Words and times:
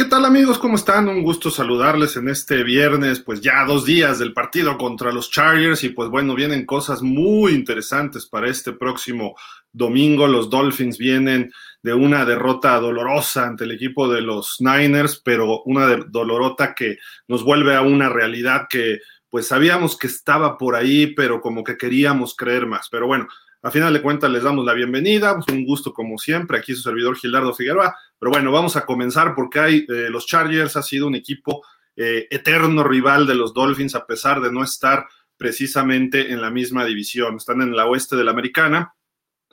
¿Qué 0.00 0.06
tal 0.06 0.24
amigos? 0.24 0.58
¿Cómo 0.58 0.76
están? 0.76 1.10
Un 1.10 1.22
gusto 1.22 1.50
saludarles 1.50 2.16
en 2.16 2.30
este 2.30 2.64
viernes, 2.64 3.20
pues 3.20 3.42
ya 3.42 3.66
dos 3.66 3.84
días 3.84 4.18
del 4.18 4.32
partido 4.32 4.78
contra 4.78 5.12
los 5.12 5.30
Chargers 5.30 5.84
y 5.84 5.90
pues 5.90 6.08
bueno, 6.08 6.34
vienen 6.34 6.64
cosas 6.64 7.02
muy 7.02 7.52
interesantes 7.52 8.24
para 8.24 8.48
este 8.48 8.72
próximo 8.72 9.36
domingo. 9.70 10.26
Los 10.26 10.48
Dolphins 10.48 10.96
vienen 10.96 11.52
de 11.82 11.92
una 11.92 12.24
derrota 12.24 12.80
dolorosa 12.80 13.46
ante 13.46 13.64
el 13.64 13.72
equipo 13.72 14.10
de 14.10 14.22
los 14.22 14.56
Niners, 14.60 15.20
pero 15.22 15.60
una 15.64 15.94
dolorota 16.08 16.74
que 16.74 16.96
nos 17.28 17.44
vuelve 17.44 17.76
a 17.76 17.82
una 17.82 18.08
realidad 18.08 18.68
que 18.70 19.00
pues 19.28 19.48
sabíamos 19.48 19.98
que 19.98 20.06
estaba 20.06 20.56
por 20.56 20.76
ahí, 20.76 21.08
pero 21.08 21.42
como 21.42 21.62
que 21.62 21.76
queríamos 21.76 22.34
creer 22.34 22.64
más. 22.64 22.88
Pero 22.88 23.06
bueno, 23.06 23.28
a 23.62 23.70
final 23.70 23.92
de 23.92 24.00
cuentas 24.00 24.30
les 24.30 24.42
damos 24.42 24.64
la 24.64 24.72
bienvenida, 24.72 25.38
un 25.50 25.64
gusto 25.64 25.92
como 25.92 26.16
siempre, 26.16 26.58
aquí 26.58 26.74
su 26.74 26.82
servidor 26.82 27.16
Gilardo 27.16 27.54
Figueroa, 27.54 27.94
pero 28.18 28.32
bueno, 28.32 28.50
vamos 28.52 28.76
a 28.76 28.86
comenzar 28.86 29.34
porque 29.34 29.60
hay, 29.60 29.86
eh, 29.88 30.08
los 30.10 30.26
Chargers 30.26 30.76
ha 30.76 30.82
sido 30.82 31.06
un 31.06 31.14
equipo 31.14 31.62
eh, 31.94 32.26
eterno 32.30 32.84
rival 32.84 33.26
de 33.26 33.34
los 33.34 33.52
Dolphins 33.52 33.94
a 33.94 34.06
pesar 34.06 34.40
de 34.40 34.50
no 34.50 34.62
estar 34.62 35.06
precisamente 35.36 36.32
en 36.32 36.40
la 36.40 36.50
misma 36.50 36.84
división, 36.84 37.36
están 37.36 37.60
en 37.60 37.76
la 37.76 37.86
oeste 37.86 38.16
de 38.16 38.24
la 38.24 38.30
americana, 38.30 38.94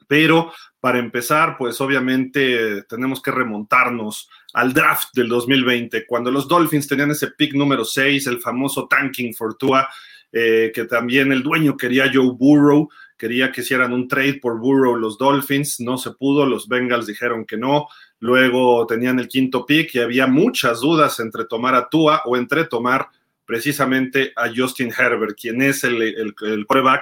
pero 0.07 0.53
para 0.79 0.99
empezar, 0.99 1.57
pues 1.57 1.81
obviamente 1.81 2.83
tenemos 2.83 3.21
que 3.21 3.31
remontarnos 3.31 4.29
al 4.53 4.71
draft 4.71 5.09
del 5.13 5.27
2020, 5.27 6.05
cuando 6.05 6.31
los 6.31 6.47
Dolphins 6.47 6.87
tenían 6.87 7.11
ese 7.11 7.31
pick 7.31 7.53
número 7.53 7.83
6, 7.83 8.27
el 8.27 8.39
famoso 8.39 8.87
tanking 8.87 9.33
Fortua, 9.33 9.89
eh, 10.31 10.71
que 10.73 10.85
también 10.85 11.31
el 11.31 11.43
dueño 11.43 11.75
quería 11.75 12.11
Joe 12.13 12.31
Burrow, 12.37 12.89
quería 13.17 13.51
que 13.51 13.61
hicieran 13.61 13.93
un 13.93 14.07
trade 14.07 14.39
por 14.41 14.59
Burrow 14.59 14.95
los 14.95 15.17
Dolphins, 15.17 15.79
no 15.79 15.97
se 15.97 16.11
pudo, 16.11 16.45
los 16.45 16.67
Bengals 16.67 17.07
dijeron 17.07 17.45
que 17.45 17.57
no, 17.57 17.87
luego 18.19 18.85
tenían 18.87 19.19
el 19.19 19.27
quinto 19.27 19.65
pick 19.65 19.95
y 19.95 19.99
había 19.99 20.27
muchas 20.27 20.81
dudas 20.81 21.19
entre 21.19 21.45
tomar 21.45 21.75
a 21.75 21.89
Tua 21.89 22.21
o 22.25 22.37
entre 22.37 22.65
tomar 22.65 23.07
precisamente 23.45 24.33
a 24.35 24.49
Justin 24.53 24.91
Herbert, 24.95 25.37
quien 25.39 25.61
es 25.61 25.83
el, 25.83 26.01
el, 26.01 26.35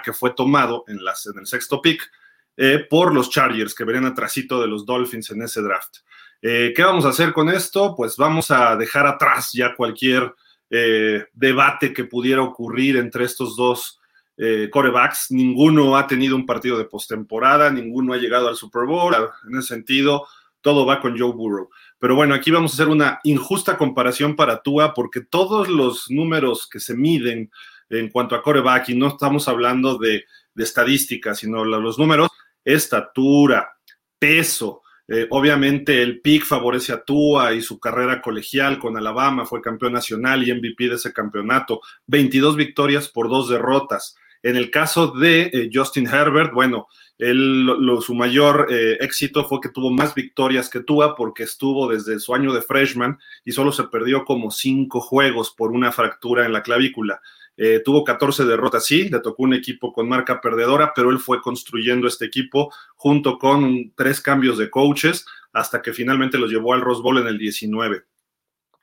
que 0.04 0.14
fue 0.14 0.32
tomado 0.36 0.84
en, 0.88 1.04
las, 1.04 1.26
en 1.26 1.40
el 1.40 1.48
sexto 1.48 1.82
pick 1.82 2.10
eh, 2.56 2.86
por 2.90 3.14
los 3.14 3.30
Chargers, 3.30 3.74
que 3.74 3.84
venían 3.84 4.06
atrásito 4.06 4.62
de 4.62 4.68
los 4.68 4.86
Dolphins 4.86 5.32
en 5.32 5.42
ese 5.42 5.62
draft. 5.62 5.98
Eh, 6.42 6.74
¿Qué 6.76 6.84
vamos 6.84 7.06
a 7.06 7.10
hacer 7.10 7.34
con 7.34 7.50
esto? 7.50 7.96
Pues 7.96 8.16
vamos 8.16 8.52
a 8.52 8.76
dejar 8.76 9.08
atrás 9.08 9.52
ya 9.54 9.74
cualquier 9.76 10.34
eh, 10.70 11.26
debate 11.34 11.92
que 11.92 12.04
pudiera 12.04 12.44
ocurrir 12.44 12.98
entre 12.98 13.26
estos 13.26 13.56
dos 13.56 14.00
eh, 14.38 14.70
corebacks. 14.72 15.32
Ninguno 15.32 15.98
ha 15.98 16.08
tenido 16.08 16.36
un 16.36 16.46
partido 16.46 16.78
de 16.78 16.86
postemporada, 16.86 17.70
ninguno 17.70 18.14
ha 18.14 18.18
llegado 18.18 18.48
al 18.48 18.56
Super 18.56 18.86
Bowl. 18.86 19.14
En 19.50 19.58
ese 19.58 19.70
sentido, 19.70 20.28
todo 20.62 20.86
va 20.86 21.00
con 21.00 21.18
Joe 21.18 21.32
Burrow. 21.32 21.70
Pero 22.00 22.16
bueno, 22.16 22.34
aquí 22.34 22.52
vamos 22.52 22.72
a 22.72 22.76
hacer 22.76 22.88
una 22.88 23.20
injusta 23.24 23.78
comparación 23.78 24.36
para 24.36 24.62
Tua, 24.62 24.94
porque 24.94 25.22
todos 25.22 25.70
los 25.70 26.10
números 26.10 26.68
que 26.68 26.80
se 26.80 26.96
miden 26.96 27.52
en 27.90 28.10
cuanto 28.10 28.36
a 28.36 28.42
coreback, 28.42 28.90
y 28.90 28.96
no 28.96 29.10
estamos 29.10 29.48
hablando 29.48 29.98
de, 29.98 30.26
estadísticas, 30.56 31.40
sino 31.40 31.64
los 31.64 32.00
números, 32.00 32.30
estatura, 32.64 33.78
peso, 34.18 34.82
eh, 35.08 35.28
obviamente 35.30 36.02
el 36.02 36.20
pick 36.22 36.46
favorece 36.46 36.92
a 36.94 37.04
Tua 37.04 37.54
y 37.54 37.62
su 37.62 37.80
carrera 37.80 38.22
colegial 38.22 38.80
con 38.80 38.98
Alabama, 38.98 39.46
fue 39.46 39.62
campeón 39.62 39.94
nacional 39.94 40.48
y 40.48 40.52
MVP 40.52 40.90
de 40.90 40.96
ese 40.96 41.14
campeonato, 41.14 41.82
22 42.08 42.56
victorias 42.56 43.08
por 43.08 43.30
dos 43.30 43.50
derrotas. 43.50 44.16
En 44.46 44.58
el 44.58 44.70
caso 44.70 45.08
de 45.08 45.50
eh, 45.52 45.70
Justin 45.74 46.06
Herbert, 46.06 46.54
bueno, 46.54 46.88
su 47.18 48.14
mayor 48.14 48.68
eh, 48.70 48.96
éxito 49.00 49.44
fue 49.46 49.60
que 49.60 49.70
tuvo 49.70 49.90
más 49.90 50.14
victorias 50.14 50.70
que 50.70 50.82
Tua 50.82 51.16
porque 51.16 51.42
estuvo 51.42 51.90
desde 51.90 52.20
su 52.20 52.36
año 52.36 52.54
de 52.54 52.62
freshman 52.62 53.18
y 53.44 53.54
solo 53.54 53.72
se 53.72 53.86
perdió 53.86 54.24
como 54.24 54.52
cinco 54.52 55.02
juegos 55.02 55.50
por 55.50 55.72
una 55.72 55.92
fractura 55.92 56.46
en 56.46 56.54
la 56.54 56.62
clavícula. 56.62 57.22
Eh, 57.58 57.82
tuvo 57.84 58.04
14 58.04 58.46
derrotas, 58.46 58.86
sí, 58.86 59.10
le 59.10 59.20
tocó 59.20 59.42
un 59.42 59.56
equipo 59.56 59.92
con 59.92 60.08
marca 60.08 60.40
perdedora, 60.40 60.94
pero 60.96 61.10
él 61.10 61.18
fue 61.18 61.42
construyendo 61.42 62.08
este 62.08 62.26
equipo 62.26 62.72
junto 62.94 63.40
con 63.40 63.94
tres 63.96 64.22
cambios 64.22 64.60
de 64.60 64.70
coaches 64.70 65.26
hasta 65.54 65.82
que 65.82 65.92
finalmente 65.92 66.38
los 66.38 66.52
llevó 66.52 66.76
al 66.76 66.82
Rose 66.82 67.02
Bowl 67.02 67.18
en 67.18 67.26
el 67.26 67.40
19. 67.40 68.04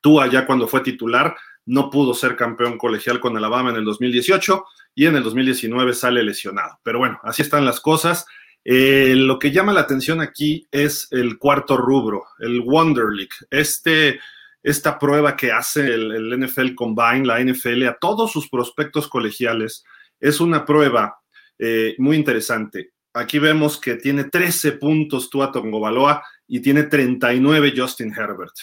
Tua 0.00 0.26
ya 0.26 0.44
cuando 0.44 0.66
fue 0.66 0.80
titular 0.80 1.36
no 1.66 1.90
pudo 1.90 2.14
ser 2.14 2.36
campeón 2.36 2.78
colegial 2.78 3.20
con 3.20 3.36
Alabama 3.36 3.70
en 3.70 3.76
el 3.76 3.84
2018 3.84 4.64
y 4.94 5.06
en 5.06 5.16
el 5.16 5.22
2019 5.22 5.94
sale 5.94 6.22
lesionado. 6.22 6.78
Pero 6.82 6.98
bueno, 6.98 7.20
así 7.22 7.42
están 7.42 7.64
las 7.64 7.80
cosas. 7.80 8.26
Eh, 8.64 9.14
lo 9.16 9.38
que 9.38 9.50
llama 9.50 9.72
la 9.72 9.80
atención 9.80 10.20
aquí 10.20 10.66
es 10.70 11.08
el 11.10 11.38
cuarto 11.38 11.76
rubro, 11.76 12.24
el 12.38 12.60
Wonder 12.60 13.06
League. 13.12 13.34
Este, 13.50 14.20
esta 14.62 14.98
prueba 14.98 15.36
que 15.36 15.52
hace 15.52 15.86
el, 15.86 16.38
NFL 16.38 16.74
Combine, 16.74 17.26
la 17.26 17.40
NFL, 17.40 17.86
a 17.88 17.98
todos 18.00 18.32
sus 18.32 18.48
prospectos 18.48 19.08
colegiales, 19.08 19.84
es 20.20 20.40
una 20.40 20.64
prueba 20.64 21.18
eh, 21.58 21.94
muy 21.98 22.16
interesante. 22.16 22.92
Aquí 23.14 23.38
vemos 23.38 23.78
que 23.78 23.96
tiene 23.96 24.24
13 24.24 24.72
puntos 24.72 25.28
Tua 25.28 25.50
Tongobaloa 25.52 26.24
y 26.46 26.60
tiene 26.60 26.84
39 26.84 27.74
Justin 27.76 28.12
Herbert. 28.16 28.54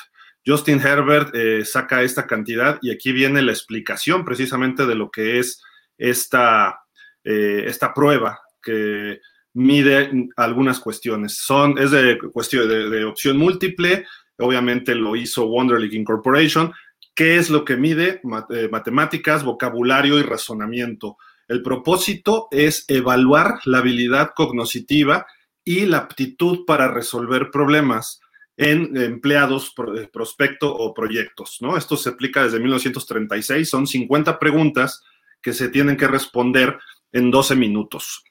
Justin 0.46 0.80
Herbert 0.80 1.34
eh, 1.36 1.66
saca 1.66 2.02
esta 2.02 2.26
cantidad 2.26 2.80
y 2.82 2.92
aquí 2.92 3.12
viene 3.12 3.42
la 3.42 3.52
explicación 3.52 4.24
precisamente 4.26 4.86
de 4.86 4.96
lo 4.96 5.12
que 5.12 5.40
es 5.40 5.62
esta, 5.98 6.82
eh, 7.24 7.64
esta 7.68 7.94
prueba 7.94 8.40
que 8.62 9.20
mide 9.54 10.30
algunas 10.38 10.80
cuestiones. 10.80 11.38
Son, 11.38 11.78
es 11.78 11.92
de 11.92 12.18
cuestión 12.32 12.68
de, 12.68 13.04
opción 13.04 13.38
múltiple, 13.38 14.06
obviamente 14.38 14.96
lo 14.96 15.16
hizo 15.16 15.48
Wonder 15.48 15.80
League 15.80 15.98
Incorporation. 15.98 16.72
¿Qué 17.14 17.38
es 17.38 17.50
lo 17.50 17.66
que 17.66 17.76
mide? 17.76 18.22
Eh, 18.52 18.70
matemáticas, 18.72 19.44
vocabulario 19.44 20.20
y 20.20 20.24
razonamiento. 20.24 21.18
El 21.48 21.62
propósito 21.62 22.48
es 22.52 22.86
evaluar 22.88 23.60
la 23.66 23.80
habilidad 23.80 24.32
cognoscitiva 24.36 25.26
y 25.66 25.86
la 25.86 25.98
aptitud 25.98 26.66
para 26.66 26.88
resolver 26.88 27.52
problemas 27.52 28.22
en 28.62 28.98
empleados, 28.98 29.74
eh, 29.96 30.10
prospecto 30.12 30.70
o 30.76 30.94
proyectos, 30.94 31.60
¿no? 31.62 31.78
Esto 31.78 31.96
se 31.96 32.10
aplica 32.10 32.44
desde 32.44 32.60
1936, 32.60 33.70
son 33.70 33.88
50 33.88 34.38
preguntas 34.38 35.02
que 35.42 35.54
se 35.54 35.70
tienen 35.70 35.96
que 35.96 36.10
responder 36.10 36.78
en 37.14 37.32
12 37.32 37.56
minutos. 37.56 38.22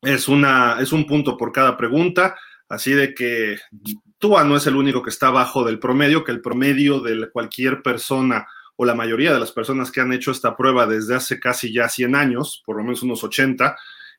Es, 0.00 0.28
una, 0.28 0.76
es 0.80 0.92
un 0.92 1.08
punto 1.08 1.36
por 1.36 1.50
cada 1.50 1.76
pregunta, 1.76 2.36
así 2.68 2.92
de 2.92 3.14
que 3.14 3.58
Tua 4.18 4.44
no 4.44 4.56
es 4.56 4.64
el 4.68 4.76
único 4.76 5.02
que 5.02 5.10
está 5.10 5.26
abajo 5.26 5.64
del 5.64 5.80
promedio, 5.80 6.22
que 6.22 6.30
el 6.30 6.40
promedio 6.40 7.00
de 7.00 7.28
cualquier 7.30 7.82
persona 7.82 8.46
o 8.76 8.84
la 8.84 8.94
mayoría 8.94 9.34
de 9.34 9.40
las 9.40 9.50
personas 9.50 9.90
que 9.90 10.00
han 10.00 10.12
hecho 10.12 10.30
esta 10.30 10.56
prueba 10.56 10.86
desde 10.86 11.16
hace 11.16 11.40
casi 11.40 11.72
ya 11.72 11.88
100 11.88 12.14
años, 12.14 12.62
por 12.64 12.76
lo 12.76 12.84
menos 12.84 13.02
unos 13.02 13.24
80, 13.24 13.76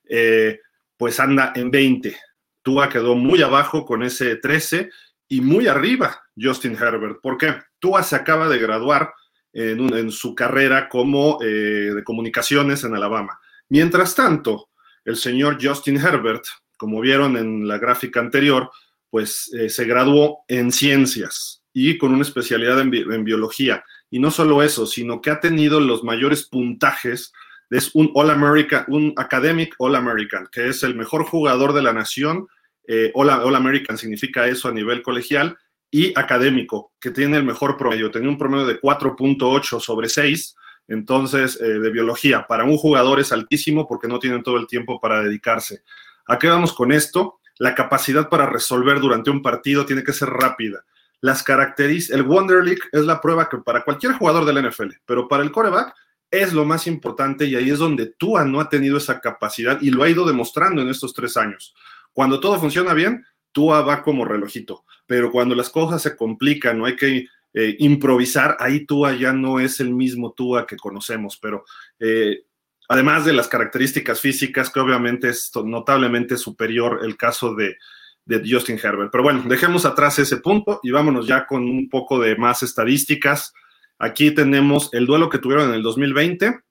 eh, 0.09 0.59
pues 0.97 1.17
anda 1.21 1.53
en 1.55 1.71
20. 1.71 2.17
Tua 2.61 2.89
quedó 2.89 3.15
muy 3.15 3.41
abajo 3.41 3.85
con 3.85 4.03
ese 4.03 4.35
13 4.35 4.89
y 5.27 5.41
muy 5.41 5.67
arriba 5.67 6.23
Justin 6.39 6.75
Herbert. 6.75 7.19
¿Por 7.21 7.37
qué? 7.37 7.55
Tua 7.79 8.03
se 8.03 8.15
acaba 8.15 8.47
de 8.47 8.59
graduar 8.59 9.13
en, 9.53 10.11
su 10.11 10.35
carrera 10.35 10.89
como 10.89 11.39
eh, 11.41 11.93
de 11.95 12.03
comunicaciones 12.03 12.83
en 12.83 12.93
Alabama. 12.93 13.39
Mientras 13.69 14.13
tanto, 14.13 14.69
el 15.05 15.15
señor 15.15 15.57
Justin 15.61 15.97
Herbert, 15.97 16.43
como 16.77 16.99
vieron 16.99 17.37
en 17.37 17.67
la 17.67 17.77
gráfica 17.77 18.19
anterior, 18.19 18.69
pues 19.09 19.49
eh, 19.53 19.69
se 19.69 19.85
graduó 19.85 20.39
en 20.47 20.71
ciencias 20.71 21.63
y 21.73 21.97
con 21.97 22.13
una 22.13 22.23
especialidad 22.23 22.81
en, 22.81 22.93
en, 22.93 23.23
biología. 23.23 23.83
Y 24.09 24.19
no 24.19 24.29
solo 24.29 24.61
eso, 24.61 24.85
sino 24.85 25.21
que 25.21 25.29
ha 25.29 25.39
tenido 25.39 25.79
los 25.79 26.03
mayores 26.03 26.43
puntajes. 26.43 27.31
Es 27.69 27.91
un 27.93 28.11
All 28.13 28.29
American, 28.29 28.85
un 28.87 29.13
Academic 29.15 29.73
All 29.77 29.95
American, 29.95 30.47
que 30.51 30.67
es 30.67 30.83
el 30.83 30.95
mejor 30.95 31.23
jugador 31.23 31.73
de 31.73 31.81
la 31.81 31.93
nación 31.93 32.47
eh, 32.87 33.11
All, 33.13 33.55
American 33.55 33.97
significa 33.97 34.47
eso 34.47 34.67
a 34.67 34.71
nivel 34.73 35.01
colegial, 35.01 35.57
y 35.91 36.11
académico, 36.19 36.91
que 36.99 37.11
tiene 37.11 37.37
el 37.37 37.45
mejor 37.45 37.77
promedio. 37.77 38.11
Tenía 38.11 38.27
un 38.27 38.37
promedio 38.37 38.65
de 38.65 38.81
4.8 38.81 39.79
sobre 39.79 40.09
6, 40.09 40.55
entonces, 40.89 41.59
eh, 41.61 41.79
de 41.79 41.89
biología. 41.89 42.45
Para 42.47 42.65
un 42.65 42.75
jugador 42.75 43.19
es 43.19 43.31
altísimo 43.31 43.87
porque 43.87 44.07
no 44.07 44.19
tienen 44.19 44.43
todo 44.43 44.57
el 44.57 44.67
tiempo 44.67 44.99
para 44.99 45.23
dedicarse. 45.23 45.83
¿A 46.27 46.37
qué 46.37 46.49
vamos 46.49 46.73
con 46.73 46.91
esto? 46.91 47.39
La 47.57 47.73
capacidad 47.75 48.27
para 48.27 48.45
resolver 48.45 48.99
durante 48.99 49.29
un 49.29 49.41
partido 49.41 49.85
tiene 49.85 50.03
que 50.03 50.11
ser 50.11 50.29
rápida. 50.29 50.83
Las 51.21 51.43
características, 51.43 52.19
el 52.19 52.23
Wonder 52.23 52.63
League 52.63 52.81
es 52.91 53.05
la 53.05 53.21
prueba 53.21 53.47
que 53.49 53.57
para 53.59 53.83
cualquier 53.83 54.13
jugador 54.13 54.45
del 54.45 54.69
NFL, 54.69 54.89
pero 55.05 55.27
para 55.27 55.43
el 55.43 55.51
coreback 55.51 55.95
es 56.29 56.53
lo 56.53 56.65
más 56.65 56.87
importante 56.87 57.45
y 57.45 57.55
ahí 57.55 57.69
es 57.69 57.79
donde 57.79 58.07
Tua 58.07 58.43
no 58.43 58.59
ha 58.59 58.69
tenido 58.69 58.97
esa 58.97 59.21
capacidad 59.21 59.79
y 59.81 59.91
lo 59.91 60.03
ha 60.03 60.09
ido 60.09 60.25
demostrando 60.25 60.81
en 60.81 60.89
estos 60.89 61.13
tres 61.13 61.37
años. 61.37 61.73
Cuando 62.15 62.39
todo 62.39 62.57
funciona 62.57 62.93
bien, 62.93 63.25
Tua 63.51 63.81
va 63.81 64.01
como 64.01 64.23
relojito, 64.23 64.85
pero 65.05 65.33
cuando 65.33 65.53
las 65.53 65.69
cosas 65.69 66.01
se 66.01 66.15
complican, 66.15 66.77
no 66.77 66.85
hay 66.85 66.95
que 66.95 67.27
eh, 67.53 67.75
improvisar, 67.79 68.55
ahí 68.61 68.85
Tua 68.85 69.13
ya 69.15 69.33
no 69.33 69.59
es 69.59 69.81
el 69.81 69.93
mismo 69.93 70.31
Tua 70.31 70.65
que 70.65 70.77
conocemos, 70.77 71.37
pero 71.37 71.65
eh, 71.99 72.43
además 72.87 73.25
de 73.25 73.33
las 73.33 73.49
características 73.49 74.21
físicas, 74.21 74.69
que 74.69 74.79
obviamente 74.79 75.27
es 75.27 75.51
notablemente 75.61 76.37
superior 76.37 77.01
el 77.03 77.17
caso 77.17 77.53
de, 77.53 77.75
de 78.23 78.41
Justin 78.49 78.79
Herbert. 78.81 79.11
Pero 79.11 79.25
bueno, 79.25 79.43
dejemos 79.45 79.83
atrás 79.83 80.17
ese 80.17 80.37
punto 80.37 80.79
y 80.81 80.91
vámonos 80.91 81.27
ya 81.27 81.45
con 81.45 81.63
un 81.63 81.89
poco 81.89 82.17
de 82.17 82.37
más 82.37 82.63
estadísticas. 82.63 83.53
Aquí 83.99 84.31
tenemos 84.31 84.89
el 84.93 85.05
duelo 85.05 85.29
que 85.29 85.39
tuvieron 85.39 85.67
en 85.67 85.75
el 85.75 85.83
2020, 85.83 86.61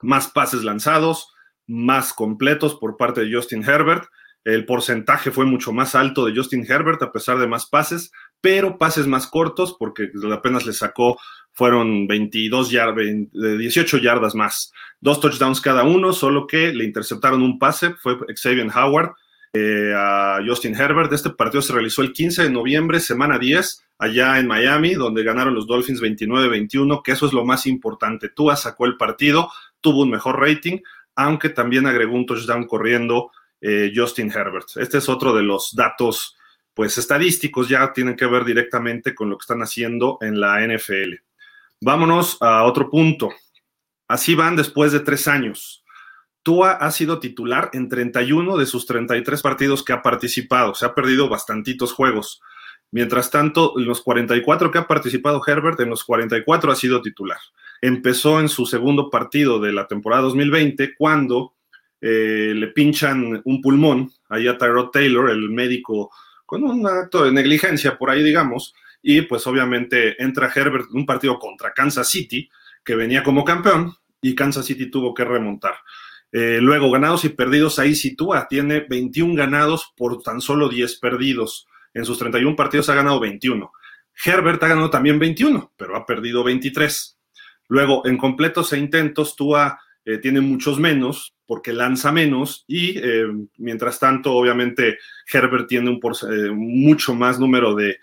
más 0.00 0.28
pases 0.28 0.64
lanzados, 0.64 1.30
más 1.66 2.14
completos 2.14 2.74
por 2.74 2.96
parte 2.96 3.20
de 3.20 3.34
Justin 3.34 3.62
Herbert. 3.62 4.04
El 4.48 4.64
porcentaje 4.64 5.30
fue 5.30 5.44
mucho 5.44 5.74
más 5.74 5.94
alto 5.94 6.24
de 6.24 6.34
Justin 6.34 6.64
Herbert 6.66 7.02
a 7.02 7.12
pesar 7.12 7.38
de 7.38 7.46
más 7.46 7.66
pases, 7.66 8.12
pero 8.40 8.78
pases 8.78 9.06
más 9.06 9.26
cortos 9.26 9.76
porque 9.78 10.08
apenas 10.32 10.64
le 10.64 10.72
sacó, 10.72 11.18
fueron 11.52 12.06
22 12.06 12.70
yardas, 12.70 13.04
18 13.30 13.98
yardas 13.98 14.34
más. 14.34 14.72
Dos 15.02 15.20
touchdowns 15.20 15.60
cada 15.60 15.82
uno, 15.82 16.14
solo 16.14 16.46
que 16.46 16.72
le 16.72 16.84
interceptaron 16.84 17.42
un 17.42 17.58
pase, 17.58 17.92
fue 18.00 18.16
Xavier 18.34 18.68
Howard 18.74 19.10
eh, 19.52 19.92
a 19.94 20.38
Justin 20.46 20.74
Herbert. 20.74 21.12
Este 21.12 21.28
partido 21.28 21.60
se 21.60 21.74
realizó 21.74 22.00
el 22.00 22.14
15 22.14 22.44
de 22.44 22.50
noviembre, 22.50 23.00
semana 23.00 23.38
10, 23.38 23.84
allá 23.98 24.38
en 24.38 24.46
Miami, 24.46 24.94
donde 24.94 25.24
ganaron 25.24 25.54
los 25.54 25.66
Dolphins 25.66 26.00
29-21, 26.00 27.02
que 27.02 27.12
eso 27.12 27.26
es 27.26 27.34
lo 27.34 27.44
más 27.44 27.66
importante. 27.66 28.30
Tua 28.30 28.56
sacó 28.56 28.86
el 28.86 28.96
partido, 28.96 29.50
tuvo 29.82 30.04
un 30.04 30.10
mejor 30.10 30.40
rating, 30.40 30.78
aunque 31.16 31.50
también 31.50 31.86
agregó 31.86 32.14
un 32.14 32.24
touchdown 32.24 32.64
corriendo 32.64 33.30
eh, 33.60 33.92
Justin 33.94 34.30
Herbert. 34.30 34.68
Este 34.76 34.98
es 34.98 35.08
otro 35.08 35.34
de 35.34 35.42
los 35.42 35.74
datos, 35.74 36.36
pues 36.74 36.98
estadísticos, 36.98 37.68
ya 37.68 37.92
tienen 37.92 38.16
que 38.16 38.26
ver 38.26 38.44
directamente 38.44 39.14
con 39.14 39.30
lo 39.30 39.36
que 39.36 39.42
están 39.42 39.62
haciendo 39.62 40.18
en 40.20 40.40
la 40.40 40.60
NFL. 40.66 41.14
Vámonos 41.80 42.36
a 42.40 42.64
otro 42.64 42.90
punto. 42.90 43.30
Así 44.08 44.34
van 44.34 44.56
después 44.56 44.92
de 44.92 45.00
tres 45.00 45.28
años. 45.28 45.84
Tua 46.42 46.72
ha 46.72 46.90
sido 46.90 47.20
titular 47.20 47.70
en 47.72 47.88
31 47.88 48.56
de 48.56 48.66
sus 48.66 48.86
33 48.86 49.42
partidos 49.42 49.84
que 49.84 49.92
ha 49.92 50.02
participado. 50.02 50.74
Se 50.74 50.86
ha 50.86 50.94
perdido 50.94 51.28
bastantitos 51.28 51.92
juegos. 51.92 52.40
Mientras 52.90 53.30
tanto, 53.30 53.78
en 53.78 53.84
los 53.84 54.00
44 54.00 54.70
que 54.70 54.78
ha 54.78 54.86
participado 54.86 55.42
Herbert, 55.46 55.78
en 55.80 55.90
los 55.90 56.04
44 56.04 56.72
ha 56.72 56.74
sido 56.74 57.02
titular. 57.02 57.38
Empezó 57.82 58.40
en 58.40 58.48
su 58.48 58.64
segundo 58.64 59.10
partido 59.10 59.60
de 59.60 59.72
la 59.72 59.86
temporada 59.86 60.22
2020 60.22 60.94
cuando 60.96 61.54
eh, 62.00 62.52
le 62.54 62.68
pinchan 62.68 63.42
un 63.44 63.60
pulmón 63.60 64.10
ahí 64.28 64.46
a 64.46 64.56
Tyrod 64.56 64.90
Taylor, 64.90 65.30
el 65.30 65.50
médico, 65.50 66.10
con 66.46 66.64
un 66.64 66.86
acto 66.86 67.24
de 67.24 67.32
negligencia 67.32 67.98
por 67.98 68.10
ahí, 68.10 68.22
digamos, 68.22 68.74
y 69.02 69.22
pues 69.22 69.46
obviamente 69.46 70.22
entra 70.22 70.50
Herbert 70.54 70.86
en 70.90 70.98
un 70.98 71.06
partido 71.06 71.38
contra 71.38 71.72
Kansas 71.72 72.08
City, 72.08 72.48
que 72.84 72.94
venía 72.94 73.22
como 73.22 73.44
campeón, 73.44 73.94
y 74.20 74.34
Kansas 74.34 74.66
City 74.66 74.90
tuvo 74.90 75.14
que 75.14 75.24
remontar. 75.24 75.74
Eh, 76.30 76.58
luego, 76.60 76.90
ganados 76.90 77.24
y 77.24 77.30
perdidos, 77.30 77.78
ahí 77.78 77.94
sitúa, 77.94 78.48
tiene 78.48 78.80
21 78.80 79.34
ganados 79.34 79.92
por 79.96 80.22
tan 80.22 80.40
solo 80.40 80.68
10 80.68 80.98
perdidos. 80.98 81.66
En 81.94 82.04
sus 82.04 82.18
31 82.18 82.54
partidos 82.54 82.88
ha 82.88 82.94
ganado 82.94 83.18
21. 83.20 83.70
Herbert 84.24 84.62
ha 84.62 84.68
ganado 84.68 84.90
también 84.90 85.18
21, 85.18 85.72
pero 85.76 85.96
ha 85.96 86.04
perdido 86.04 86.44
23. 86.44 87.18
Luego, 87.68 88.06
en 88.06 88.18
completos 88.18 88.72
e 88.72 88.78
intentos, 88.78 89.36
Tua 89.36 89.80
eh, 90.04 90.18
tiene 90.18 90.40
muchos 90.40 90.78
menos 90.78 91.34
porque 91.48 91.72
lanza 91.72 92.12
menos 92.12 92.66
y 92.68 92.98
eh, 92.98 93.26
mientras 93.56 93.98
tanto, 93.98 94.34
obviamente, 94.34 94.98
Herbert 95.32 95.66
tiene 95.66 95.90
un 95.90 96.00
mucho 96.54 97.14
más 97.14 97.40
número 97.40 97.74
de, 97.74 97.96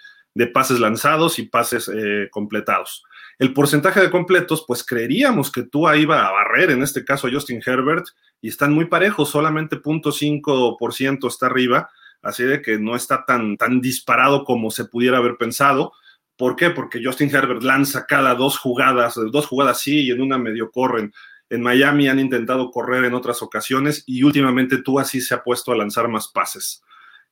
pases 0.52 0.82
lanzados 0.82 1.40
y 1.40 1.44
pases 1.44 1.90
completados. 2.32 3.06
El 3.38 3.54
porcentaje 3.54 4.00
de 4.00 4.10
completos, 4.10 4.64
pues 4.66 4.84
creeríamos 4.84 5.52
que 5.52 5.64
Tua 5.64 5.98
iba 5.98 6.26
a 6.26 6.32
barrer, 6.32 6.72
en 6.72 6.82
este 6.82 7.04
caso 7.04 7.28
a 7.28 7.32
Justin 7.32 7.62
Herbert, 7.66 8.06
y 8.42 8.48
están 8.48 8.74
muy 8.74 8.86
parejos, 8.86 9.30
solamente 9.30 9.82
0.5% 9.82 11.28
está 11.28 11.48
arriba, 11.48 11.90
así 12.22 12.44
de 12.44 12.62
que 12.62 12.80
no 12.80 12.96
está 12.96 13.26
tan, 13.26 13.58
tan 13.58 13.82
disparado 13.82 14.46
como 14.46 14.72
se 14.72 14.86
pudiera 14.86 15.18
haber 15.18 15.36
pensado. 15.36 15.92
¿Por 16.38 16.56
qué? 16.56 16.70
Porque 16.70 17.02
Justin 17.04 17.34
Herbert 17.34 17.64
lanza 17.64 18.06
cada 18.06 18.36
dos 18.36 18.58
jugadas, 18.58 19.16
dos 19.32 19.48
jugadas 19.48 19.82
sí 19.82 20.06
y 20.06 20.12
en 20.12 20.22
una 20.22 20.38
medio 20.38 20.72
corren. 20.72 21.14
En 21.50 21.62
Miami 21.62 22.08
han 22.08 22.20
intentado 22.20 22.72
correr 22.72 23.06
en 23.06 23.14
otras 23.14 23.42
ocasiones 23.42 24.04
y 24.08 24.24
últimamente 24.24 24.82
Tua 24.82 25.06
sí 25.06 25.22
se 25.22 25.34
ha 25.34 25.44
puesto 25.44 25.72
a 25.72 25.78
lanzar 25.78 26.08
más 26.08 26.28
pases. 26.28 26.84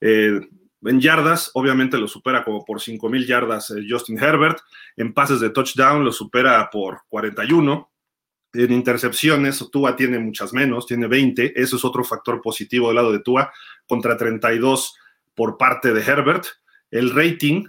Eh, 0.02 0.40
en 0.86 1.00
yardas, 1.00 1.52
obviamente 1.54 1.98
lo 1.98 2.08
supera 2.08 2.44
como 2.44 2.66
por 2.66 2.82
5 2.82 3.10
mil 3.10 3.26
yardas 3.26 3.72
eh, 3.72 3.86
Justin 3.88 4.22
Herbert. 4.22 4.60
En 4.98 5.14
pases 5.14 5.40
de 5.40 5.50
touchdown 5.50 6.04
lo 6.04 6.12
supera 6.12 6.70
por 6.72 7.02
41. 7.10 7.90
En 8.54 8.72
intercepciones, 8.72 9.68
Tua 9.72 9.96
tiene 9.96 10.20
muchas 10.20 10.54
menos, 10.54 10.86
tiene 10.86 11.08
20. 11.08 11.60
Eso 11.60 11.78
es 11.78 11.86
otro 11.86 12.04
factor 12.04 12.42
positivo 12.42 12.88
del 12.88 12.98
lado 12.98 13.12
de 13.12 13.20
Tua, 13.20 13.52
contra 13.88 14.16
32 14.16 14.96
por 15.34 15.58
parte 15.58 15.94
de 15.94 16.02
Herbert. 16.02 16.46
El 16.92 17.12
rating, 17.16 17.66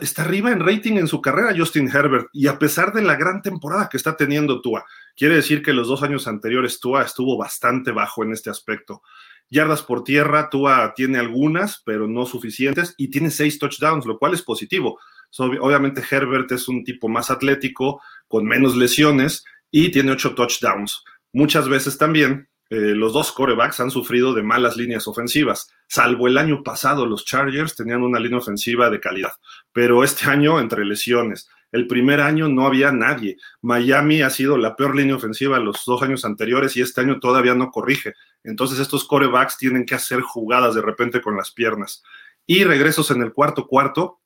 está 0.00 0.22
arriba 0.22 0.50
en 0.50 0.58
rating 0.58 0.94
en 0.94 1.06
su 1.06 1.20
carrera 1.20 1.54
Justin 1.56 1.88
Herbert. 1.88 2.28
Y 2.32 2.48
a 2.48 2.58
pesar 2.58 2.92
de 2.92 3.02
la 3.02 3.14
gran 3.14 3.42
temporada 3.42 3.88
que 3.88 3.96
está 3.96 4.16
teniendo 4.16 4.60
Tua, 4.60 4.84
quiere 5.18 5.34
decir 5.34 5.62
que 5.62 5.72
los 5.72 5.88
dos 5.88 6.02
años 6.02 6.28
anteriores 6.28 6.78
Tua 6.78 7.02
estuvo 7.02 7.36
bastante 7.36 7.90
bajo 7.90 8.22
en 8.22 8.32
este 8.32 8.50
aspecto. 8.50 9.02
Yardas 9.50 9.82
por 9.82 10.04
tierra, 10.04 10.48
Tua 10.48 10.92
tiene 10.94 11.18
algunas, 11.18 11.82
pero 11.84 12.06
no 12.06 12.24
suficientes, 12.24 12.94
y 12.96 13.08
tiene 13.08 13.30
seis 13.30 13.58
touchdowns, 13.58 14.06
lo 14.06 14.18
cual 14.18 14.34
es 14.34 14.42
positivo. 14.42 15.00
obviamente 15.38 16.02
Herbert 16.08 16.52
es 16.52 16.68
un 16.68 16.84
tipo 16.84 17.08
más 17.08 17.30
atlético, 17.30 18.00
con 18.28 18.46
menos 18.46 18.76
lesiones, 18.76 19.44
y 19.70 19.90
tiene 19.90 20.12
ocho 20.12 20.34
touchdowns. 20.34 21.02
Muchas 21.32 21.68
veces 21.68 21.98
también 21.98 22.48
eh, 22.70 22.76
los 22.76 23.12
dos 23.12 23.32
corebacks 23.32 23.80
han 23.80 23.90
sufrido 23.90 24.34
de 24.34 24.42
malas 24.42 24.76
líneas 24.76 25.08
ofensivas. 25.08 25.68
Salvo 25.88 26.28
el 26.28 26.38
año 26.38 26.62
pasado, 26.62 27.06
los 27.06 27.24
Chargers 27.24 27.74
tenían 27.74 28.02
una 28.02 28.20
línea 28.20 28.38
ofensiva 28.38 28.90
de 28.90 29.00
calidad, 29.00 29.32
pero 29.72 30.04
este 30.04 30.28
año 30.28 30.60
entre 30.60 30.84
lesiones, 30.84 31.48
el 31.70 31.86
primer 31.86 32.20
año 32.20 32.48
no 32.48 32.66
había 32.66 32.92
nadie. 32.92 33.36
Miami 33.60 34.22
ha 34.22 34.30
sido 34.30 34.56
la 34.56 34.74
peor 34.74 34.96
línea 34.96 35.16
ofensiva 35.16 35.58
los 35.58 35.84
dos 35.84 36.02
años 36.02 36.24
anteriores 36.24 36.76
y 36.76 36.80
este 36.80 37.00
año 37.00 37.20
todavía 37.20 37.54
no 37.54 37.70
corrige. 37.70 38.14
Entonces 38.42 38.78
estos 38.78 39.04
corebacks 39.04 39.58
tienen 39.58 39.84
que 39.84 39.94
hacer 39.94 40.20
jugadas 40.20 40.74
de 40.74 40.82
repente 40.82 41.20
con 41.20 41.36
las 41.36 41.50
piernas. 41.50 42.02
Y 42.46 42.64
regresos 42.64 43.10
en 43.10 43.22
el 43.22 43.32
cuarto 43.32 43.66
cuarto, 43.66 44.20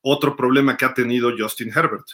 otro 0.00 0.34
problema 0.36 0.76
que 0.76 0.86
ha 0.86 0.94
tenido 0.94 1.32
Justin 1.36 1.70
Herbert, 1.74 2.06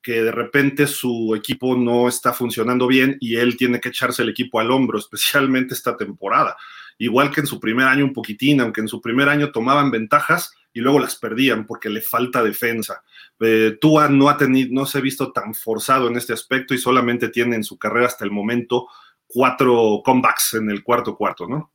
que 0.00 0.22
de 0.22 0.30
repente 0.30 0.86
su 0.86 1.34
equipo 1.34 1.76
no 1.76 2.06
está 2.06 2.32
funcionando 2.32 2.86
bien 2.86 3.16
y 3.20 3.36
él 3.36 3.56
tiene 3.56 3.80
que 3.80 3.88
echarse 3.88 4.22
el 4.22 4.28
equipo 4.28 4.60
al 4.60 4.70
hombro, 4.70 4.98
especialmente 5.00 5.74
esta 5.74 5.96
temporada. 5.96 6.56
Igual 6.98 7.30
que 7.30 7.40
en 7.40 7.46
su 7.46 7.58
primer 7.60 7.88
año 7.88 8.04
un 8.04 8.12
poquitín, 8.12 8.60
aunque 8.60 8.80
en 8.80 8.88
su 8.88 9.00
primer 9.00 9.28
año 9.28 9.50
tomaban 9.50 9.90
ventajas, 9.90 10.54
y 10.72 10.80
luego 10.80 10.98
las 10.98 11.16
perdían 11.16 11.66
porque 11.66 11.90
le 11.90 12.00
falta 12.00 12.42
defensa. 12.42 13.02
Eh, 13.40 13.76
Tua 13.80 14.08
no 14.08 14.28
ha 14.28 14.36
tenido, 14.36 14.70
no 14.72 14.86
se 14.86 14.98
ha 14.98 15.00
visto 15.00 15.32
tan 15.32 15.54
forzado 15.54 16.08
en 16.08 16.16
este 16.16 16.32
aspecto 16.32 16.74
y 16.74 16.78
solamente 16.78 17.28
tiene 17.28 17.56
en 17.56 17.64
su 17.64 17.78
carrera 17.78 18.06
hasta 18.06 18.24
el 18.24 18.30
momento 18.30 18.88
cuatro 19.26 20.00
comebacks 20.04 20.54
en 20.54 20.70
el 20.70 20.82
cuarto 20.82 21.16
cuarto, 21.16 21.46
¿no? 21.46 21.72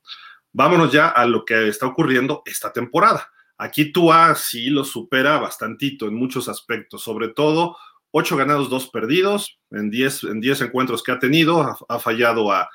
Vámonos 0.52 0.92
ya 0.92 1.08
a 1.08 1.26
lo 1.26 1.44
que 1.44 1.68
está 1.68 1.86
ocurriendo 1.86 2.42
esta 2.44 2.72
temporada. 2.72 3.30
Aquí 3.56 3.92
Tua 3.92 4.34
sí 4.34 4.70
lo 4.70 4.84
supera 4.84 5.38
bastantito 5.38 6.06
en 6.06 6.14
muchos 6.14 6.48
aspectos, 6.48 7.02
sobre 7.02 7.28
todo 7.28 7.76
ocho 8.10 8.36
ganados, 8.36 8.70
dos 8.70 8.88
perdidos 8.88 9.58
en 9.70 9.90
diez, 9.90 10.24
en 10.24 10.40
diez 10.40 10.60
encuentros 10.60 11.02
que 11.02 11.12
ha 11.12 11.18
tenido, 11.18 11.76
ha, 11.88 11.98
fallado 11.98 12.52
a 12.52 12.68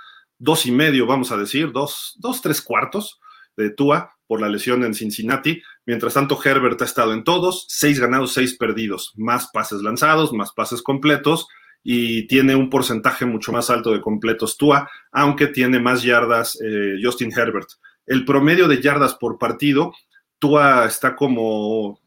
dos 0.44 0.66
y 0.66 0.72
medio, 0.72 1.08
vamos 1.08 1.32
a 1.32 1.38
decir, 1.38 1.72
dos, 1.72 2.16
dos, 2.20 2.42
tres 2.42 2.62
cuartos 2.62 3.22
de 3.56 3.70
Tua 3.70 4.14
por 4.28 4.42
la 4.42 4.50
lesión 4.50 4.84
en 4.84 4.94
Cincinnati. 4.94 5.62
Mientras 5.86 6.16
tanto, 6.16 6.38
Herbert 6.44 6.82
ha 6.82 6.86
estado 6.86 7.14
en 7.14 7.24
todos, 7.24 7.66
seis 7.70 7.98
ganados, 7.98 8.34
seis 8.34 8.58
perdidos, 8.58 9.14
más 9.16 9.50
pases 9.54 9.82
lanzados, 9.82 10.34
más 10.34 10.52
pases 10.52 10.82
completos 10.82 11.48
y 11.82 12.28
tiene 12.28 12.56
un 12.56 12.70
porcentaje 12.70 13.26
mucho 13.26 13.54
más 13.54 13.70
alto 13.70 13.94
de 13.94 14.02
completos 14.02 14.58
Tua, 14.58 14.90
aunque 15.14 15.48
tiene 15.48 15.80
más 15.80 16.04
yardas 16.04 16.60
eh, 16.62 16.96
Justin 17.02 17.32
Herbert. 17.32 17.70
El 18.06 18.26
promedio 18.26 18.68
de 18.68 18.82
yardas 18.82 19.16
por 19.16 19.38
partido, 19.38 19.94
Tua 20.40 20.86
está 20.86 21.16
como 21.16 22.02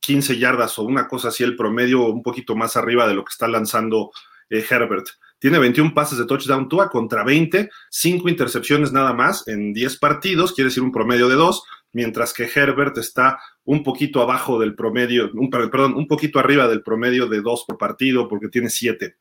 15 0.00 0.38
yardas 0.38 0.78
o 0.78 0.82
una 0.82 1.08
cosa 1.08 1.28
así, 1.28 1.42
el 1.42 1.56
promedio 1.56 2.06
un 2.06 2.22
poquito 2.22 2.54
más 2.54 2.76
arriba 2.76 3.08
de 3.08 3.14
lo 3.14 3.24
que 3.24 3.32
está 3.32 3.48
lanzando 3.48 4.10
eh, 4.50 4.62
Herbert. 4.68 5.06
Tiene 5.38 5.58
21 5.58 5.94
pases 5.94 6.18
de 6.18 6.26
touchdown 6.26 6.68
Tua 6.68 6.88
contra 6.90 7.24
20, 7.24 7.70
5 7.90 8.28
intercepciones 8.28 8.92
nada 8.92 9.12
más 9.12 9.46
en 9.46 9.72
10 9.72 9.98
partidos, 9.98 10.52
quiere 10.52 10.68
decir 10.68 10.82
un 10.82 10.92
promedio 10.92 11.28
de 11.28 11.36
2, 11.36 11.62
mientras 11.92 12.32
que 12.32 12.50
Herbert 12.52 12.98
está 12.98 13.38
un 13.64 13.82
poquito 13.82 14.20
abajo 14.20 14.58
del 14.58 14.74
promedio, 14.74 15.30
un, 15.34 15.50
perdón, 15.50 15.94
un 15.94 16.06
poquito 16.06 16.38
arriba 16.38 16.66
del 16.66 16.82
promedio 16.82 17.26
de 17.26 17.40
2 17.40 17.64
por 17.66 17.78
partido 17.78 18.28
porque 18.28 18.48
tiene 18.48 18.70
7. 18.70 19.16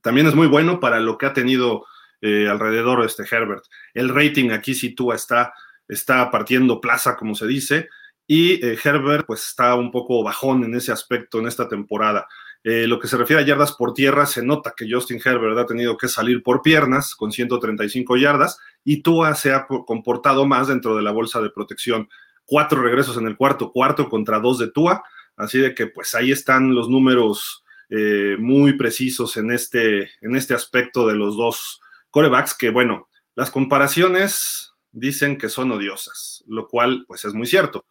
También 0.00 0.26
es 0.26 0.34
muy 0.34 0.46
bueno 0.46 0.80
para 0.80 1.00
lo 1.00 1.18
que 1.18 1.26
ha 1.26 1.32
tenido 1.32 1.84
eh, 2.20 2.48
alrededor 2.48 3.04
este 3.04 3.24
Herbert. 3.30 3.64
El 3.94 4.08
rating 4.08 4.50
aquí 4.50 4.74
si 4.74 4.94
Tua 4.94 5.14
está, 5.14 5.52
está 5.88 6.30
partiendo 6.30 6.80
plaza, 6.80 7.16
como 7.16 7.34
se 7.34 7.46
dice, 7.46 7.88
y 8.26 8.64
eh, 8.64 8.78
Herbert 8.82 9.26
pues 9.26 9.44
está 9.46 9.74
un 9.74 9.90
poco 9.90 10.22
bajón 10.22 10.64
en 10.64 10.74
ese 10.74 10.92
aspecto 10.92 11.40
en 11.40 11.48
esta 11.48 11.68
temporada. 11.68 12.28
Eh, 12.62 12.86
lo 12.86 12.98
que 13.00 13.08
se 13.08 13.16
refiere 13.16 13.42
a 13.42 13.46
yardas 13.46 13.72
por 13.72 13.94
tierra, 13.94 14.26
se 14.26 14.44
nota 14.44 14.74
que 14.76 14.86
Justin 14.90 15.20
Herbert 15.24 15.56
ha 15.56 15.66
tenido 15.66 15.96
que 15.96 16.08
salir 16.08 16.42
por 16.42 16.60
piernas 16.60 17.14
con 17.14 17.32
135 17.32 18.16
yardas 18.18 18.58
y 18.84 19.02
Tua 19.02 19.34
se 19.34 19.52
ha 19.52 19.66
comportado 19.66 20.44
más 20.46 20.68
dentro 20.68 20.94
de 20.94 21.02
la 21.02 21.10
bolsa 21.10 21.40
de 21.40 21.50
protección. 21.50 22.08
cuatro 22.44 22.82
regresos 22.82 23.16
en 23.16 23.26
el 23.26 23.36
cuarto 23.36 23.70
cuarto 23.70 24.08
contra 24.08 24.40
dos 24.40 24.58
de 24.58 24.70
Tua, 24.70 25.04
así 25.36 25.58
de 25.58 25.74
que 25.74 25.86
pues 25.86 26.14
ahí 26.14 26.32
están 26.32 26.74
los 26.74 26.88
números 26.88 27.64
eh, 27.88 28.36
muy 28.38 28.74
precisos 28.74 29.36
en 29.36 29.52
este, 29.52 30.10
en 30.20 30.36
este 30.36 30.54
aspecto 30.54 31.06
de 31.06 31.14
los 31.14 31.36
dos 31.36 31.80
corebacks, 32.10 32.54
que 32.54 32.70
bueno, 32.70 33.08
las 33.36 33.50
comparaciones 33.50 34.72
dicen 34.92 35.38
que 35.38 35.48
son 35.48 35.70
odiosas, 35.70 36.44
lo 36.46 36.68
cual 36.68 37.04
pues 37.06 37.24
es 37.24 37.32
muy 37.34 37.46
cierto, 37.46 37.86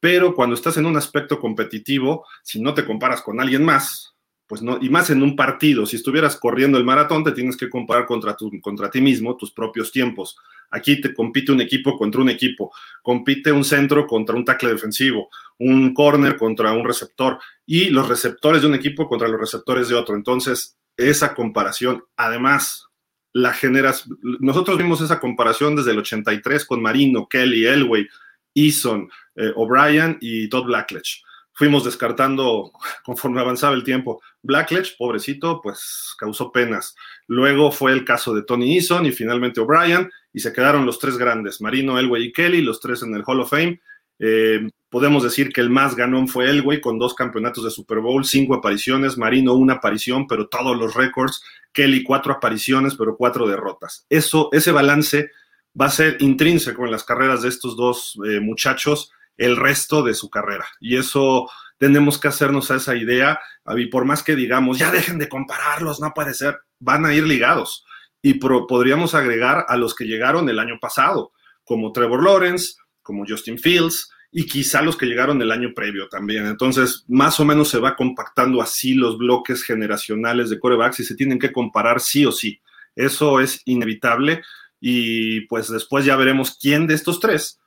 pero 0.00 0.34
cuando 0.34 0.54
estás 0.54 0.76
en 0.76 0.86
un 0.86 0.96
aspecto 0.96 1.38
competitivo, 1.40 2.26
si 2.42 2.60
no 2.60 2.74
te 2.74 2.84
comparas 2.84 3.22
con 3.22 3.40
alguien 3.40 3.64
más, 3.64 4.14
pues 4.48 4.62
no, 4.62 4.78
y 4.80 4.88
más 4.88 5.10
en 5.10 5.22
un 5.22 5.36
partido, 5.36 5.84
si 5.84 5.96
estuvieras 5.96 6.36
corriendo 6.36 6.78
el 6.78 6.84
maratón, 6.84 7.22
te 7.22 7.32
tienes 7.32 7.56
que 7.56 7.68
comparar 7.68 8.06
contra, 8.06 8.34
tu, 8.34 8.50
contra 8.62 8.90
ti 8.90 9.00
mismo, 9.02 9.36
tus 9.36 9.52
propios 9.52 9.92
tiempos. 9.92 10.36
Aquí 10.70 11.00
te 11.00 11.12
compite 11.12 11.52
un 11.52 11.60
equipo 11.60 11.98
contra 11.98 12.22
un 12.22 12.30
equipo, 12.30 12.72
compite 13.02 13.52
un 13.52 13.62
centro 13.62 14.06
contra 14.06 14.34
un 14.34 14.46
tackle 14.46 14.70
defensivo, 14.70 15.28
un 15.58 15.92
corner 15.92 16.38
contra 16.38 16.72
un 16.72 16.84
receptor 16.84 17.38
y 17.66 17.90
los 17.90 18.08
receptores 18.08 18.62
de 18.62 18.68
un 18.68 18.74
equipo 18.74 19.06
contra 19.06 19.28
los 19.28 19.38
receptores 19.38 19.88
de 19.88 19.96
otro. 19.96 20.16
Entonces, 20.16 20.78
esa 20.96 21.34
comparación, 21.34 22.04
además, 22.16 22.86
la 23.34 23.52
generas, 23.52 24.08
nosotros 24.40 24.78
vimos 24.78 25.02
esa 25.02 25.20
comparación 25.20 25.76
desde 25.76 25.90
el 25.90 25.98
83 25.98 26.64
con 26.64 26.80
Marino, 26.80 27.28
Kelly, 27.28 27.66
Elway, 27.66 28.08
Eason, 28.54 29.10
eh, 29.38 29.52
O'Brien 29.56 30.18
y 30.20 30.48
Todd 30.48 30.64
Blackledge 30.64 31.22
fuimos 31.58 31.82
descartando 31.82 32.70
conforme 33.04 33.40
avanzaba 33.40 33.74
el 33.74 33.82
tiempo. 33.82 34.22
Blackledge, 34.42 34.94
pobrecito, 34.96 35.60
pues 35.60 36.14
causó 36.16 36.52
penas. 36.52 36.94
Luego 37.26 37.72
fue 37.72 37.90
el 37.92 38.04
caso 38.04 38.32
de 38.32 38.44
Tony 38.44 38.76
Eason 38.76 39.04
y 39.06 39.12
finalmente 39.12 39.60
O'Brien, 39.60 40.08
y 40.32 40.38
se 40.38 40.52
quedaron 40.52 40.86
los 40.86 41.00
tres 41.00 41.18
grandes, 41.18 41.60
Marino, 41.60 41.98
Elway 41.98 42.26
y 42.26 42.32
Kelly, 42.32 42.62
los 42.62 42.78
tres 42.78 43.02
en 43.02 43.12
el 43.14 43.24
Hall 43.26 43.40
of 43.40 43.50
Fame. 43.50 43.80
Eh, 44.20 44.68
podemos 44.88 45.24
decir 45.24 45.52
que 45.52 45.60
el 45.60 45.68
más 45.68 45.96
ganón 45.96 46.28
fue 46.28 46.48
Elway 46.48 46.80
con 46.80 46.96
dos 46.96 47.14
campeonatos 47.14 47.64
de 47.64 47.70
Super 47.70 47.98
Bowl, 47.98 48.24
cinco 48.24 48.54
apariciones, 48.54 49.18
Marino 49.18 49.54
una 49.54 49.74
aparición, 49.74 50.28
pero 50.28 50.46
todos 50.48 50.76
los 50.76 50.94
récords, 50.94 51.42
Kelly 51.72 52.04
cuatro 52.04 52.34
apariciones, 52.34 52.94
pero 52.94 53.16
cuatro 53.16 53.48
derrotas. 53.48 54.06
Eso, 54.08 54.48
ese 54.52 54.70
balance 54.70 55.32
va 55.80 55.86
a 55.86 55.90
ser 55.90 56.18
intrínseco 56.20 56.84
en 56.84 56.92
las 56.92 57.02
carreras 57.02 57.42
de 57.42 57.48
estos 57.48 57.76
dos 57.76 58.16
eh, 58.28 58.38
muchachos 58.38 59.10
el 59.38 59.56
resto 59.56 60.02
de 60.02 60.12
su 60.12 60.28
carrera. 60.28 60.66
Y 60.80 60.96
eso 60.96 61.48
tenemos 61.78 62.18
que 62.18 62.28
hacernos 62.28 62.70
a 62.70 62.76
esa 62.76 62.96
idea. 62.96 63.40
Y 63.76 63.86
por 63.86 64.04
más 64.04 64.22
que 64.22 64.36
digamos, 64.36 64.78
ya 64.78 64.90
dejen 64.90 65.18
de 65.18 65.28
compararlos, 65.28 66.00
no 66.00 66.12
puede 66.12 66.34
ser, 66.34 66.58
van 66.80 67.06
a 67.06 67.14
ir 67.14 67.24
ligados. 67.24 67.86
Y 68.20 68.34
podríamos 68.34 69.14
agregar 69.14 69.64
a 69.68 69.76
los 69.76 69.94
que 69.94 70.04
llegaron 70.04 70.48
el 70.48 70.58
año 70.58 70.78
pasado, 70.80 71.32
como 71.64 71.92
Trevor 71.92 72.22
Lawrence, 72.22 72.74
como 73.00 73.24
Justin 73.26 73.58
Fields, 73.58 74.10
y 74.30 74.44
quizá 74.44 74.82
los 74.82 74.96
que 74.96 75.06
llegaron 75.06 75.40
el 75.40 75.52
año 75.52 75.72
previo 75.74 76.08
también. 76.08 76.46
Entonces, 76.46 77.04
más 77.08 77.38
o 77.40 77.44
menos 77.44 77.68
se 77.68 77.78
va 77.78 77.96
compactando 77.96 78.60
así 78.60 78.94
los 78.94 79.16
bloques 79.16 79.62
generacionales 79.62 80.50
de 80.50 80.58
corebacks 80.58 81.00
y 81.00 81.04
se 81.04 81.14
tienen 81.14 81.38
que 81.38 81.52
comparar 81.52 82.00
sí 82.00 82.26
o 82.26 82.32
sí. 82.32 82.60
Eso 82.96 83.40
es 83.40 83.62
inevitable 83.64 84.42
y 84.80 85.42
pues 85.42 85.68
después 85.70 86.04
ya 86.04 86.16
veremos 86.16 86.58
quién 86.60 86.86
de 86.86 86.94
estos 86.94 87.20
tres 87.20 87.60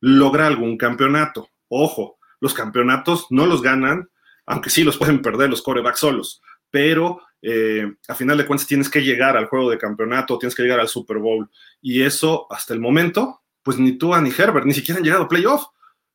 logra 0.00 0.46
algún 0.46 0.76
campeonato. 0.76 1.48
Ojo, 1.68 2.18
los 2.40 2.54
campeonatos 2.54 3.26
no 3.30 3.46
los 3.46 3.62
ganan, 3.62 4.08
aunque 4.46 4.70
sí 4.70 4.84
los 4.84 4.96
pueden 4.96 5.22
perder 5.22 5.50
los 5.50 5.62
corebacks 5.62 6.00
solos, 6.00 6.42
pero 6.70 7.20
eh, 7.42 7.86
a 8.08 8.14
final 8.14 8.38
de 8.38 8.46
cuentas 8.46 8.66
tienes 8.66 8.88
que 8.88 9.02
llegar 9.02 9.36
al 9.36 9.46
juego 9.46 9.70
de 9.70 9.78
campeonato, 9.78 10.38
tienes 10.38 10.54
que 10.54 10.62
llegar 10.62 10.80
al 10.80 10.88
Super 10.88 11.18
Bowl. 11.18 11.48
Y 11.80 12.02
eso, 12.02 12.46
hasta 12.50 12.74
el 12.74 12.80
momento, 12.80 13.42
pues 13.62 13.78
ni 13.78 13.92
tú 13.92 14.14
ni 14.16 14.30
Herbert 14.30 14.66
ni 14.66 14.74
siquiera 14.74 14.98
han 14.98 15.04
llegado 15.04 15.24
a 15.24 15.28
playoff. 15.28 15.64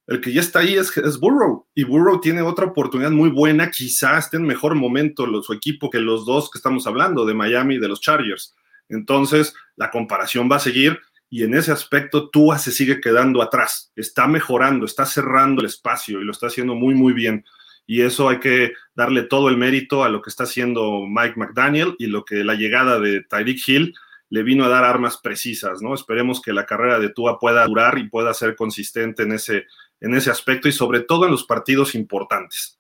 El 0.06 0.20
que 0.20 0.34
ya 0.34 0.42
está 0.42 0.60
ahí 0.60 0.76
es, 0.76 1.20
Burrow. 1.20 1.66
Y 1.74 1.86
Burrow 1.86 2.20
tiene 2.20 2.42
otra 2.42 2.66
oportunidad 2.66 3.12
muy 3.12 3.30
buena. 3.30 3.72
Quizá 3.72 4.18
esté 4.18 4.36
en 4.36 4.44
mejor 4.44 4.76
momento 4.76 5.26
su 5.42 5.54
equipo 5.54 5.90
que 5.90 6.00
los 6.00 6.26
dos 6.26 6.52
que 6.52 6.58
estamos 6.58 6.86
hablando, 6.88 7.26
de 7.26 7.34
Miami 7.34 7.76
y 7.76 7.80
de 7.80 7.88
los 7.88 8.02
Chargers. 8.02 8.54
Entonces, 8.90 9.56
la 9.78 9.92
comparación 9.92 10.50
va 10.52 10.58
a 10.58 10.60
seguir 10.60 11.00
y 11.34 11.42
en 11.42 11.56
ese 11.56 11.72
aspecto 11.72 12.30
Tua 12.30 12.60
se 12.60 12.72
sigue 12.72 13.02
quedando 13.02 13.42
atrás, 13.42 13.92
está 13.96 14.28
mejorando, 14.28 14.86
está 14.86 15.08
cerrando 15.08 15.62
el 15.62 15.66
espacio 15.66 16.22
y 16.22 16.24
lo 16.24 16.32
está 16.32 16.46
haciendo 16.46 16.76
muy, 16.76 16.94
muy 16.94 17.12
bien. 17.12 17.44
Y 17.88 18.02
eso 18.02 18.30
hay 18.30 18.40
que 18.40 18.74
darle 18.94 19.24
todo 19.24 19.50
el 19.50 19.58
mérito 19.58 20.04
a 20.04 20.10
lo 20.10 20.22
que 20.22 20.30
está 20.30 20.44
haciendo 20.44 21.08
Mike 21.08 21.34
McDaniel 21.38 21.96
y 21.98 22.06
lo 22.06 22.24
que 22.24 22.44
la 22.44 22.54
llegada 22.54 23.00
de 23.00 23.24
Tyreek 23.24 23.68
Hill 23.68 23.96
le 24.30 24.44
vino 24.44 24.64
a 24.64 24.68
dar 24.70 24.84
armas 24.84 25.18
precisas, 25.18 25.82
¿no? 25.82 25.96
Esperemos 25.96 26.40
que 26.40 26.54
la 26.54 26.68
carrera 26.68 27.00
de 27.00 27.10
Tua 27.10 27.40
pueda 27.40 27.66
durar 27.66 27.98
y 27.98 28.10
pueda 28.10 28.32
ser 28.36 28.56
consistente 28.56 29.24
en 29.24 29.32
ese, 29.32 29.66
en 30.02 30.14
ese 30.14 30.30
aspecto 30.30 30.68
y 30.68 30.72
sobre 30.72 31.00
todo 31.00 31.26
en 31.26 31.32
los 31.32 31.46
partidos 31.46 31.96
importantes. 31.96 32.80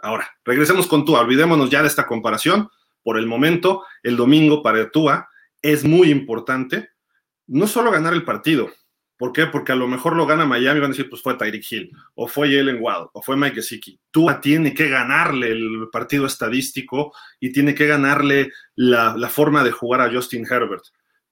Ahora, 0.00 0.30
regresemos 0.44 0.86
con 0.86 1.04
Tua, 1.04 1.22
olvidémonos 1.22 1.68
ya 1.68 1.82
de 1.82 1.88
esta 1.88 2.06
comparación. 2.06 2.68
Por 3.02 3.18
el 3.18 3.26
momento, 3.26 3.82
el 4.04 4.16
domingo 4.16 4.62
para 4.62 4.88
Tua 4.88 5.28
es 5.62 5.82
muy 5.82 6.10
importante 6.10 6.91
no 7.46 7.66
solo 7.66 7.90
ganar 7.90 8.14
el 8.14 8.24
partido. 8.24 8.70
¿Por 9.16 9.32
qué? 9.32 9.46
Porque 9.46 9.72
a 9.72 9.76
lo 9.76 9.86
mejor 9.86 10.16
lo 10.16 10.26
gana 10.26 10.44
Miami 10.44 10.78
y 10.78 10.80
van 10.80 10.90
a 10.90 10.94
decir, 10.94 11.08
pues 11.08 11.22
fue 11.22 11.34
Tyreek 11.34 11.70
Hill, 11.70 11.92
o 12.14 12.26
fue 12.26 12.48
Jalen 12.48 12.78
Wild, 12.80 13.08
o 13.12 13.22
fue 13.22 13.36
Mike 13.36 13.56
Gesicki. 13.56 14.00
Tua 14.10 14.40
tiene 14.40 14.74
que 14.74 14.88
ganarle 14.88 15.52
el 15.52 15.88
partido 15.92 16.26
estadístico 16.26 17.12
y 17.38 17.52
tiene 17.52 17.74
que 17.74 17.86
ganarle 17.86 18.50
la 18.74 19.28
forma 19.28 19.62
de 19.62 19.70
jugar 19.70 20.00
a 20.00 20.12
Justin 20.12 20.44
Herbert 20.50 20.82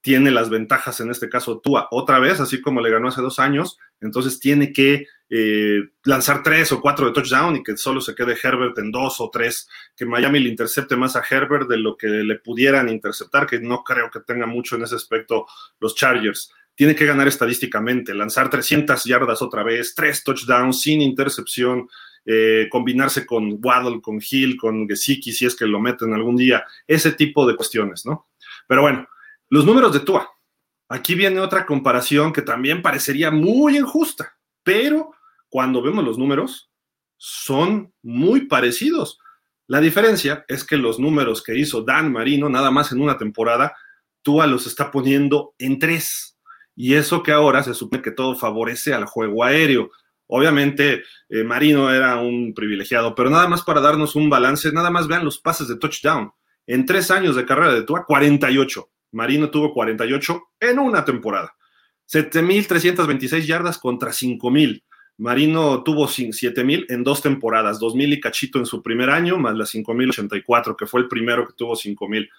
tiene 0.01 0.31
las 0.31 0.49
ventajas, 0.49 0.99
en 0.99 1.11
este 1.11 1.29
caso 1.29 1.59
Tua, 1.59 1.87
otra 1.91 2.19
vez, 2.19 2.39
así 2.39 2.59
como 2.59 2.81
le 2.81 2.89
ganó 2.89 3.07
hace 3.07 3.21
dos 3.21 3.39
años, 3.39 3.77
entonces 4.01 4.39
tiene 4.39 4.73
que 4.73 5.05
eh, 5.29 5.83
lanzar 6.03 6.41
tres 6.43 6.71
o 6.71 6.81
cuatro 6.81 7.05
de 7.05 7.13
touchdown 7.13 7.55
y 7.55 7.63
que 7.63 7.77
solo 7.77 8.01
se 8.01 8.15
quede 8.15 8.35
Herbert 8.41 8.77
en 8.79 8.91
dos 8.91 9.21
o 9.21 9.29
tres, 9.31 9.69
que 9.95 10.05
Miami 10.05 10.39
le 10.39 10.49
intercepte 10.49 10.95
más 10.95 11.15
a 11.15 11.23
Herbert 11.29 11.69
de 11.69 11.77
lo 11.77 11.95
que 11.95 12.07
le 12.07 12.35
pudieran 12.39 12.89
interceptar, 12.89 13.45
que 13.45 13.59
no 13.59 13.83
creo 13.83 14.09
que 14.09 14.21
tenga 14.21 14.47
mucho 14.47 14.75
en 14.75 14.83
ese 14.83 14.95
aspecto 14.95 15.45
los 15.79 15.95
Chargers. 15.95 16.51
Tiene 16.73 16.95
que 16.95 17.05
ganar 17.05 17.27
estadísticamente, 17.27 18.15
lanzar 18.15 18.49
300 18.49 19.03
yardas 19.03 19.41
otra 19.41 19.61
vez, 19.61 19.93
tres 19.93 20.23
touchdowns 20.23 20.81
sin 20.81 21.01
intercepción, 21.01 21.87
eh, 22.25 22.67
combinarse 22.71 23.25
con 23.25 23.59
Waddle, 23.61 24.01
con 24.01 24.19
Hill, 24.19 24.57
con 24.57 24.87
Gesicki, 24.87 25.31
si 25.31 25.45
es 25.45 25.55
que 25.55 25.65
lo 25.65 25.79
meten 25.79 26.13
algún 26.13 26.35
día, 26.35 26.65
ese 26.87 27.11
tipo 27.11 27.47
de 27.47 27.55
cuestiones, 27.55 28.05
¿no? 28.05 28.27
Pero 28.67 28.81
bueno, 28.81 29.07
los 29.51 29.65
números 29.65 29.91
de 29.91 29.99
Tua. 29.99 30.31
Aquí 30.87 31.13
viene 31.13 31.41
otra 31.41 31.65
comparación 31.65 32.31
que 32.31 32.41
también 32.41 32.81
parecería 32.81 33.31
muy 33.31 33.77
injusta, 33.77 34.37
pero 34.63 35.11
cuando 35.49 35.81
vemos 35.81 36.05
los 36.05 36.17
números, 36.17 36.71
son 37.17 37.93
muy 38.01 38.47
parecidos. 38.47 39.19
La 39.67 39.81
diferencia 39.81 40.45
es 40.47 40.63
que 40.63 40.77
los 40.77 40.99
números 40.99 41.43
que 41.43 41.57
hizo 41.57 41.83
Dan 41.83 42.13
Marino, 42.13 42.47
nada 42.47 42.71
más 42.71 42.93
en 42.93 43.01
una 43.01 43.17
temporada, 43.17 43.75
Tua 44.21 44.47
los 44.47 44.67
está 44.67 44.89
poniendo 44.89 45.53
en 45.59 45.79
tres. 45.79 46.39
Y 46.73 46.93
eso 46.93 47.21
que 47.21 47.33
ahora 47.33 47.61
se 47.61 47.73
supone 47.73 48.01
que 48.01 48.11
todo 48.11 48.37
favorece 48.37 48.93
al 48.93 49.03
juego 49.03 49.43
aéreo. 49.43 49.91
Obviamente, 50.27 51.03
eh, 51.27 51.43
Marino 51.43 51.91
era 51.91 52.15
un 52.15 52.53
privilegiado, 52.53 53.13
pero 53.15 53.29
nada 53.29 53.49
más 53.49 53.63
para 53.63 53.81
darnos 53.81 54.15
un 54.15 54.29
balance, 54.29 54.71
nada 54.71 54.89
más 54.89 55.09
vean 55.09 55.25
los 55.25 55.39
pases 55.39 55.67
de 55.67 55.75
touchdown. 55.75 56.31
En 56.65 56.85
tres 56.85 57.11
años 57.11 57.35
de 57.35 57.45
carrera 57.45 57.73
de 57.73 57.83
Tua, 57.83 58.05
48. 58.05 58.87
Marino 59.11 59.49
tuvo 59.49 59.73
48 59.73 60.41
en 60.59 60.79
una 60.79 61.05
temporada. 61.05 61.53
7.326 62.11 63.45
yardas 63.45 63.77
contra 63.77 64.11
5.000. 64.11 64.83
Marino 65.17 65.83
tuvo 65.83 66.07
7.000 66.07 66.85
en 66.89 67.03
dos 67.03 67.21
temporadas, 67.21 67.79
2.000 67.79 68.13
y 68.13 68.19
cachito 68.19 68.59
en 68.59 68.65
su 68.65 68.81
primer 68.81 69.09
año, 69.09 69.37
más 69.37 69.55
las 69.55 69.73
5.084, 69.73 70.75
que 70.75 70.87
fue 70.87 71.01
el 71.01 71.07
primero 71.07 71.47
que 71.47 71.53
tuvo 71.53 71.75
5.000. 71.75 72.29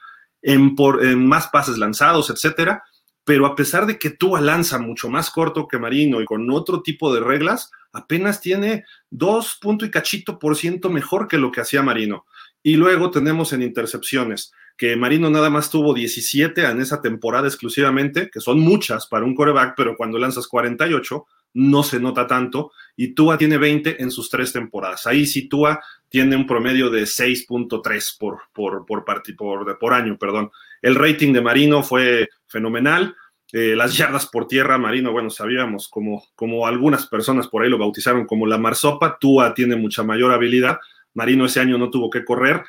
En, 0.43 0.75
en 1.03 1.27
más 1.27 1.49
pases 1.49 1.79
lanzados, 1.79 2.29
etcétera. 2.31 2.83
Pero 3.25 3.47
a 3.47 3.55
pesar 3.55 3.87
de 3.87 3.99
que 3.99 4.11
Tua 4.11 4.41
lanza 4.41 4.79
mucho 4.79 5.09
más 5.09 5.31
corto 5.31 5.69
que 5.69 5.79
Marino 5.79 6.21
y 6.21 6.25
con 6.25 6.51
otro 6.51 6.83
tipo 6.83 7.15
de 7.15 7.21
reglas, 7.21 7.71
apenas 7.93 8.41
tiene 8.41 8.85
2 9.11 9.59
punto 9.61 9.85
y 9.85 9.91
cachito 9.91 10.41
por 10.41 10.57
ciento 10.57 10.91
mejor 10.91 11.29
que 11.29 11.39
lo 11.39 11.53
que 11.53 11.61
hacía 11.61 11.83
Marino. 11.83 12.27
Y 12.65 12.77
luego 12.77 13.13
tenemos 13.13 13.53
en 13.53 13.63
intercepciones 13.63 14.53
que 14.77 14.97
Marino 14.97 15.31
nada 15.31 15.51
más 15.51 15.71
tuvo 15.71 15.95
17 15.95 16.65
en 16.65 16.81
esa 16.81 17.01
temporada 17.01 17.47
exclusivamente, 17.47 18.31
que 18.31 18.41
son 18.41 18.61
muchas 18.61 19.07
para 19.07 19.25
un 19.25 19.35
coreback, 19.35 19.75
pero 19.77 19.97
cuando 19.97 20.19
lanzas 20.19 20.47
48 20.47 21.25
no 21.55 21.83
se 21.83 22.01
nota 22.01 22.27
tanto, 22.27 22.73
y 22.97 23.15
Tua 23.15 23.37
tiene 23.37 23.59
20 23.59 24.03
en 24.03 24.11
sus 24.11 24.31
tres 24.31 24.53
temporadas. 24.53 25.07
Ahí 25.07 25.27
sí 25.27 25.49
Tua 25.49 25.81
tiene 26.09 26.37
un 26.37 26.47
promedio 26.47 26.91
de 26.91 27.03
6.3 27.03 28.19
por, 28.19 28.41
por, 28.53 28.87
por, 28.87 29.05
por, 29.05 29.79
por 29.79 29.95
año. 29.95 30.17
Perdón. 30.19 30.51
El 30.81 30.95
rating 30.95 31.33
de 31.33 31.41
Marino 31.41 31.83
fue 31.83 32.29
fenomenal. 32.47 33.15
Eh, 33.53 33.77
las 33.77 33.97
yardas 33.97 34.27
por 34.27 34.49
tierra, 34.49 34.79
Marino, 34.79 35.13
bueno, 35.13 35.29
sabíamos 35.29 35.89
como, 35.89 36.25
como 36.35 36.67
algunas 36.67 37.07
personas 37.07 37.49
por 37.49 37.63
ahí 37.63 37.69
lo 37.69 37.77
bautizaron 37.77 38.27
como 38.27 38.47
la 38.47 38.57
marsopa, 38.57 39.19
Tua 39.21 39.53
tiene 39.53 39.77
mucha 39.77 40.03
mayor 40.03 40.33
habilidad, 40.33 40.79
Marino 41.13 41.45
ese 41.45 41.61
año 41.61 41.77
no 41.77 41.91
tuvo 41.91 42.09
que 42.09 42.25
correr, 42.25 42.63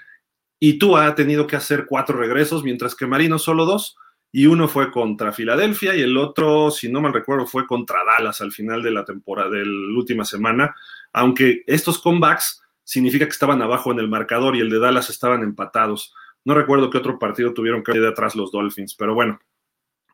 y 0.65 0.79
Tua 0.79 1.07
ha 1.07 1.13
tenido 1.13 1.45
que 1.45 1.57
hacer 1.57 1.85
cuatro 1.89 2.17
regresos, 2.17 2.63
mientras 2.63 2.95
que 2.95 3.05
Marino 3.05 3.37
solo 3.37 3.65
dos. 3.65 3.97
y 4.31 4.45
uno 4.45 4.69
fue 4.69 4.91
contra 4.91 5.33
Filadelfia 5.33 5.93
y 5.93 6.01
el 6.01 6.15
otro, 6.15 6.71
si 6.71 6.89
no 6.89 7.01
mal 7.01 7.11
recuerdo, 7.11 7.45
fue 7.45 7.67
contra 7.67 7.99
Dallas 8.05 8.39
al 8.39 8.53
final 8.53 8.81
de 8.81 8.91
la 8.91 9.03
temporada, 9.03 9.49
de 9.49 9.65
la 9.65 9.97
última 9.97 10.23
semana, 10.23 10.73
aunque 11.11 11.63
estos 11.67 11.99
comebacks 11.99 12.63
significa 12.85 13.25
que 13.25 13.31
estaban 13.31 13.61
abajo 13.61 13.91
en 13.91 13.99
el 13.99 14.07
marcador 14.07 14.55
y 14.55 14.61
el 14.61 14.69
de 14.69 14.79
Dallas 14.79 15.09
estaban 15.09 15.43
empatados. 15.43 16.15
No 16.45 16.53
recuerdo 16.53 16.89
qué 16.89 16.97
otro 16.97 17.19
partido 17.19 17.53
tuvieron 17.53 17.83
que 17.83 17.91
ir 17.91 18.01
de 18.01 18.07
atrás 18.07 18.33
los 18.33 18.49
Dolphins, 18.49 18.95
pero 18.95 19.13
bueno, 19.13 19.41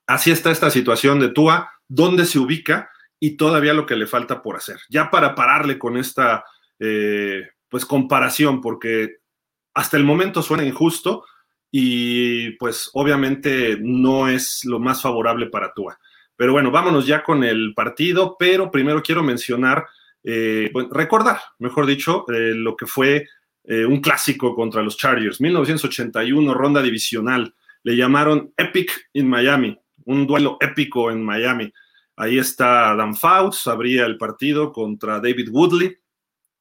así 0.08 0.32
está 0.32 0.50
esta 0.50 0.72
situación 0.72 1.20
de 1.20 1.30
Tua, 1.30 1.70
dónde 1.88 2.26
se 2.26 2.40
ubica 2.40 2.90
y 3.20 3.38
todavía 3.38 3.76
lo 3.76 3.86
que 3.86 3.96
le 3.96 4.08
falta 4.08 4.42
por 4.42 4.56
hacer. 4.56 4.80
Ya 4.90 5.12
para 5.12 5.36
pararle 5.36 5.78
con 5.78 5.96
esta 5.96 6.44
eh, 6.80 7.50
pues 7.70 7.86
comparación, 7.86 8.62
porque 8.62 9.20
hasta 9.80 9.96
el 9.96 10.04
momento 10.04 10.44
suena 10.44 10.66
injusto, 10.66 11.24
y 11.72 12.52
pues 12.58 12.90
obviamente 12.94 13.78
no 13.80 14.28
es 14.28 14.66
lo 14.66 14.78
más 14.78 15.02
favorable 15.02 15.46
para 15.46 15.72
Tua. 15.74 15.98
Pero 16.36 16.52
bueno, 16.52 16.70
vámonos 16.70 17.08
ya 17.08 17.24
con 17.24 17.46
el 17.46 17.74
partido, 17.74 18.36
pero 18.38 18.72
primero 18.72 19.02
quiero 19.02 19.24
mencionar, 19.24 19.88
eh, 20.22 20.70
recordar, 20.92 21.40
mejor 21.60 21.86
dicho, 21.86 22.26
eh, 22.30 22.52
lo 22.56 22.76
que 22.76 22.88
fue 22.88 23.26
eh, 23.64 23.86
un 23.86 24.02
clásico 24.02 24.54
contra 24.54 24.82
los 24.82 24.98
Chargers, 24.98 25.40
1981, 25.40 26.54
ronda 26.54 26.82
divisional, 26.82 27.56
le 27.84 27.96
llamaron 27.96 28.54
Epic 28.58 29.10
in 29.14 29.30
Miami, 29.30 29.80
un 30.04 30.28
duelo 30.28 30.58
épico 30.60 31.10
en 31.10 31.24
Miami. 31.24 31.72
Ahí 32.18 32.38
está 32.38 32.94
Dan 32.98 33.16
Fouts, 33.16 33.66
abría 33.68 34.06
el 34.06 34.18
partido 34.18 34.74
contra 34.74 35.22
David 35.22 35.48
Woodley, 35.50 35.96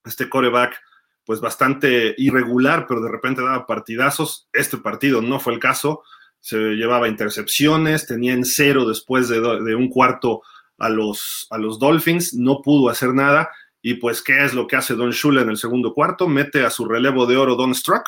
este 0.05 0.29
coreback 0.29 0.81
pues 1.29 1.43
bastante 1.43 2.15
irregular, 2.17 2.87
pero 2.89 3.03
de 3.03 3.11
repente 3.11 3.43
daba 3.43 3.67
partidazos. 3.67 4.49
Este 4.51 4.79
partido 4.79 5.21
no 5.21 5.39
fue 5.39 5.53
el 5.53 5.59
caso, 5.61 6.03
se 6.41 6.57
llevaba 6.57 7.07
intercepciones, 7.07 8.07
tenía 8.07 8.33
en 8.33 8.47
cero 8.47 8.89
después 8.89 9.29
de, 9.29 9.39
un 9.75 9.91
cuarto 9.91 10.41
a 10.79 10.89
los, 10.89 11.47
a 11.51 11.59
los 11.59 11.79
Dolphins, 11.79 12.33
no 12.33 12.63
pudo 12.63 12.89
hacer 12.89 13.13
nada. 13.13 13.51
Y 13.83 13.97
pues, 13.97 14.23
¿qué 14.23 14.43
es 14.43 14.55
lo 14.55 14.67
que 14.67 14.77
hace 14.77 14.95
Don 14.95 15.11
Shula 15.11 15.43
en 15.43 15.51
el 15.51 15.59
segundo 15.59 15.93
cuarto? 15.93 16.29
Mete 16.29 16.65
a 16.65 16.71
su 16.71 16.87
relevo 16.87 17.27
de 17.27 17.37
oro 17.37 17.57
Don 17.57 17.75
Struck 17.75 18.07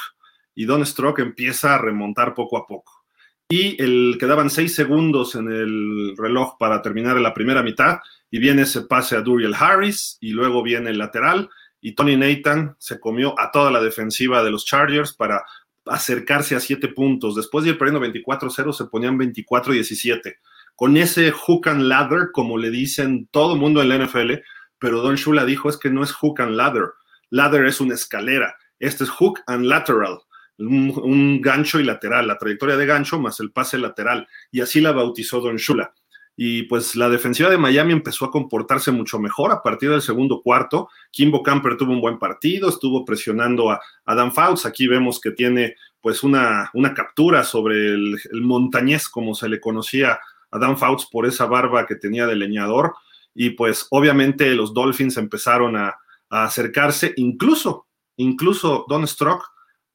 y 0.55 0.64
Don 0.64 0.87
Struck 0.87 1.18
empieza 1.18 1.75
a 1.75 1.79
remontar 1.79 2.33
poco 2.33 2.57
a 2.57 2.66
poco. 2.66 3.05
Y 3.51 3.83
el, 3.83 4.16
quedaban 4.18 4.49
seis 4.49 4.75
segundos 4.75 5.35
en 5.35 5.53
el 5.53 6.14
reloj 6.16 6.57
para 6.59 6.81
terminar 6.81 7.21
la 7.21 7.35
primera 7.35 7.62
mitad 7.62 7.99
y 8.31 8.38
viene 8.38 8.62
ese 8.62 8.81
pase 8.81 9.14
a 9.14 9.21
Duriel 9.21 9.55
Harris 9.55 10.16
y 10.23 10.31
luego 10.31 10.62
viene 10.62 10.88
el 10.88 10.97
lateral 10.97 11.51
y 11.81 11.95
Tony 11.95 12.16
Nathan 12.16 12.77
se 12.79 13.01
comió 13.01 13.38
a 13.38 13.51
toda 13.51 13.71
la 13.71 13.81
defensiva 13.81 14.43
de 14.43 14.51
los 14.51 14.64
Chargers 14.64 15.12
para 15.12 15.45
acercarse 15.87 16.55
a 16.55 16.61
siete 16.61 16.88
puntos. 16.88 17.35
Después 17.35 17.64
de 17.64 17.71
ir 17.71 17.79
perdiendo 17.79 18.07
24-0, 18.07 18.73
se 18.73 18.85
ponían 18.87 19.19
24-17. 19.19 20.37
Con 20.77 20.97
ese 20.97 21.31
hook 21.31 21.69
and 21.69 21.83
ladder, 21.83 22.29
como 22.33 22.59
le 22.59 22.71
dicen 22.71 23.29
todo 23.31 23.55
el 23.55 23.61
mundo 23.61 23.83
en 23.83 23.88
la 23.88 23.99
NFL, 23.99 24.35
pero 24.79 25.01
Don 25.01 25.16
Shula 25.16 25.45
dijo 25.45 25.69
es 25.69 25.77
que 25.77 25.90
no 25.90 26.03
es 26.03 26.12
hook 26.12 26.40
and 26.40 26.57
ladder. 26.57 26.90
Ladder 27.31 27.66
es 27.66 27.81
una 27.81 27.95
escalera. 27.95 28.55
Este 28.79 29.05
es 29.05 29.11
hook 29.11 29.40
and 29.47 29.66
lateral, 29.66 30.21
un, 30.59 30.99
un 31.03 31.40
gancho 31.43 31.81
y 31.81 31.85
lateral, 31.85 32.27
la 32.27 32.38
trayectoria 32.38 32.79
de 32.79 32.87
gancho 32.87 33.19
más 33.19 33.40
el 33.40 33.53
pase 33.53 33.77
lateral. 33.79 34.27
Y 34.51 34.62
así 34.62 34.81
la 34.81 34.93
bautizó 34.93 35.40
Don 35.40 35.57
Shula 35.57 35.93
y 36.37 36.62
pues 36.64 36.97
la 36.97 37.09
defensiva 37.09 37.51
de 37.51 37.59
Miami 37.59 37.93
empezó 37.93 38.25
a 38.25 38.31
comportarse 38.31 38.90
mucho 38.90 39.19
mejor 39.19 39.53
a 39.53 39.62
partir 39.62 39.90
del 39.90 40.01
segundo 40.01 40.40
cuarto. 40.40 40.88
Kimbo 41.11 41.43
Camper 41.43 41.77
tuvo 41.77 41.93
un 41.93 42.01
buen 42.01 42.19
partido, 42.19 42.69
estuvo 42.69 43.05
presionando 43.05 43.71
a, 43.71 43.81
Dan 44.07 44.33
Fouts. 44.33 44.64
Aquí 44.64 44.87
vemos 44.87 45.21
que 45.21 45.33
tiene 45.33 45.75
pues 46.01 46.23
una, 46.23 46.71
una 46.73 46.95
captura 46.95 47.45
sobre 47.45 47.88
el, 47.88 48.16
montañés, 48.33 49.09
como 49.09 49.35
se 49.35 49.49
le 49.49 49.61
conocía 49.61 50.19
a 50.51 50.59
Dan 50.59 50.79
Fouts 50.79 51.07
por 51.12 51.27
esa 51.27 51.47
barba 51.47 51.87
que 51.87 51.97
tenía 51.97 52.27
de 52.27 52.37
leñador. 52.37 52.95
Y 53.35 53.51
pues 53.51 53.87
obviamente 53.90 54.55
los 54.55 54.73
Dolphins 54.73 55.19
empezaron 55.19 55.77
a, 55.77 55.99
a 56.31 56.45
acercarse, 56.45 57.12
incluso, 57.16 57.87
incluso 58.16 58.87
Don 58.88 59.07
Strock 59.07 59.45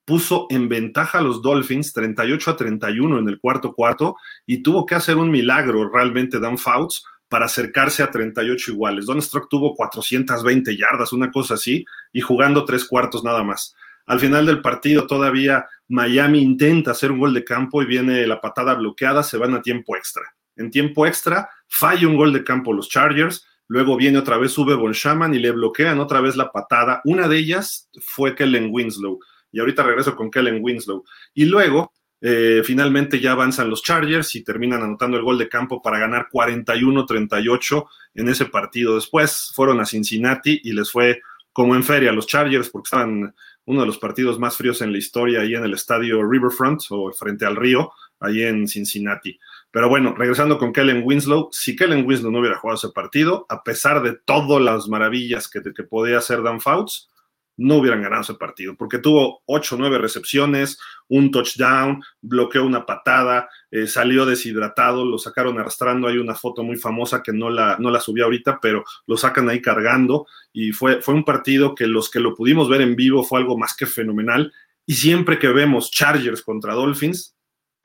puso 0.05 0.47
en 0.49 0.69
ventaja 0.69 1.17
a 1.17 1.21
los 1.21 1.41
Dolphins 1.41 1.91
38 1.93 2.51
a 2.51 2.55
31 2.55 3.19
en 3.19 3.27
el 3.27 3.39
cuarto 3.39 3.73
cuarto 3.73 4.15
y 4.45 4.61
tuvo 4.61 4.85
que 4.85 4.95
hacer 4.95 5.17
un 5.17 5.31
milagro 5.31 5.89
realmente 5.91 6.39
Dan 6.39 6.57
Fouts 6.57 7.03
para 7.27 7.45
acercarse 7.45 8.03
a 8.03 8.11
38 8.11 8.71
iguales. 8.71 9.07
Don 9.07 9.21
Strock 9.21 9.49
tuvo 9.49 9.75
420 9.75 10.77
yardas, 10.77 11.11
una 11.11 11.31
cosa 11.31 11.55
así, 11.55 11.83
y 12.13 12.21
jugando 12.21 12.65
tres 12.65 12.85
cuartos 12.85 13.23
nada 13.23 13.43
más. 13.43 13.75
Al 14.05 14.19
final 14.19 14.45
del 14.45 14.61
partido 14.61 15.07
todavía 15.07 15.65
Miami 15.87 16.41
intenta 16.41 16.91
hacer 16.91 17.11
un 17.11 17.19
gol 17.19 17.33
de 17.33 17.43
campo 17.43 17.81
y 17.81 17.85
viene 17.85 18.25
la 18.27 18.39
patada 18.39 18.75
bloqueada, 18.75 19.23
se 19.23 19.37
van 19.37 19.55
a 19.55 19.61
tiempo 19.61 19.95
extra. 19.97 20.23
En 20.55 20.69
tiempo 20.69 21.07
extra 21.07 21.49
falla 21.67 22.07
un 22.07 22.15
gol 22.15 22.31
de 22.31 22.43
campo 22.43 22.71
los 22.71 22.87
Chargers, 22.87 23.45
luego 23.67 23.97
viene 23.97 24.19
otra 24.19 24.37
vez 24.37 24.55
Uwe 24.57 24.75
Von 24.75 24.91
Shaman 24.91 25.33
y 25.33 25.39
le 25.39 25.51
bloquean 25.51 25.99
otra 25.99 26.21
vez 26.21 26.35
la 26.35 26.51
patada. 26.51 27.01
Una 27.05 27.27
de 27.27 27.37
ellas 27.37 27.89
fue 27.99 28.35
Kellen 28.35 28.69
Winslow 28.71 29.19
y 29.55 29.59
ahorita 29.61 29.83
regreso 29.83 30.17
con 30.17 30.29
Kellen 30.29 30.59
Winslow. 30.61 31.05
Y 31.33 31.45
luego, 31.45 31.93
eh, 32.19 32.61
finalmente 32.65 33.21
ya 33.21 33.31
avanzan 33.31 33.69
los 33.69 33.81
Chargers 33.81 34.35
y 34.35 34.43
terminan 34.43 34.83
anotando 34.83 35.15
el 35.15 35.23
gol 35.23 35.37
de 35.37 35.47
campo 35.47 35.81
para 35.81 35.97
ganar 35.97 36.27
41-38 36.29 37.85
en 38.15 38.27
ese 38.27 38.47
partido. 38.47 38.95
Después 38.95 39.53
fueron 39.55 39.79
a 39.79 39.85
Cincinnati 39.85 40.59
y 40.61 40.73
les 40.73 40.91
fue 40.91 41.21
como 41.53 41.73
en 41.73 41.85
feria 41.85 42.11
los 42.11 42.27
Chargers 42.27 42.69
porque 42.69 42.87
estaban 42.87 43.33
uno 43.63 43.79
de 43.79 43.87
los 43.87 43.97
partidos 43.97 44.37
más 44.37 44.57
fríos 44.57 44.81
en 44.81 44.91
la 44.91 44.97
historia 44.97 45.39
ahí 45.39 45.55
en 45.55 45.63
el 45.63 45.73
estadio 45.73 46.21
Riverfront 46.21 46.81
o 46.89 47.13
frente 47.13 47.45
al 47.45 47.55
río, 47.55 47.93
ahí 48.19 48.43
en 48.43 48.67
Cincinnati. 48.67 49.39
Pero 49.71 49.87
bueno, 49.87 50.13
regresando 50.17 50.57
con 50.57 50.73
Kellen 50.73 51.03
Winslow, 51.05 51.47
si 51.53 51.77
Kellen 51.77 52.05
Winslow 52.05 52.29
no 52.29 52.39
hubiera 52.39 52.57
jugado 52.57 52.75
ese 52.75 52.89
partido, 52.89 53.45
a 53.47 53.63
pesar 53.63 54.03
de 54.03 54.17
todas 54.25 54.61
las 54.61 54.89
maravillas 54.89 55.47
que, 55.47 55.61
que 55.61 55.83
podía 55.83 56.17
hacer 56.17 56.43
Dan 56.43 56.59
Fouts, 56.59 57.09
no 57.57 57.75
hubieran 57.75 58.01
ganado 58.01 58.21
ese 58.21 58.33
partido, 58.35 58.75
porque 58.75 58.99
tuvo 58.99 59.41
ocho 59.45 59.75
o 59.75 59.77
nueve 59.77 59.97
recepciones, 59.97 60.77
un 61.07 61.31
touchdown, 61.31 62.03
bloqueó 62.21 62.65
una 62.65 62.85
patada, 62.85 63.49
eh, 63.71 63.87
salió 63.87 64.25
deshidratado, 64.25 65.05
lo 65.05 65.17
sacaron 65.17 65.59
arrastrando. 65.59 66.07
Hay 66.07 66.17
una 66.17 66.35
foto 66.35 66.63
muy 66.63 66.77
famosa 66.77 67.23
que 67.23 67.31
no 67.31 67.49
la, 67.49 67.77
no 67.79 67.91
la 67.91 67.99
subí 67.99 68.21
ahorita, 68.21 68.59
pero 68.61 68.83
lo 69.07 69.17
sacan 69.17 69.49
ahí 69.49 69.61
cargando. 69.61 70.27
Y 70.51 70.71
fue, 70.71 71.01
fue 71.01 71.13
un 71.13 71.23
partido 71.23 71.75
que 71.75 71.87
los 71.87 72.09
que 72.09 72.19
lo 72.19 72.35
pudimos 72.35 72.69
ver 72.69 72.81
en 72.81 72.95
vivo 72.95 73.23
fue 73.23 73.39
algo 73.39 73.57
más 73.57 73.75
que 73.75 73.85
fenomenal. 73.85 74.51
Y 74.85 74.95
siempre 74.95 75.39
que 75.39 75.49
vemos 75.49 75.91
Chargers 75.91 76.41
contra 76.41 76.73
Dolphins, 76.73 77.35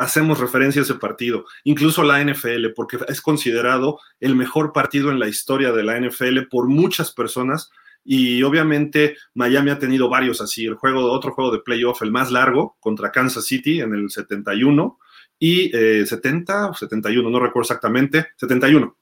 hacemos 0.00 0.40
referencia 0.40 0.80
a 0.80 0.84
ese 0.84 0.94
partido, 0.94 1.44
incluso 1.62 2.02
la 2.02 2.24
NFL, 2.24 2.68
porque 2.74 2.98
es 3.08 3.20
considerado 3.20 4.00
el 4.18 4.34
mejor 4.34 4.72
partido 4.72 5.10
en 5.10 5.18
la 5.18 5.28
historia 5.28 5.72
de 5.72 5.82
la 5.82 6.00
NFL 6.00 6.48
por 6.50 6.68
muchas 6.68 7.12
personas 7.12 7.70
y 8.04 8.42
obviamente 8.42 9.16
Miami 9.34 9.70
ha 9.70 9.78
tenido 9.78 10.08
varios 10.08 10.40
así. 10.40 10.64
El 10.64 10.74
juego, 10.74 11.10
otro 11.12 11.32
juego 11.32 11.52
de 11.52 11.60
playoff, 11.60 12.02
el 12.02 12.10
más 12.10 12.30
largo, 12.30 12.76
contra 12.80 13.12
Kansas 13.12 13.44
City 13.44 13.80
en 13.80 13.94
el 13.94 14.10
71 14.10 14.98
y 15.38 15.70
70 15.70 16.70
o 16.70 16.74
71, 16.74 17.30
no 17.30 17.40
recuerdo 17.40 17.62
exactamente, 17.62 18.28
71. 18.36 18.96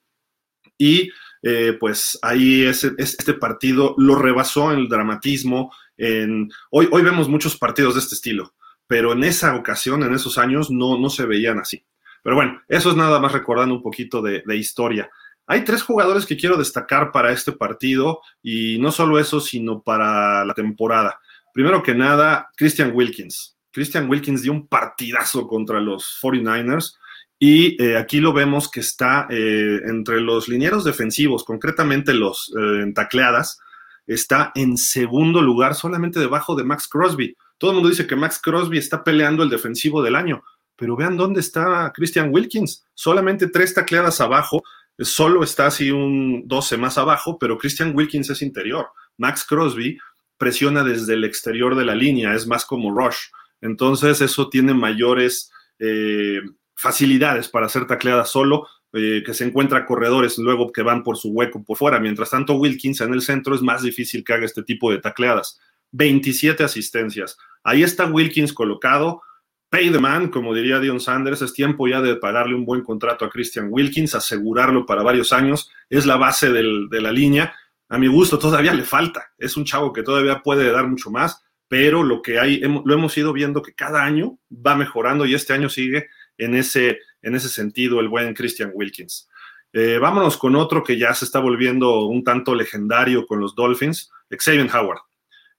Y 0.79 1.11
eh, 1.43 1.77
pues 1.79 2.19
ahí 2.23 2.65
ese, 2.65 2.93
este 2.99 3.35
partido 3.35 3.95
lo 3.99 4.17
rebasó 4.17 4.73
en 4.73 4.81
el 4.81 4.89
dramatismo. 4.89 5.73
En, 5.97 6.51
hoy, 6.71 6.89
hoy 6.91 7.03
vemos 7.03 7.29
muchos 7.29 7.57
partidos 7.57 7.95
de 7.95 8.01
este 8.01 8.15
estilo, 8.15 8.55
pero 8.87 9.13
en 9.13 9.25
esa 9.25 9.55
ocasión, 9.57 10.03
en 10.03 10.15
esos 10.15 10.39
años, 10.39 10.71
no, 10.71 10.99
no 10.99 11.11
se 11.11 11.27
veían 11.27 11.59
así. 11.59 11.85
Pero 12.23 12.37
bueno, 12.37 12.61
eso 12.69 12.91
es 12.91 12.97
nada 12.97 13.21
más 13.21 13.33
recordando 13.33 13.75
un 13.75 13.83
poquito 13.83 14.21
de 14.23 14.57
historia. 14.57 15.09
Hay 15.51 15.65
tres 15.65 15.83
jugadores 15.83 16.27
que 16.27 16.37
quiero 16.37 16.59
destacar 16.59 17.11
para 17.11 17.33
este 17.33 17.53
partido 17.53 18.21
y 18.43 18.79
no 18.79 18.93
solo 18.93 19.19
eso, 19.19 19.41
sino 19.41 19.83
para 19.83 20.45
la 20.45 20.53
temporada. 20.53 21.19
Primero 21.55 21.83
que 21.83 21.95
nada, 21.95 22.51
Christian 22.55 22.93
Wilkins. 22.95 23.57
Christian 23.73 24.11
Wilkins 24.11 24.43
dio 24.43 24.53
un 24.53 24.69
partidazo 24.69 25.49
contra 25.49 25.81
los 25.81 26.19
49ers 26.23 26.97
y 27.39 27.83
eh, 27.83 27.97
aquí 27.97 28.21
lo 28.21 28.35
vemos 28.35 28.71
que 28.71 28.81
está 28.81 29.27
eh, 29.31 29.81
entre 29.87 30.21
los 30.21 30.49
linieros 30.49 30.85
defensivos, 30.85 31.45
concretamente 31.45 32.13
los 32.13 32.53
eh, 32.55 32.83
en 32.83 32.93
tacleadas, 32.93 33.59
está 34.07 34.53
en 34.55 34.77
segundo 34.77 35.41
lugar, 35.41 35.75
solamente 35.75 36.21
debajo 36.21 36.57
de 36.57 36.65
Max 36.65 36.89
Crosby. 36.89 37.35
Todo 37.57 37.71
el 37.71 37.77
mundo 37.77 37.89
dice 37.89 38.07
que 38.07 38.17
Max 38.17 38.39
Crosby 38.43 38.77
está 38.77 39.03
peleando 39.03 39.43
el 39.43 39.51
defensivo 39.51 40.03
del 40.03 40.17
año, 40.17 40.43
pero 40.77 40.95
vean 40.95 41.17
dónde 41.17 41.41
está 41.41 41.91
Christian 41.95 42.31
Wilkins, 42.33 42.85
solamente 42.93 43.49
tres 43.49 43.73
tacleadas 43.73 44.21
abajo 44.21 44.63
solo 44.99 45.43
está 45.43 45.67
así 45.67 45.91
un 45.91 46.47
12 46.47 46.77
más 46.77 46.99
abajo, 46.99 47.39
pero 47.39 47.59
Christian 47.59 47.95
Wilkins 47.95 48.31
es 48.31 48.43
interior. 48.43 48.87
Max 49.17 49.45
Crosby 49.45 49.99
presiona 50.37 50.85
desde 50.85 51.15
el 51.15 51.25
exterior 51.25 51.77
de 51.77 51.85
la 51.85 51.95
línea, 51.95 52.35
es 52.35 52.47
más 52.47 52.65
como 52.65 52.91
Rush. 52.91 53.29
Entonces 53.61 54.21
eso 54.21 54.49
tiene 54.49 54.75
mayores 54.75 55.51
eh, 55.79 56.41
facilidades 56.75 57.49
para 57.49 57.67
hacer 57.67 57.87
tacleada 57.87 58.25
solo, 58.25 58.67
eh, 58.93 59.23
que 59.25 59.35
se 59.35 59.45
encuentra 59.45 59.85
corredores 59.85 60.39
luego 60.39 60.73
que 60.73 60.83
van 60.83 61.03
por 61.03 61.17
su 61.17 61.31
hueco 61.31 61.63
por 61.63 61.77
fuera. 61.77 62.01
Mientras 62.01 62.31
tanto, 62.31 62.55
Wilkins 62.55 63.01
en 63.01 63.13
el 63.13 63.23
centro 63.23 63.55
es 63.55 63.63
más 63.63 63.83
difícil 63.83 64.25
que 64.25 64.33
haga 64.33 64.47
este 64.47 64.63
tipo 64.63 64.91
de 64.91 64.99
tacleadas. 64.99 65.61
27 65.93 66.65
asistencias. 66.65 67.37
Ahí 67.65 67.83
está 67.83 68.07
Wilkins 68.07 68.53
colocado 68.53 69.23
pay 69.71 69.91
the 69.91 69.99
man, 69.99 70.29
como 70.29 70.55
diría 70.55 70.81
Dion 70.81 71.01
Sanders, 71.01 71.43
es 71.43 71.53
tiempo 71.53 71.87
ya 71.89 72.01
de 72.01 72.17
pagarle 72.17 72.55
un 72.55 72.65
buen 72.65 72.83
contrato 72.83 73.25
a 73.25 73.31
Christian 73.31 73.69
Wilkins, 73.71 74.15
asegurarlo 74.15 74.87
para 74.87 75.03
varios 75.03 75.33
años, 75.33 75.71
es 75.91 76.07
la 76.07 76.17
base 76.17 76.51
de 76.51 77.01
la 77.01 77.13
línea. 77.13 77.55
A 77.89 77.99
mi 77.99 78.07
gusto 78.07 78.39
todavía 78.39 78.75
le 78.75 78.85
falta, 78.85 79.33
es 79.39 79.57
un 79.57 79.65
chavo 79.65 79.93
que 79.93 80.03
todavía 80.03 80.43
puede 80.43 80.71
dar 80.71 80.87
mucho 80.87 81.11
más, 81.11 81.43
pero 81.69 82.03
lo 82.03 82.23
que 82.23 82.39
hay, 82.39 82.61
lo 82.61 82.95
hemos 82.95 83.17
ido 83.19 83.33
viendo 83.33 83.63
que 83.63 83.75
cada 83.75 84.05
año 84.05 84.39
va 84.51 84.75
mejorando 84.75 85.27
y 85.27 85.35
este 85.35 85.53
año 85.53 85.69
sigue 85.69 86.09
en 86.39 86.55
ese, 86.55 87.01
en 87.23 87.35
ese 87.35 87.49
sentido 87.49 88.01
el 88.01 88.09
buen 88.09 88.35
Christian 88.35 88.73
Wilkins. 88.75 89.29
Eh, 89.73 89.99
vámonos 89.99 90.39
con 90.39 90.57
otro 90.57 90.83
que 90.83 90.99
ya 90.99 91.13
se 91.13 91.27
está 91.27 91.41
volviendo 91.41 92.07
un 92.07 92.25
tanto 92.25 92.55
legendario 92.55 93.27
con 93.27 93.41
los 93.41 93.55
Dolphins, 93.55 94.11
Xavier 94.31 94.69
Howard. 94.75 95.01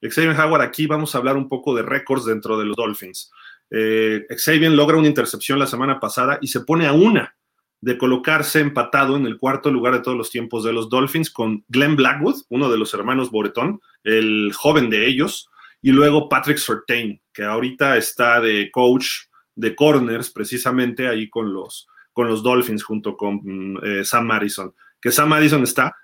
Xavier 0.01 0.39
Howard, 0.39 0.61
aquí 0.61 0.87
vamos 0.87 1.13
a 1.13 1.19
hablar 1.19 1.35
un 1.35 1.47
poco 1.47 1.75
de 1.75 1.83
récords 1.83 2.25
dentro 2.25 2.57
de 2.57 2.65
los 2.65 2.75
Dolphins. 2.75 3.31
Eh, 3.71 4.25
Xavier 4.29 4.71
logra 4.71 4.97
una 4.97 5.07
intercepción 5.07 5.59
la 5.59 5.67
semana 5.67 5.99
pasada 5.99 6.39
y 6.41 6.47
se 6.47 6.61
pone 6.61 6.87
a 6.87 6.93
una 6.93 7.35
de 7.81 7.97
colocarse 7.97 8.59
empatado 8.59 9.15
en 9.15 9.25
el 9.25 9.37
cuarto 9.37 9.71
lugar 9.71 9.93
de 9.93 10.01
todos 10.01 10.17
los 10.17 10.29
tiempos 10.29 10.63
de 10.63 10.73
los 10.73 10.89
Dolphins 10.89 11.29
con 11.29 11.63
Glenn 11.69 11.95
Blackwood, 11.95 12.41
uno 12.49 12.69
de 12.69 12.77
los 12.77 12.93
hermanos 12.93 13.31
Boretón, 13.31 13.79
el 14.03 14.51
joven 14.53 14.89
de 14.89 15.07
ellos, 15.07 15.49
y 15.81 15.91
luego 15.91 16.27
Patrick 16.27 16.57
Surtain, 16.57 17.21
que 17.31 17.43
ahorita 17.43 17.97
está 17.97 18.41
de 18.41 18.69
coach 18.71 19.07
de 19.55 19.75
corners 19.75 20.29
precisamente 20.29 21.07
ahí 21.07 21.29
con 21.29 21.53
los, 21.53 21.87
con 22.11 22.27
los 22.27 22.43
Dolphins 22.43 22.83
junto 22.83 23.15
con 23.15 23.39
mm, 23.43 23.77
eh, 23.83 24.05
Sam 24.05 24.25
Madison, 24.25 24.73
que 24.99 25.11
Sam 25.11 25.29
Madison 25.29 25.63
está 25.63 25.95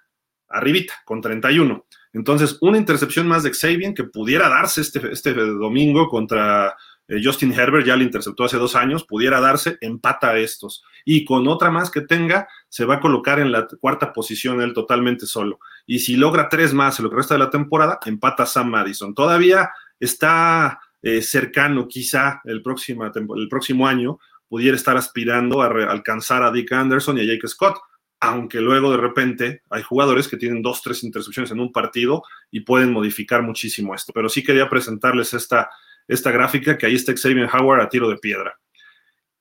arribita 0.47 0.93
con 1.03 1.21
31. 1.21 1.85
Entonces, 2.13 2.57
una 2.61 2.77
intercepción 2.77 3.27
más 3.27 3.43
de 3.43 3.53
Xavier 3.53 3.93
que 3.93 4.05
pudiera 4.05 4.47
darse 4.47 4.81
este, 4.81 5.11
este 5.11 5.33
domingo 5.33 6.07
contra 6.07 6.75
eh, 7.07 7.21
Justin 7.23 7.53
Herbert, 7.53 7.85
ya 7.85 7.95
le 7.95 8.03
interceptó 8.03 8.43
hace 8.45 8.57
dos 8.57 8.75
años, 8.75 9.05
pudiera 9.05 9.39
darse, 9.39 9.77
empata 9.81 10.31
a 10.31 10.37
estos. 10.37 10.83
Y 11.03 11.25
con 11.25 11.47
otra 11.47 11.69
más 11.69 11.91
que 11.91 12.01
tenga, 12.01 12.47
se 12.69 12.85
va 12.85 12.95
a 12.95 12.99
colocar 12.99 13.39
en 13.39 13.51
la 13.51 13.67
cuarta 13.79 14.13
posición 14.13 14.61
él 14.61 14.73
totalmente 14.73 15.25
solo. 15.25 15.59
Y 15.85 15.99
si 15.99 16.15
logra 16.15 16.49
tres 16.49 16.73
más 16.73 16.99
en 16.99 17.03
lo 17.03 17.09
que 17.09 17.17
resta 17.17 17.35
de 17.35 17.39
la 17.39 17.49
temporada, 17.49 17.99
empata 18.05 18.43
a 18.43 18.47
Sam 18.47 18.69
Madison. 18.69 19.13
Todavía 19.13 19.69
está 19.99 20.79
eh, 21.01 21.21
cercano, 21.21 21.87
quizá 21.87 22.41
el 22.45 22.63
el 22.63 23.49
próximo 23.49 23.87
año, 23.87 24.19
pudiera 24.47 24.75
estar 24.75 24.97
aspirando 24.97 25.61
a 25.61 25.67
alcanzar 25.67 26.43
a 26.43 26.51
Dick 26.51 26.71
Anderson 26.71 27.17
y 27.17 27.21
a 27.21 27.25
Jake 27.25 27.47
Scott 27.47 27.77
aunque 28.19 28.61
luego 28.61 28.91
de 28.91 28.97
repente 28.97 29.61
hay 29.69 29.83
jugadores 29.83 30.27
que 30.27 30.37
tienen 30.37 30.61
dos, 30.61 30.81
tres 30.81 31.03
intercepciones 31.03 31.51
en 31.51 31.59
un 31.59 31.71
partido 31.71 32.23
y 32.49 32.61
pueden 32.61 32.91
modificar 32.91 33.43
muchísimo 33.43 33.93
esto. 33.93 34.13
Pero 34.13 34.29
sí 34.29 34.43
quería 34.43 34.69
presentarles 34.69 35.33
esta, 35.33 35.69
esta 36.07 36.31
gráfica 36.31 36.77
que 36.77 36.85
ahí 36.85 36.95
está 36.95 37.13
Xavier 37.15 37.49
Howard 37.53 37.81
a 37.81 37.89
tiro 37.89 38.09
de 38.09 38.17
piedra. 38.17 38.59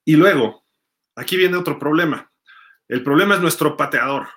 Y 0.05 0.17
luego, 0.17 0.65
aquí 1.15 1.37
viene 1.37 1.57
otro 1.57 1.79
problema. 1.79 2.31
El 2.89 3.03
problema 3.03 3.35
es 3.35 3.41
nuestro 3.41 3.77
pateador, 3.77 4.29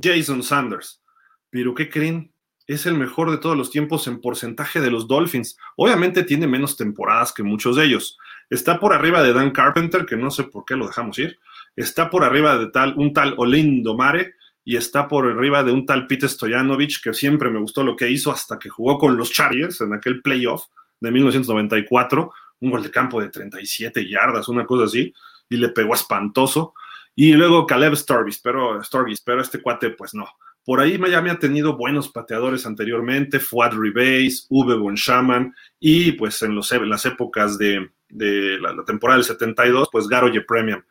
Jason 0.00 0.42
Sanders. 0.42 1.02
Pero 1.50 1.74
¿qué 1.74 1.88
creen? 1.88 2.32
Es 2.66 2.86
el 2.86 2.94
mejor 2.94 3.30
de 3.30 3.38
todos 3.38 3.56
los 3.56 3.70
tiempos 3.70 4.06
en 4.08 4.20
porcentaje 4.20 4.80
de 4.80 4.90
los 4.90 5.06
Dolphins. 5.06 5.56
Obviamente 5.76 6.24
tiene 6.24 6.46
menos 6.46 6.76
temporadas 6.76 7.32
que 7.32 7.42
muchos 7.42 7.76
de 7.76 7.84
ellos. 7.84 8.18
Está 8.50 8.80
por 8.80 8.92
arriba 8.92 9.22
de 9.22 9.32
Dan 9.32 9.52
Carpenter, 9.52 10.04
que 10.04 10.16
no 10.16 10.30
sé 10.30 10.44
por 10.44 10.64
qué 10.64 10.74
lo 10.76 10.86
dejamos 10.86 11.18
ir 11.18 11.38
está 11.76 12.08
por 12.08 12.24
arriba 12.24 12.58
de 12.58 12.68
tal, 12.68 12.94
un 12.96 13.12
tal 13.12 13.34
Olindo 13.36 13.96
Mare 13.96 14.34
y 14.64 14.76
está 14.76 15.06
por 15.06 15.26
arriba 15.26 15.62
de 15.62 15.70
un 15.70 15.86
tal 15.86 16.06
Pete 16.06 16.28
Stoyanovich, 16.28 17.02
que 17.02 17.14
siempre 17.14 17.50
me 17.50 17.60
gustó 17.60 17.84
lo 17.84 17.94
que 17.94 18.10
hizo 18.10 18.32
hasta 18.32 18.58
que 18.58 18.70
jugó 18.70 18.98
con 18.98 19.16
los 19.16 19.30
Chargers 19.30 19.80
en 19.82 19.92
aquel 19.92 20.22
playoff 20.22 20.64
de 21.00 21.10
1994, 21.10 22.32
un 22.60 22.70
gol 22.70 22.82
de 22.82 22.90
campo 22.90 23.20
de 23.20 23.28
37 23.28 24.08
yardas, 24.08 24.48
una 24.48 24.66
cosa 24.66 24.84
así, 24.84 25.12
y 25.48 25.56
le 25.56 25.68
pegó 25.70 25.94
espantoso. 25.94 26.74
Y 27.14 27.32
luego 27.32 27.66
Caleb 27.66 27.96
Storbis, 27.96 28.40
pero, 28.40 28.80
pero 29.24 29.40
este 29.40 29.60
cuate, 29.60 29.90
pues 29.90 30.14
no. 30.14 30.26
Por 30.64 30.80
ahí 30.80 30.98
Miami 30.98 31.30
ha 31.30 31.38
tenido 31.38 31.76
buenos 31.76 32.08
pateadores 32.08 32.66
anteriormente, 32.66 33.38
Fuad 33.38 33.72
Rebase, 33.74 34.46
Uwe 34.48 34.76
Von 34.76 34.96
Shaman, 34.96 35.54
y 35.78 36.12
pues 36.12 36.42
en, 36.42 36.54
los, 36.54 36.70
las 36.72 37.06
épocas 37.06 37.56
de, 37.56 37.88
la, 38.10 38.84
temporada 38.84 39.18
del 39.18 39.24
72, 39.24 39.88
pues 39.92 40.08
Garo 40.08 40.30
Premium 40.46 40.82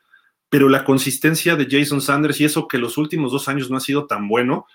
pero 0.49 0.69
la 0.69 0.85
consistencia 0.85 1.57
de 1.57 1.67
Jason 1.69 1.99
Sanders 1.99 2.39
y 2.39 2.45
eso 2.45 2.67
que 2.67 2.77
los 2.77 2.97
últimos 2.97 3.31
dos 3.31 3.49
años 3.49 3.69
no 3.69 3.77
ha 3.77 3.81
sido 3.81 4.07
tan 4.07 4.27
bueno, 4.29 4.67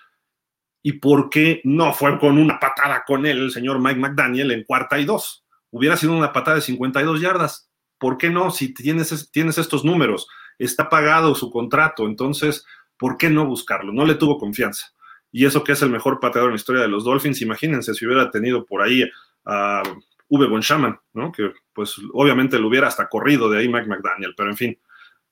y 0.83 0.93
por 0.93 1.29
qué 1.29 1.61
no 1.63 1.93
fue 1.93 2.17
con 2.19 2.37
una 2.37 2.59
patada 2.59 3.03
con 3.05 3.25
él 3.25 3.39
el 3.39 3.51
señor 3.51 3.79
Mike 3.79 3.99
McDaniel 3.99 4.51
en 4.51 4.63
cuarta 4.63 4.99
y 4.99 5.05
dos. 5.05 5.45
Hubiera 5.69 5.95
sido 5.95 6.13
una 6.13 6.33
patada 6.33 6.55
de 6.55 6.61
52 6.61 7.21
yardas. 7.21 7.69
¿Por 7.97 8.17
qué 8.17 8.29
no? 8.29 8.49
Si 8.51 8.73
tienes, 8.73 9.11
estos 9.11 9.85
números, 9.85 10.27
está 10.57 10.89
pagado 10.89 11.35
su 11.35 11.51
contrato, 11.51 12.07
entonces, 12.07 12.65
¿por 12.97 13.17
qué 13.17 13.29
no 13.29 13.45
buscarlo? 13.45 13.93
No 13.93 14.05
le 14.05 14.15
tuvo 14.15 14.39
confianza. 14.39 14.87
Y 15.31 15.45
eso 15.45 15.63
que 15.63 15.73
es 15.73 15.81
el 15.81 15.91
mejor 15.91 16.19
pateador 16.19 16.49
en 16.49 16.53
la 16.53 16.59
historia 16.59 16.81
de 16.81 16.87
los 16.87 17.03
Dolphins, 17.03 17.41
imagínense 17.41 17.93
si 17.93 18.05
hubiera 18.05 18.31
tenido 18.31 18.65
por 18.65 18.81
ahí 18.81 19.09
a 19.45 19.83
Uwe 20.27 20.47
Von 20.47 20.61
Shaman, 20.61 20.99
¿no? 21.13 21.31
Que 21.31 21.51
pues 21.73 21.95
obviamente 22.13 22.59
lo 22.59 22.67
hubiera 22.67 22.87
hasta 22.87 23.07
corrido 23.07 23.49
de 23.49 23.59
ahí 23.59 23.69
Mike 23.69 23.87
McDaniel, 23.87 24.33
pero 24.35 24.49
en 24.49 24.57
fin. 24.57 24.79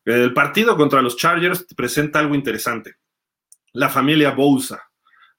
El 0.05 0.33
partido 0.33 0.77
contra 0.77 1.01
los 1.01 1.17
Chargers 1.17 1.65
presenta 1.75 2.19
algo 2.19 2.35
interesante. 2.35 2.95
La 3.73 3.89
familia 3.89 4.31
Bousa. 4.31 4.88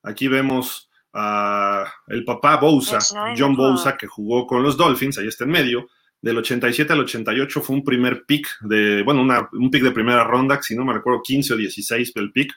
Aquí 0.02 0.28
vemos 0.28 0.90
a 1.12 1.84
el 2.06 2.24
papá 2.24 2.56
Bousa, 2.56 2.98
John 3.36 3.56
Bousa, 3.56 3.96
que 3.96 4.06
jugó 4.06 4.46
con 4.46 4.62
los 4.62 4.76
Dolphins, 4.76 5.18
ahí 5.18 5.26
está 5.26 5.44
en 5.44 5.50
medio. 5.50 5.88
Del 6.22 6.36
87 6.38 6.92
al 6.92 7.00
88 7.00 7.62
fue 7.62 7.76
un 7.76 7.84
primer 7.84 8.24
pick 8.26 8.46
de, 8.60 9.02
bueno, 9.02 9.22
un 9.52 9.70
pick 9.70 9.82
de 9.82 9.90
primera 9.90 10.22
ronda, 10.22 10.60
si 10.62 10.76
no 10.76 10.84
me 10.84 10.92
recuerdo, 10.92 11.22
15 11.22 11.54
o 11.54 11.56
16 11.56 12.12
el 12.16 12.32
pick. 12.32 12.52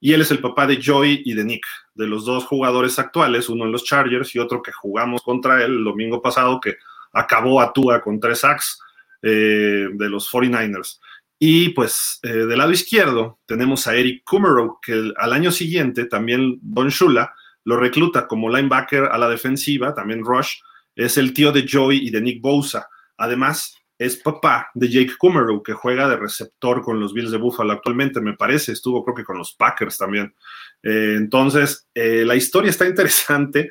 Y 0.00 0.12
él 0.12 0.20
es 0.20 0.30
el 0.30 0.40
papá 0.40 0.66
de 0.66 0.80
Joy 0.80 1.22
y 1.24 1.34
de 1.34 1.44
Nick, 1.44 1.64
de 1.94 2.06
los 2.06 2.24
dos 2.24 2.44
jugadores 2.44 2.98
actuales, 2.98 3.48
uno 3.48 3.64
en 3.64 3.72
los 3.72 3.84
Chargers 3.84 4.34
y 4.34 4.38
otro 4.38 4.60
que 4.60 4.72
jugamos 4.72 5.22
contra 5.22 5.64
él 5.64 5.76
el 5.76 5.84
domingo 5.84 6.20
pasado, 6.20 6.60
que 6.60 6.76
acabó 7.12 7.60
a 7.60 7.72
Tua 7.72 8.02
con 8.02 8.20
tres 8.20 8.40
sacks 8.40 8.80
eh, 9.22 9.88
de 9.92 10.08
los 10.10 10.30
49ers. 10.30 10.98
Y 11.38 11.70
pues 11.70 12.20
eh, 12.22 12.28
del 12.28 12.58
lado 12.58 12.72
izquierdo 12.72 13.40
tenemos 13.46 13.86
a 13.86 13.96
Eric 13.96 14.22
Kummerow, 14.24 14.78
que 14.80 15.12
al 15.16 15.32
año 15.32 15.50
siguiente 15.50 16.06
también 16.06 16.58
Don 16.62 16.88
Shula 16.88 17.34
lo 17.64 17.76
recluta 17.76 18.26
como 18.26 18.48
linebacker 18.48 19.04
a 19.04 19.18
la 19.18 19.28
defensiva, 19.28 19.94
también 19.94 20.24
Rush, 20.24 20.56
es 20.94 21.18
el 21.18 21.32
tío 21.32 21.50
de 21.50 21.66
Joey 21.70 22.06
y 22.06 22.10
de 22.10 22.20
Nick 22.20 22.40
Bosa. 22.40 22.88
Además, 23.16 23.76
es 23.98 24.16
papá 24.16 24.70
de 24.74 24.88
Jake 24.88 25.16
Kummerow, 25.18 25.62
que 25.62 25.72
juega 25.72 26.08
de 26.08 26.16
receptor 26.16 26.82
con 26.82 27.00
los 27.00 27.12
Bills 27.12 27.30
de 27.30 27.38
Buffalo 27.38 27.72
actualmente, 27.72 28.20
me 28.20 28.34
parece, 28.34 28.72
estuvo 28.72 29.04
creo 29.04 29.14
que 29.14 29.24
con 29.24 29.38
los 29.38 29.54
Packers 29.54 29.98
también. 29.98 30.34
Eh, 30.82 31.14
entonces, 31.16 31.88
eh, 31.94 32.24
la 32.24 32.36
historia 32.36 32.70
está 32.70 32.86
interesante 32.86 33.70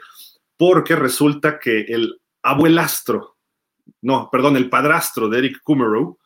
porque 0.58 0.96
resulta 0.96 1.60
que 1.60 1.82
el 1.82 2.20
abuelastro, 2.42 3.38
no, 4.02 4.30
perdón, 4.32 4.58
el 4.58 4.70
padrastro 4.70 5.30
de 5.30 5.40
Eric 5.40 5.60
Kummerow, 5.64 6.18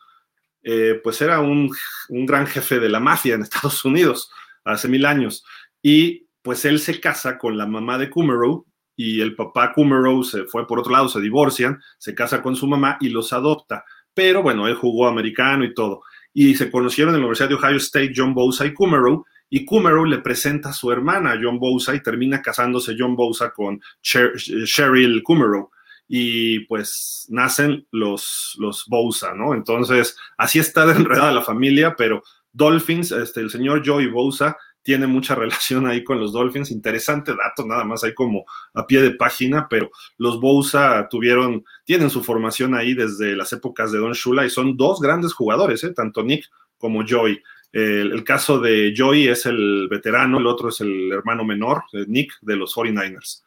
eh, 0.69 0.99
pues 1.01 1.21
era 1.21 1.39
un, 1.39 1.71
gran 2.09 2.45
jefe 2.45 2.77
de 2.81 2.89
la 2.89 2.99
mafia 2.99 3.35
en 3.35 3.41
Estados 3.41 3.85
Unidos 3.85 4.29
hace 4.65 4.89
mil 4.89 5.05
años. 5.05 5.45
Y 5.81 6.27
pues 6.41 6.65
él 6.65 6.79
se 6.79 6.99
casa 6.99 7.37
con 7.37 7.57
la 7.57 7.65
mamá 7.65 7.97
de 7.97 8.09
Kummerow 8.09 8.65
y 8.93 9.21
el 9.21 9.33
papá 9.33 9.71
Kummerow 9.71 10.23
se 10.25 10.43
fue 10.43 10.67
por 10.67 10.79
otro 10.79 10.91
lado, 10.91 11.07
se 11.07 11.21
divorcian, 11.21 11.79
se 11.97 12.13
casa 12.13 12.41
con 12.41 12.57
su 12.57 12.67
mamá 12.67 12.97
y 12.99 13.07
los 13.07 13.31
adopta. 13.31 13.85
Pero 14.13 14.43
bueno, 14.43 14.67
él 14.67 14.75
jugó 14.75 15.07
americano 15.07 15.63
y 15.63 15.73
todo. 15.73 16.01
Y 16.33 16.55
se 16.55 16.69
conocieron 16.69 17.13
en 17.13 17.21
la 17.21 17.27
Universidad 17.27 17.47
de 17.47 17.55
Ohio 17.55 17.77
State 17.77 18.11
John 18.13 18.33
Bosa 18.33 18.65
y 18.65 18.73
Kummerow. 18.73 19.23
Y 19.49 19.63
Kummerow 19.63 20.03
le 20.03 20.17
presenta 20.17 20.69
a 20.69 20.73
su 20.73 20.91
hermana 20.91 21.39
John 21.41 21.59
Bosa 21.59 21.95
y 21.95 22.03
termina 22.03 22.41
casándose 22.41 22.93
John 22.99 23.15
Bosa 23.15 23.51
con 23.51 23.79
Cheryl 24.01 25.23
Kummerow 25.23 25.69
y 26.07 26.61
pues 26.61 27.25
nacen 27.29 27.85
los, 27.91 28.55
los 28.59 28.85
Bosa, 28.87 29.33
¿no? 29.33 29.53
Entonces, 29.53 30.17
así 30.37 30.59
está 30.59 30.83
enredada 30.83 31.31
la 31.31 31.41
familia, 31.41 31.95
pero 31.97 32.23
Dolphins, 32.51 33.11
este, 33.11 33.41
el 33.41 33.49
señor 33.49 33.83
Joey 33.85 34.07
Bosa 34.07 34.57
tiene 34.81 35.05
mucha 35.05 35.35
relación 35.35 35.85
ahí 35.85 36.03
con 36.03 36.19
los 36.19 36.31
Dolphins. 36.31 36.71
Interesante 36.71 37.35
dato, 37.35 37.65
nada 37.65 37.83
más 37.83 38.03
hay 38.03 38.13
como 38.13 38.45
a 38.73 38.87
pie 38.87 39.01
de 39.01 39.11
página, 39.11 39.67
pero 39.69 39.91
los 40.17 40.39
Bosa 40.39 41.07
tuvieron, 41.09 41.65
tienen 41.83 42.09
su 42.09 42.23
formación 42.23 42.73
ahí 42.73 42.93
desde 42.93 43.35
las 43.35 43.51
épocas 43.51 43.91
de 43.91 43.99
Don 43.99 44.13
Shula 44.13 44.45
y 44.45 44.49
son 44.49 44.77
dos 44.77 45.01
grandes 45.01 45.33
jugadores, 45.33 45.83
¿eh? 45.83 45.93
tanto 45.93 46.23
Nick 46.23 46.45
como 46.77 47.03
Joey. 47.07 47.41
El, 47.73 48.13
el, 48.13 48.23
caso 48.23 48.59
de 48.59 48.93
Joey 48.97 49.27
es 49.27 49.45
el 49.45 49.89
veterano, 49.89 50.39
el 50.39 50.47
otro 50.47 50.69
es 50.69 50.79
el 50.79 51.11
hermano 51.11 51.43
menor, 51.43 51.83
eh, 51.91 52.05
Nick, 52.07 52.33
de 52.41 52.55
los 52.55 52.73
49ers. 52.73 53.43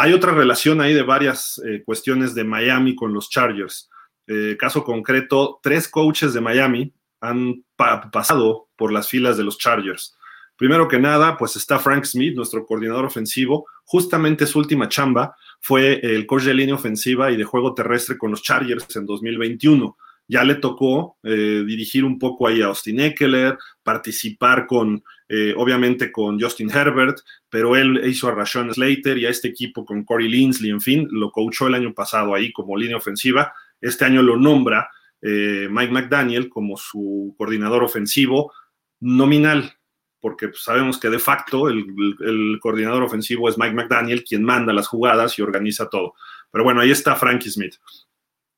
Hay 0.00 0.12
otra 0.12 0.30
relación 0.30 0.80
ahí 0.80 0.94
de 0.94 1.02
varias 1.02 1.60
eh, 1.66 1.82
cuestiones 1.84 2.32
de 2.32 2.44
Miami 2.44 2.94
con 2.94 3.12
los 3.12 3.28
Chargers. 3.30 3.90
Eh, 4.28 4.56
caso 4.56 4.84
concreto, 4.84 5.58
tres 5.60 5.88
coaches 5.88 6.32
de 6.32 6.40
Miami 6.40 6.94
han 7.20 7.64
pasado 7.76 8.68
por 8.76 8.92
las 8.92 9.08
filas 9.08 9.36
de 9.36 9.42
los 9.42 9.58
Chargers. 9.58 10.16
Primero 10.54 10.86
que 10.86 11.00
nada, 11.00 11.36
pues 11.36 11.56
está 11.56 11.80
Frank 11.80 12.04
Smith, 12.04 12.36
nuestro 12.36 12.64
coordinador 12.64 13.06
ofensivo. 13.06 13.66
Justamente 13.84 14.46
su 14.46 14.60
última 14.60 14.88
chamba 14.88 15.34
fue 15.58 15.98
el 16.00 16.26
coach 16.26 16.44
de 16.44 16.54
línea 16.54 16.76
ofensiva 16.76 17.32
y 17.32 17.36
de 17.36 17.42
juego 17.42 17.74
terrestre 17.74 18.16
con 18.16 18.30
los 18.30 18.42
Chargers 18.44 18.94
en 18.94 19.04
2021 19.04 19.96
ya 20.28 20.44
le 20.44 20.56
tocó 20.56 21.16
eh, 21.22 21.64
dirigir 21.66 22.04
un 22.04 22.18
poco 22.18 22.46
ahí 22.46 22.60
a 22.60 22.66
Austin 22.66 23.00
Eckler, 23.00 23.56
participar 23.82 24.66
con, 24.66 25.02
eh, 25.28 25.52
obviamente 25.56 26.10
con 26.10 26.40
Justin 26.40 26.70
Herbert, 26.70 27.18
pero 27.50 27.76
él 27.76 28.00
hizo 28.06 28.28
a 28.28 28.34
Rashawn 28.34 28.72
Slater 28.72 29.18
y 29.18 29.26
a 29.26 29.30
este 29.30 29.48
equipo 29.48 29.84
con 29.84 30.04
Corey 30.04 30.28
Linsley, 30.28 30.70
en 30.70 30.80
fin, 30.80 31.06
lo 31.10 31.30
coachó 31.30 31.66
el 31.66 31.74
año 31.74 31.92
pasado 31.92 32.34
ahí 32.34 32.50
como 32.52 32.76
línea 32.76 32.96
ofensiva. 32.96 33.52
Este 33.80 34.06
año 34.06 34.22
lo 34.22 34.38
nombra 34.38 34.88
eh, 35.20 35.68
Mike 35.70 35.92
McDaniel 35.92 36.48
como 36.48 36.76
su 36.76 37.34
coordinador 37.36 37.84
ofensivo 37.84 38.52
nominal, 39.00 39.74
porque 40.20 40.48
pues, 40.48 40.62
sabemos 40.62 40.98
que 40.98 41.10
de 41.10 41.18
facto 41.18 41.68
el, 41.68 41.84
el, 42.20 42.58
coordinador 42.60 43.02
ofensivo 43.02 43.48
es 43.48 43.58
Mike 43.58 43.74
McDaniel, 43.74 44.24
quien 44.24 44.42
manda 44.42 44.72
las 44.72 44.88
jugadas 44.88 45.38
y 45.38 45.42
organiza 45.42 45.90
todo. 45.90 46.14
Pero 46.50 46.64
bueno, 46.64 46.80
ahí 46.80 46.90
está 46.90 47.16
Frankie 47.16 47.50
Smith. 47.50 47.74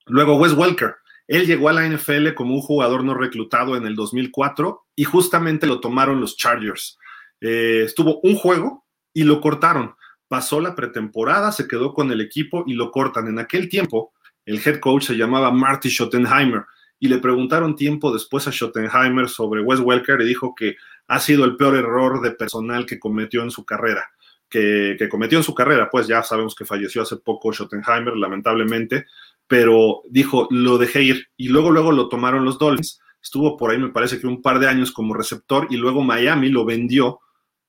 Luego 0.06 0.36
Wes 0.36 0.52
Welker. 0.52 0.94
Él 1.26 1.46
llegó 1.46 1.68
a 1.68 1.72
la 1.72 1.88
NFL 1.88 2.34
como 2.34 2.54
un 2.54 2.60
jugador 2.60 3.04
no 3.04 3.14
reclutado 3.14 3.76
en 3.76 3.86
el 3.86 3.94
2004 3.94 4.86
y 5.00 5.04
justamente 5.04 5.66
lo 5.66 5.80
tomaron 5.80 6.20
los 6.20 6.36
Chargers. 6.36 6.98
Eh, 7.40 7.84
estuvo 7.86 8.20
un 8.20 8.36
juego 8.36 8.84
y 9.14 9.24
lo 9.24 9.40
cortaron. 9.40 9.94
Pasó 10.28 10.60
la 10.60 10.74
pretemporada, 10.74 11.52
se 11.52 11.66
quedó 11.66 11.94
con 11.94 12.12
el 12.12 12.20
equipo 12.20 12.64
y 12.66 12.74
lo 12.74 12.90
cortan. 12.90 13.26
En 13.26 13.38
aquel 13.38 13.70
tiempo, 13.70 14.12
el 14.44 14.60
head 14.62 14.78
coach 14.78 15.04
se 15.04 15.16
llamaba 15.16 15.50
Marty 15.52 15.88
Schottenheimer 15.88 16.66
y 16.98 17.08
le 17.08 17.16
preguntaron 17.16 17.76
tiempo 17.76 18.12
después 18.12 18.46
a 18.46 18.52
Schottenheimer 18.52 19.30
sobre 19.30 19.62
Wes 19.62 19.80
Welker 19.80 20.20
y 20.20 20.26
dijo 20.26 20.54
que 20.54 20.76
ha 21.08 21.18
sido 21.18 21.46
el 21.46 21.56
peor 21.56 21.76
error 21.76 22.20
de 22.20 22.32
personal 22.32 22.84
que 22.84 23.00
cometió 23.00 23.42
en 23.42 23.50
su 23.50 23.64
carrera. 23.64 24.10
Que, 24.50 24.96
que 24.98 25.08
cometió 25.08 25.38
en 25.38 25.44
su 25.44 25.54
carrera, 25.54 25.88
pues 25.90 26.08
ya 26.08 26.22
sabemos 26.22 26.54
que 26.54 26.66
falleció 26.66 27.00
hace 27.00 27.16
poco 27.16 27.54
Schottenheimer, 27.54 28.16
lamentablemente, 28.16 29.06
pero 29.46 30.02
dijo, 30.10 30.46
lo 30.50 30.76
dejé 30.76 31.04
ir 31.04 31.28
y 31.38 31.48
luego, 31.48 31.70
luego 31.70 31.90
lo 31.90 32.10
tomaron 32.10 32.44
los 32.44 32.58
Dolphins. 32.58 33.00
Estuvo 33.22 33.56
por 33.56 33.70
ahí, 33.70 33.78
me 33.78 33.90
parece 33.90 34.20
que 34.20 34.26
un 34.26 34.42
par 34.42 34.58
de 34.58 34.68
años 34.68 34.92
como 34.92 35.14
receptor 35.14 35.66
y 35.70 35.76
luego 35.76 36.02
Miami 36.02 36.48
lo 36.48 36.64
vendió 36.64 37.20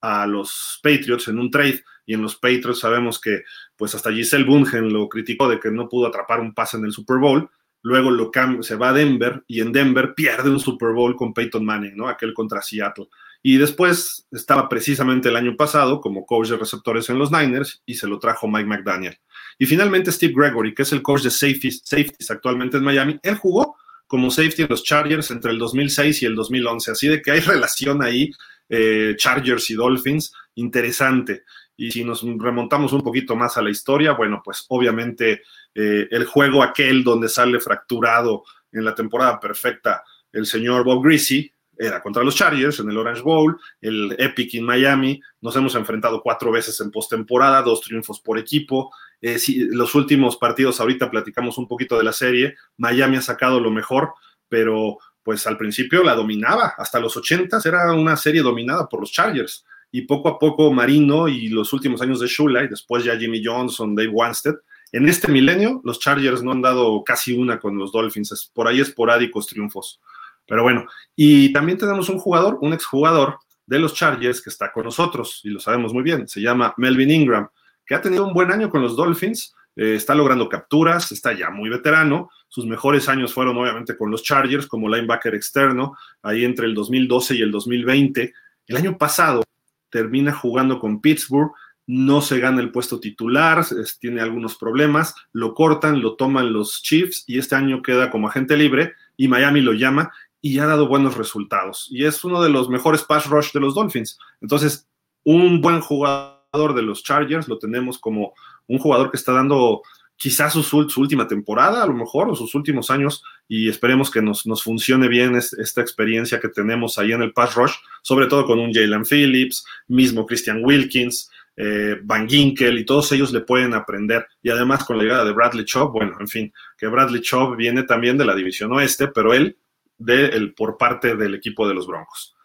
a 0.01 0.25
los 0.25 0.79
Patriots 0.81 1.27
en 1.27 1.39
un 1.39 1.51
trade 1.51 1.83
y 2.05 2.13
en 2.13 2.21
los 2.21 2.35
Patriots 2.35 2.79
sabemos 2.79 3.19
que 3.19 3.43
pues 3.75 3.93
hasta 3.95 4.11
Giselle 4.11 4.45
Bungen 4.45 4.91
lo 4.91 5.07
criticó 5.07 5.47
de 5.47 5.59
que 5.59 5.71
no 5.71 5.87
pudo 5.87 6.07
atrapar 6.07 6.39
un 6.39 6.53
pase 6.53 6.77
en 6.77 6.85
el 6.85 6.91
Super 6.91 7.17
Bowl, 7.17 7.49
luego 7.83 8.11
lo 8.11 8.31
se 8.61 8.75
va 8.75 8.89
a 8.89 8.93
Denver 8.93 9.43
y 9.47 9.61
en 9.61 9.71
Denver 9.71 10.13
pierde 10.15 10.49
un 10.49 10.59
Super 10.59 10.93
Bowl 10.93 11.15
con 11.15 11.33
Peyton 11.33 11.65
Manning, 11.65 11.95
¿no? 11.95 12.07
Aquel 12.07 12.33
contra 12.33 12.61
Seattle. 12.61 13.07
Y 13.43 13.57
después 13.57 14.27
estaba 14.31 14.69
precisamente 14.69 15.29
el 15.29 15.35
año 15.35 15.55
pasado 15.55 15.99
como 15.99 16.25
coach 16.25 16.49
de 16.49 16.57
receptores 16.57 17.09
en 17.09 17.17
los 17.17 17.31
Niners 17.31 17.81
y 17.85 17.95
se 17.95 18.07
lo 18.07 18.19
trajo 18.19 18.47
Mike 18.47 18.67
McDaniel. 18.67 19.17
Y 19.57 19.65
finalmente 19.65 20.11
Steve 20.11 20.33
Gregory, 20.35 20.75
que 20.75 20.83
es 20.83 20.91
el 20.91 21.01
coach 21.01 21.23
de 21.23 21.31
safeties, 21.31 21.81
safeties 21.83 22.29
actualmente 22.29 22.77
en 22.77 22.83
Miami, 22.83 23.19
él 23.23 23.35
jugó 23.35 23.77
como 24.11 24.29
safety 24.29 24.63
en 24.63 24.67
los 24.69 24.83
Chargers 24.83 25.31
entre 25.31 25.51
el 25.51 25.57
2006 25.57 26.21
y 26.21 26.25
el 26.25 26.35
2011. 26.35 26.91
Así 26.91 27.07
de 27.07 27.21
que 27.21 27.31
hay 27.31 27.39
relación 27.55 28.03
ahí, 28.03 28.29
eh, 28.67 29.15
Chargers 29.15 29.69
y 29.69 29.75
Dolphins, 29.75 30.33
interesante. 30.55 31.43
Y 31.77 31.91
si 31.91 32.03
nos 32.03 32.21
remontamos 32.21 32.91
un 32.91 33.03
poquito 33.03 33.37
más 33.37 33.55
a 33.55 33.61
la 33.61 33.69
historia, 33.69 34.11
bueno, 34.11 34.41
pues 34.43 34.65
obviamente 34.67 35.43
eh, 35.73 36.09
el 36.11 36.25
juego 36.25 36.61
aquel 36.61 37.05
donde 37.05 37.29
sale 37.29 37.61
fracturado 37.61 38.43
en 38.73 38.83
la 38.83 38.93
temporada 38.93 39.39
perfecta 39.39 40.03
el 40.33 40.45
señor 40.45 40.83
Bob 40.83 41.05
Greasy, 41.05 41.49
era 41.77 42.01
contra 42.01 42.21
los 42.21 42.35
Chargers 42.35 42.81
en 42.81 42.89
el 42.89 42.97
Orange 42.97 43.21
Bowl, 43.21 43.57
el 43.79 44.13
Epic 44.19 44.55
en 44.55 44.65
Miami. 44.65 45.21
Nos 45.39 45.55
hemos 45.55 45.73
enfrentado 45.75 46.21
cuatro 46.21 46.51
veces 46.51 46.79
en 46.81 46.91
postemporada, 46.91 47.61
dos 47.61 47.79
triunfos 47.79 48.19
por 48.19 48.37
equipo. 48.37 48.91
Eh, 49.21 49.37
los 49.69 49.93
últimos 49.95 50.37
partidos, 50.37 50.81
ahorita 50.81 51.11
platicamos 51.11 51.57
un 51.57 51.67
poquito 51.67 51.97
de 51.97 52.03
la 52.03 52.13
serie. 52.13 52.55
Miami 52.77 53.17
ha 53.17 53.21
sacado 53.21 53.59
lo 53.59 53.71
mejor, 53.71 54.13
pero 54.49 54.97
pues 55.23 55.45
al 55.47 55.57
principio 55.57 56.03
la 56.03 56.15
dominaba. 56.15 56.73
Hasta 56.77 56.99
los 56.99 57.15
80 57.15 57.59
era 57.63 57.93
una 57.93 58.17
serie 58.17 58.41
dominada 58.41 58.87
por 58.89 58.99
los 58.99 59.11
Chargers. 59.11 59.65
Y 59.91 60.03
poco 60.03 60.29
a 60.29 60.39
poco 60.39 60.71
Marino 60.71 61.27
y 61.27 61.49
los 61.49 61.73
últimos 61.73 62.01
años 62.01 62.19
de 62.21 62.27
Shula 62.27 62.63
y 62.63 62.69
después 62.69 63.03
ya 63.03 63.17
Jimmy 63.17 63.43
Johnson, 63.43 63.93
Dave 63.93 64.09
Wanstead. 64.09 64.55
En 64.93 65.07
este 65.07 65.31
milenio, 65.31 65.81
los 65.83 65.99
Chargers 65.99 66.43
no 66.43 66.51
han 66.51 66.61
dado 66.61 67.03
casi 67.03 67.33
una 67.33 67.59
con 67.59 67.77
los 67.77 67.91
Dolphins, 67.91 68.51
por 68.53 68.67
ahí 68.67 68.81
esporádicos 68.81 69.47
triunfos. 69.47 70.01
Pero 70.47 70.63
bueno, 70.63 70.85
y 71.15 71.53
también 71.53 71.77
tenemos 71.77 72.09
un 72.09 72.19
jugador, 72.19 72.57
un 72.61 72.73
exjugador 72.73 73.37
de 73.65 73.79
los 73.79 73.93
Chargers 73.93 74.41
que 74.41 74.49
está 74.49 74.71
con 74.71 74.83
nosotros, 74.83 75.39
y 75.43 75.49
lo 75.49 75.61
sabemos 75.61 75.93
muy 75.93 76.03
bien, 76.03 76.27
se 76.27 76.41
llama 76.41 76.73
Melvin 76.75 77.09
Ingram, 77.09 77.47
ha 77.93 78.01
tenido 78.01 78.25
un 78.25 78.33
buen 78.33 78.51
año 78.51 78.69
con 78.69 78.81
los 78.81 78.95
Dolphins, 78.95 79.53
eh, 79.75 79.95
está 79.95 80.15
logrando 80.15 80.49
capturas, 80.49 81.11
está 81.11 81.33
ya 81.33 81.49
muy 81.49 81.69
veterano, 81.69 82.29
sus 82.47 82.65
mejores 82.65 83.07
años 83.07 83.33
fueron 83.33 83.57
obviamente 83.57 83.95
con 83.95 84.11
los 84.11 84.23
Chargers 84.23 84.67
como 84.67 84.89
linebacker 84.89 85.33
externo, 85.33 85.95
ahí 86.21 86.43
entre 86.43 86.65
el 86.65 86.73
2012 86.73 87.35
y 87.35 87.41
el 87.41 87.51
2020. 87.51 88.33
El 88.67 88.77
año 88.77 88.97
pasado 88.97 89.43
termina 89.89 90.33
jugando 90.33 90.79
con 90.79 90.99
Pittsburgh, 91.01 91.51
no 91.87 92.21
se 92.21 92.39
gana 92.39 92.61
el 92.61 92.71
puesto 92.71 92.99
titular, 92.99 93.65
tiene 93.99 94.21
algunos 94.21 94.55
problemas, 94.55 95.15
lo 95.33 95.53
cortan, 95.53 96.01
lo 96.01 96.15
toman 96.15 96.53
los 96.53 96.81
Chiefs 96.81 97.23
y 97.27 97.39
este 97.39 97.55
año 97.55 97.81
queda 97.81 98.11
como 98.11 98.27
agente 98.27 98.55
libre 98.57 98.93
y 99.17 99.27
Miami 99.27 99.61
lo 99.61 99.73
llama 99.73 100.11
y 100.41 100.59
ha 100.59 100.65
dado 100.65 100.87
buenos 100.87 101.17
resultados. 101.17 101.87
Y 101.89 102.05
es 102.05 102.23
uno 102.23 102.41
de 102.41 102.49
los 102.49 102.69
mejores 102.69 103.03
pass 103.03 103.27
rush 103.27 103.51
de 103.51 103.59
los 103.59 103.75
Dolphins. 103.75 104.17
Entonces, 104.41 104.87
un 105.23 105.61
buen 105.61 105.81
jugador 105.81 106.40
de 106.51 106.81
los 106.81 107.01
Chargers 107.01 107.47
lo 107.47 107.57
tenemos 107.57 107.97
como 107.97 108.33
un 108.67 108.77
jugador 108.77 109.09
que 109.09 109.15
está 109.15 109.31
dando 109.31 109.81
quizás 110.17 110.51
su, 110.51 110.85
última 110.97 111.25
temporada, 111.25 111.81
a 111.81 111.87
lo 111.87 111.93
mejor, 111.93 112.29
o 112.29 112.35
sus 112.35 112.53
últimos 112.55 112.91
años, 112.91 113.23
y 113.47 113.69
esperemos 113.69 114.11
que 114.11 114.21
nos, 114.21 114.45
nos 114.45 114.61
funcione 114.61 115.07
bien 115.07 115.35
esta 115.35 115.81
experiencia 115.81 116.39
que 116.41 116.49
tenemos 116.49 116.97
ahí 116.97 117.13
en 117.13 117.21
el 117.21 117.31
pass 117.31 117.55
rush, 117.55 117.73
sobre 118.01 118.27
todo 118.27 118.45
con 118.45 118.59
un 118.59 118.73
Jalen 118.73 119.05
Phillips, 119.05 119.65
mismo 119.87 120.25
Christian 120.25 120.63
Wilkins, 120.63 121.31
eh, 121.55 121.97
Van 122.03 122.29
Ginkel, 122.29 122.77
y 122.79 122.85
todos 122.85 123.11
ellos 123.13 123.31
le 123.31 123.41
pueden 123.41 123.73
aprender. 123.73 124.27
Y 124.43 124.49
además 124.49 124.83
con 124.83 124.97
la 124.97 125.03
llegada 125.03 125.25
de 125.25 125.31
Bradley 125.31 125.65
Chubb, 125.65 125.91
bueno, 125.91 126.17
en 126.19 126.27
fin, 126.27 126.53
que 126.77 126.87
Bradley 126.87 127.21
Chubb 127.21 127.55
viene 127.55 127.83
también 127.83 128.17
de 128.17 128.25
la 128.25 128.35
división 128.35 128.73
oeste, 128.73 129.07
pero 129.07 129.33
él 129.33 129.57
de 129.97 130.25
el, 130.25 130.53
por 130.53 130.77
parte 130.77 131.15
del 131.15 131.33
equipo 131.33 131.67
de 131.67 131.73
los 131.73 131.87
Broncos. 131.87 132.35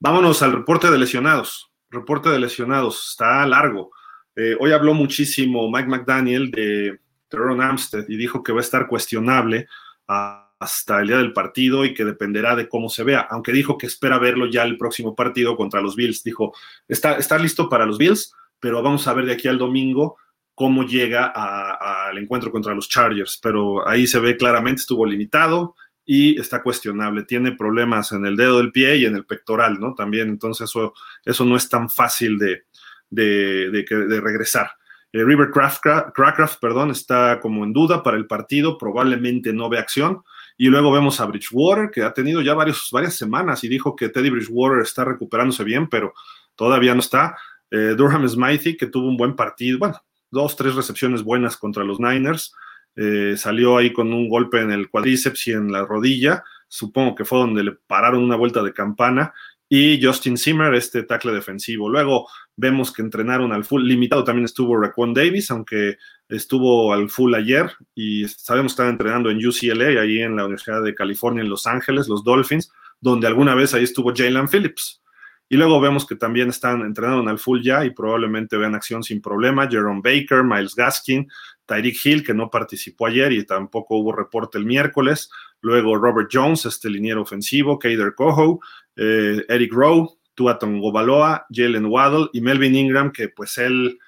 Vámonos 0.00 0.42
al 0.42 0.52
reporte 0.52 0.90
de 0.90 0.98
lesionados. 0.98 1.70
Reporte 1.94 2.28
de 2.28 2.38
lesionados, 2.38 3.10
está 3.10 3.46
largo. 3.46 3.92
Eh, 4.36 4.56
hoy 4.58 4.72
habló 4.72 4.94
muchísimo 4.94 5.70
Mike 5.70 5.88
McDaniel 5.88 6.50
de 6.50 6.98
Teron 7.28 7.62
Amstead 7.62 8.04
y 8.08 8.16
dijo 8.16 8.42
que 8.42 8.52
va 8.52 8.58
a 8.58 8.62
estar 8.62 8.88
cuestionable 8.88 9.68
hasta 10.06 11.00
el 11.00 11.08
día 11.08 11.18
del 11.18 11.32
partido 11.32 11.84
y 11.84 11.94
que 11.94 12.04
dependerá 12.04 12.56
de 12.56 12.68
cómo 12.68 12.88
se 12.88 13.04
vea, 13.04 13.26
aunque 13.30 13.52
dijo 13.52 13.78
que 13.78 13.86
espera 13.86 14.18
verlo 14.18 14.46
ya 14.46 14.64
el 14.64 14.76
próximo 14.76 15.14
partido 15.14 15.56
contra 15.56 15.80
los 15.80 15.96
Bills. 15.96 16.22
Dijo, 16.22 16.52
está, 16.88 17.16
está 17.16 17.38
listo 17.38 17.68
para 17.68 17.86
los 17.86 17.96
Bills, 17.96 18.34
pero 18.58 18.82
vamos 18.82 19.06
a 19.06 19.14
ver 19.14 19.26
de 19.26 19.32
aquí 19.32 19.48
al 19.48 19.58
domingo 19.58 20.16
cómo 20.54 20.84
llega 20.84 21.26
al 21.26 22.16
encuentro 22.18 22.50
contra 22.50 22.74
los 22.74 22.88
Chargers. 22.88 23.38
Pero 23.42 23.86
ahí 23.88 24.06
se 24.06 24.18
ve 24.18 24.36
claramente, 24.36 24.80
estuvo 24.80 25.06
limitado, 25.06 25.76
y 26.04 26.38
está 26.38 26.62
cuestionable. 26.62 27.24
Tiene 27.24 27.52
problemas 27.52 28.12
en 28.12 28.26
el 28.26 28.36
dedo 28.36 28.58
del 28.58 28.72
pie 28.72 28.96
y 28.98 29.06
en 29.06 29.16
el 29.16 29.24
pectoral, 29.24 29.80
¿no? 29.80 29.94
También, 29.94 30.28
entonces 30.28 30.68
eso, 30.68 30.94
eso 31.24 31.44
no 31.44 31.56
es 31.56 31.68
tan 31.68 31.88
fácil 31.88 32.38
de, 32.38 32.64
de, 33.10 33.70
de, 33.70 34.20
regresar. 34.20 34.70
Eh, 35.12 35.24
River 35.24 35.50
Craft, 35.50 36.60
perdón, 36.60 36.90
está 36.90 37.40
como 37.40 37.64
en 37.64 37.72
duda 37.72 38.02
para 38.02 38.16
el 38.16 38.26
partido, 38.26 38.76
probablemente 38.76 39.52
no 39.52 39.68
ve 39.68 39.78
acción. 39.78 40.22
Y 40.56 40.68
luego 40.68 40.92
vemos 40.92 41.20
a 41.20 41.26
Bridgewater, 41.26 41.90
que 41.90 42.02
ha 42.02 42.12
tenido 42.12 42.40
ya 42.40 42.54
varios, 42.54 42.88
varias 42.92 43.16
semanas 43.16 43.64
y 43.64 43.68
dijo 43.68 43.96
que 43.96 44.08
Teddy 44.08 44.30
Bridgewater 44.30 44.82
está 44.82 45.04
recuperándose 45.04 45.64
bien, 45.64 45.88
pero 45.88 46.14
todavía 46.54 46.94
no 46.94 47.00
está. 47.00 47.36
Eh, 47.70 47.94
Durham 47.96 48.28
Smythe, 48.28 48.76
que 48.76 48.86
tuvo 48.86 49.08
un 49.08 49.16
buen 49.16 49.34
partido, 49.34 49.78
bueno, 49.78 50.00
dos, 50.30 50.54
tres 50.54 50.74
recepciones 50.74 51.24
buenas 51.24 51.56
contra 51.56 51.82
los 51.82 51.98
Niners. 51.98 52.54
Eh, 52.96 53.34
salió 53.36 53.76
ahí 53.76 53.92
con 53.92 54.12
un 54.12 54.28
golpe 54.28 54.60
en 54.60 54.70
el 54.70 54.88
cuadríceps 54.88 55.48
y 55.48 55.52
en 55.52 55.72
la 55.72 55.84
rodilla, 55.84 56.44
supongo 56.68 57.14
que 57.14 57.24
fue 57.24 57.38
donde 57.38 57.64
le 57.64 57.72
pararon 57.72 58.22
una 58.22 58.36
vuelta 58.36 58.62
de 58.62 58.72
campana, 58.72 59.32
y 59.68 60.00
Justin 60.00 60.36
Zimmer, 60.36 60.74
este 60.74 61.02
tackle 61.02 61.32
defensivo. 61.32 61.88
Luego 61.88 62.28
vemos 62.56 62.92
que 62.92 63.02
entrenaron 63.02 63.52
al 63.52 63.64
full, 63.64 63.82
limitado 63.82 64.22
también 64.22 64.44
estuvo 64.44 64.76
Raquan 64.76 65.14
Davis, 65.14 65.50
aunque 65.50 65.96
estuvo 66.28 66.92
al 66.92 67.08
full 67.10 67.34
ayer, 67.34 67.72
y 67.94 68.28
sabemos 68.28 68.72
que 68.72 68.82
están 68.82 68.90
entrenando 68.90 69.30
en 69.30 69.44
UCLA, 69.44 70.00
ahí 70.00 70.20
en 70.20 70.36
la 70.36 70.44
Universidad 70.44 70.82
de 70.82 70.94
California, 70.94 71.42
en 71.42 71.50
Los 71.50 71.66
Ángeles, 71.66 72.08
los 72.08 72.22
Dolphins, 72.22 72.70
donde 73.00 73.26
alguna 73.26 73.54
vez 73.54 73.74
ahí 73.74 73.84
estuvo 73.84 74.12
Jalen 74.14 74.48
Phillips. 74.48 75.02
Y 75.48 75.56
luego 75.56 75.80
vemos 75.80 76.06
que 76.06 76.16
también 76.16 76.48
están 76.48 76.80
entrenando 76.80 77.28
al 77.30 77.38
full 77.38 77.60
ya 77.62 77.84
y 77.84 77.90
probablemente 77.90 78.56
vean 78.56 78.74
acción 78.74 79.02
sin 79.02 79.20
problema. 79.20 79.68
Jerome 79.68 80.00
Baker, 80.02 80.42
Miles 80.42 80.74
Gaskin, 80.74 81.28
Tyreek 81.66 81.96
Hill, 82.04 82.24
que 82.24 82.34
no 82.34 82.50
participó 82.50 83.06
ayer 83.06 83.32
y 83.32 83.44
tampoco 83.44 83.96
hubo 83.96 84.12
reporte 84.12 84.58
el 84.58 84.66
miércoles. 84.66 85.30
Luego 85.60 85.96
Robert 85.96 86.28
Jones, 86.32 86.66
este 86.66 86.90
liniero 86.90 87.22
ofensivo, 87.22 87.78
Kader 87.78 88.14
Coho, 88.14 88.60
eh, 88.96 89.44
Eric 89.48 89.72
Rowe, 89.72 90.08
Tuaton 90.34 90.80
Gobaloa, 90.80 91.46
Jalen 91.50 91.86
Waddle 91.86 92.28
y 92.32 92.40
Melvin 92.40 92.74
Ingram, 92.74 93.12
que 93.12 93.28
pues 93.28 93.56
él 93.58 93.98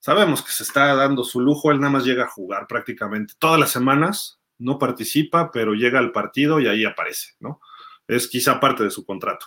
sabemos 0.00 0.42
que 0.42 0.52
se 0.52 0.64
está 0.64 0.94
dando 0.94 1.24
su 1.24 1.40
lujo, 1.40 1.70
él 1.70 1.80
nada 1.80 1.92
más 1.92 2.04
llega 2.04 2.24
a 2.24 2.28
jugar 2.28 2.66
prácticamente 2.66 3.34
todas 3.38 3.60
las 3.60 3.70
semanas, 3.70 4.40
no 4.58 4.78
participa, 4.78 5.50
pero 5.50 5.74
llega 5.74 5.98
al 5.98 6.12
partido 6.12 6.60
y 6.60 6.66
ahí 6.66 6.84
aparece, 6.84 7.32
¿no? 7.40 7.60
Es 8.06 8.28
quizá 8.28 8.60
parte 8.60 8.84
de 8.84 8.90
su 8.90 9.04
contrato. 9.04 9.46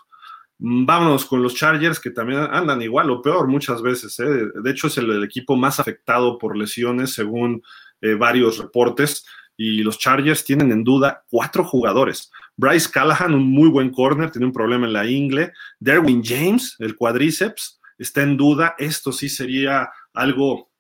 Mm, 0.60 0.86
vámonos 0.86 1.26
con 1.26 1.44
los 1.44 1.56
Chargers, 1.56 2.00
que 2.00 2.12
también 2.12 2.40
andan 2.40 2.82
igual 2.82 3.10
o 3.12 3.22
peor 3.22 3.48
muchas 3.48 3.82
veces. 3.82 4.20
¿eh? 4.20 4.48
De 4.62 4.72
hecho, 4.72 4.88
es 4.88 4.98
el, 4.98 5.24
equipo 5.24 5.56
más 5.56 5.80
afectado 5.80 6.38
por 6.38 6.58
lesiones, 6.58 7.14
según 7.14 7.62
eh, 8.02 8.16
varios 8.16 8.58
reportes. 8.58 9.26
Y 9.56 9.82
los 9.82 9.98
Chargers 9.98 10.44
tienen 10.44 10.72
en 10.72 10.84
duda 10.84 11.24
cuatro 11.30 11.64
jugadores. 11.64 12.32
Bryce 12.56 12.90
Callahan, 12.92 13.34
un 13.34 13.50
muy 13.50 13.70
buen 13.70 13.92
corner, 13.92 14.32
tiene 14.32 14.46
un 14.46 14.54
problema 14.54 14.86
en 14.86 14.94
la 14.94 15.08
ingle. 15.08 15.52
Derwin 15.80 16.24
James, 16.24 16.76
el 16.80 16.96
cuadríceps, 16.96 17.80
está 17.98 18.22
en 18.22 18.38
duda. 18.38 18.76
Esto 18.78 19.12
sí 19.12 19.30
sería 19.30 19.90
algo, 20.14 20.72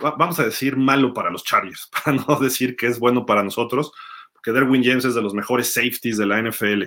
vamos 0.00 0.40
a 0.40 0.44
decir, 0.44 0.76
malo 0.76 1.14
para 1.14 1.30
los 1.30 1.44
Chargers, 1.44 1.88
para 2.04 2.16
no 2.16 2.36
decir 2.40 2.76
que 2.76 2.86
es 2.86 2.98
bueno 2.98 3.26
para 3.26 3.42
nosotros 3.44 3.92
que 4.42 4.52
Derwin 4.52 4.84
James 4.84 5.04
es 5.04 5.14
de 5.14 5.22
los 5.22 5.34
mejores 5.34 5.72
safeties 5.72 6.16
de 6.16 6.26
la 6.26 6.42
NFL. 6.42 6.84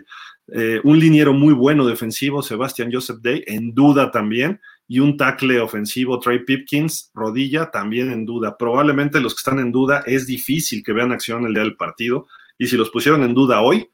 Eh, 0.54 0.82
un 0.84 1.00
liniero 1.00 1.34
muy 1.34 1.54
bueno 1.54 1.86
defensivo, 1.86 2.42
Sebastian 2.42 2.92
Joseph 2.92 3.20
Day, 3.22 3.44
en 3.48 3.74
duda 3.74 4.12
también. 4.12 4.60
Y 4.88 5.00
un 5.00 5.16
tackle 5.16 5.60
ofensivo, 5.60 6.20
Trey 6.20 6.44
Pipkins, 6.44 7.10
rodilla, 7.14 7.72
también 7.72 8.12
en 8.12 8.26
duda. 8.26 8.58
Probablemente 8.58 9.22
los 9.22 9.34
que 9.34 9.40
están 9.40 9.60
en 9.60 9.72
duda 9.72 10.04
es 10.06 10.28
difícil 10.28 10.84
que 10.84 10.94
vean 10.94 11.12
acción 11.12 11.46
el 11.46 11.54
día 11.54 11.64
del 11.64 11.78
partido. 11.78 12.28
Y 12.58 12.68
si 12.68 12.78
los 12.78 12.90
pusieron 12.90 13.24
en 13.24 13.34
duda 13.34 13.62
hoy, 13.62 13.90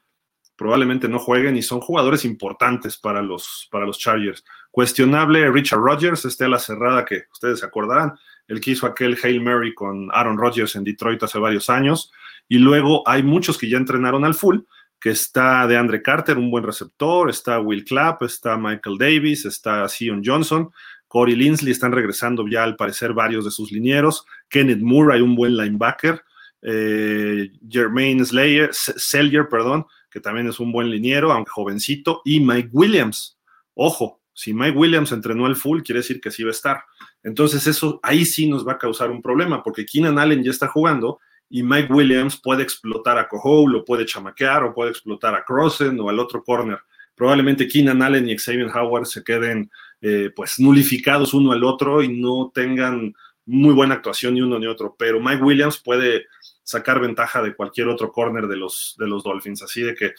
probablemente 0.60 1.08
no 1.08 1.18
jueguen 1.18 1.56
y 1.56 1.62
son 1.62 1.80
jugadores 1.80 2.26
importantes 2.26 2.98
para 2.98 3.22
los, 3.22 3.66
para 3.70 3.86
los 3.86 3.98
Chargers. 3.98 4.44
Cuestionable 4.70 5.50
Richard 5.50 5.80
Rodgers, 5.80 6.26
este 6.26 6.44
a 6.44 6.48
la 6.48 6.58
cerrada 6.58 7.06
que 7.06 7.22
ustedes 7.32 7.60
se 7.60 7.66
acordarán, 7.66 8.12
el 8.46 8.60
que 8.60 8.72
hizo 8.72 8.86
aquel 8.86 9.16
Hail 9.22 9.40
Mary 9.40 9.72
con 9.72 10.10
Aaron 10.12 10.36
Rodgers 10.36 10.76
en 10.76 10.84
Detroit 10.84 11.22
hace 11.22 11.38
varios 11.38 11.70
años. 11.70 12.12
Y 12.50 12.58
luego 12.58 13.08
hay 13.08 13.22
muchos 13.22 13.56
que 13.56 13.68
ya 13.68 13.76
entrenaron 13.76 14.24
al 14.24 14.34
full, 14.34 14.58
que 14.98 15.10
está 15.10 15.68
de 15.68 15.76
Andre 15.76 16.02
Carter, 16.02 16.36
un 16.36 16.50
buen 16.50 16.64
receptor, 16.64 17.30
está 17.30 17.60
Will 17.60 17.84
Clapp, 17.84 18.24
está 18.24 18.58
Michael 18.58 18.98
Davis, 18.98 19.44
está 19.44 19.88
Sion 19.88 20.20
Johnson, 20.24 20.68
Corey 21.06 21.36
Linsley, 21.36 21.70
están 21.70 21.92
regresando 21.92 22.44
ya 22.48 22.64
al 22.64 22.74
parecer 22.74 23.12
varios 23.12 23.44
de 23.44 23.52
sus 23.52 23.70
linieros, 23.70 24.26
Kenneth 24.48 24.80
Moore, 24.80 25.22
un 25.22 25.36
buen 25.36 25.56
linebacker, 25.56 26.20
eh, 26.62 27.52
Jermaine 27.68 28.24
Slayer, 28.24 28.70
Sellier, 28.72 29.48
perdón, 29.48 29.86
que 30.10 30.18
también 30.18 30.48
es 30.48 30.58
un 30.58 30.72
buen 30.72 30.90
liniero, 30.90 31.30
aunque 31.30 31.52
jovencito, 31.52 32.20
y 32.24 32.40
Mike 32.40 32.70
Williams. 32.72 33.38
Ojo, 33.74 34.20
si 34.32 34.52
Mike 34.52 34.76
Williams 34.76 35.12
entrenó 35.12 35.46
al 35.46 35.54
full, 35.54 35.82
quiere 35.82 36.00
decir 36.00 36.20
que 36.20 36.32
sí 36.32 36.42
va 36.42 36.48
a 36.48 36.50
estar. 36.50 36.82
Entonces 37.22 37.64
eso 37.68 38.00
ahí 38.02 38.24
sí 38.24 38.48
nos 38.48 38.66
va 38.66 38.72
a 38.72 38.78
causar 38.78 39.12
un 39.12 39.22
problema, 39.22 39.62
porque 39.62 39.86
Keenan 39.86 40.18
Allen 40.18 40.42
ya 40.42 40.50
está 40.50 40.66
jugando 40.66 41.20
y 41.50 41.64
Mike 41.64 41.92
Williams 41.92 42.36
puede 42.36 42.62
explotar 42.62 43.18
a 43.18 43.28
Coho, 43.28 43.66
lo 43.66 43.84
puede 43.84 44.06
chamaquear 44.06 44.62
o 44.62 44.72
puede 44.72 44.92
explotar 44.92 45.34
a 45.34 45.44
Crossen 45.44 45.98
o 45.98 46.08
al 46.08 46.20
otro 46.20 46.44
corner. 46.44 46.78
Probablemente 47.16 47.66
Keenan 47.66 48.02
Allen 48.02 48.28
y 48.28 48.38
Xavier 48.38 48.70
Howard 48.74 49.06
se 49.06 49.24
queden 49.24 49.70
eh, 50.00 50.30
pues 50.34 50.60
nulificados 50.60 51.34
uno 51.34 51.50
al 51.52 51.64
otro 51.64 52.02
y 52.02 52.08
no 52.08 52.52
tengan 52.54 53.12
muy 53.44 53.74
buena 53.74 53.96
actuación 53.96 54.34
ni 54.34 54.42
uno 54.42 54.60
ni 54.60 54.66
otro, 54.66 54.94
pero 54.96 55.20
Mike 55.20 55.42
Williams 55.42 55.78
puede 55.78 56.26
sacar 56.62 57.00
ventaja 57.00 57.42
de 57.42 57.54
cualquier 57.54 57.88
otro 57.88 58.12
corner 58.12 58.46
de 58.46 58.56
los, 58.56 58.94
de 58.96 59.08
los 59.08 59.24
Dolphins, 59.24 59.62
así 59.62 59.82
de 59.82 59.96
que 59.96 60.14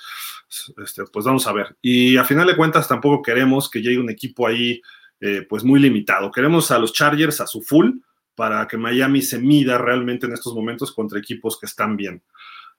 este, 0.84 1.06
pues 1.06 1.26
vamos 1.26 1.48
a 1.48 1.54
ver. 1.54 1.78
Y 1.82 2.18
a 2.18 2.26
final 2.26 2.46
de 2.46 2.58
cuentas 2.58 2.90
tampoco 2.90 3.22
queremos 3.22 3.70
que 3.70 3.82
llegue 3.82 3.98
un 3.98 4.10
equipo 4.10 4.46
ahí 4.48 4.82
eh, 5.22 5.46
pues 5.48 5.64
muy 5.64 5.80
limitado, 5.80 6.30
queremos 6.30 6.72
a 6.72 6.78
los 6.78 6.92
Chargers 6.92 7.40
a 7.40 7.48
su 7.48 7.62
full, 7.62 7.92
para 8.36 8.68
que 8.68 8.78
Miami 8.78 9.22
se 9.22 9.40
mida 9.40 9.78
realmente 9.78 10.26
en 10.26 10.34
estos 10.34 10.54
momentos 10.54 10.92
contra 10.92 11.20
equipos 11.20 11.60
que 11.60 11.66
están 11.66 11.98
bien. 11.98 12.22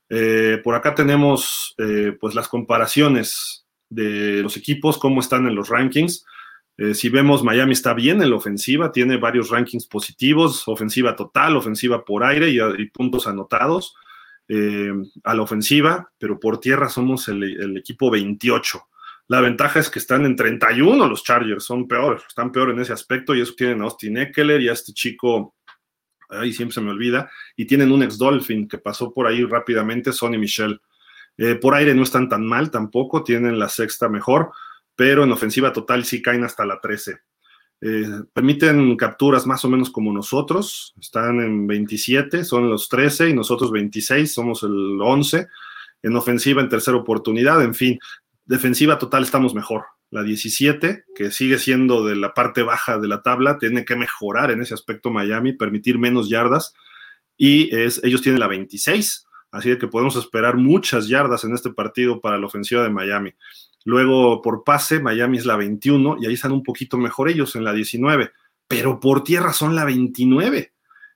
Eh, 0.08 0.60
por 0.62 0.74
acá 0.74 0.94
tenemos 0.94 1.74
eh, 1.78 2.16
pues 2.20 2.34
las 2.34 2.48
comparaciones 2.48 3.66
de 3.88 4.42
los 4.42 4.56
equipos, 4.56 4.98
cómo 4.98 5.20
están 5.20 5.46
en 5.46 5.54
los 5.54 5.68
rankings. 5.68 6.24
Eh, 6.76 6.94
si 6.94 7.08
vemos, 7.08 7.42
Miami 7.42 7.72
está 7.72 7.94
bien 7.94 8.22
en 8.22 8.30
la 8.30 8.36
ofensiva, 8.36 8.92
tiene 8.92 9.16
varios 9.16 9.50
rankings 9.50 9.86
positivos, 9.86 10.66
ofensiva 10.68 11.16
total, 11.16 11.56
ofensiva 11.56 12.04
por 12.04 12.24
aire 12.24 12.50
y, 12.50 12.86
puntos 12.90 13.26
anotados 13.26 13.94
a 15.24 15.34
la 15.34 15.40
ofensiva, 15.40 16.12
pero 16.18 16.38
por 16.38 16.60
tierra 16.60 16.90
somos 16.90 17.26
el, 17.28 17.42
el 17.42 17.78
equipo 17.78 18.10
28. 18.10 18.86
La 19.32 19.40
ventaja 19.40 19.80
es 19.80 19.88
que 19.88 19.98
están 19.98 20.26
en 20.26 20.36
31 20.36 21.08
los 21.08 21.24
Chargers, 21.24 21.64
son 21.64 21.88
peores, 21.88 22.22
están 22.28 22.52
peor 22.52 22.68
en 22.68 22.80
ese 22.80 22.92
aspecto 22.92 23.34
y 23.34 23.40
eso 23.40 23.54
tienen 23.56 23.80
a 23.80 23.84
Austin 23.84 24.18
Eckler 24.18 24.60
y 24.60 24.68
a 24.68 24.74
este 24.74 24.92
chico, 24.92 25.54
ahí 26.28 26.52
siempre 26.52 26.74
se 26.74 26.82
me 26.82 26.90
olvida, 26.90 27.30
y 27.56 27.64
tienen 27.64 27.92
un 27.92 28.02
ex 28.02 28.18
Dolphin 28.18 28.68
que 28.68 28.76
pasó 28.76 29.10
por 29.10 29.26
ahí 29.26 29.42
rápidamente, 29.42 30.12
Sonny 30.12 30.36
Michel. 30.36 30.82
Eh, 31.38 31.54
por 31.54 31.74
aire 31.74 31.94
no 31.94 32.02
están 32.02 32.28
tan 32.28 32.46
mal 32.46 32.70
tampoco, 32.70 33.24
tienen 33.24 33.58
la 33.58 33.70
sexta 33.70 34.06
mejor, 34.06 34.52
pero 34.94 35.24
en 35.24 35.32
ofensiva 35.32 35.72
total 35.72 36.04
sí 36.04 36.20
caen 36.20 36.44
hasta 36.44 36.66
la 36.66 36.78
13. 36.78 37.18
Eh, 37.80 38.04
permiten 38.34 38.94
capturas 38.98 39.46
más 39.46 39.64
o 39.64 39.70
menos 39.70 39.88
como 39.88 40.12
nosotros, 40.12 40.92
están 41.00 41.40
en 41.40 41.66
27, 41.66 42.44
son 42.44 42.68
los 42.68 42.86
13 42.90 43.30
y 43.30 43.32
nosotros 43.32 43.72
26, 43.72 44.30
somos 44.30 44.62
el 44.62 45.00
11 45.00 45.48
en 46.02 46.16
ofensiva 46.16 46.60
en 46.60 46.68
tercera 46.68 46.96
oportunidad, 46.96 47.62
en 47.62 47.74
fin, 47.74 47.98
Defensiva 48.44 48.98
total 48.98 49.22
estamos 49.22 49.55
mejor. 49.55 49.85
La 50.11 50.22
17, 50.22 51.05
que 51.14 51.31
sigue 51.31 51.59
siendo 51.59 52.05
de 52.05 52.16
la 52.16 52.35
parte 52.35 52.62
baja 52.62 52.98
de 52.98 53.09
la 53.09 53.22
tabla, 53.22 53.59
tiene 53.59 53.85
que 53.85 53.96
mejorar 53.96 54.50
en 54.50 54.61
ese 54.61 54.74
aspecto 54.74 55.11
Miami, 55.11 55.52
permitir 55.52 55.98
menos 55.98 56.28
yardas. 56.28 56.74
Y 57.37 57.74
es, 57.74 58.02
ellos 58.05 58.20
tienen 58.20 58.40
la 58.40 58.48
26, 58.48 59.26
así 59.52 59.78
que 59.78 59.88
podemos 59.88 60.16
esperar 60.16 60.57
muchas 60.57 61.09
yardas 61.09 61.44
en 61.44 61.55
este 61.55 61.70
partido 61.70 62.20
para 62.20 62.38
la 62.38 62.46
ofensiva 62.46 62.83
de 62.83 62.90
Miami. 62.90 63.33
Luego, 63.85 64.42
por 64.42 64.64
pase, 64.64 65.00
Miami 65.00 65.38
es 65.38 65.46
la 65.46 65.56
21 65.56 66.19
y 66.21 66.27
ahí 66.27 66.35
están 66.35 66.52
un 66.52 66.62
poquito 66.62 66.98
mejor 66.98 67.29
ellos 67.29 67.56
en 67.56 67.64
la 67.64 67.73
19, 67.73 68.33
pero 68.69 69.00
por 69.00 69.25
tierra 69.25 69.52
son 69.52 69.75
la 69.75 69.85
29. 69.85 70.73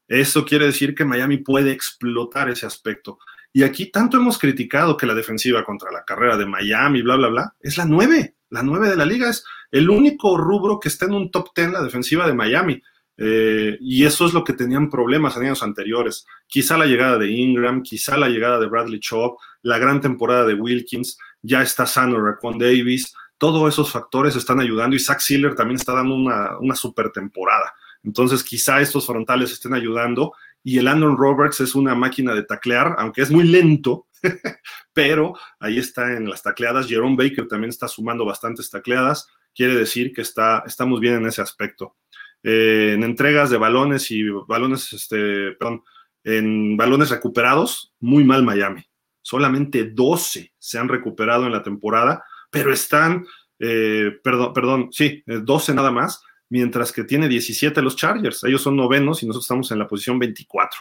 Eso 0.09 0.44
quiere 0.44 0.66
decir 0.66 0.94
que 0.94 1.05
Miami 1.05 1.38
puede 1.38 1.72
explotar 1.72 2.48
ese 2.48 2.66
aspecto. 2.66 3.18
Y 3.57 3.62
aquí 3.62 3.86
tanto 3.86 4.18
hemos 4.18 4.36
criticado 4.38 4.98
que 4.98 5.07
la 5.07 5.14
defensiva 5.14 5.64
contra 5.64 5.90
la 5.90 6.04
carrera 6.04 6.36
de 6.36 6.44
Miami, 6.44 7.00
bla, 7.00 7.16
bla, 7.16 7.28
bla, 7.28 7.54
es 7.59 7.78
la 7.78 7.86
nueve. 7.86 8.34
La 8.50 8.62
nueve 8.62 8.90
de 8.90 8.96
la 8.96 9.07
liga 9.07 9.30
es 9.30 9.46
el 9.70 9.88
único 9.88 10.36
rubro 10.36 10.78
que 10.78 10.88
está 10.88 11.07
en 11.07 11.14
un 11.14 11.30
top 11.30 11.54
ten 11.54 11.72
la 11.72 11.80
defensiva 11.80 12.26
de 12.26 12.34
Miami. 12.34 12.82
Eh, 13.16 13.78
y 13.80 14.04
eso 14.04 14.26
es 14.26 14.34
lo 14.34 14.44
que 14.44 14.52
tenían 14.52 14.90
problemas 14.90 15.38
en 15.38 15.44
años 15.44 15.62
anteriores. 15.62 16.26
Quizá 16.46 16.76
la 16.76 16.84
llegada 16.84 17.16
de 17.16 17.30
Ingram, 17.30 17.82
quizá 17.82 18.18
la 18.18 18.28
llegada 18.28 18.61
de 18.61 18.66
Bradley 18.66 19.00
Chop, 19.00 19.38
la 19.62 19.78
gran 19.78 20.02
temporada 20.02 20.44
de 20.44 20.52
Wilkins, 20.52 21.16
ya 21.40 21.62
está 21.62 21.86
sano 21.86 22.22
Raquan 22.22 22.59
Davis, 22.59 23.14
todos 23.38 23.72
esos 23.72 23.90
factores 23.90 24.36
están 24.36 24.61
ayudando 24.61 24.96
y 24.96 25.00
Zach 25.00 25.20
Sealer 25.20 25.54
también 25.54 25.76
está 25.76 25.94
dando 25.94 26.14
una, 26.14 26.59
una 26.59 26.76
super 26.76 27.11
temporada. 27.11 27.72
Entonces 28.04 28.44
quizá 28.44 28.82
estos 28.82 29.07
frontales 29.07 29.50
estén 29.50 29.72
ayudando 29.72 30.34
y 30.66 30.78
el 30.78 30.88
Andon 30.88 31.16
Roberts 31.16 31.60
es 31.60 31.76
una 31.76 31.94
máquina 31.94 32.34
de 32.34 32.42
taclear, 32.42 32.96
aunque 32.98 33.22
es 33.22 33.30
muy 33.30 33.44
lento, 33.44 34.08
pero 34.92 35.34
ahí 35.60 35.78
está 35.78 36.14
en 36.14 36.28
las 36.28 36.42
tacleadas. 36.42 36.88
Jerome 36.88 37.14
Baker 37.14 37.46
también 37.46 37.68
está 37.68 37.86
sumando 37.86 38.24
bastantes 38.24 38.68
tacleadas, 38.68 39.28
quiere 39.54 39.76
decir 39.76 40.12
que 40.12 40.22
está, 40.22 40.64
estamos 40.66 40.98
bien 40.98 41.14
en 41.14 41.26
ese 41.26 41.40
aspecto. 41.40 41.94
Eh, 42.42 42.94
en 42.94 43.04
entregas 43.04 43.48
de 43.48 43.58
balones 43.58 44.10
y 44.10 44.24
balones, 44.48 44.92
este, 44.92 45.52
perdón, 45.52 45.84
en 46.24 46.76
balones 46.76 47.10
recuperados, 47.10 47.94
muy 48.00 48.24
mal 48.24 48.42
Miami. 48.42 48.84
Solamente 49.22 49.84
12 49.84 50.52
se 50.58 50.78
han 50.80 50.88
recuperado 50.88 51.46
en 51.46 51.52
la 51.52 51.62
temporada, 51.62 52.24
pero 52.50 52.72
están, 52.72 53.24
eh, 53.60 54.18
perdón, 54.20 54.52
perdón, 54.52 54.88
sí, 54.90 55.22
12 55.26 55.74
nada 55.74 55.92
más, 55.92 56.24
mientras 56.49 56.92
que 56.92 57.05
tiene 57.05 57.28
17 57.28 57.80
los 57.82 57.97
Chargers. 57.97 58.44
Ellos 58.44 58.62
son 58.62 58.76
novenos 58.76 59.22
y 59.22 59.26
nosotros 59.26 59.44
estamos 59.44 59.70
en 59.72 59.78
la 59.78 59.88
posición 59.88 60.18
24. 60.18 60.80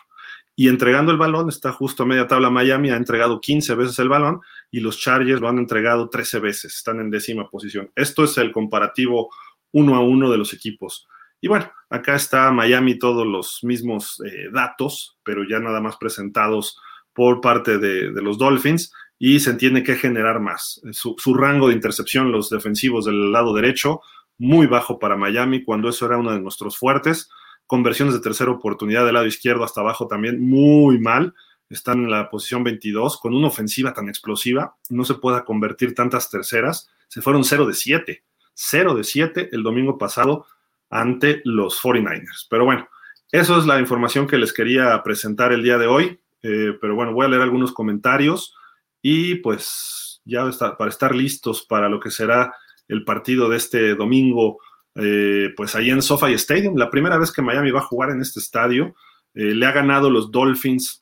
Y 0.58 0.70
entregando 0.70 1.12
el 1.12 1.18
balón, 1.18 1.50
está 1.50 1.74
justo 1.74 2.04
a 2.04 2.06
media 2.06 2.28
tabla 2.28 2.50
Miami, 2.50 2.90
ha 2.90 2.96
entregado 2.96 3.42
15 3.42 3.76
veces 3.76 4.00
el 4.00 4.08
balón 4.08 4.40
y 4.72 4.80
los 4.80 4.98
Chargers 5.00 5.42
lo 5.42 5.50
han 5.50 5.58
entregado 5.58 6.10
13 6.10 6.40
veces, 6.40 6.76
están 6.76 7.02
en 7.02 7.10
décima 7.10 7.50
posición. 7.50 7.92
Esto 7.96 8.24
es 8.24 8.38
el 8.38 8.54
comparativo 8.54 9.30
uno 9.74 9.96
a 9.96 10.00
uno 10.00 10.32
de 10.32 10.38
los 10.38 10.54
equipos. 10.54 11.08
Y 11.42 11.50
bueno, 11.50 11.70
acá 11.90 12.16
está 12.16 12.50
Miami 12.52 12.98
todos 12.98 13.28
los 13.28 13.60
mismos 13.64 14.22
eh, 14.26 14.50
datos, 14.52 15.18
pero 15.24 15.44
ya 15.48 15.60
nada 15.60 15.82
más 15.82 15.98
presentados 15.98 16.80
por 17.14 17.42
parte 17.42 17.78
de, 17.78 18.12
los 18.22 18.38
Dolphins 18.38 18.94
y 19.20 19.42
se 19.42 19.52
entiende 19.52 19.84
que 19.84 19.96
generar 19.96 20.40
más. 20.40 20.82
Su, 20.92 21.16
su 21.18 21.34
rango 21.34 21.68
de 21.68 21.74
intercepción, 21.74 22.32
los 22.32 22.50
defensivos 22.50 23.06
del 23.06 23.32
lado 23.32 23.54
derecho, 23.54 24.02
muy 24.38 24.68
bajo 24.68 25.00
para 25.00 25.16
Miami 25.16 25.64
cuando 25.64 25.90
eso 25.90 26.06
era 26.06 26.18
uno 26.18 26.32
de 26.32 26.40
nuestros 26.40 26.78
fuertes. 26.78 27.30
Conversiones 27.68 28.14
de 28.14 28.20
tercera 28.20 28.52
oportunidad 28.52 29.06
del 29.06 29.16
lado 29.16 29.26
izquierdo 29.26 29.64
hasta 29.64 29.82
abajo 29.82 30.08
también 30.08 30.42
muy 30.42 31.00
mal. 31.00 31.34
Están 31.70 32.04
en 32.04 32.12
la 32.12 32.30
posición 32.30 32.64
22 32.64 33.20
con 33.20 33.34
una 33.34 33.48
ofensiva 33.48 33.94
tan 33.94 34.08
explosiva. 34.08 34.76
No 34.90 35.04
se 35.04 35.16
pueda 35.16 35.44
convertir 35.44 35.96
tantas 35.96 36.30
terceras. 36.30 36.90
Se 37.08 37.22
fueron 37.22 37.44
0 37.44 37.66
de 37.66 37.74
7. 37.74 38.24
0 38.54 38.96
de 38.96 39.04
7 39.04 39.50
el 39.52 39.64
domingo 39.64 39.98
pasado 39.98 40.46
ante 40.90 41.42
los 41.44 41.82
49ers. 41.82 42.48
Pero 42.50 42.66
bueno, 42.66 42.88
Eso 43.32 43.58
es 43.58 43.66
la 43.66 43.80
información 43.80 44.28
que 44.28 44.38
les 44.38 44.54
quería 44.54 45.02
presentar 45.04 45.52
el 45.52 45.64
día 45.64 45.78
de 45.78 45.88
hoy. 45.88 46.22
Eh, 46.44 46.78
pero 46.80 46.96
bueno, 46.96 47.12
voy 47.12 47.26
a 47.26 47.30
leer 47.30 47.42
algunos 47.42 47.74
comentarios 47.74 48.56
y 49.02 49.36
pues 49.36 50.22
ya 50.24 50.50
para 50.78 50.90
estar 50.90 51.16
listos 51.16 51.64
para 51.64 51.90
lo 51.90 52.00
que 52.00 52.12
será 52.12 52.54
el 52.88 53.04
partido 53.04 53.50
de 53.50 53.58
este 53.58 53.96
domingo, 53.96 54.60
eh, 54.96 55.50
pues 55.56 55.76
ahí 55.76 55.90
en 55.90 56.02
SoFi 56.02 56.34
Stadium, 56.34 56.76
la 56.78 56.90
primera 56.90 57.18
vez 57.18 57.32
que 57.32 57.42
Miami 57.42 57.72
va 57.72 57.80
a 57.80 57.86
jugar 57.86 58.12
en 58.12 58.22
este 58.22 58.40
estadio, 58.40 58.96
eh, 59.34 59.54
le 59.54 59.66
ha 59.66 59.72
ganado 59.72 60.10
los 60.10 60.32
Dolphins 60.32 61.02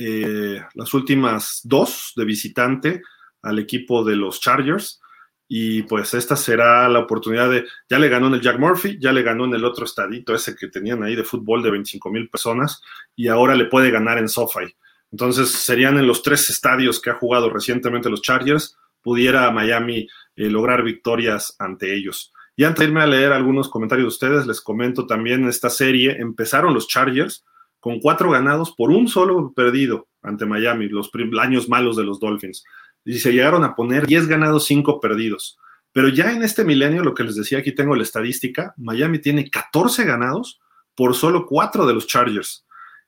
las 0.00 0.94
últimas 0.94 1.60
dos 1.64 2.12
de 2.14 2.24
visitante 2.24 3.02
al 3.42 3.58
equipo 3.58 4.04
de 4.04 4.16
los 4.16 4.40
Chargers. 4.40 5.00
Y 5.50 5.82
pues 5.84 6.12
esta 6.12 6.36
será 6.36 6.88
la 6.90 6.98
oportunidad 6.98 7.50
de, 7.50 7.64
ya 7.88 7.98
le 7.98 8.10
ganó 8.10 8.26
en 8.26 8.34
el 8.34 8.42
Jack 8.42 8.58
Murphy, 8.58 8.98
ya 9.00 9.12
le 9.12 9.22
ganó 9.22 9.46
en 9.46 9.54
el 9.54 9.64
otro 9.64 9.86
estadito 9.86 10.34
ese 10.34 10.54
que 10.54 10.68
tenían 10.68 11.02
ahí 11.02 11.16
de 11.16 11.24
fútbol 11.24 11.62
de 11.62 11.70
25 11.70 12.10
mil 12.10 12.28
personas 12.28 12.82
y 13.16 13.28
ahora 13.28 13.54
le 13.54 13.64
puede 13.64 13.90
ganar 13.90 14.18
en 14.18 14.28
SoFi. 14.28 14.74
Entonces 15.10 15.50
serían 15.50 15.96
en 15.96 16.06
los 16.06 16.22
tres 16.22 16.50
estadios 16.50 17.00
que 17.00 17.08
ha 17.08 17.14
jugado 17.14 17.48
recientemente 17.48 18.10
los 18.10 18.20
Chargers, 18.20 18.76
pudiera 19.00 19.50
Miami 19.50 20.06
eh, 20.38 20.48
lograr 20.48 20.82
victorias 20.82 21.56
ante 21.58 21.94
ellos. 21.94 22.32
Y 22.56 22.64
antes 22.64 22.80
de 22.80 22.86
irme 22.86 23.02
a 23.02 23.06
leer 23.06 23.32
algunos 23.32 23.68
comentarios 23.68 24.04
de 24.04 24.26
ustedes, 24.26 24.46
les 24.46 24.60
comento 24.60 25.06
también 25.06 25.46
esta 25.46 25.68
serie, 25.68 26.16
empezaron 26.18 26.74
los 26.74 26.88
Chargers 26.88 27.44
con 27.80 28.00
cuatro 28.00 28.30
ganados 28.30 28.74
por 28.76 28.90
un 28.90 29.08
solo 29.08 29.52
perdido 29.52 30.08
ante 30.22 30.46
Miami, 30.46 30.88
los 30.88 31.10
años 31.40 31.68
malos 31.68 31.96
de 31.96 32.04
los 32.04 32.18
Dolphins 32.18 32.64
y 33.04 33.18
se 33.18 33.32
llegaron 33.32 33.64
a 33.64 33.74
poner 33.74 34.06
10 34.06 34.26
ganados, 34.26 34.66
5 34.66 35.00
perdidos. 35.00 35.58
Pero 35.92 36.08
ya 36.08 36.30
en 36.30 36.42
este 36.42 36.64
milenio, 36.64 37.02
lo 37.02 37.14
que 37.14 37.24
les 37.24 37.36
decía, 37.36 37.58
aquí 37.58 37.74
tengo 37.74 37.94
la 37.94 38.02
estadística, 38.02 38.74
Miami 38.76 39.18
tiene 39.18 39.48
14 39.48 40.04
ganados 40.04 40.60
por 40.94 41.14
solo 41.14 41.46
4 41.46 41.86
de 41.86 41.94
los 41.94 42.06
Chargers. 42.06 42.66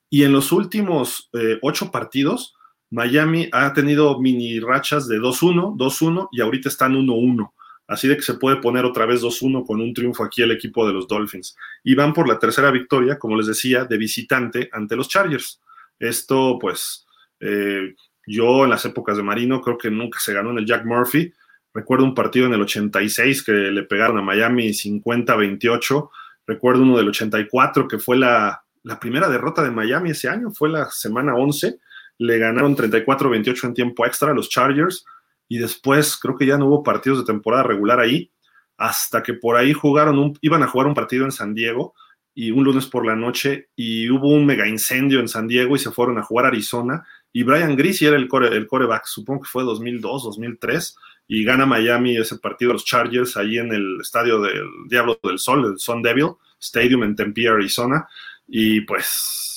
Y 0.09 0.23
en 0.23 0.33
los 0.33 0.51
últimos 0.51 1.29
8 1.61 1.85
eh, 1.85 1.89
partidos, 1.91 2.55
Miami 2.91 3.49
ha 3.51 3.73
tenido 3.73 4.19
mini 4.19 4.59
rachas 4.59 5.07
de 5.07 5.19
2-1, 5.19 5.75
2-1 5.77 6.29
y 6.31 6.41
ahorita 6.41 6.69
están 6.69 6.93
1-1. 6.93 7.51
Así 7.87 8.07
de 8.07 8.15
que 8.15 8.21
se 8.21 8.35
puede 8.35 8.57
poner 8.57 8.85
otra 8.85 9.05
vez 9.05 9.21
2-1 9.21 9.65
con 9.65 9.81
un 9.81 9.93
triunfo 9.93 10.23
aquí 10.23 10.41
el 10.41 10.51
equipo 10.51 10.85
de 10.85 10.93
los 10.93 11.07
Dolphins. 11.07 11.57
Y 11.83 11.95
van 11.95 12.13
por 12.13 12.27
la 12.27 12.39
tercera 12.39 12.71
victoria, 12.71 13.17
como 13.17 13.35
les 13.35 13.47
decía, 13.47 13.85
de 13.85 13.97
visitante 13.97 14.69
ante 14.71 14.95
los 14.95 15.09
Chargers. 15.09 15.61
Esto, 15.99 16.57
pues, 16.59 17.05
eh, 17.39 17.95
yo 18.25 18.63
en 18.63 18.69
las 18.69 18.85
épocas 18.85 19.17
de 19.17 19.23
Marino 19.23 19.61
creo 19.61 19.77
que 19.77 19.91
nunca 19.91 20.19
se 20.19 20.33
ganó 20.33 20.51
en 20.51 20.59
el 20.59 20.65
Jack 20.65 20.85
Murphy. 20.85 21.33
Recuerdo 21.73 22.05
un 22.05 22.15
partido 22.15 22.45
en 22.45 22.53
el 22.53 22.61
86 22.61 23.43
que 23.43 23.51
le 23.51 23.83
pegaron 23.83 24.17
a 24.17 24.21
Miami 24.21 24.73
50-28. 24.73 26.09
Recuerdo 26.47 26.83
uno 26.83 26.97
del 26.97 27.09
84 27.09 27.87
que 27.87 27.99
fue 27.99 28.17
la, 28.17 28.63
primera 28.99 29.29
derrota 29.29 29.63
de 29.63 29.71
Miami 29.71 30.11
ese 30.11 30.27
año, 30.27 30.51
fue 30.51 30.69
la 30.69 30.89
semana 30.89 31.35
11. 31.35 31.79
Le 32.21 32.37
ganaron 32.37 32.75
34-28 32.75 33.63
en 33.65 33.73
tiempo 33.73 34.05
extra 34.05 34.31
a 34.31 34.33
los 34.33 34.49
Chargers 34.49 35.05
y 35.47 35.57
después 35.57 36.17
creo 36.17 36.37
que 36.37 36.45
ya 36.45 36.57
no 36.57 36.67
hubo 36.67 36.83
partidos 36.83 37.19
de 37.19 37.25
temporada 37.25 37.63
regular 37.63 37.99
ahí, 37.99 38.31
hasta 38.77 39.23
que 39.23 39.33
por 39.33 39.57
ahí 39.57 39.73
jugaron, 39.73 40.37
iban 40.41 40.63
a 40.63 40.67
jugar 40.67 40.87
un 40.87 40.93
partido 40.93 41.25
en 41.25 41.31
San 41.31 41.53
Diego 41.53 41.93
y 42.33 42.51
un 42.51 42.63
lunes 42.63 42.85
por 42.85 43.05
la 43.05 43.15
noche 43.15 43.69
y 43.75 44.09
hubo 44.09 44.29
un 44.29 44.45
mega 44.45 44.67
incendio 44.67 45.19
en 45.19 45.27
San 45.27 45.47
Diego 45.47 45.75
y 45.75 45.79
se 45.79 45.91
fueron 45.91 46.17
a 46.17 46.23
jugar 46.23 46.45
a 46.45 46.47
Arizona 46.49 47.03
y 47.33 47.43
Brian 47.43 47.75
Greasy 47.75 48.05
era 48.05 48.17
el, 48.17 48.27
core, 48.27 48.55
el 48.55 48.67
coreback, 48.67 49.05
supongo 49.05 49.43
que 49.43 49.49
fue 49.49 49.63
2002, 49.63 50.23
2003, 50.23 50.95
y 51.27 51.43
gana 51.43 51.65
Miami 51.65 52.17
ese 52.17 52.37
partido 52.37 52.73
los 52.73 52.83
Chargers 52.83 53.37
ahí 53.37 53.57
en 53.57 53.71
el 53.71 53.99
estadio 54.01 54.41
del 54.41 54.67
Diablo 54.89 55.17
del 55.23 55.39
Sol, 55.39 55.65
el 55.65 55.79
Sun 55.79 56.01
Devil 56.01 56.31
Stadium 56.59 57.03
en 57.03 57.15
Tempe, 57.15 57.47
Arizona, 57.47 58.07
y 58.47 58.81
pues 58.81 59.50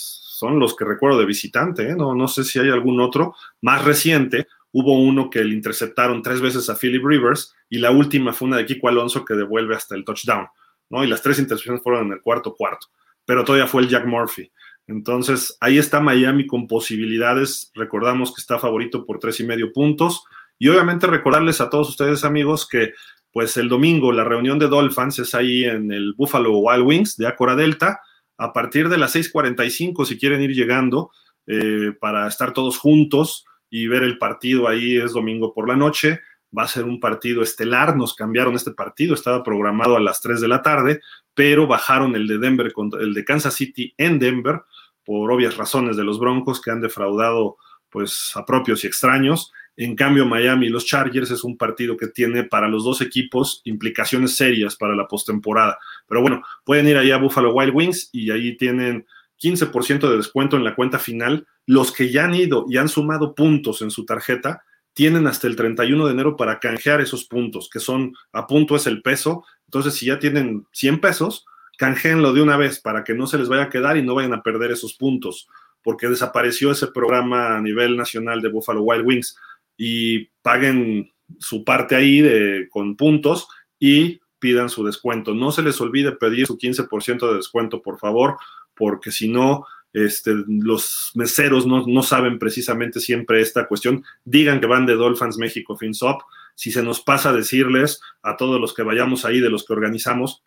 son 0.45 0.59
los 0.59 0.77
que 0.77 0.85
recuerdo 0.85 1.19
de 1.19 1.25
visitante, 1.25 1.89
¿eh? 1.89 1.97
no, 1.97 2.15
no 2.15 2.29
sé 2.29 2.45
si 2.45 2.59
hay 2.59 2.69
algún 2.69 3.01
otro 3.01 3.35
más 3.63 3.85
reciente. 3.85 4.47
Hubo 4.73 4.99
uno 4.99 5.31
que 5.31 5.43
le 5.43 5.55
interceptaron 5.55 6.21
tres 6.21 6.41
veces 6.41 6.69
a 6.69 6.77
Philip 6.77 7.03
Rivers 7.03 7.55
y 7.71 7.79
la 7.79 7.91
última 7.91 8.33
fue 8.33 8.49
una 8.49 8.59
de 8.59 8.67
Kiko 8.67 8.89
Alonso 8.89 9.25
que 9.25 9.35
devuelve 9.35 9.75
hasta 9.75 9.95
el 9.95 10.05
touchdown, 10.05 10.47
¿no? 10.91 11.03
Y 11.03 11.07
las 11.07 11.23
tres 11.23 11.39
intercepciones 11.39 11.83
fueron 11.83 12.07
en 12.07 12.13
el 12.13 12.21
cuarto 12.21 12.55
cuarto, 12.55 12.89
pero 13.25 13.45
todavía 13.45 13.67
fue 13.67 13.83
el 13.83 13.89
Jack 13.89 14.05
Murphy. 14.07 14.51
Entonces, 14.87 15.57
ahí 15.61 15.79
está 15.79 16.01
Miami 16.01 16.47
con 16.47 16.67
posibilidades. 16.67 17.71
Recordamos 17.75 18.35
que 18.35 18.43
está 18.43 18.59
favorito 18.59 19.07
por 19.07 19.19
tres 19.19 19.41
y 19.41 19.45
medio 19.45 19.73
puntos. 19.73 20.25
Y 20.59 20.69
obviamente 20.69 21.07
recordarles 21.07 21.63
a 21.63 21.71
todos 21.71 21.89
ustedes, 21.89 22.23
amigos, 22.23 22.69
que 22.69 22.93
pues 23.33 23.57
el 23.57 23.69
domingo 23.69 24.13
la 24.13 24.25
reunión 24.25 24.59
de 24.59 24.69
Dolphins 24.69 25.19
es 25.21 25.35
ahí 25.35 25.65
en 25.65 25.91
el 25.91 26.13
Buffalo 26.13 26.59
Wild 26.59 26.87
Wings 26.87 27.17
de 27.17 27.27
Acora 27.27 27.57
Delta. 27.57 28.01
A 28.37 28.53
partir 28.53 28.89
de 28.89 28.99
las 28.99 29.15
6:45, 29.15 30.05
si 30.05 30.19
quieren 30.19 30.43
ir 30.43 30.51
llegando 30.51 31.11
eh, 31.47 31.93
para 32.01 32.27
estar 32.27 32.53
todos 32.53 32.79
juntos 32.79 33.45
y 33.71 33.87
ver 33.87 34.03
el 34.03 34.19
partido 34.19 34.69
ahí, 34.69 34.97
es 34.97 35.13
domingo 35.13 35.53
por 35.53 35.69
la 35.69 35.77
noche. 35.77 36.21
Va 36.57 36.65
a 36.65 36.69
ser 36.69 36.85
un 36.85 37.01
partido 37.01 37.43
estelar. 37.43 37.97
Nos 37.97 38.15
cambiaron 38.15 38.55
este 38.55 38.71
partido, 38.73 39.15
estaba 39.15 39.43
programado 39.43 39.97
a 39.97 40.01
las 40.01 40.21
3 40.21 40.41
de 40.41 40.49
la 40.49 40.63
tarde, 40.63 41.01
pero 41.35 41.67
bajaron 41.67 42.15
el 42.15 42.27
de 42.27 42.39
Denver, 42.39 42.73
el 43.01 43.15
de 43.15 43.25
Kansas 43.25 43.55
City 43.55 43.95
en 43.99 44.19
Denver 44.19 44.63
por 45.05 45.31
obvias 45.31 45.57
razones 45.57 45.97
de 45.97 46.05
los 46.05 46.19
Broncos 46.19 46.61
que 46.61 46.71
han 46.71 46.81
defraudado 46.81 47.57
pues 47.91 48.33
a 48.35 48.45
propios 48.45 48.85
y 48.85 48.87
extraños. 48.87 49.53
En 49.77 49.97
cambio, 49.97 50.25
Miami 50.25 50.67
y 50.67 50.71
los 50.71 50.87
Chargers 50.87 51.31
es 51.31 51.43
un 51.43 51.57
partido 51.57 51.97
que 51.97 52.09
tiene 52.09 52.45
para 52.45 52.69
los 52.69 52.85
dos 52.85 53.01
equipos 53.01 53.61
implicaciones 53.65 54.37
serias 54.37 54.77
para 54.77 54.95
la 54.95 55.09
postemporada. 55.09 55.79
Pero 56.07 56.21
bueno, 56.21 56.43
pueden 56.65 56.89
ir 56.89 56.97
ahí 56.97 57.11
a 57.11 57.17
Buffalo 57.17 57.53
Wild 57.53 57.75
Wings 57.75 58.11
y 58.13 58.31
ahí 58.31 58.57
tienen 58.57 59.07
15% 59.43 60.09
de 60.09 60.17
descuento 60.17 60.57
en 60.57 60.65
la 60.65 60.75
cuenta 60.75 60.99
final. 60.99 61.47
Los 61.67 61.93
que 61.93 62.11
ya 62.11 62.25
han 62.25 62.35
ido 62.35 62.67
y 62.69 62.77
han 62.77 62.89
sumado 62.89 63.35
puntos 63.35 63.83
en 63.83 63.91
su 63.91 64.05
tarjeta 64.05 64.63
tienen 64.93 65.27
hasta 65.27 65.49
el 65.49 65.57
31 65.57 66.07
de 66.07 66.13
enero 66.13 66.37
para 66.37 66.61
canjear 66.61 67.01
esos 67.01 67.25
puntos, 67.25 67.69
que 67.69 67.81
son 67.81 68.15
a 68.33 68.47
punto 68.47 68.77
es 68.77 68.87
el 68.87 69.03
peso. 69.03 69.45
Entonces, 69.67 69.95
si 69.95 70.07
ya 70.07 70.21
tienen 70.21 70.67
100 70.73 71.01
pesos, 71.01 71.47
canjeenlo 71.77 72.33
de 72.33 72.43
una 72.43 72.57
vez 72.57 72.79
para 72.79 73.03
que 73.03 73.15
no 73.15 73.27
se 73.27 73.39
les 73.39 73.49
vaya 73.49 73.65
a 73.65 73.71
quedar 73.71 73.97
y 73.97 74.03
no 74.03 74.15
vayan 74.15 74.35
a 74.35 74.43
perder 74.43 74.71
esos 74.71 74.95
puntos, 74.95 75.49
porque 75.83 76.09
desapareció 76.09 76.71
ese 76.71 76.87
programa 76.87 77.57
a 77.57 77.61
nivel 77.61 77.97
nacional 77.97 78.41
de 78.41 78.49
Buffalo 78.49 78.83
Wild 78.83 79.05
Wings 79.05 79.37
y 79.77 80.27
paguen 80.43 81.13
su 81.39 81.65
parte 81.65 81.97
ahí 81.97 82.21
de, 82.21 82.69
con 82.71 82.97
puntos 82.97 83.49
y 83.79 84.21
pidan 84.39 84.69
su 84.69 84.85
descuento. 84.85 85.35
No 85.35 85.53
se 85.53 85.63
les 85.63 85.81
olvide 85.81 86.13
pedir 86.13 86.47
su 86.47 86.59
15% 86.59 87.29
de 87.29 87.37
descuento, 87.37 87.83
por 87.83 87.99
favor, 87.99 88.37
porque 88.75 89.11
si 89.11 89.29
no, 89.29 89.67
este, 89.93 90.35
los 90.47 91.13
meseros 91.15 91.67
no, 91.67 91.87
no, 91.87 92.03
saben 92.03 92.39
precisamente 92.39 93.01
siempre 93.01 93.41
esta 93.41 93.67
cuestión. 93.67 94.05
Digan 94.25 94.61
que 94.61 94.67
van 94.67 94.87
de 94.87 94.95
Dolphins 94.95 95.39
México 95.39 95.77
FinSop. 95.77 96.21
Si 96.55 96.73
se 96.73 96.83
nos 96.83 97.01
pasa 97.01 97.33
decirles 97.33 98.01
a 98.23 98.37
todos 98.37 98.61
los 98.61 98.75
que 98.75 98.83
vayamos 98.83 99.25
ahí, 99.25 99.41
de 99.41 99.51
los 99.51 99.65
que 99.65 99.73
organizamos, 99.73 100.45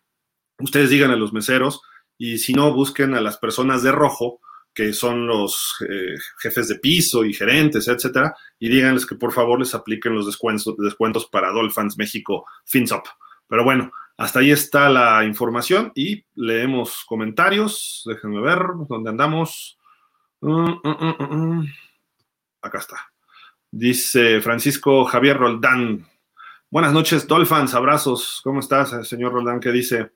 ustedes 0.60 0.90
digan 0.90 1.10
a 1.10 1.16
los 1.16 1.32
meseros 1.32 1.80
y 2.16 2.38
si 2.38 2.52
no, 2.52 2.72
busquen 2.72 3.14
a 3.14 3.20
las 3.20 3.38
personas 3.38 3.82
de 3.82 3.92
rojo, 3.92 4.40
que 4.78 4.92
son 4.92 5.26
los 5.26 5.74
eh, 5.88 6.14
jefes 6.38 6.68
de 6.68 6.76
piso 6.76 7.24
y 7.24 7.34
gerentes, 7.34 7.88
etcétera, 7.88 8.36
y 8.60 8.68
díganles 8.68 9.04
que 9.06 9.16
por 9.16 9.32
favor 9.32 9.58
les 9.58 9.74
apliquen 9.74 10.14
los 10.14 10.24
descuentos, 10.24 10.72
descuentos 10.78 11.26
para 11.26 11.50
Dolphins 11.50 11.98
México 11.98 12.46
FinSop. 12.64 13.04
Pero 13.48 13.64
bueno, 13.64 13.90
hasta 14.16 14.38
ahí 14.38 14.52
está 14.52 14.88
la 14.88 15.24
información 15.24 15.90
y 15.96 16.24
leemos 16.36 17.02
comentarios. 17.08 18.04
Déjenme 18.06 18.40
ver 18.40 18.60
dónde 18.88 19.10
andamos. 19.10 19.80
Mm, 20.42 20.74
mm, 20.84 21.16
mm, 21.18 21.66
Acá 22.62 22.78
está. 22.78 22.98
Dice 23.72 24.40
Francisco 24.40 25.06
Javier 25.06 25.38
Roldán. 25.38 26.06
Buenas 26.70 26.92
noches, 26.92 27.26
Dolphins. 27.26 27.74
Abrazos. 27.74 28.40
¿Cómo 28.44 28.60
estás, 28.60 29.08
señor 29.08 29.32
Roldán? 29.32 29.58
¿Qué 29.58 29.72
dice? 29.72 30.12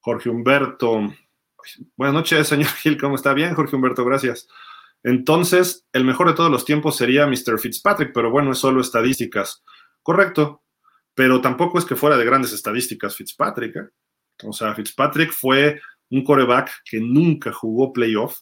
Jorge 0.00 0.30
Humberto. 0.30 1.12
Buenas 1.96 2.14
noches, 2.14 2.48
señor 2.48 2.70
Gil, 2.82 2.98
¿cómo 2.98 3.16
está? 3.16 3.34
Bien, 3.34 3.54
Jorge 3.54 3.76
Humberto, 3.76 4.04
gracias. 4.04 4.48
Entonces, 5.02 5.86
el 5.92 6.04
mejor 6.04 6.28
de 6.28 6.34
todos 6.34 6.50
los 6.50 6.64
tiempos 6.64 6.96
sería 6.96 7.26
Mr. 7.26 7.58
Fitzpatrick, 7.58 8.12
pero 8.12 8.30
bueno, 8.30 8.52
es 8.52 8.58
solo 8.58 8.80
estadísticas. 8.80 9.64
Correcto, 10.02 10.62
pero 11.14 11.40
tampoco 11.40 11.78
es 11.78 11.84
que 11.84 11.96
fuera 11.96 12.16
de 12.16 12.24
grandes 12.24 12.52
estadísticas 12.52 13.16
Fitzpatrick. 13.16 13.76
¿eh? 13.76 13.88
O 14.44 14.52
sea, 14.52 14.74
Fitzpatrick 14.74 15.32
fue 15.32 15.80
un 16.10 16.24
coreback 16.24 16.82
que 16.84 17.00
nunca 17.00 17.52
jugó 17.52 17.92
playoff, 17.92 18.40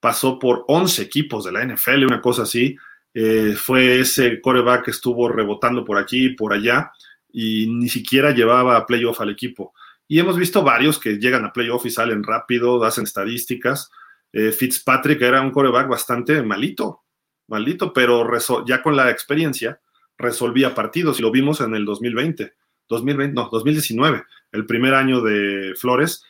pasó 0.00 0.38
por 0.38 0.64
11 0.68 1.02
equipos 1.02 1.44
de 1.44 1.52
la 1.52 1.64
NFL, 1.64 2.04
una 2.04 2.20
cosa 2.20 2.42
así. 2.42 2.76
Eh, 3.14 3.54
fue 3.56 4.00
ese 4.00 4.40
coreback 4.40 4.84
que 4.84 4.90
estuvo 4.90 5.28
rebotando 5.28 5.84
por 5.84 5.98
aquí 5.98 6.26
y 6.26 6.34
por 6.34 6.52
allá 6.52 6.92
y 7.30 7.66
ni 7.66 7.88
siquiera 7.88 8.32
llevaba 8.32 8.84
playoff 8.86 9.20
al 9.20 9.30
equipo. 9.30 9.74
Y 10.08 10.18
hemos 10.18 10.38
visto 10.38 10.62
varios 10.62 10.98
que 10.98 11.18
llegan 11.18 11.44
a 11.44 11.52
playoff 11.52 11.84
y 11.84 11.90
salen 11.90 12.24
rápido, 12.24 12.82
hacen 12.82 13.04
estadísticas. 13.04 13.90
Eh, 14.32 14.52
Fitzpatrick 14.52 15.20
era 15.20 15.42
un 15.42 15.50
coreback 15.50 15.86
bastante 15.86 16.42
malito, 16.42 17.04
malito, 17.46 17.92
pero 17.92 18.26
ya 18.66 18.82
con 18.82 18.96
la 18.96 19.10
experiencia 19.10 19.80
resolvía 20.16 20.74
partidos 20.74 21.18
y 21.18 21.22
lo 21.22 21.30
vimos 21.30 21.60
en 21.60 21.74
el 21.74 21.84
2020, 21.84 22.54
2020, 22.88 23.34
no, 23.34 23.48
2019, 23.52 24.24
el 24.52 24.66
primer 24.66 24.94
año 24.94 25.20
de 25.20 25.74
Flores. 25.76 26.24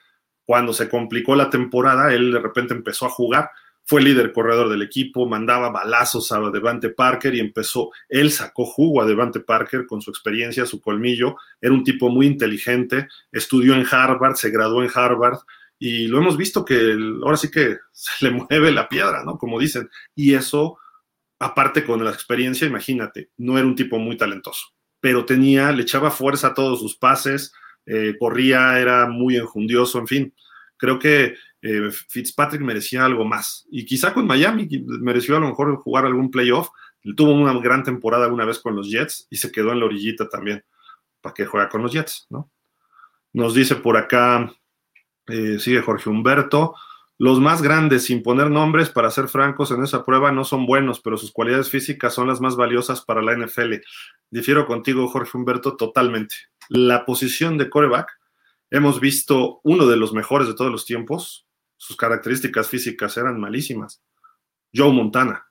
Cuando 0.44 0.72
se 0.72 0.88
complicó 0.88 1.36
la 1.36 1.50
temporada, 1.50 2.12
él 2.12 2.32
de 2.32 2.40
repente 2.40 2.74
empezó 2.74 3.06
a 3.06 3.10
jugar, 3.10 3.50
fue 3.88 4.02
líder 4.02 4.34
corredor 4.34 4.68
del 4.68 4.82
equipo, 4.82 5.26
mandaba 5.26 5.70
balazos 5.70 6.30
a 6.30 6.40
Devante 6.50 6.90
Parker 6.90 7.34
y 7.34 7.40
empezó, 7.40 7.90
él 8.10 8.30
sacó 8.30 8.66
jugo 8.66 9.00
a 9.00 9.06
Devante 9.06 9.40
Parker 9.40 9.86
con 9.86 10.02
su 10.02 10.10
experiencia, 10.10 10.66
su 10.66 10.78
colmillo, 10.78 11.36
era 11.58 11.72
un 11.72 11.84
tipo 11.84 12.10
muy 12.10 12.26
inteligente, 12.26 13.08
estudió 13.32 13.72
en 13.74 13.86
Harvard, 13.90 14.34
se 14.34 14.50
graduó 14.50 14.82
en 14.82 14.90
Harvard 14.94 15.38
y 15.78 16.06
lo 16.06 16.18
hemos 16.18 16.36
visto 16.36 16.66
que 16.66 16.98
ahora 17.24 17.38
sí 17.38 17.50
que 17.50 17.78
se 17.90 18.26
le 18.26 18.30
mueve 18.32 18.72
la 18.72 18.90
piedra, 18.90 19.24
¿no? 19.24 19.38
Como 19.38 19.58
dicen, 19.58 19.88
y 20.14 20.34
eso, 20.34 20.76
aparte 21.38 21.82
con 21.86 22.04
la 22.04 22.10
experiencia, 22.10 22.66
imagínate, 22.66 23.30
no 23.38 23.56
era 23.56 23.66
un 23.66 23.74
tipo 23.74 23.98
muy 23.98 24.18
talentoso, 24.18 24.66
pero 25.00 25.24
tenía, 25.24 25.72
le 25.72 25.84
echaba 25.84 26.10
fuerza 26.10 26.48
a 26.48 26.54
todos 26.54 26.80
sus 26.80 26.94
pases, 26.94 27.54
eh, 27.86 28.16
corría, 28.18 28.78
era 28.78 29.06
muy 29.06 29.38
enjundioso, 29.38 29.98
en 29.98 30.06
fin. 30.06 30.34
Creo 30.76 30.98
que 30.98 31.36
eh, 31.62 31.90
Fitzpatrick 32.08 32.62
merecía 32.62 33.04
algo 33.04 33.24
más. 33.24 33.66
Y 33.70 33.84
quizá 33.84 34.14
con 34.14 34.26
Miami 34.26 34.68
mereció 35.00 35.36
a 35.36 35.40
lo 35.40 35.48
mejor 35.48 35.76
jugar 35.76 36.06
algún 36.06 36.30
playoff. 36.30 36.68
Tuvo 37.16 37.32
una 37.32 37.58
gran 37.60 37.84
temporada 37.84 38.24
alguna 38.24 38.44
vez 38.44 38.58
con 38.58 38.76
los 38.76 38.90
Jets 38.90 39.26
y 39.30 39.36
se 39.36 39.50
quedó 39.50 39.72
en 39.72 39.80
la 39.80 39.86
orillita 39.86 40.28
también. 40.28 40.64
¿Para 41.20 41.34
que 41.34 41.46
juega 41.46 41.68
con 41.68 41.82
los 41.82 41.92
Jets? 41.92 42.26
¿no? 42.30 42.50
Nos 43.32 43.54
dice 43.54 43.76
por 43.76 43.96
acá, 43.96 44.52
eh, 45.26 45.58
sigue 45.58 45.82
Jorge 45.82 46.10
Humberto. 46.10 46.74
Los 47.20 47.40
más 47.40 47.62
grandes, 47.62 48.04
sin 48.04 48.22
poner 48.22 48.48
nombres, 48.48 48.90
para 48.90 49.10
ser 49.10 49.26
francos, 49.26 49.72
en 49.72 49.82
esa 49.82 50.04
prueba 50.04 50.30
no 50.30 50.44
son 50.44 50.66
buenos, 50.66 51.00
pero 51.00 51.16
sus 51.16 51.32
cualidades 51.32 51.68
físicas 51.68 52.14
son 52.14 52.28
las 52.28 52.40
más 52.40 52.54
valiosas 52.54 53.04
para 53.04 53.22
la 53.22 53.36
NFL. 53.36 53.74
Difiero 54.30 54.66
contigo, 54.66 55.08
Jorge 55.08 55.36
Humberto, 55.36 55.76
totalmente 55.76 56.36
la 56.68 57.04
posición 57.04 57.58
de 57.58 57.70
coreback, 57.70 58.10
hemos 58.70 59.00
visto 59.00 59.60
uno 59.64 59.86
de 59.86 59.96
los 59.96 60.12
mejores 60.12 60.48
de 60.48 60.54
todos 60.54 60.70
los 60.70 60.84
tiempos. 60.84 61.47
Sus 61.78 61.96
características 61.96 62.68
físicas 62.68 63.16
eran 63.16 63.40
malísimas. 63.40 64.02
Joe 64.74 64.92
Montana. 64.92 65.46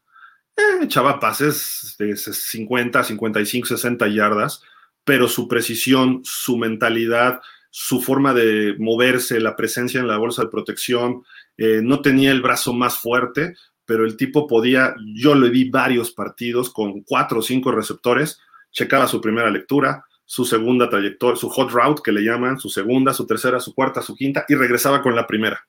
Eh, 0.56 0.84
echaba 0.84 1.20
pases 1.20 1.96
de 1.98 2.16
50, 2.16 3.04
55, 3.04 3.68
60 3.68 4.08
yardas, 4.10 4.62
pero 5.04 5.28
su 5.28 5.48
precisión, 5.48 6.22
su 6.24 6.58
mentalidad, 6.58 7.42
su 7.72 8.02
forma 8.02 8.34
de 8.34 8.76
moverse, 8.78 9.40
la 9.40 9.56
presencia 9.56 10.00
en 10.00 10.08
la 10.08 10.18
bolsa 10.18 10.44
de 10.44 10.50
protección, 10.50 11.24
eh, 11.58 11.82
no 11.84 12.02
tenía 12.02 12.32
el 12.32 12.42
brazo 12.42 12.74
más 12.74 12.98
fuerte, 12.98 13.56
pero 13.86 14.04
el 14.06 14.18
tipo 14.18 14.48
podía, 14.48 14.96
yo 15.16 15.34
le 15.34 15.50
vi 15.50 15.70
varios 15.70 16.12
partidos 16.12 16.72
con 16.72 17.02
cuatro 17.02 17.40
o 17.40 17.42
cinco 17.42 17.72
receptores, 17.72 18.40
checaba 18.72 19.08
su 19.08 19.22
primera 19.22 19.50
lectura, 19.50 20.04
su 20.26 20.44
segunda 20.44 20.90
trayectoria, 20.90 21.38
su 21.38 21.50
hot 21.50 21.72
route 21.72 22.02
que 22.04 22.12
le 22.12 22.22
llaman, 22.22 22.60
su 22.60 22.70
segunda, 22.70 23.14
su 23.14 23.26
tercera, 23.26 23.62
su 23.62 23.74
cuarta, 23.74 24.02
su 24.02 24.14
quinta, 24.14 24.46
y 24.50 24.56
regresaba 24.56 25.02
con 25.02 25.16
la 25.16 25.26
primera. 25.26 25.66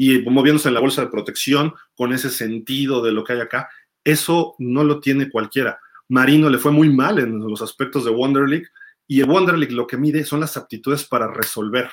Y 0.00 0.20
moviéndose 0.30 0.68
en 0.68 0.74
la 0.74 0.80
bolsa 0.80 1.02
de 1.02 1.10
protección, 1.10 1.74
con 1.96 2.12
ese 2.12 2.30
sentido 2.30 3.02
de 3.02 3.10
lo 3.10 3.24
que 3.24 3.32
hay 3.32 3.40
acá, 3.40 3.68
eso 4.04 4.54
no 4.60 4.84
lo 4.84 5.00
tiene 5.00 5.28
cualquiera. 5.28 5.80
Marino 6.08 6.48
le 6.48 6.58
fue 6.58 6.70
muy 6.70 6.88
mal 6.88 7.18
en 7.18 7.40
los 7.40 7.62
aspectos 7.62 8.04
de 8.04 8.12
Wonder 8.12 8.48
League, 8.48 8.68
y 9.08 9.22
el 9.22 9.26
Wonder 9.26 9.58
League 9.58 9.74
lo 9.74 9.88
que 9.88 9.96
mide 9.96 10.22
son 10.22 10.38
las 10.38 10.56
aptitudes 10.56 11.04
para 11.04 11.26
resolver. 11.26 11.90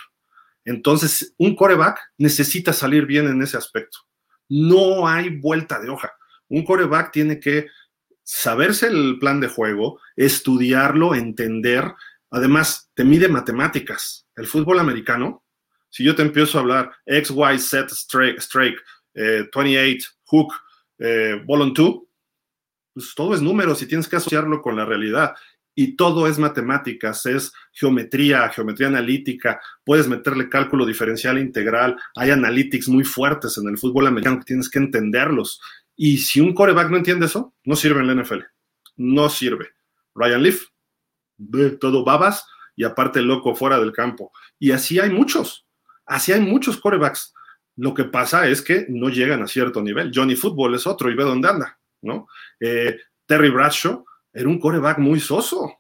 Entonces, 0.66 1.34
un 1.40 1.56
coreback 1.56 2.00
necesita 2.20 2.74
salir 2.74 3.08
bien 3.08 3.26
en 3.28 3.42
ese 3.42 3.58
aspecto. 3.58 3.98
No 4.50 5.08
hay 5.08 5.40
vuelta 5.40 5.80
de 5.80 5.90
hoja. 5.90 6.14
Un 6.48 6.64
coreback 6.64 7.12
tiene 7.12 7.40
que 7.40 7.70
saberse 8.22 8.86
el 8.86 9.18
plan 9.18 9.40
de 9.40 9.48
juego, 9.48 10.00
estudiarlo, 10.16 11.16
entender. 11.16 11.92
Además, 12.30 12.92
te 12.94 13.04
mide 13.04 13.30
matemáticas. 13.30 14.28
El 14.36 14.46
fútbol 14.46 14.78
americano, 14.78 15.44
si 15.96 16.04
yo 16.04 16.14
te 16.14 16.24
empiezo 16.24 16.58
a 16.58 16.62
hablar 16.62 16.92
X, 17.06 17.32
Y, 17.32 17.58
Z, 17.58 17.88
strike, 17.96 18.42
strike 18.42 18.82
28, 19.14 20.10
hook, 20.26 20.54
eh, 21.00 21.42
ball 21.46 21.62
on 21.62 21.74
two, 21.74 22.10
pues 22.94 23.16
todo 23.16 23.34
es 23.34 23.42
números 23.42 23.82
y 23.82 23.86
tienes 23.86 24.10
que 24.10 24.18
asociarlo 24.18 24.62
con 24.62 24.76
la 24.76 24.84
realidad. 24.84 25.36
Y 25.74 25.96
todo 25.96 26.28
es 26.28 26.38
matemáticas, 26.38 27.26
es 27.28 27.54
geometría, 27.72 28.50
geometría 28.50 28.90
analítica, 28.90 29.62
puedes 29.86 30.10
meterle 30.10 30.50
cálculo 30.50 30.86
diferencial 30.86 31.40
integral, 31.40 31.96
hay 32.18 32.32
analytics 32.32 32.90
muy 32.90 33.06
fuertes 33.06 33.58
en 33.58 33.70
el 33.70 33.78
fútbol 33.78 34.08
americano 34.08 34.40
que 34.40 34.48
tienes 34.48 34.70
que 34.70 34.80
entenderlos. 34.80 35.62
Y 35.96 36.18
si 36.18 36.42
un 36.42 36.54
coreback 36.54 36.90
no 36.90 36.98
entiende 36.98 37.28
eso, 37.28 37.54
no 37.64 37.78
sirve 37.78 38.02
en 38.02 38.08
la 38.08 38.22
NFL. 38.22 38.42
No 38.98 39.30
sirve. 39.30 39.70
Ryan 40.14 40.44
Leaf, 40.44 40.62
todo 41.80 42.04
babas 42.04 42.46
y 42.76 42.84
aparte 42.84 43.22
loco 43.22 43.56
fuera 43.56 43.80
del 43.80 43.94
campo. 43.94 44.34
Y 44.60 44.72
así 44.72 45.00
hay 45.00 45.10
muchos. 45.10 45.65
Así 46.06 46.32
hay 46.32 46.42
muchos 46.42 46.78
corebacks. 46.78 47.34
Lo 47.78 47.94
que 47.94 48.06
pasa 48.06 48.48
es 48.48 48.62
que 48.62 48.86
no 48.90 49.10
llegan 49.10 49.42
a 49.44 49.48
cierto 49.48 49.82
nivel. 49.82 50.12
Johnny 50.14 50.36
Football 50.36 50.76
es 50.76 50.88
otro 50.88 51.12
y 51.12 51.16
ve 51.16 51.24
dónde 51.24 51.50
anda, 51.50 51.80
¿no? 52.02 52.28
Eh, 52.60 52.98
Terry 53.26 53.50
Bradshaw 53.50 54.06
era 54.32 54.48
un 54.48 54.60
coreback 54.60 55.00
muy 55.00 55.20
soso 55.20 55.80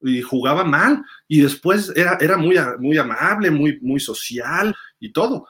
y 0.00 0.22
jugaba 0.22 0.64
mal 0.64 1.04
y 1.26 1.40
después 1.40 1.92
era, 1.96 2.16
era 2.20 2.36
muy, 2.36 2.56
muy 2.78 2.96
amable, 2.96 3.50
muy, 3.50 3.78
muy 3.80 4.00
social 4.00 4.74
y 4.98 5.12
todo. 5.12 5.46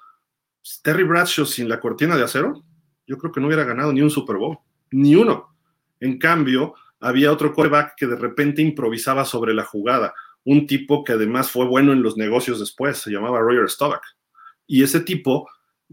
Terry 0.82 1.04
Bradshaw 1.04 1.46
sin 1.46 1.68
la 1.68 1.78
cortina 1.78 2.16
de 2.16 2.24
acero 2.24 2.64
yo 3.06 3.18
creo 3.18 3.32
que 3.32 3.40
no 3.40 3.46
hubiera 3.46 3.64
ganado 3.64 3.92
ni 3.92 4.02
un 4.02 4.10
Super 4.10 4.36
Bowl, 4.36 4.58
ni 4.90 5.14
uno. 5.14 5.56
En 6.00 6.18
cambio, 6.18 6.74
había 7.00 7.32
otro 7.32 7.54
quarterback 7.54 7.94
que 7.96 8.06
de 8.06 8.16
repente 8.16 8.62
improvisaba 8.62 9.24
sobre 9.24 9.54
la 9.54 9.64
jugada, 9.64 10.12
un 10.46 10.66
tipo 10.66 11.02
que 11.04 11.12
además 11.12 11.50
fue 11.50 11.66
bueno 11.66 11.92
en 11.92 12.02
los 12.02 12.16
negocios 12.16 12.60
después, 12.60 12.98
se 12.98 13.10
llamaba 13.10 13.40
Roger 13.40 13.68
Staubach. 13.68 14.02
Y 14.66 14.84
ese 14.84 15.00
tipo 15.00 15.48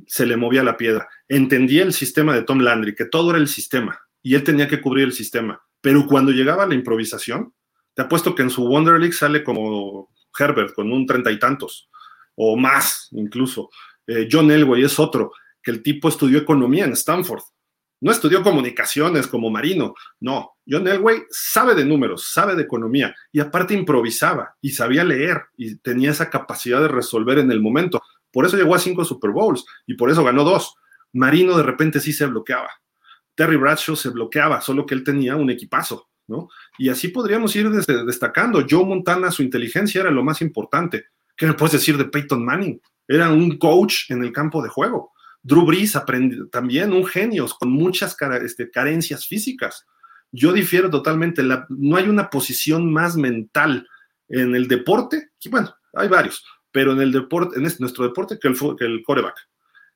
se 0.05 0.27
le 0.27 0.37
movía 0.37 0.63
la 0.63 0.77
piedra. 0.77 1.09
Entendía 1.27 1.81
el 1.83 1.91
sistema 1.91 2.35
de 2.35 2.43
Tom 2.43 2.59
Landry, 2.59 2.93
que 2.93 3.05
todo 3.05 3.31
era 3.31 3.39
el 3.39 3.47
sistema, 3.47 3.99
y 4.21 4.35
él 4.35 4.43
tenía 4.43 4.67
que 4.67 4.79
cubrir 4.79 5.05
el 5.05 5.13
sistema. 5.13 5.61
Pero 5.81 6.05
cuando 6.05 6.31
llegaba 6.31 6.67
la 6.67 6.75
improvisación, 6.75 7.53
te 7.95 8.03
apuesto 8.03 8.35
que 8.35 8.43
en 8.43 8.51
su 8.51 8.65
Wonder 8.67 8.99
League 8.99 9.13
sale 9.13 9.43
como 9.43 10.09
Herbert, 10.37 10.75
con 10.75 10.91
un 10.91 11.07
treinta 11.07 11.31
y 11.31 11.39
tantos, 11.39 11.89
o 12.35 12.55
más 12.55 13.09
incluso. 13.11 13.71
Eh, 14.05 14.27
John 14.31 14.51
Elway 14.51 14.83
es 14.83 14.99
otro 14.99 15.31
que 15.63 15.71
el 15.71 15.81
tipo 15.81 16.09
estudió 16.09 16.37
economía 16.37 16.85
en 16.85 16.93
Stanford. 16.93 17.41
No 18.03 18.11
estudió 18.11 18.43
comunicaciones 18.43 19.27
como 19.27 19.49
Marino, 19.49 19.95
no. 20.19 20.57
John 20.67 20.85
Elway 20.85 21.23
sabe 21.29 21.73
de 21.73 21.85
números, 21.85 22.33
sabe 22.33 22.53
de 22.53 22.63
economía 22.63 23.15
y 23.31 23.39
aparte 23.39 23.75
improvisaba 23.75 24.57
y 24.59 24.71
sabía 24.71 25.05
leer 25.05 25.43
y 25.55 25.77
tenía 25.77 26.11
esa 26.11 26.29
capacidad 26.29 26.81
de 26.81 26.89
resolver 26.89 27.37
en 27.37 27.49
el 27.49 27.61
momento. 27.61 28.01
Por 28.29 28.45
eso 28.45 28.57
llegó 28.57 28.75
a 28.75 28.79
cinco 28.79 29.05
Super 29.05 29.31
Bowls 29.31 29.63
y 29.87 29.93
por 29.93 30.11
eso 30.11 30.21
ganó 30.21 30.43
dos. 30.43 30.75
Marino 31.13 31.55
de 31.55 31.63
repente 31.63 32.01
sí 32.01 32.11
se 32.11 32.25
bloqueaba. 32.25 32.71
Terry 33.35 33.55
Bradshaw 33.55 33.95
se 33.95 34.09
bloqueaba, 34.09 34.59
solo 34.59 34.85
que 34.85 34.95
él 34.95 35.05
tenía 35.05 35.37
un 35.37 35.49
equipazo, 35.49 36.09
¿no? 36.27 36.49
Y 36.77 36.89
así 36.89 37.07
podríamos 37.07 37.55
ir 37.55 37.69
destacando. 37.69 38.65
Joe 38.69 38.83
Montana, 38.83 39.31
su 39.31 39.43
inteligencia 39.43 40.01
era 40.01 40.11
lo 40.11 40.25
más 40.25 40.41
importante. 40.41 41.05
¿Qué 41.37 41.45
me 41.45 41.53
puedes 41.53 41.71
decir 41.71 41.97
de 41.97 42.03
Peyton 42.03 42.43
Manning? 42.43 42.81
Era 43.07 43.29
un 43.29 43.57
coach 43.57 44.11
en 44.11 44.25
el 44.25 44.33
campo 44.33 44.61
de 44.61 44.67
juego. 44.67 45.12
Drew 45.43 45.65
Brees 45.65 45.95
aprendió 45.95 46.47
también 46.47 46.93
un 46.93 47.05
genio 47.05 47.47
con 47.59 47.71
muchas 47.71 48.15
este, 48.41 48.71
carencias 48.71 49.27
físicas. 49.27 49.85
Yo 50.31 50.53
difiero 50.53 50.89
totalmente. 50.89 51.43
no 51.43 51.97
hay 51.97 52.07
una 52.07 52.29
posición 52.29 52.91
más 52.91 53.17
mental 53.17 53.87
en 54.29 54.55
el 54.55 54.67
deporte. 54.67 55.31
bueno, 55.51 55.75
hay 55.93 56.07
varios, 56.07 56.43
pero 56.71 56.93
en 56.93 57.01
el 57.01 57.11
deporte, 57.11 57.57
en 57.57 57.63
nuestro 57.79 58.05
deporte 58.05 58.39
que 58.39 58.47
el 58.47 59.03
coreback. 59.03 59.35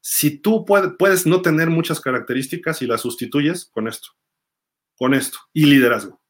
Si 0.01 0.39
tú 0.39 0.63
puedes 0.65 1.25
no 1.25 1.41
tener 1.41 1.69
muchas 1.69 1.99
características 1.99 2.81
y 2.81 2.87
las 2.87 3.01
sustituyes 3.01 3.65
con 3.65 3.87
esto, 3.87 4.09
con 4.95 5.13
esto 5.13 5.39
y 5.53 5.65
liderazgo. 5.65 6.21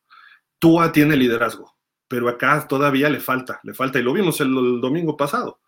Tua 0.60 0.92
tiene 0.92 1.16
liderazgo, 1.16 1.78
pero 2.08 2.30
acá 2.30 2.68
todavía 2.68 3.10
le 3.10 3.20
falta, 3.20 3.60
le 3.64 3.74
falta 3.74 4.00
y 4.00 4.04
lo 4.04 4.14
vimos 4.14 4.40
el 4.42 4.82
domingo 4.82 5.16
pasado. 5.16 5.60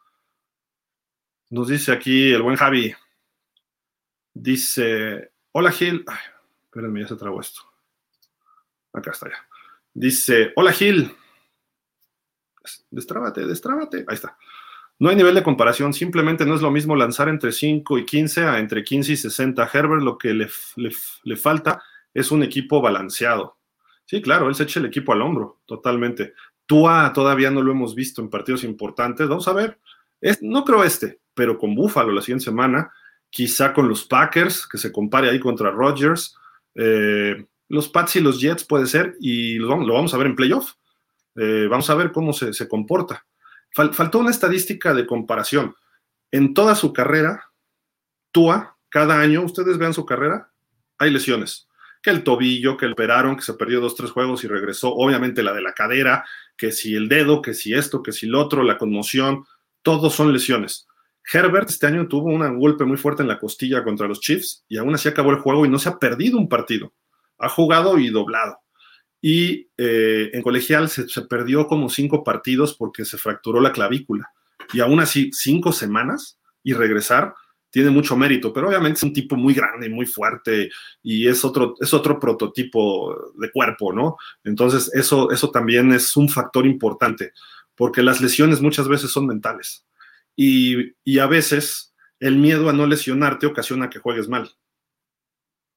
Nos 1.50 1.68
dice 1.68 1.92
aquí 1.92 2.32
el 2.32 2.42
buen 2.42 2.56
Javi, 2.56 2.94
Dice, 4.34 5.32
hola 5.52 5.72
Gil. 5.72 6.04
Ay, 6.08 6.18
espérenme, 6.66 7.02
ya 7.02 7.08
se 7.08 7.16
trabó 7.16 7.42
esto. 7.42 7.62
Acá 8.94 9.12
está 9.12 9.30
ya. 9.30 9.48
Dice, 9.94 10.54
hola 10.56 10.72
Gil. 10.72 11.16
Destrábate, 12.90 13.46
destrábate. 13.46 14.06
Ahí 14.08 14.16
está. 14.16 14.38
No 15.00 15.10
hay 15.10 15.16
nivel 15.16 15.34
de 15.34 15.44
comparación, 15.44 15.94
simplemente 15.94 16.46
no 16.46 16.56
es 16.56 16.62
lo 16.62 16.72
mismo 16.72 16.94
lanzar 16.94 17.30
entre 17.30 17.54
5 17.54 17.98
y 18.00 18.06
15 18.06 18.44
a 18.44 18.60
entre 18.60 18.84
15 18.84 19.14
y 19.14 19.18
60. 19.18 19.70
Herbert 19.74 20.04
lo 20.04 20.18
que 20.18 20.34
le, 20.34 20.50
le, 21.24 21.36
falta 21.38 21.82
es 22.14 22.32
un 22.32 22.44
equipo 22.44 22.82
balanceado. 22.82 23.58
Sí, 24.04 24.22
claro, 24.22 24.50
él 24.50 24.56
se 24.56 24.64
echa 24.64 24.82
el 24.82 24.88
equipo 24.88 25.14
al 25.14 25.22
hombro, 25.22 25.62
totalmente. 25.66 26.34
Tua 26.66 27.14
todavía 27.14 27.50
no 27.50 27.62
lo 27.62 27.72
hemos 27.72 27.96
visto 27.96 28.22
en 28.22 28.30
partidos 28.30 28.66
importantes. 28.66 29.30
Vamos 29.30 29.48
a 29.48 29.54
ver. 29.54 29.80
Es, 30.20 30.44
no 30.44 30.66
creo 30.66 30.84
este, 30.84 31.22
pero 31.34 31.58
con 31.58 31.76
Buffalo 31.76 32.12
la 32.12 32.22
siguiente 32.22 32.46
semana 32.46 32.92
quizá 33.30 33.74
con 33.74 33.88
los 33.88 34.06
Packers, 34.06 34.68
que 34.68 34.78
se 34.78 34.92
compare 34.92 35.30
ahí 35.30 35.40
contra 35.40 35.72
Rodgers. 35.72 36.36
Eh, 36.76 37.46
los 37.68 37.88
Pats 37.90 38.16
y 38.16 38.22
los 38.22 38.42
Jets 38.42 38.64
puede 38.64 38.88
ser, 38.88 39.16
y 39.20 39.56
lo, 39.56 39.78
vamos 39.78 40.14
a 40.14 40.18
ver 40.18 40.28
en 40.28 40.36
playoff. 40.36 40.74
Eh, 41.36 41.68
vamos 41.70 41.90
a 41.90 41.96
ver 41.96 42.12
cómo 42.12 42.34
se, 42.34 42.68
comporta. 42.68 43.26
faltó 43.72 44.20
una 44.20 44.32
estadística 44.32 44.94
de 44.94 45.06
comparación. 45.06 45.76
En 46.32 46.54
toda 46.54 46.76
su 46.76 46.92
carrera, 46.92 47.52
Tua, 48.32 48.78
cada 48.90 49.20
año, 49.20 49.44
ustedes 49.44 49.78
vean 49.78 49.94
su 49.94 50.06
carrera, 50.06 50.52
hay 50.98 51.12
lesiones. 51.12 51.68
Que 52.02 52.10
el 52.10 52.24
tobillo, 52.24 52.78
que 52.78 52.86
el 52.86 52.94
operaron, 52.94 53.36
que 53.36 53.42
se 53.42 53.54
perdió 53.54 53.82
dos, 53.82 53.96
tres 53.96 54.12
juegos 54.12 54.44
y 54.44 54.48
regresó. 54.48 54.94
Obviamente 54.94 55.44
la 55.44 55.54
de 55.54 55.62
la 55.62 55.74
cadera, 55.74 56.26
que 56.58 56.72
si 56.72 56.96
el 56.96 57.10
dedo, 57.10 57.42
que 57.42 57.54
si 57.54 57.74
esto, 57.74 58.02
que 58.02 58.12
si 58.12 58.26
el 58.26 58.36
otro, 58.36 58.64
la 58.64 58.78
conmoción, 58.78 59.46
todos 59.82 60.14
son 60.14 60.34
lesiones. 60.34 60.89
Herbert 61.32 61.70
este 61.70 61.88
año 61.88 62.08
tuvo 62.08 62.26
un 62.26 62.60
golpe 62.60 62.86
muy 62.86 62.98
fuerte 62.98 63.22
en 63.22 63.28
la 63.28 63.40
costilla 63.40 63.84
contra 63.84 64.08
los 64.08 64.20
Chiefs 64.20 64.66
y 64.68 64.78
aún 64.78 64.96
así 64.96 65.08
acabó 65.08 65.32
el 65.32 65.38
juego 65.38 65.66
y 65.66 65.70
no 65.70 65.80
se 65.80 65.90
ha 65.90 66.00
perdido 66.00 66.38
un 66.38 66.50
partido. 66.50 66.94
Ha 67.38 67.50
jugado 67.50 67.98
y 68.00 68.10
doblado. 68.10 68.60
Y 69.22 69.70
eh, 69.78 70.32
en 70.34 70.42
colegial 70.42 70.90
se, 70.90 71.06
perdió 71.24 71.68
como 71.68 71.90
cinco 71.90 72.24
partidos 72.24 72.76
porque 72.76 73.06
se 73.06 73.18
fracturó 73.18 73.60
la 73.60 73.72
clavícula. 73.72 74.32
Y 74.74 74.80
aún 74.80 75.00
así, 75.00 75.30
cinco 75.34 75.72
semanas 75.72 76.40
y 76.64 76.74
regresar 76.74 77.34
tiene 77.72 77.92
mucho 77.92 78.18
mérito, 78.18 78.52
pero 78.52 78.68
obviamente 78.68 78.98
es 78.98 79.04
un 79.04 79.14
tipo 79.14 79.36
muy 79.36 79.54
grande, 79.54 79.90
muy 79.90 80.08
fuerte 80.08 80.72
y 81.04 81.28
es 81.28 81.46
otro, 81.46 81.76
es 81.80 81.94
otro 81.94 82.20
prototipo 82.20 83.32
de 83.36 83.52
cuerpo, 83.52 83.94
¿no? 83.94 84.18
Entonces, 84.44 84.90
eso, 84.96 85.30
eso 85.30 85.52
también 85.52 85.92
es 85.92 86.18
un 86.18 86.30
factor 86.30 86.66
importante, 86.66 87.32
porque 87.76 88.02
las 88.02 88.22
lesiones 88.22 88.60
muchas 88.60 88.88
veces 88.88 89.12
son 89.12 89.28
mentales 89.28 89.86
y, 90.42 91.20
a 91.20 91.28
veces 91.28 91.94
el 92.22 92.38
miedo 92.38 92.70
a 92.70 92.74
no 92.74 92.88
lesionarte 92.88 93.46
ocasiona 93.46 93.90
que 93.90 94.00
juegues 94.00 94.30
mal. 94.30 94.50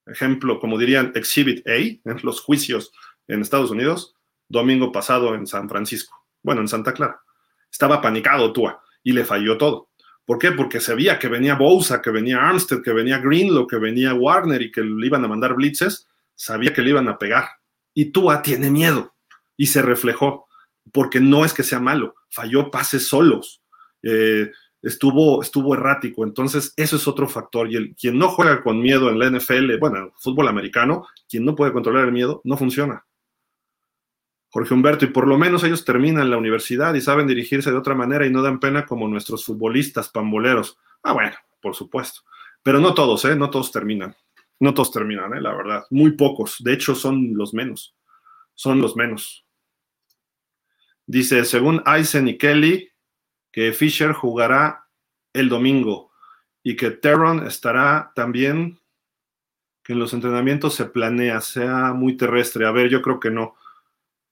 Ejemplo, 0.06 0.60
como 0.60 0.78
dirían 0.78 1.10
Exhibit 1.16 1.66
A 1.66 1.74
en 1.74 2.00
los 2.22 2.40
juicios 2.40 2.92
en 3.26 3.40
Estados 3.40 3.72
Unidos, 3.72 4.14
domingo 4.48 4.92
pasado 4.92 5.34
en 5.34 5.48
San 5.48 5.68
Francisco, 5.68 6.16
bueno, 6.44 6.60
en 6.60 6.68
Santa 6.68 6.94
Clara. 6.94 7.20
Estaba 7.72 8.00
panicado 8.00 8.52
Tua 8.52 8.80
y 9.02 9.10
le 9.10 9.24
falló 9.24 9.58
todo. 9.58 9.90
¿Por 10.24 10.38
qué? 10.38 10.52
Porque 10.52 10.78
sabía 10.78 11.18
que 11.18 11.26
venía 11.26 11.56
Bosa, 11.56 12.00
que 12.00 12.10
venía 12.10 12.48
Armstead, 12.48 12.82
que 12.82 12.92
venía 12.92 13.18
Greenlow, 13.18 13.66
que 13.66 13.78
venía 13.78 14.14
Warner 14.14 14.62
y 14.62 14.70
que 14.70 14.82
le 14.82 15.06
iban 15.06 15.24
a 15.24 15.28
mandar 15.28 15.54
blitzes, 15.54 16.08
sabía 16.36 16.72
que 16.72 16.82
le 16.82 16.90
iban 16.90 17.08
a 17.08 17.18
pegar. 17.18 17.48
Y 17.94 18.12
Tua 18.12 18.42
tiene 18.42 18.70
miedo 18.70 19.12
y 19.56 19.66
se 19.66 19.82
reflejó, 19.82 20.46
porque 20.92 21.18
no 21.18 21.44
es 21.44 21.52
que 21.52 21.64
sea 21.64 21.80
malo, 21.80 22.14
falló 22.30 22.70
pases 22.70 23.08
solos, 23.08 23.61
eh, 24.02 24.50
estuvo, 24.82 25.42
estuvo 25.42 25.74
errático. 25.74 26.24
Entonces, 26.24 26.74
eso 26.76 26.96
es 26.96 27.08
otro 27.08 27.28
factor. 27.28 27.70
Y 27.70 27.76
el, 27.76 27.94
quien 27.94 28.18
no 28.18 28.28
juega 28.28 28.62
con 28.62 28.80
miedo 28.80 29.08
en 29.08 29.18
la 29.18 29.30
NFL, 29.30 29.78
bueno, 29.78 29.98
en 29.98 30.12
fútbol 30.16 30.48
americano, 30.48 31.06
quien 31.28 31.44
no 31.44 31.54
puede 31.54 31.72
controlar 31.72 32.06
el 32.06 32.12
miedo, 32.12 32.40
no 32.44 32.56
funciona. 32.56 33.04
Jorge 34.50 34.74
Humberto, 34.74 35.06
y 35.06 35.08
por 35.08 35.26
lo 35.26 35.38
menos 35.38 35.64
ellos 35.64 35.82
terminan 35.82 36.28
la 36.28 36.36
universidad 36.36 36.92
y 36.92 37.00
saben 37.00 37.26
dirigirse 37.26 37.70
de 37.70 37.78
otra 37.78 37.94
manera 37.94 38.26
y 38.26 38.30
no 38.30 38.42
dan 38.42 38.60
pena 38.60 38.84
como 38.84 39.08
nuestros 39.08 39.46
futbolistas 39.46 40.10
pamboleros. 40.10 40.78
Ah, 41.02 41.14
bueno, 41.14 41.34
por 41.62 41.74
supuesto. 41.74 42.20
Pero 42.62 42.78
no 42.78 42.92
todos, 42.92 43.24
¿eh? 43.24 43.34
No 43.34 43.48
todos 43.48 43.72
terminan. 43.72 44.14
No 44.60 44.74
todos 44.74 44.92
terminan, 44.92 45.34
¿eh? 45.34 45.40
La 45.40 45.54
verdad. 45.54 45.84
Muy 45.90 46.12
pocos. 46.12 46.56
De 46.62 46.74
hecho, 46.74 46.94
son 46.94 47.34
los 47.34 47.54
menos. 47.54 47.96
Son 48.54 48.80
los 48.80 48.94
menos. 48.94 49.46
Dice, 51.06 51.46
según 51.46 51.82
Eisen 51.86 52.28
y 52.28 52.36
Kelly, 52.36 52.91
que 53.52 53.72
Fisher 53.72 54.12
jugará 54.12 54.88
el 55.32 55.48
domingo 55.48 56.10
y 56.62 56.74
que 56.76 56.90
Terron 56.90 57.46
estará 57.46 58.12
también, 58.14 58.80
que 59.84 59.92
en 59.92 59.98
los 59.98 60.12
entrenamientos 60.12 60.74
se 60.74 60.86
planea, 60.86 61.40
sea 61.40 61.92
muy 61.92 62.16
terrestre. 62.16 62.66
A 62.66 62.70
ver, 62.70 62.88
yo 62.88 63.02
creo 63.02 63.20
que 63.20 63.30
no 63.30 63.54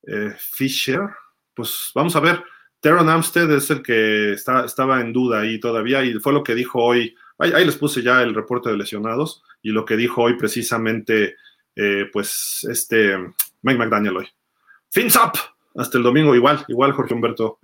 eh, 0.06 0.34
Fisher, 0.38 1.00
pues 1.54 1.90
vamos 1.94 2.16
a 2.16 2.20
ver. 2.20 2.42
Teron 2.80 3.10
Amstead 3.10 3.50
es 3.52 3.70
el 3.70 3.82
que 3.82 4.32
está, 4.32 4.64
estaba 4.64 5.00
en 5.00 5.12
duda 5.12 5.40
ahí 5.40 5.60
todavía 5.60 6.02
y 6.02 6.14
fue 6.14 6.32
lo 6.32 6.42
que 6.42 6.54
dijo 6.54 6.82
hoy. 6.82 7.14
Ahí, 7.38 7.64
les 7.64 7.76
puse 7.76 8.02
ya 8.02 8.22
el 8.22 8.34
reporte 8.34 8.70
de 8.70 8.76
lesionados 8.76 9.42
y 9.62 9.70
lo 9.70 9.84
que 9.84 9.96
dijo 9.96 10.22
hoy 10.22 10.36
precisamente, 10.36 11.36
eh, 11.76 12.08
pues 12.12 12.66
este 12.70 13.16
Mike 13.62 13.78
McDaniel 13.78 14.18
hoy. 14.18 14.28
Fins 14.90 15.16
up 15.16 15.38
hasta 15.76 15.98
el 15.98 16.04
domingo, 16.04 16.34
igual, 16.34 16.64
igual 16.68 16.92
Jorge 16.92 17.14
Humberto. 17.14 17.58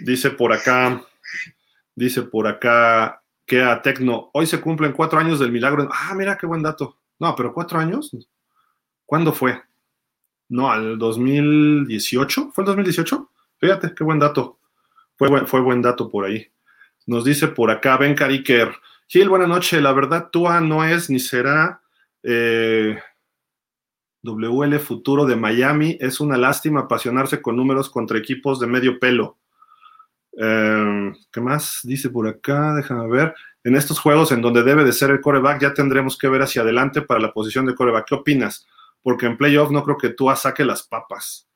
Dice 0.00 0.30
por 0.30 0.52
acá, 0.52 1.04
dice 1.94 2.22
por 2.22 2.46
acá 2.46 3.22
que 3.46 3.62
a 3.62 3.82
Tecno, 3.82 4.30
hoy 4.32 4.46
se 4.46 4.60
cumplen 4.60 4.92
cuatro 4.92 5.18
años 5.18 5.38
del 5.38 5.52
milagro. 5.52 5.88
Ah, 5.92 6.14
mira 6.14 6.36
qué 6.38 6.46
buen 6.46 6.62
dato. 6.62 6.98
No, 7.18 7.34
pero 7.36 7.52
cuatro 7.52 7.78
años. 7.78 8.10
¿Cuándo 9.06 9.32
fue? 9.32 9.62
No, 10.48 10.70
al 10.70 10.98
2018. 10.98 12.52
¿Fue 12.52 12.62
el 12.62 12.66
2018? 12.66 13.30
Fíjate, 13.58 13.94
qué 13.94 14.04
buen 14.04 14.18
dato. 14.18 14.58
Fue 15.16 15.28
buen, 15.28 15.46
fue 15.46 15.60
buen 15.60 15.82
dato 15.82 16.08
por 16.08 16.24
ahí. 16.24 16.50
Nos 17.06 17.24
dice 17.24 17.48
por 17.48 17.70
acá 17.70 17.96
Ben 17.96 18.14
Cariker. 18.14 18.74
Gil, 19.06 19.28
buena 19.28 19.46
noche. 19.46 19.80
La 19.80 19.92
verdad, 19.92 20.30
Tua 20.30 20.60
no 20.60 20.84
es 20.84 21.10
ni 21.10 21.20
será 21.20 21.82
eh, 22.22 22.98
WL 24.22 24.78
futuro 24.78 25.26
de 25.26 25.36
Miami. 25.36 25.98
Es 26.00 26.20
una 26.20 26.36
lástima 26.38 26.80
apasionarse 26.80 27.42
con 27.42 27.56
números 27.56 27.90
contra 27.90 28.18
equipos 28.18 28.58
de 28.58 28.66
medio 28.66 28.98
pelo. 28.98 29.38
Eh, 30.38 31.12
¿Qué 31.32 31.40
más 31.40 31.80
dice 31.84 32.10
por 32.10 32.26
acá? 32.26 32.74
Déjame 32.74 33.08
ver. 33.08 33.34
En 33.62 33.76
estos 33.76 33.98
juegos 33.98 34.30
en 34.32 34.42
donde 34.42 34.62
debe 34.62 34.84
de 34.84 34.92
ser 34.92 35.10
el 35.10 35.20
coreback, 35.20 35.60
ya 35.60 35.74
tendremos 35.74 36.18
que 36.18 36.28
ver 36.28 36.42
hacia 36.42 36.62
adelante 36.62 37.02
para 37.02 37.20
la 37.20 37.32
posición 37.32 37.66
de 37.66 37.74
coreback. 37.74 38.06
¿Qué 38.06 38.14
opinas? 38.14 38.66
porque 39.04 39.26
en 39.26 39.36
playoff 39.36 39.70
no 39.70 39.84
creo 39.84 39.98
que 39.98 40.08
Tua 40.08 40.34
saque 40.34 40.64
las 40.64 40.82
papas. 40.82 41.46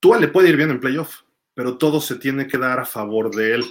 Tua 0.00 0.18
le 0.18 0.28
puede 0.28 0.48
ir 0.48 0.56
bien 0.56 0.70
en 0.70 0.80
playoff, 0.80 1.22
pero 1.52 1.76
todo 1.76 2.00
se 2.00 2.14
tiene 2.14 2.46
que 2.46 2.56
dar 2.56 2.78
a 2.78 2.84
favor 2.84 3.34
de 3.34 3.54
él. 3.54 3.64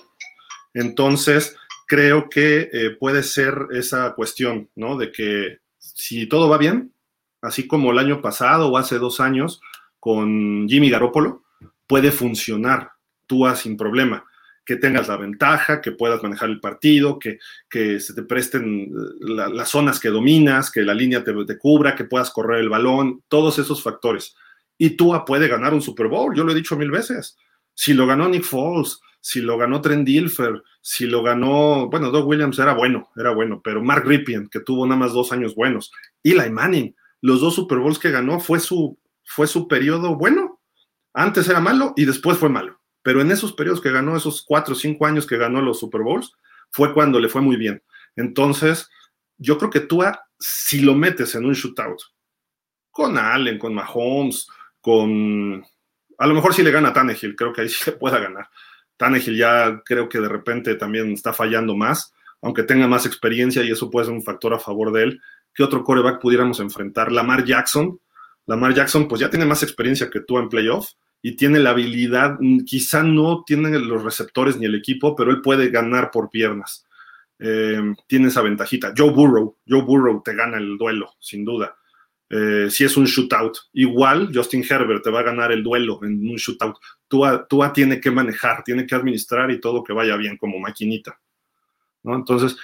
Entonces, 0.74 1.56
creo 1.88 2.30
que 2.30 2.70
eh, 2.74 2.90
puede 3.00 3.24
ser 3.24 3.68
esa 3.72 4.14
cuestión, 4.16 4.70
¿no? 4.76 4.98
De 4.98 5.14
que 5.14 5.60
si 5.78 6.28
todo 6.28 6.50
va 6.50 6.58
bien, 6.58 6.94
así 7.42 7.68
como 7.68 7.92
el 7.92 8.00
año 8.00 8.22
pasado 8.22 8.70
o 8.70 8.78
hace 8.78 9.00
dos 9.00 9.22
años 9.22 9.62
con 9.98 10.68
Jimmy 10.68 10.90
Garoppolo, 10.90 11.45
puede 11.88 12.12
funcionar 12.12 12.92
Tua 13.28 13.56
sin 13.56 13.76
problema 13.78 14.26
que 14.66 14.76
tengas 14.76 15.08
la 15.08 15.18
ventaja, 15.18 15.80
que 15.80 15.92
puedas 15.92 16.24
manejar 16.24 16.50
el 16.50 16.60
partido, 16.60 17.20
que, 17.20 17.38
que 17.70 18.00
se 18.00 18.16
te 18.16 18.24
presten 18.24 18.92
las 19.20 19.70
zonas 19.70 20.00
que 20.00 20.10
dominas, 20.10 20.72
que 20.72 20.82
la 20.82 20.96
línea 20.96 21.24
te, 21.24 21.34
te, 21.46 21.58
cubra, 21.58 21.96
que 21.96 22.06
puedas 22.06 22.32
correr 22.32 22.62
el 22.62 22.70
balón, 22.70 23.24
todos 23.28 23.60
esos 23.60 23.84
factores. 23.84 24.36
Y 24.78 24.92
Tua 24.92 25.24
puede 25.24 25.48
ganar 25.48 25.74
un 25.74 25.84
Super 25.84 26.08
Bowl, 26.08 26.36
yo 26.36 26.44
lo 26.44 26.52
he 26.52 26.56
dicho 26.56 26.76
mil 26.76 26.90
veces. 26.90 27.38
Si 27.76 27.94
lo 27.94 28.08
ganó 28.08 28.28
Nick 28.28 28.44
Foles, 28.44 29.00
si 29.22 29.42
lo 29.42 29.58
ganó 29.58 29.82
Trent 29.82 30.06
Dilfer, 30.06 30.64
si 30.82 31.06
lo 31.06 31.22
ganó, 31.22 31.88
bueno, 31.90 32.10
Doug 32.10 32.28
Williams 32.28 32.58
era 32.58 32.74
bueno, 32.74 33.10
era 33.16 33.32
bueno, 33.32 33.62
pero 33.64 33.84
Mark 33.84 34.06
Ripien, 34.06 34.48
que 34.50 34.60
tuvo 34.60 34.86
nada 34.88 35.00
más 35.00 35.14
dos 35.14 35.32
años 35.32 35.54
buenos, 35.54 35.92
Eli 36.24 36.50
Manning, 36.50 36.96
los 37.22 37.42
dos 37.42 37.56
Super 37.56 37.78
Bowls 37.80 38.00
que 38.00 38.12
ganó 38.12 38.40
fue 38.40 38.60
su, 38.60 38.98
fue 39.24 39.48
su 39.48 39.68
periodo 39.68 40.16
bueno. 40.16 40.55
Antes 41.16 41.50
era 41.50 41.60
malo 41.60 41.94
y 41.96 42.06
después 42.06 42.38
fue 42.38 42.50
malo 42.50 42.80
pero 43.06 43.22
en 43.22 43.30
esos 43.30 43.54
periodos 43.54 43.82
que 43.82 43.92
ganó, 43.92 44.18
esos 44.18 44.42
cuatro 44.42 44.74
o 44.74 44.76
cinco 44.76 45.06
años 45.06 45.28
que 45.28 45.38
ganó 45.38 45.62
los 45.62 45.80
Super 45.80 46.02
Bowls, 46.02 46.34
fue 46.72 46.92
cuando 46.92 47.20
le 47.20 47.30
fue 47.30 47.40
muy 47.40 47.56
bien. 47.56 47.84
Entonces, 48.16 48.90
yo 49.38 49.60
creo 49.60 49.70
que 49.70 49.82
tú, 49.82 50.02
si 50.40 50.82
lo 50.82 50.96
metes 50.96 51.36
en 51.36 51.46
un 51.46 51.54
shootout, 51.54 52.00
con 52.90 53.16
Allen, 53.20 53.60
con 53.60 53.76
Mahomes, 53.76 54.48
con... 54.82 55.64
A 56.18 56.26
lo 56.26 56.34
mejor 56.34 56.56
si 56.56 56.64
le 56.64 56.72
gana 56.72 56.90
a 56.90 56.94
Tannehill, 56.94 57.36
creo 57.36 57.54
que 57.54 57.62
ahí 57.62 57.70
sí 57.70 57.92
le 57.92 57.96
pueda 57.96 58.18
ganar. 58.18 58.50
Tannehill 58.98 59.38
ya 59.38 59.84
creo 59.86 60.10
que 60.10 60.20
de 60.20 60.28
repente 60.28 60.74
también 60.74 61.12
está 61.12 61.32
fallando 61.32 61.76
más, 61.76 62.12
aunque 62.42 62.64
tenga 62.64 62.88
más 62.88 63.06
experiencia 63.06 63.62
y 63.62 63.70
eso 63.70 63.92
puede 63.92 64.08
ser 64.08 64.16
un 64.16 64.24
factor 64.24 64.52
a 64.56 64.60
favor 64.60 64.92
de 64.92 65.04
él. 65.04 65.22
¿Qué 65.54 65.62
otro 65.62 65.84
coreback 65.84 66.20
pudiéramos 66.20 66.60
enfrentar? 66.60 67.12
Lamar 67.12 67.46
Jackson. 67.46 68.00
Lamar 68.48 68.74
Jackson 68.74 69.08
pues 69.08 69.22
ya 69.22 69.30
tiene 69.30 69.46
más 69.46 69.62
experiencia 69.62 70.10
que 70.10 70.22
tú 70.22 70.40
en 70.40 70.50
playoff 70.50 70.90
y 71.26 71.36
tiene 71.36 71.58
la 71.58 71.72
habilidad, 71.72 72.38
mm, 72.40 72.66
quizá 72.66 73.02
no 73.02 73.44
tiene 73.48 73.80
los 73.80 74.04
receptores 74.04 74.58
ni 74.58 74.68
el 74.68 74.76
equipo, 74.76 75.16
pero 75.16 75.32
él 75.32 75.42
puede 75.42 75.70
ganar 75.70 76.12
por 76.12 76.30
piernas. 76.30 76.86
Eh, 77.40 77.82
tiene 78.06 78.28
esa 78.28 78.44
ventajita. 78.44 78.94
Joe 78.96 79.10
Burrow, 79.10 79.58
Joe 79.68 79.82
Burrow 79.82 80.22
te 80.24 80.36
gana 80.36 80.60
el 80.60 80.78
duelo, 80.78 81.16
sin 81.20 81.44
duda. 81.44 81.76
Eh, 82.30 82.68
si 82.70 82.84
es 82.84 82.96
un 82.96 83.06
shootout, 83.06 83.58
igual 83.74 84.30
Justin 84.32 84.64
Herbert 84.70 85.04
te 85.04 85.10
va 85.10 85.22
a 85.22 85.24
ganar 85.24 85.52
el 85.52 85.64
duelo 85.64 86.00
en 86.04 86.30
un 86.30 86.36
shootout. 86.36 86.76
Tua, 87.08 87.48
Tua 87.48 87.74
tiene 87.74 88.00
que 88.00 88.12
manejar, 88.12 88.64
tiene 88.64 88.86
que 88.86 88.94
administrar 88.94 89.50
y 89.50 89.60
todo 89.60 89.84
que 89.84 89.94
vaya 89.94 90.16
bien 90.18 90.38
como 90.38 90.60
maquinita. 90.60 91.20
Entonces, 92.04 92.56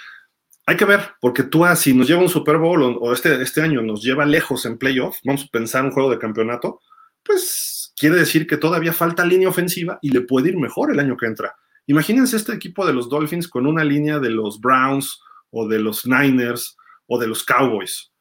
hay 0.68 0.78
que 0.78 0.86
ver, 0.86 1.00
porque 1.20 1.42
Tua, 1.42 1.76
si 1.76 1.96
nos 1.96 2.08
lleva 2.08 2.22
un 2.22 2.30
Super 2.30 2.60
Bowl 2.60 2.84
o, 2.84 2.90
o 3.00 3.12
este, 3.12 3.42
este 3.42 3.64
año 3.64 3.82
nos 3.82 4.04
lleva 4.04 4.24
lejos 4.24 4.68
en 4.68 4.78
playoff, 4.78 5.18
vamos 5.24 5.46
a 5.46 5.52
pensar 5.52 5.84
un 5.84 5.90
juego 5.90 6.12
de 6.12 6.20
campeonato, 6.20 6.80
pues 7.24 7.81
quiere 7.98 8.16
decir 8.16 8.48
que 8.48 8.58
todavía 8.58 8.94
falta 8.94 9.26
línea 9.26 9.50
ofensiva 9.50 10.00
y 10.02 10.10
le 10.10 10.22
puede 10.22 10.50
ir 10.50 10.58
mejor 10.58 10.92
el 10.92 11.00
año 11.00 11.18
que 11.18 11.26
entra. 11.26 11.56
Imagínense 11.88 12.38
este 12.38 12.54
equipo 12.54 12.86
de 12.86 12.94
los 12.94 13.10
Dolphins 13.10 13.48
con 13.48 13.66
una 13.66 13.84
línea 13.84 14.20
de 14.20 14.30
los 14.30 14.60
Browns 14.60 15.22
o 15.50 15.68
de 15.68 15.80
los 15.80 16.06
Niners 16.06 16.78
o 17.08 17.20
de 17.20 17.28
los 17.28 17.44
Cowboys. 17.44 18.12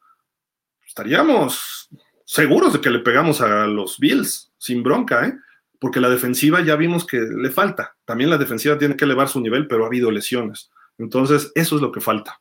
Estaríamos 0.86 1.88
seguros 2.24 2.72
de 2.72 2.80
que 2.80 2.90
le 2.90 3.00
pegamos 3.00 3.40
a 3.40 3.66
los 3.66 3.98
Bills 3.98 4.52
sin 4.58 4.82
bronca, 4.82 5.26
¿eh? 5.26 5.34
porque 5.78 6.00
la 6.00 6.10
defensiva 6.10 6.60
ya 6.60 6.76
vimos 6.76 7.06
que 7.06 7.20
le 7.20 7.50
falta. 7.50 7.96
También 8.04 8.30
la 8.30 8.38
defensiva 8.38 8.78
tiene 8.78 8.96
que 8.96 9.04
elevar 9.04 9.28
su 9.28 9.40
nivel, 9.40 9.66
pero 9.66 9.84
ha 9.84 9.86
habido 9.86 10.10
lesiones. 10.10 10.70
Entonces, 10.98 11.50
eso 11.54 11.76
es 11.76 11.82
lo 11.82 11.90
que 11.90 12.00
falta. 12.00 12.40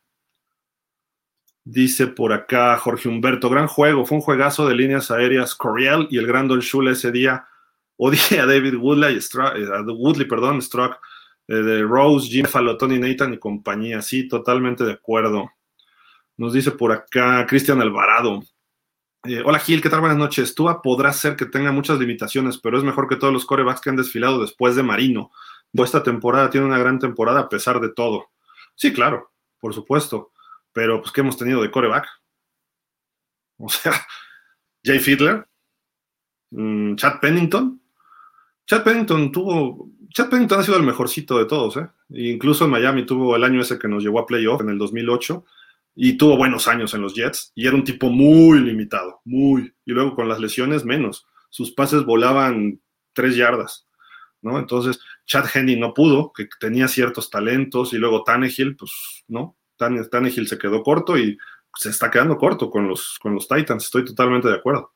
Dice 1.72 2.07
por 2.07 2.34
acá 2.34 2.76
Jorge 2.78 3.07
Humberto, 3.07 3.47
gran 3.47 3.67
juego, 3.67 4.03
fue 4.03 4.17
un 4.17 4.24
juegazo 4.24 4.67
de 4.67 4.74
líneas 4.74 5.11
aéreas 5.11 5.53
Coriel 5.53 6.07
y 6.09 6.17
el 6.17 6.26
gran 6.26 6.47
Don 6.47 6.61
Shula 6.61 6.93
ese 6.93 7.11
día. 7.11 7.45
Odié 7.95 8.39
a 8.39 8.47
David 8.47 8.74
Woodley, 8.74 9.15
eh, 9.15 9.67
a 9.72 9.82
Woodley, 9.84 10.28
perdón, 10.28 10.63
Struck, 10.63 10.97
eh, 11.47 11.53
de 11.53 11.84
Rose, 11.84 12.28
Jim 12.28 12.47
Falotón 12.47 12.93
y 12.93 12.97
Nathan 12.97 13.36
y 13.36 13.38
compañía. 13.38 14.01
Sí, 14.01 14.28
totalmente 14.28 14.84
de 14.84 14.93
acuerdo. 14.93 15.51
Nos 16.38 16.53
dice 16.53 16.72
por 16.72 16.91
acá 16.91 17.45
Cristian 17.45 17.80
Alvarado. 17.82 18.41
Eh, 19.26 19.43
hola 19.45 19.59
Gil, 19.59 19.80
¿qué 19.80 19.89
tal? 19.89 19.99
Buenas 19.99 20.17
noches. 20.17 20.55
Tua 20.55 20.82
podrá 20.82 21.13
ser 21.13 21.36
que 21.36 21.45
tenga 21.45 21.72
muchas 21.72 21.99
limitaciones, 21.99 22.57
pero 22.57 22.80
es 22.80 22.84
mejor 22.84 23.07
que 23.07 23.15
todos 23.15 23.32
los 23.32 23.45
corebacks 23.45 23.82
que 23.82 23.91
han 23.91 23.95
desfilado 23.95 24.41
después 24.41 24.76
de 24.76 24.82
Marino. 24.82 25.30
Esta 25.74 26.01
temporada 26.01 26.49
tiene 26.49 26.65
una 26.65 26.80
gran 26.80 26.97
temporada 26.97 27.41
a 27.41 27.49
pesar 27.49 27.80
de 27.80 27.89
todo. 27.89 28.32
Sí, 28.74 28.91
claro, 28.91 29.30
por 29.59 29.76
supuesto. 29.76 30.32
Pero, 30.74 31.01
pues, 31.01 31.11
¿qué 31.11 31.22
hemos 31.22 31.38
tenido 31.38 31.61
de 31.61 31.72
coreback? 31.72 32.07
O 33.57 33.70
sea, 33.70 33.93
Jay 34.84 34.99
Fiedler, 34.99 35.45
mm, 36.51 36.95
Chad 36.95 37.20
Pennington. 37.20 37.82
Chad 38.65 38.84
Pennington 38.84 39.32
tuvo. 39.32 39.91
Chad 40.13 40.30
Pennington 40.30 40.59
ha 40.59 40.63
sido 40.63 40.78
el 40.78 40.84
mejorcito 40.84 41.38
de 41.38 41.45
todos, 41.45 41.78
¿eh? 41.78 41.88
Incluso 42.09 42.65
en 42.65 42.72
Miami 42.72 43.05
tuvo 43.05 43.36
el 43.36 43.43
año 43.43 43.61
ese 43.61 43.78
que 43.78 43.88
nos 43.88 44.03
llevó 44.03 44.20
a 44.20 44.26
playoff 44.26 44.61
en 44.61 44.70
el 44.70 44.78
2008 44.78 45.45
y 45.95 46.17
tuvo 46.17 46.38
buenos 46.38 46.67
años 46.67 46.93
en 46.93 47.01
los 47.01 47.13
Jets 47.13 47.51
y 47.55 47.67
era 47.67 47.76
un 47.76 47.84
tipo 47.84 48.09
muy 48.09 48.59
limitado, 48.59 49.22
muy. 49.26 49.74
Y 49.86 49.91
luego 49.91 50.15
con 50.15 50.30
las 50.30 50.39
lesiones 50.39 50.86
menos. 50.86 51.28
Sus 51.49 51.72
pases 51.74 52.05
volaban 52.05 52.80
tres 53.13 53.36
yardas, 53.36 53.88
¿no? 54.41 54.57
Entonces, 54.59 54.99
Chad 55.26 55.45
Henney 55.53 55.80
no 55.80 55.93
pudo, 55.93 56.32
que 56.32 56.47
tenía 56.59 56.88
ciertos 56.88 57.30
talentos 57.30 57.93
y 57.93 57.97
luego 57.97 58.24
Tannehill, 58.24 58.76
pues 58.76 58.91
no. 59.28 59.57
Tannehill 59.80 60.48
se 60.48 60.58
quedó 60.58 60.84
corto 60.84 61.18
y 61.18 61.38
se 61.76 61.90
está 61.90 62.12
quedando 62.12 62.38
corto 62.38 62.70
con 62.70 62.88
los, 62.88 63.20
Titans, 63.48 63.86
estoy 63.86 64.06
totalmente 64.06 64.48
de 64.48 64.56
acuerdo. 64.56 64.94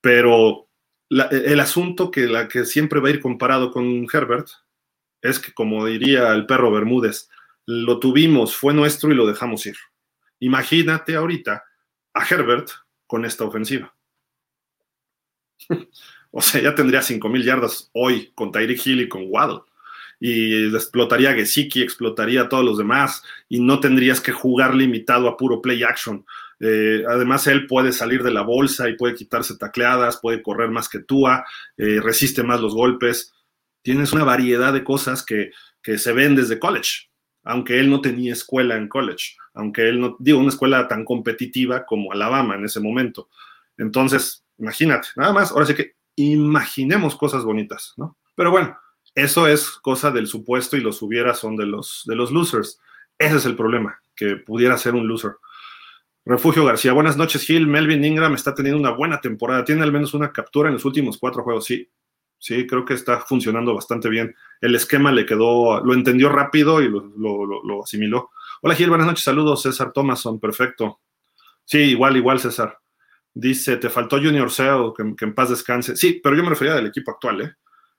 Pero 0.00 0.68
el 1.10 1.60
asunto 1.60 2.10
que, 2.10 2.26
la 2.26 2.48
que 2.48 2.64
siempre 2.64 3.00
va 3.00 3.08
a 3.08 3.12
ir 3.12 3.20
comparado 3.20 3.70
con 3.70 4.06
Herbert 4.12 4.48
es 5.22 5.38
que, 5.38 5.52
como 5.52 5.86
diría 5.86 6.32
el 6.32 6.46
perro 6.46 6.70
Bermúdez, 6.70 7.28
lo 7.64 7.98
tuvimos, 7.98 8.56
fue 8.56 8.74
nuestro 8.74 9.10
y 9.10 9.14
lo 9.14 9.26
dejamos 9.26 9.66
ir. 9.66 9.76
Imagínate 10.38 11.16
ahorita 11.16 11.64
a 12.14 12.26
Herbert 12.28 12.68
con 13.06 13.24
esta 13.24 13.44
ofensiva. 13.44 13.94
o 16.30 16.40
sea, 16.42 16.60
ya 16.60 16.74
tendría 16.74 17.00
5.000 17.00 17.42
yardas 17.42 17.90
hoy 17.92 18.32
con 18.34 18.52
Tyreek 18.52 18.86
Hill 18.86 19.00
y 19.02 19.08
con 19.08 19.24
Waddle. 19.26 19.62
Y 20.18 20.74
explotaría 20.74 21.34
Gesicki, 21.34 21.82
explotaría 21.82 22.42
a 22.42 22.48
todos 22.48 22.64
los 22.64 22.78
demás 22.78 23.22
y 23.48 23.60
no 23.60 23.80
tendrías 23.80 24.20
que 24.20 24.32
jugar 24.32 24.74
limitado 24.74 25.28
a 25.28 25.36
puro 25.36 25.60
play 25.60 25.82
action. 25.82 26.24
Eh, 26.60 27.04
además, 27.08 27.46
él 27.46 27.66
puede 27.66 27.92
salir 27.92 28.22
de 28.22 28.32
la 28.32 28.42
bolsa 28.42 28.88
y 28.88 28.96
puede 28.96 29.14
quitarse 29.14 29.56
tacleadas, 29.56 30.18
puede 30.20 30.42
correr 30.42 30.70
más 30.70 30.88
que 30.88 31.00
Tua, 31.00 31.44
eh, 31.76 32.00
resiste 32.02 32.42
más 32.42 32.60
los 32.60 32.74
golpes. 32.74 33.34
Tienes 33.82 34.12
una 34.12 34.24
variedad 34.24 34.72
de 34.72 34.84
cosas 34.84 35.22
que, 35.24 35.50
que 35.82 35.98
se 35.98 36.12
ven 36.12 36.34
desde 36.34 36.58
college 36.58 37.08
aunque 37.46 37.78
él 37.78 37.88
no 37.88 38.00
tenía 38.00 38.32
escuela 38.32 38.76
en 38.76 38.88
college, 38.88 39.36
aunque 39.54 39.88
él 39.88 40.00
no, 40.00 40.16
digo, 40.18 40.40
una 40.40 40.48
escuela 40.48 40.88
tan 40.88 41.04
competitiva 41.04 41.86
como 41.86 42.12
Alabama 42.12 42.56
en 42.56 42.64
ese 42.64 42.80
momento. 42.80 43.28
Entonces, 43.78 44.44
imagínate, 44.58 45.08
nada 45.14 45.32
más, 45.32 45.52
ahora 45.52 45.66
sí 45.66 45.74
que 45.74 45.94
imaginemos 46.16 47.14
cosas 47.14 47.44
bonitas, 47.44 47.94
¿no? 47.96 48.18
Pero 48.34 48.50
bueno, 48.50 48.76
eso 49.16 49.48
es 49.48 49.70
cosa 49.70 50.12
del 50.12 50.28
supuesto 50.28 50.76
y 50.76 50.80
los 50.80 51.02
hubiera 51.02 51.34
son 51.34 51.56
de 51.56 51.66
los, 51.66 52.04
de 52.06 52.14
los 52.14 52.30
losers. 52.30 52.80
Ese 53.18 53.36
es 53.38 53.46
el 53.46 53.56
problema, 53.56 54.00
que 54.14 54.36
pudiera 54.36 54.78
ser 54.78 54.94
un 54.94 55.08
loser. 55.08 55.32
Refugio 56.24 56.64
García, 56.64 56.92
buenas 56.92 57.16
noches, 57.16 57.42
Gil. 57.44 57.66
Melvin 57.66 58.04
Ingram 58.04 58.34
está 58.34 58.54
teniendo 58.54 58.78
una 58.78 58.90
buena 58.90 59.20
temporada. 59.20 59.64
Tiene 59.64 59.82
al 59.82 59.92
menos 59.92 60.14
una 60.14 60.32
captura 60.32 60.68
en 60.68 60.74
los 60.74 60.84
últimos 60.84 61.18
cuatro 61.18 61.42
juegos. 61.42 61.64
Sí, 61.64 61.88
Sí, 62.38 62.66
creo 62.66 62.84
que 62.84 62.94
está 62.94 63.20
funcionando 63.20 63.74
bastante 63.74 64.08
bien. 64.08 64.34
El 64.60 64.74
esquema 64.74 65.10
le 65.10 65.26
quedó, 65.26 65.82
lo 65.82 65.94
entendió 65.94 66.28
rápido 66.28 66.82
y 66.82 66.88
lo, 66.88 67.82
asimiló. 67.82 68.30
Hola 68.62 68.74
Gil, 68.74 68.88
buenas 68.88 69.06
noches, 69.06 69.24
saludos, 69.24 69.62
César 69.62 69.92
Thomason, 69.92 70.38
perfecto. 70.38 71.00
Sí, 71.64 71.78
igual, 71.78 72.16
igual, 72.16 72.38
César. 72.38 72.78
Dice, 73.32 73.76
te 73.76 73.90
faltó 73.90 74.18
Junior 74.18 74.50
Seo, 74.50 74.94
que, 74.94 75.14
que, 75.16 75.24
en 75.24 75.34
paz 75.34 75.50
descanse. 75.50 75.96
Sí, 75.96 76.20
pero 76.22 76.36
yo 76.36 76.42
me 76.42 76.50
refería 76.50 76.74
del 76.74 76.86
equipo 76.86 77.10
actual, 77.10 77.40
¿eh? 77.40 77.54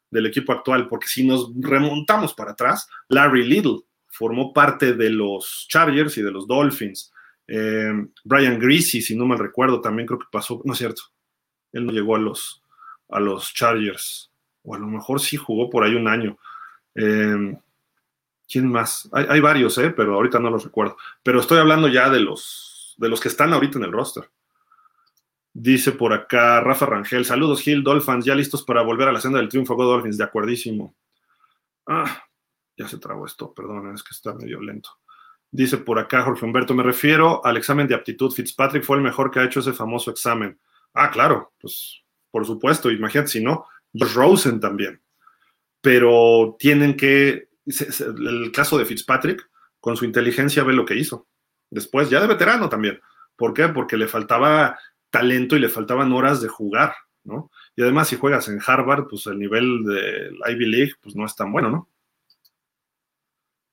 Del 0.09 0.25
equipo 0.25 0.53
actual, 0.53 0.87
porque 0.87 1.07
si 1.07 1.25
nos 1.25 1.51
remontamos 1.59 2.33
para 2.33 2.51
atrás, 2.51 2.87
Larry 3.09 3.45
Little 3.45 3.81
formó 4.07 4.53
parte 4.53 4.93
de 4.93 5.09
los 5.09 5.67
Chargers 5.69 6.17
y 6.17 6.21
de 6.21 6.31
los 6.31 6.47
Dolphins. 6.47 7.11
Eh, 7.47 7.91
Brian 8.23 8.59
Greasy, 8.59 9.01
si 9.01 9.15
no 9.15 9.25
mal 9.25 9.39
recuerdo, 9.39 9.81
también 9.81 10.07
creo 10.07 10.19
que 10.19 10.25
pasó, 10.31 10.61
no 10.65 10.73
es 10.73 10.79
cierto, 10.79 11.03
él 11.71 11.85
no 11.85 11.91
llegó 11.91 12.15
a 12.15 12.19
los, 12.19 12.61
a 13.09 13.19
los 13.19 13.53
Chargers. 13.53 14.31
O 14.63 14.75
a 14.75 14.79
lo 14.79 14.87
mejor 14.87 15.21
sí 15.21 15.37
jugó 15.37 15.69
por 15.69 15.83
ahí 15.83 15.95
un 15.95 16.07
año. 16.07 16.37
Em, 16.95 17.57
¿Quién 18.49 18.69
más? 18.69 19.09
Hay, 19.11 19.39
varios, 19.41 19.77
¿eh? 19.77 19.91
pero 19.91 20.15
ahorita 20.15 20.39
no 20.39 20.49
los 20.49 20.63
recuerdo. 20.63 20.97
Pero 21.21 21.39
estoy 21.39 21.57
hablando 21.57 21.89
ya 21.89 22.09
de 22.09 22.21
los, 22.21 22.95
de 22.97 23.09
los 23.09 23.19
que 23.19 23.27
están 23.27 23.53
ahorita 23.53 23.77
en 23.77 23.85
el 23.85 23.91
roster. 23.91 24.29
Dice 25.59 25.91
por 25.91 26.13
acá 26.13 26.61
Rafa 26.61 26.85
Rangel, 26.85 27.25
saludos 27.25 27.63
Gil, 27.63 27.81
Dolphins, 27.81 28.25
ya 28.25 28.35
listos 28.35 28.61
para 28.61 28.83
volver 28.83 29.07
a 29.07 29.11
la 29.11 29.19
senda 29.19 29.39
del 29.39 29.49
triunfo, 29.49 29.73
Go 29.73 29.85
Dolphins, 29.85 30.15
de 30.15 30.23
acuerdísimo. 30.23 30.95
Ah, 31.87 32.23
ya 32.77 32.87
se 32.87 32.99
trabó 32.99 33.25
esto, 33.25 33.55
perdón, 33.55 33.91
es 33.91 34.03
que 34.03 34.13
está 34.13 34.35
medio 34.35 34.61
lento. 34.61 34.91
Dice 35.49 35.77
por 35.77 35.97
acá 35.97 36.21
Jorge 36.21 36.45
Humberto, 36.45 36.75
me 36.75 36.83
refiero 36.83 37.43
al 37.43 37.57
examen 37.57 37.87
de 37.87 37.95
aptitud. 37.95 38.31
Fitzpatrick 38.31 38.83
fue 38.83 38.97
el 38.97 39.01
mejor 39.01 39.31
que 39.31 39.39
ha 39.39 39.45
hecho 39.45 39.61
ese 39.61 39.73
famoso 39.73 40.11
examen. 40.11 40.59
Ah, 40.93 41.09
claro, 41.09 41.53
pues 41.59 42.03
por 42.29 42.45
supuesto, 42.45 42.91
imagínate 42.91 43.29
si 43.31 43.43
no, 43.43 43.65
Rosen 43.95 44.59
también. 44.59 45.01
Pero 45.81 46.55
tienen 46.59 46.95
que, 46.95 47.49
el 47.65 48.51
caso 48.53 48.77
de 48.77 48.85
Fitzpatrick, 48.85 49.49
con 49.79 49.97
su 49.97 50.05
inteligencia 50.05 50.63
ve 50.63 50.73
lo 50.73 50.85
que 50.85 50.97
hizo. 50.97 51.27
Después, 51.71 52.11
ya 52.11 52.21
de 52.21 52.27
veterano 52.27 52.69
también. 52.69 53.01
¿Por 53.35 53.55
qué? 53.55 53.69
Porque 53.69 53.97
le 53.97 54.07
faltaba 54.07 54.77
talento 55.09 55.55
y 55.55 55.59
le 55.59 55.69
faltaban 55.69 56.11
horas 56.13 56.41
de 56.41 56.47
jugar, 56.47 56.93
¿no? 57.23 57.51
Y 57.75 57.81
además, 57.81 58.07
si 58.07 58.15
juegas 58.15 58.47
en 58.49 58.59
Harvard, 58.65 59.07
pues 59.09 59.27
el 59.27 59.39
nivel 59.39 59.83
del 59.83 60.37
Ivy 60.47 60.65
League, 60.65 60.93
pues 61.01 61.15
no 61.15 61.25
es 61.25 61.35
tan 61.35 61.51
bueno, 61.51 61.69
¿no? 61.69 61.89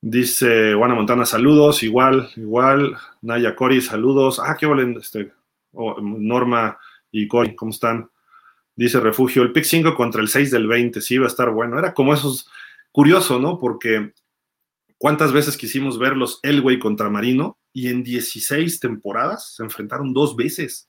Dice 0.00 0.74
Juana 0.74 0.94
Montana, 0.94 1.24
saludos, 1.24 1.82
igual, 1.82 2.28
igual. 2.36 2.96
Naya 3.22 3.56
Cori, 3.56 3.80
saludos. 3.80 4.38
Ah, 4.38 4.54
qué 4.58 4.66
valen, 4.66 4.98
este, 5.00 5.32
Norma 5.72 6.78
y 7.10 7.26
Cori, 7.26 7.56
¿cómo 7.56 7.70
están? 7.70 8.10
Dice 8.76 9.00
Refugio, 9.00 9.42
el 9.42 9.52
pick 9.52 9.64
5 9.64 9.94
contra 9.94 10.20
el 10.20 10.28
6 10.28 10.50
del 10.50 10.66
20, 10.66 11.00
sí 11.00 11.14
iba 11.14 11.24
a 11.24 11.28
estar 11.28 11.50
bueno. 11.50 11.78
Era 11.78 11.94
como 11.94 12.12
esos, 12.12 12.50
curioso, 12.92 13.38
¿no? 13.38 13.58
Porque 13.58 14.12
cuántas 14.98 15.32
veces 15.32 15.56
quisimos 15.56 15.98
verlos 15.98 16.38
Elway 16.42 16.78
contra 16.78 17.08
Marino 17.08 17.58
y 17.72 17.88
en 17.88 18.02
16 18.02 18.80
temporadas 18.80 19.54
se 19.54 19.64
enfrentaron 19.64 20.12
dos 20.12 20.36
veces. 20.36 20.88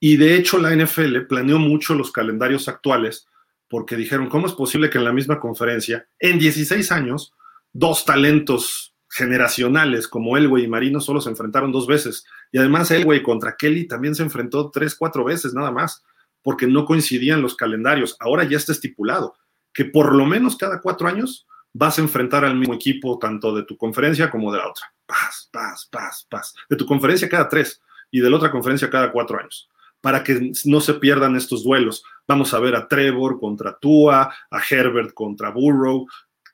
Y 0.00 0.16
de 0.16 0.34
hecho 0.34 0.58
la 0.58 0.74
NFL 0.74 1.26
planeó 1.28 1.58
mucho 1.58 1.94
los 1.94 2.10
calendarios 2.10 2.68
actuales 2.68 3.28
porque 3.68 3.96
dijeron, 3.96 4.28
¿cómo 4.28 4.46
es 4.46 4.54
posible 4.54 4.90
que 4.90 4.98
en 4.98 5.04
la 5.04 5.12
misma 5.12 5.38
conferencia, 5.38 6.08
en 6.18 6.38
16 6.38 6.90
años, 6.90 7.34
dos 7.72 8.04
talentos 8.04 8.94
generacionales 9.08 10.08
como 10.08 10.36
Elway 10.36 10.64
y 10.64 10.68
Marino 10.68 11.00
solo 11.00 11.20
se 11.20 11.30
enfrentaron 11.30 11.70
dos 11.70 11.86
veces? 11.86 12.24
Y 12.50 12.58
además 12.58 12.90
Elway 12.90 13.22
contra 13.22 13.56
Kelly 13.56 13.86
también 13.86 14.14
se 14.14 14.22
enfrentó 14.22 14.70
tres, 14.70 14.96
cuatro 14.96 15.22
veces 15.22 15.54
nada 15.54 15.70
más 15.70 16.02
porque 16.42 16.66
no 16.66 16.86
coincidían 16.86 17.42
los 17.42 17.54
calendarios. 17.54 18.16
Ahora 18.18 18.44
ya 18.44 18.56
está 18.56 18.72
estipulado 18.72 19.36
que 19.72 19.84
por 19.84 20.14
lo 20.14 20.26
menos 20.26 20.56
cada 20.56 20.80
cuatro 20.80 21.08
años 21.08 21.46
vas 21.72 21.98
a 21.98 22.02
enfrentar 22.02 22.44
al 22.44 22.56
mismo 22.56 22.74
equipo, 22.74 23.18
tanto 23.18 23.54
de 23.54 23.64
tu 23.64 23.76
conferencia 23.76 24.30
como 24.30 24.52
de 24.52 24.58
la 24.58 24.68
otra. 24.68 24.92
Paz, 25.06 25.48
paz, 25.52 25.88
paz, 25.90 26.26
paz. 26.28 26.54
De 26.68 26.76
tu 26.76 26.86
conferencia 26.86 27.28
cada 27.28 27.48
tres 27.48 27.80
y 28.10 28.20
de 28.20 28.30
la 28.30 28.36
otra 28.36 28.50
conferencia 28.50 28.90
cada 28.90 29.12
cuatro 29.12 29.38
años. 29.38 29.68
Para 30.00 30.24
que 30.24 30.52
no 30.64 30.80
se 30.80 30.94
pierdan 30.94 31.36
estos 31.36 31.64
duelos. 31.64 32.02
Vamos 32.26 32.54
a 32.54 32.60
ver 32.60 32.74
a 32.74 32.88
Trevor 32.88 33.38
contra 33.38 33.76
Tua, 33.78 34.34
a 34.50 34.60
Herbert 34.68 35.12
contra 35.12 35.50
Burrow, 35.50 36.06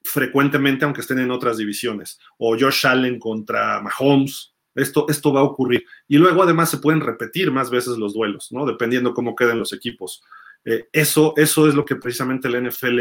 frecuentemente, 0.02 0.84
aunque 0.84 1.00
estén 1.00 1.18
en 1.18 1.30
otras 1.30 1.58
divisiones. 1.58 2.18
O 2.38 2.56
Josh 2.58 2.86
Allen 2.86 3.18
contra 3.18 3.80
Mahomes. 3.80 4.54
Esto, 4.74 5.06
esto 5.08 5.32
va 5.32 5.40
a 5.40 5.44
ocurrir. 5.44 5.84
Y 6.06 6.18
luego 6.18 6.42
además 6.42 6.70
se 6.70 6.78
pueden 6.78 7.00
repetir 7.00 7.50
más 7.50 7.70
veces 7.70 7.96
los 7.96 8.12
duelos, 8.12 8.52
¿no? 8.52 8.66
Dependiendo 8.66 9.14
cómo 9.14 9.34
queden 9.34 9.58
los 9.58 9.72
equipos. 9.72 10.22
Eh, 10.66 10.88
eso, 10.92 11.32
eso 11.36 11.68
es 11.68 11.74
lo 11.74 11.84
que 11.84 11.96
precisamente 11.96 12.50
la 12.50 12.60
NFL, 12.60 13.00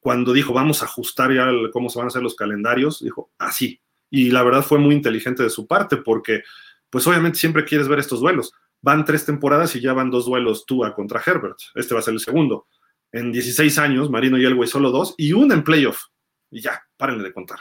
cuando 0.00 0.32
dijo 0.32 0.52
vamos 0.52 0.82
a 0.82 0.86
ajustar 0.86 1.32
ya 1.32 1.48
cómo 1.72 1.88
se 1.88 1.98
van 1.98 2.06
a 2.06 2.08
hacer 2.08 2.22
los 2.22 2.34
calendarios, 2.34 3.02
dijo 3.02 3.30
así. 3.38 3.80
Y 4.10 4.30
la 4.30 4.42
verdad 4.42 4.62
fue 4.62 4.78
muy 4.78 4.94
inteligente 4.94 5.42
de 5.42 5.50
su 5.50 5.66
parte 5.66 5.96
porque, 5.96 6.42
pues 6.90 7.06
obviamente 7.06 7.38
siempre 7.38 7.64
quieres 7.64 7.88
ver 7.88 8.00
estos 8.00 8.20
duelos. 8.20 8.52
Van 8.84 9.06
tres 9.06 9.24
temporadas 9.24 9.74
y 9.76 9.80
ya 9.80 9.94
van 9.94 10.10
dos 10.10 10.26
duelos 10.26 10.66
Tua 10.66 10.94
contra 10.94 11.22
Herbert. 11.24 11.56
Este 11.74 11.94
va 11.94 12.00
a 12.00 12.02
ser 12.02 12.12
el 12.12 12.20
segundo. 12.20 12.66
en 13.12 13.32
16 13.32 13.78
años, 13.78 14.10
Marino 14.10 14.36
y 14.36 14.44
Elway 14.44 14.68
solo 14.68 14.90
dos, 14.90 15.14
y 15.16 15.32
una 15.32 15.54
en 15.54 15.64
playoff. 15.64 16.02
Y 16.50 16.60
ya, 16.60 16.82
párenle 16.98 17.24
de 17.24 17.32
contar. 17.32 17.60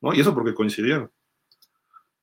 ¿no? 0.00 0.12
Y 0.12 0.20
eso 0.20 0.34
porque 0.34 0.52
coincidieron. 0.52 1.12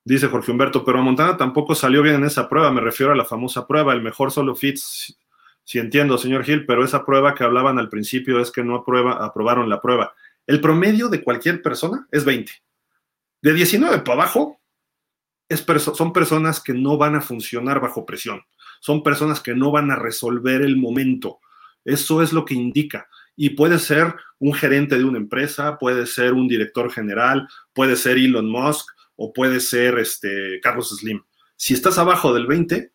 Dice 0.04 0.28
Jorge 0.28 0.52
Humberto, 0.52 0.84
pero 0.84 1.00
a 1.00 1.02
Montana 1.02 1.38
tampoco 1.38 1.76
salió 1.76 2.02
bien 2.02 2.16
en 2.16 2.26
esa 2.26 2.50
prueba, 2.50 2.72
me 2.72 2.82
refiero 2.82 3.14
a 3.14 3.16
la 3.16 3.24
famosa 3.24 3.66
prueba, 3.66 3.94
el 3.94 4.02
mejor 4.02 4.32
solo 4.32 4.54
fits, 4.54 5.18
si 5.64 5.80
entiendo, 5.80 6.18
señor 6.18 6.44
Gil, 6.44 6.66
pero 6.66 6.84
esa 6.84 7.06
prueba 7.06 7.34
que 7.36 7.46
hablaban 7.46 7.80
al 7.80 7.88
principio 7.88 8.42
es 8.42 8.52
que 8.52 8.66
no 8.66 8.76
aprueba, 8.76 9.24
aprobaron 9.24 9.70
la 9.70 9.80
prueba. 9.80 10.14
El 10.46 10.60
promedio 10.60 11.08
de 11.08 11.24
cualquier 11.24 11.62
persona 11.62 12.06
es 12.12 12.26
20. 12.26 12.52
De 13.44 13.54
19 13.54 14.00
para 14.00 14.24
abajo, 14.24 14.61
son 15.58 16.14
personas 16.14 16.60
que 16.60 16.74
no 16.74 16.98
van 16.98 17.16
a 17.16 17.22
funcionar 17.22 17.80
bajo 17.80 18.06
presión, 18.06 18.42
son 18.80 19.04
personas 19.04 19.40
que 19.40 19.56
no 19.56 19.72
van 19.72 19.92
a 19.92 19.96
resolver 19.96 20.62
el 20.62 20.78
momento. 20.78 21.40
Eso 21.84 22.22
es 22.22 22.32
lo 22.34 22.46
que 22.46 22.54
indica. 22.54 23.08
Y 23.36 23.52
puede 23.52 23.80
ser 23.80 24.16
un 24.40 24.54
gerente 24.54 24.98
de 24.98 25.06
una 25.06 25.18
empresa, 25.18 25.78
puede 25.80 26.06
ser 26.06 26.34
un 26.34 26.48
director 26.48 26.92
general, 26.92 27.48
puede 27.74 27.96
ser 27.96 28.18
Elon 28.18 28.50
Musk, 28.50 28.88
o 29.16 29.32
puede 29.34 29.60
ser 29.60 30.00
este, 30.00 30.60
Carlos 30.62 30.90
Slim. 30.90 31.24
Si 31.56 31.76
estás 31.76 32.00
abajo 32.00 32.34
del 32.34 32.48
20, 32.48 32.92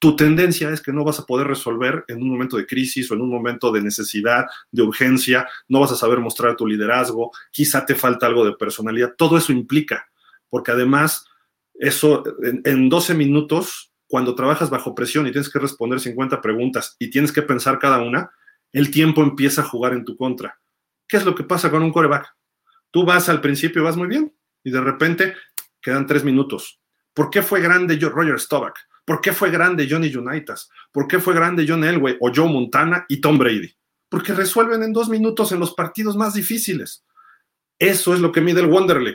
tu 0.00 0.16
tendencia 0.16 0.70
es 0.70 0.82
que 0.82 0.92
no 0.92 1.04
vas 1.04 1.20
a 1.20 1.26
poder 1.26 1.46
resolver 1.46 2.04
en 2.08 2.20
un 2.20 2.28
momento 2.28 2.56
de 2.56 2.66
crisis 2.66 3.08
o 3.08 3.14
en 3.14 3.20
un 3.20 3.30
momento 3.30 3.70
de 3.70 3.80
necesidad, 3.80 4.46
de 4.72 4.82
urgencia, 4.82 5.48
no 5.68 5.78
vas 5.78 5.92
a 5.92 5.96
saber 5.96 6.18
mostrar 6.18 6.56
tu 6.56 6.66
liderazgo, 6.66 7.30
quizá 7.52 7.86
te 7.86 7.94
falta 7.94 8.26
algo 8.26 8.44
de 8.44 8.54
personalidad. 8.54 9.14
Todo 9.16 9.38
eso 9.38 9.52
implica, 9.52 10.08
porque 10.48 10.72
además, 10.72 11.24
eso 11.74 12.22
en, 12.42 12.62
en 12.64 12.88
12 12.88 13.14
minutos, 13.14 13.92
cuando 14.06 14.34
trabajas 14.34 14.70
bajo 14.70 14.94
presión 14.94 15.26
y 15.26 15.32
tienes 15.32 15.50
que 15.50 15.58
responder 15.58 16.00
50 16.00 16.40
preguntas 16.40 16.96
y 16.98 17.10
tienes 17.10 17.32
que 17.32 17.42
pensar 17.42 17.78
cada 17.78 18.00
una, 18.00 18.30
el 18.72 18.90
tiempo 18.90 19.22
empieza 19.22 19.62
a 19.62 19.66
jugar 19.66 19.92
en 19.92 20.04
tu 20.04 20.16
contra. 20.16 20.60
¿Qué 21.06 21.16
es 21.16 21.24
lo 21.24 21.34
que 21.34 21.44
pasa 21.44 21.70
con 21.70 21.82
un 21.82 21.92
coreback? 21.92 22.26
Tú 22.90 23.04
vas 23.04 23.28
al 23.28 23.40
principio, 23.40 23.82
vas 23.82 23.96
muy 23.96 24.08
bien, 24.08 24.34
y 24.62 24.70
de 24.70 24.80
repente 24.80 25.34
quedan 25.80 26.06
tres 26.06 26.24
minutos. 26.24 26.80
¿Por 27.12 27.30
qué 27.30 27.42
fue 27.42 27.60
grande 27.60 27.96
Roger 27.96 28.40
Staubach? 28.40 28.74
¿Por 29.04 29.20
qué 29.20 29.32
fue 29.32 29.50
grande 29.50 29.86
Johnny 29.88 30.14
Unitas? 30.14 30.70
¿Por 30.90 31.06
qué 31.06 31.20
fue 31.20 31.34
grande 31.34 31.66
John 31.68 31.84
Elway 31.84 32.16
o 32.20 32.32
Joe 32.34 32.48
Montana 32.48 33.04
y 33.08 33.20
Tom 33.20 33.38
Brady? 33.38 33.76
Porque 34.08 34.32
resuelven 34.32 34.82
en 34.82 34.92
dos 34.92 35.08
minutos 35.08 35.52
en 35.52 35.60
los 35.60 35.74
partidos 35.74 36.16
más 36.16 36.34
difíciles. 36.34 37.04
Eso 37.78 38.14
es 38.14 38.20
lo 38.20 38.32
que 38.32 38.40
mide 38.40 38.60
el 38.60 38.66
Wonder. 38.66 39.14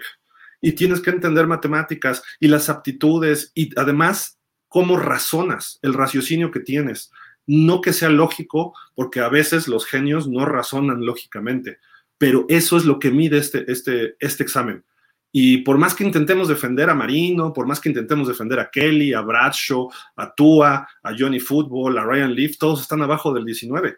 Y 0.61 0.73
tienes 0.73 1.01
que 1.01 1.09
entender 1.09 1.47
matemáticas 1.47 2.21
y 2.39 2.47
las 2.47 2.69
aptitudes 2.69 3.51
y 3.55 3.69
además 3.79 4.39
cómo 4.67 4.97
razonas 4.97 5.79
el 5.81 5.93
raciocinio 5.93 6.51
que 6.51 6.59
tienes. 6.59 7.11
No 7.45 7.81
que 7.81 7.93
sea 7.93 8.09
lógico, 8.09 8.73
porque 8.93 9.19
a 9.19 9.29
veces 9.29 9.67
los 9.67 9.85
genios 9.85 10.27
no 10.27 10.45
razonan 10.45 11.05
lógicamente, 11.05 11.79
pero 12.17 12.45
eso 12.47 12.77
es 12.77 12.85
lo 12.85 12.99
que 12.99 13.11
mide 13.11 13.37
este, 13.37 13.69
este, 13.71 14.15
este 14.19 14.43
examen. 14.43 14.83
Y 15.31 15.59
por 15.59 15.77
más 15.77 15.93
que 15.93 16.03
intentemos 16.03 16.47
defender 16.47 16.89
a 16.89 16.95
Marino, 16.95 17.53
por 17.53 17.67
más 17.67 17.79
que 17.79 17.89
intentemos 17.89 18.27
defender 18.27 18.59
a 18.59 18.69
Kelly, 18.71 19.13
a 19.13 19.21
Bradshaw, 19.21 19.89
a 20.15 20.33
Tua, 20.33 20.87
a 21.03 21.15
Johnny 21.17 21.39
Football, 21.39 21.97
a 21.97 22.03
Ryan 22.03 22.33
Leaf, 22.33 22.57
todos 22.57 22.81
están 22.81 23.01
abajo 23.01 23.33
del 23.33 23.45
19. 23.45 23.97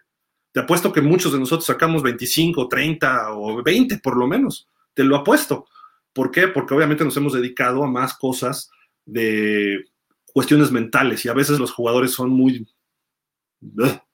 Te 0.51 0.59
apuesto 0.59 0.91
que 0.91 1.01
muchos 1.01 1.31
de 1.31 1.39
nosotros 1.39 1.65
sacamos 1.65 2.03
25, 2.03 2.67
30 2.67 3.33
o 3.33 3.63
20 3.63 3.99
por 3.99 4.17
lo 4.17 4.27
menos. 4.27 4.67
Te 4.93 5.05
lo 5.05 5.15
apuesto. 5.15 5.67
¿Por 6.13 6.31
qué? 6.31 6.47
Porque 6.47 6.73
obviamente 6.73 7.05
nos 7.05 7.15
hemos 7.17 7.33
dedicado 7.33 7.83
a 7.83 7.89
más 7.89 8.13
cosas 8.17 8.69
de 9.05 9.85
cuestiones 10.33 10.71
mentales 10.71 11.25
y 11.25 11.29
a 11.29 11.33
veces 11.33 11.59
los 11.59 11.71
jugadores 11.71 12.11
son 12.11 12.29
muy 12.29 12.67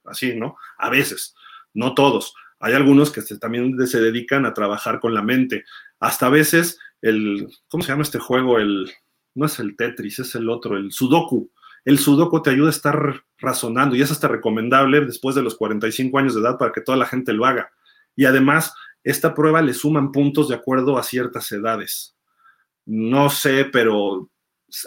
así, 0.05 0.35
¿no? 0.35 0.57
A 0.77 0.89
veces, 0.89 1.35
no 1.73 1.93
todos. 1.93 2.33
Hay 2.59 2.73
algunos 2.73 3.11
que 3.11 3.21
también 3.35 3.75
se 3.87 4.01
dedican 4.01 4.45
a 4.45 4.53
trabajar 4.53 4.99
con 4.99 5.13
la 5.13 5.21
mente. 5.21 5.63
Hasta 5.99 6.27
a 6.27 6.29
veces 6.29 6.79
el, 7.01 7.47
¿cómo 7.67 7.83
se 7.83 7.89
llama 7.89 8.03
este 8.03 8.19
juego? 8.19 8.57
El, 8.57 8.91
no 9.35 9.45
es 9.45 9.59
el 9.59 9.75
Tetris, 9.75 10.19
es 10.19 10.35
el 10.35 10.49
otro, 10.49 10.77
el 10.77 10.91
Sudoku. 10.91 11.51
El 11.85 11.99
Sudoku 11.99 12.41
te 12.41 12.49
ayuda 12.49 12.67
a 12.67 12.71
estar 12.71 13.23
razonando 13.37 13.95
y 13.95 14.01
es 14.01 14.11
hasta 14.11 14.27
recomendable 14.27 15.01
después 15.01 15.35
de 15.35 15.43
los 15.43 15.55
45 15.55 16.17
años 16.17 16.35
de 16.35 16.41
edad 16.41 16.57
para 16.57 16.71
que 16.71 16.81
toda 16.81 16.97
la 16.97 17.05
gente 17.05 17.33
lo 17.33 17.45
haga. 17.45 17.71
Y 18.15 18.25
además, 18.25 18.73
esta 19.09 19.33
prueba 19.33 19.61
le 19.61 19.73
suman 19.73 20.11
puntos 20.11 20.49
de 20.49 20.55
acuerdo 20.55 20.97
a 20.97 21.03
ciertas 21.03 21.49
edades. 21.53 22.15
No 22.85 23.29
sé, 23.29 23.65
pero 23.65 24.29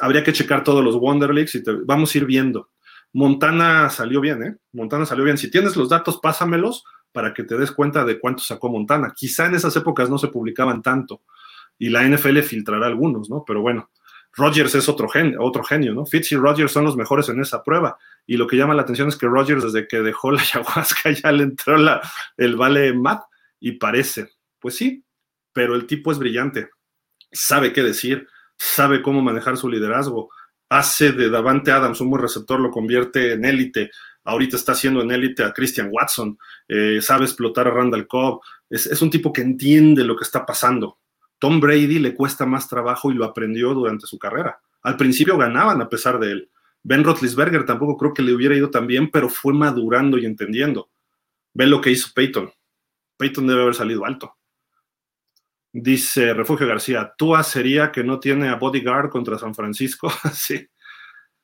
habría 0.01 0.23
que 0.23 0.35
checar 0.35 0.63
todos 0.63 0.85
los 0.85 0.97
Wonder 0.97 1.33
Leagues 1.33 1.55
y 1.55 1.63
vamos 1.87 2.15
a 2.15 2.19
ir 2.19 2.27
viendo. 2.27 2.69
Montana 3.15 3.89
salió 3.89 4.21
bien, 4.21 4.43
¿eh? 4.43 4.57
Montana 4.73 5.07
salió 5.07 5.25
bien. 5.25 5.39
Si 5.39 5.51
tienes 5.51 5.75
los 5.75 5.89
datos, 5.89 6.21
pásamelos 6.21 6.85
para 7.13 7.33
que 7.33 7.45
te 7.45 7.57
des 7.57 7.73
cuenta 7.73 8.05
de 8.05 8.21
cuánto 8.21 8.43
sacó 8.43 8.69
Montana. 8.69 9.15
Quizá 9.17 9.47
en 9.47 9.55
esas 9.55 9.75
épocas 9.77 10.11
no 10.11 10.19
se 10.19 10.29
publicaban 10.29 10.83
tanto 10.83 11.23
y 11.79 11.89
la 11.89 12.07
NFL 12.07 12.41
filtrará 12.41 12.87
algunos, 12.87 13.31
¿no? 13.31 13.43
Pero 13.47 13.63
bueno, 13.63 13.91
Rodgers 14.35 14.75
es 14.75 14.87
otro 14.89 15.09
genio, 15.09 15.43
otro 15.43 15.65
genio, 15.65 15.95
¿no? 15.95 16.05
Fitz 16.05 16.31
y 16.33 16.37
Rodgers 16.37 16.73
son 16.73 16.85
los 16.85 16.95
mejores 16.95 17.31
en 17.31 17.41
esa 17.41 17.63
prueba. 17.63 17.97
Y 18.27 18.37
lo 18.37 18.47
que 18.47 18.57
llama 18.57 18.75
la 18.75 18.83
atención 18.83 19.09
es 19.09 19.17
que 19.17 19.27
Rodgers, 19.27 19.65
desde 19.65 19.89
que 19.89 20.03
dejó 20.03 20.31
la 20.31 20.43
ayahuasca, 20.43 21.11
ya 21.11 21.33
le 21.33 21.45
entró 21.45 21.79
la, 21.79 22.03
el 22.37 22.57
vale 22.57 22.93
mat 22.93 23.23
y 23.61 23.73
parece. 23.73 24.31
Pues 24.59 24.77
sí, 24.77 25.05
pero 25.53 25.75
el 25.75 25.87
tipo 25.87 26.11
es 26.11 26.19
brillante, 26.19 26.71
sabe 27.31 27.73
qué 27.73 27.83
decir, 27.83 28.27
sabe 28.57 29.03
cómo 29.03 29.23
manejar 29.23 29.57
su 29.57 29.69
liderazgo, 29.69 30.31
hace 30.69 31.13
de 31.13 31.31
Davante 31.31 31.71
Adams 31.71 32.01
un 32.01 32.11
buen 32.11 32.23
receptor, 32.23 32.61
lo 32.61 32.71
convierte 32.71 33.33
en 33.33 33.45
élite. 33.45 33.91
Ahorita 34.25 34.57
está 34.57 34.73
haciendo 34.73 35.01
en 35.03 35.11
élite 35.11 35.45
a 35.45 35.53
Christian 35.53 35.89
Watson, 35.93 36.39
eh, 36.69 37.01
sabe 37.01 37.25
explotar 37.25 37.69
a 37.69 37.71
Randall 37.71 38.07
Cobb. 38.07 38.41
es 38.69 39.01
un 39.03 39.11
tipo 39.11 39.33
que 39.33 39.43
entiende 39.43 40.05
lo 40.05 40.17
que 40.17 40.25
está 40.25 40.45
pasando 40.45 41.01
Tom 41.41 41.59
Brady 41.59 41.99
le 41.99 42.15
cuesta 42.15 42.45
más 42.45 42.69
trabajo 42.69 43.11
y 43.11 43.15
lo 43.15 43.25
aprendió 43.25 43.73
durante 43.73 44.07
su 44.07 44.19
carrera. 44.19 44.61
Al 44.83 44.97
principio 44.99 45.39
ganaban 45.39 45.81
a 45.81 45.89
pesar 45.89 46.21
de 46.21 46.33
él. 46.33 46.51
Ben 46.83 47.03
Roethlisberger 47.03 47.65
tampoco 47.65 47.97
creo 47.97 48.13
que 48.13 48.23
le 48.23 48.35
hubiera 48.35 48.55
ido 48.55 48.71
tan 48.71 48.87
bien, 48.87 49.11
pero 49.11 49.31
fue 49.31 49.55
madurando 49.55 50.19
y 50.19 50.27
entendiendo. 50.27 50.91
Ve 51.55 51.67
lo 51.67 51.81
que 51.81 51.91
hizo 51.91 52.11
Peyton. 52.15 52.53
Peyton 53.21 53.47
debe 53.47 53.61
haber 53.61 53.75
salido 53.75 54.07
alto. 54.07 54.39
Dice 55.71 56.33
Refugio 56.33 56.67
García, 56.67 57.13
¿Tua 57.19 57.43
sería 57.43 57.93
que 57.93 58.03
no 58.03 58.19
tiene 58.19 58.49
a 58.49 58.55
bodyguard 58.55 59.11
contra 59.11 59.39
San 59.39 59.55
Francisco? 59.55 60.11
sí. 60.33 60.67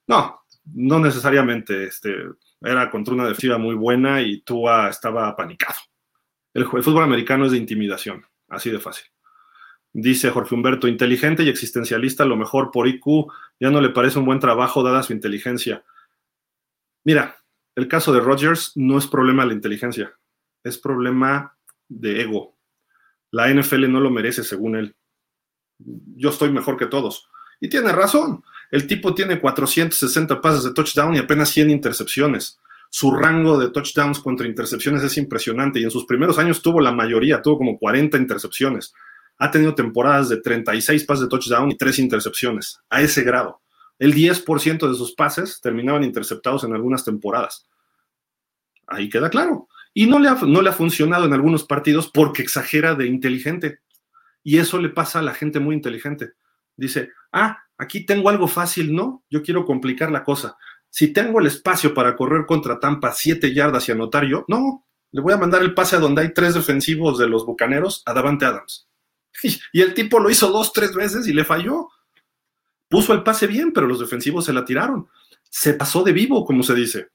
No, 0.06 0.40
no 0.72 0.98
necesariamente. 0.98 1.84
Este, 1.84 2.14
era 2.62 2.90
contra 2.90 3.12
una 3.12 3.24
defensiva 3.24 3.58
muy 3.58 3.74
buena 3.74 4.22
y 4.22 4.40
Tua 4.40 4.88
estaba 4.88 5.28
apanicado. 5.28 5.78
el 6.54 6.64
fútbol 6.64 7.02
americano 7.02 7.44
es 7.44 7.52
de 7.52 7.58
intimidación, 7.58 8.24
así 8.48 8.70
de 8.70 8.80
fácil. 8.80 9.04
Dice 9.92 10.30
Jorge 10.30 10.54
Humberto, 10.54 10.88
inteligente 10.88 11.42
y 11.42 11.50
existencialista, 11.50 12.24
lo 12.24 12.36
mejor 12.36 12.70
por 12.70 12.88
IQ, 12.88 13.30
ya 13.60 13.70
no 13.70 13.82
le 13.82 13.90
parece 13.90 14.18
un 14.18 14.24
buen 14.24 14.40
trabajo 14.40 14.82
dada 14.82 15.02
su 15.02 15.12
inteligencia. 15.12 15.84
Mira, 17.04 17.36
el 17.74 17.86
caso 17.86 18.14
de 18.14 18.20
Rogers 18.20 18.72
no 18.76 18.96
es 18.96 19.06
problema 19.06 19.42
de 19.42 19.48
la 19.48 19.54
inteligencia, 19.54 20.18
es 20.64 20.78
problema 20.78 21.55
de 21.88 22.22
ego. 22.22 22.56
La 23.30 23.52
NFL 23.52 23.90
no 23.90 24.00
lo 24.00 24.10
merece 24.10 24.44
según 24.44 24.76
él. 24.76 24.94
Yo 25.78 26.30
estoy 26.30 26.50
mejor 26.50 26.76
que 26.76 26.86
todos. 26.86 27.28
Y 27.60 27.68
tiene 27.68 27.92
razón. 27.92 28.42
El 28.70 28.86
tipo 28.86 29.14
tiene 29.14 29.40
460 29.40 30.40
pases 30.40 30.64
de 30.64 30.72
touchdown 30.72 31.14
y 31.14 31.18
apenas 31.18 31.50
100 31.50 31.70
intercepciones. 31.70 32.58
Su 32.90 33.12
rango 33.12 33.58
de 33.58 33.70
touchdowns 33.70 34.20
contra 34.20 34.46
intercepciones 34.46 35.02
es 35.02 35.18
impresionante 35.18 35.80
y 35.80 35.84
en 35.84 35.90
sus 35.90 36.06
primeros 36.06 36.38
años 36.38 36.62
tuvo 36.62 36.80
la 36.80 36.92
mayoría, 36.92 37.42
tuvo 37.42 37.58
como 37.58 37.78
40 37.78 38.16
intercepciones 38.16 38.94
ha 39.38 39.50
tenido 39.50 39.74
temporadas 39.74 40.28
de 40.28 40.38
36 40.38 41.04
pases 41.04 41.24
de 41.24 41.28
touchdown 41.28 41.70
y 41.70 41.76
3 41.76 41.98
intercepciones, 41.98 42.80
a 42.88 43.02
ese 43.02 43.22
grado. 43.22 43.60
El 43.98 44.14
10% 44.14 44.88
de 44.88 44.94
sus 44.94 45.14
pases 45.14 45.60
terminaban 45.60 46.04
interceptados 46.04 46.64
en 46.64 46.74
algunas 46.74 47.04
temporadas. 47.04 47.66
Ahí 48.86 49.08
queda 49.08 49.30
claro. 49.30 49.68
Y 49.98 50.04
no 50.04 50.18
le, 50.18 50.28
ha, 50.28 50.34
no 50.34 50.60
le 50.60 50.68
ha 50.68 50.74
funcionado 50.74 51.24
en 51.24 51.32
algunos 51.32 51.64
partidos 51.64 52.10
porque 52.12 52.42
exagera 52.42 52.94
de 52.94 53.06
inteligente. 53.06 53.78
Y 54.42 54.58
eso 54.58 54.78
le 54.78 54.90
pasa 54.90 55.20
a 55.20 55.22
la 55.22 55.32
gente 55.32 55.58
muy 55.58 55.74
inteligente. 55.74 56.34
Dice, 56.76 57.12
ah, 57.32 57.64
aquí 57.78 58.04
tengo 58.04 58.28
algo 58.28 58.46
fácil, 58.46 58.94
¿no? 58.94 59.24
Yo 59.30 59.42
quiero 59.42 59.64
complicar 59.64 60.12
la 60.12 60.22
cosa. 60.22 60.58
Si 60.90 61.14
tengo 61.14 61.40
el 61.40 61.46
espacio 61.46 61.94
para 61.94 62.14
correr 62.14 62.44
contra 62.44 62.78
Tampa 62.78 63.10
7 63.10 63.54
yardas 63.54 63.88
y 63.88 63.92
anotar 63.92 64.26
yo, 64.26 64.44
no, 64.48 64.86
le 65.12 65.22
voy 65.22 65.32
a 65.32 65.38
mandar 65.38 65.62
el 65.62 65.72
pase 65.72 65.96
a 65.96 65.98
donde 65.98 66.20
hay 66.20 66.34
tres 66.34 66.52
defensivos 66.52 67.18
de 67.18 67.28
los 67.28 67.46
Bucaneros 67.46 68.02
a 68.04 68.12
Davante 68.12 68.44
Adams. 68.44 68.90
Y 69.72 69.80
el 69.80 69.94
tipo 69.94 70.20
lo 70.20 70.28
hizo 70.28 70.52
dos, 70.52 70.74
tres 70.74 70.92
veces 70.92 71.26
y 71.26 71.32
le 71.32 71.46
falló. 71.46 71.88
Puso 72.90 73.14
el 73.14 73.22
pase 73.22 73.46
bien, 73.46 73.72
pero 73.72 73.86
los 73.86 74.00
defensivos 74.00 74.44
se 74.44 74.52
la 74.52 74.62
tiraron. 74.62 75.08
Se 75.48 75.72
pasó 75.72 76.02
de 76.02 76.12
vivo, 76.12 76.44
como 76.44 76.62
se 76.62 76.74
dice. 76.74 77.08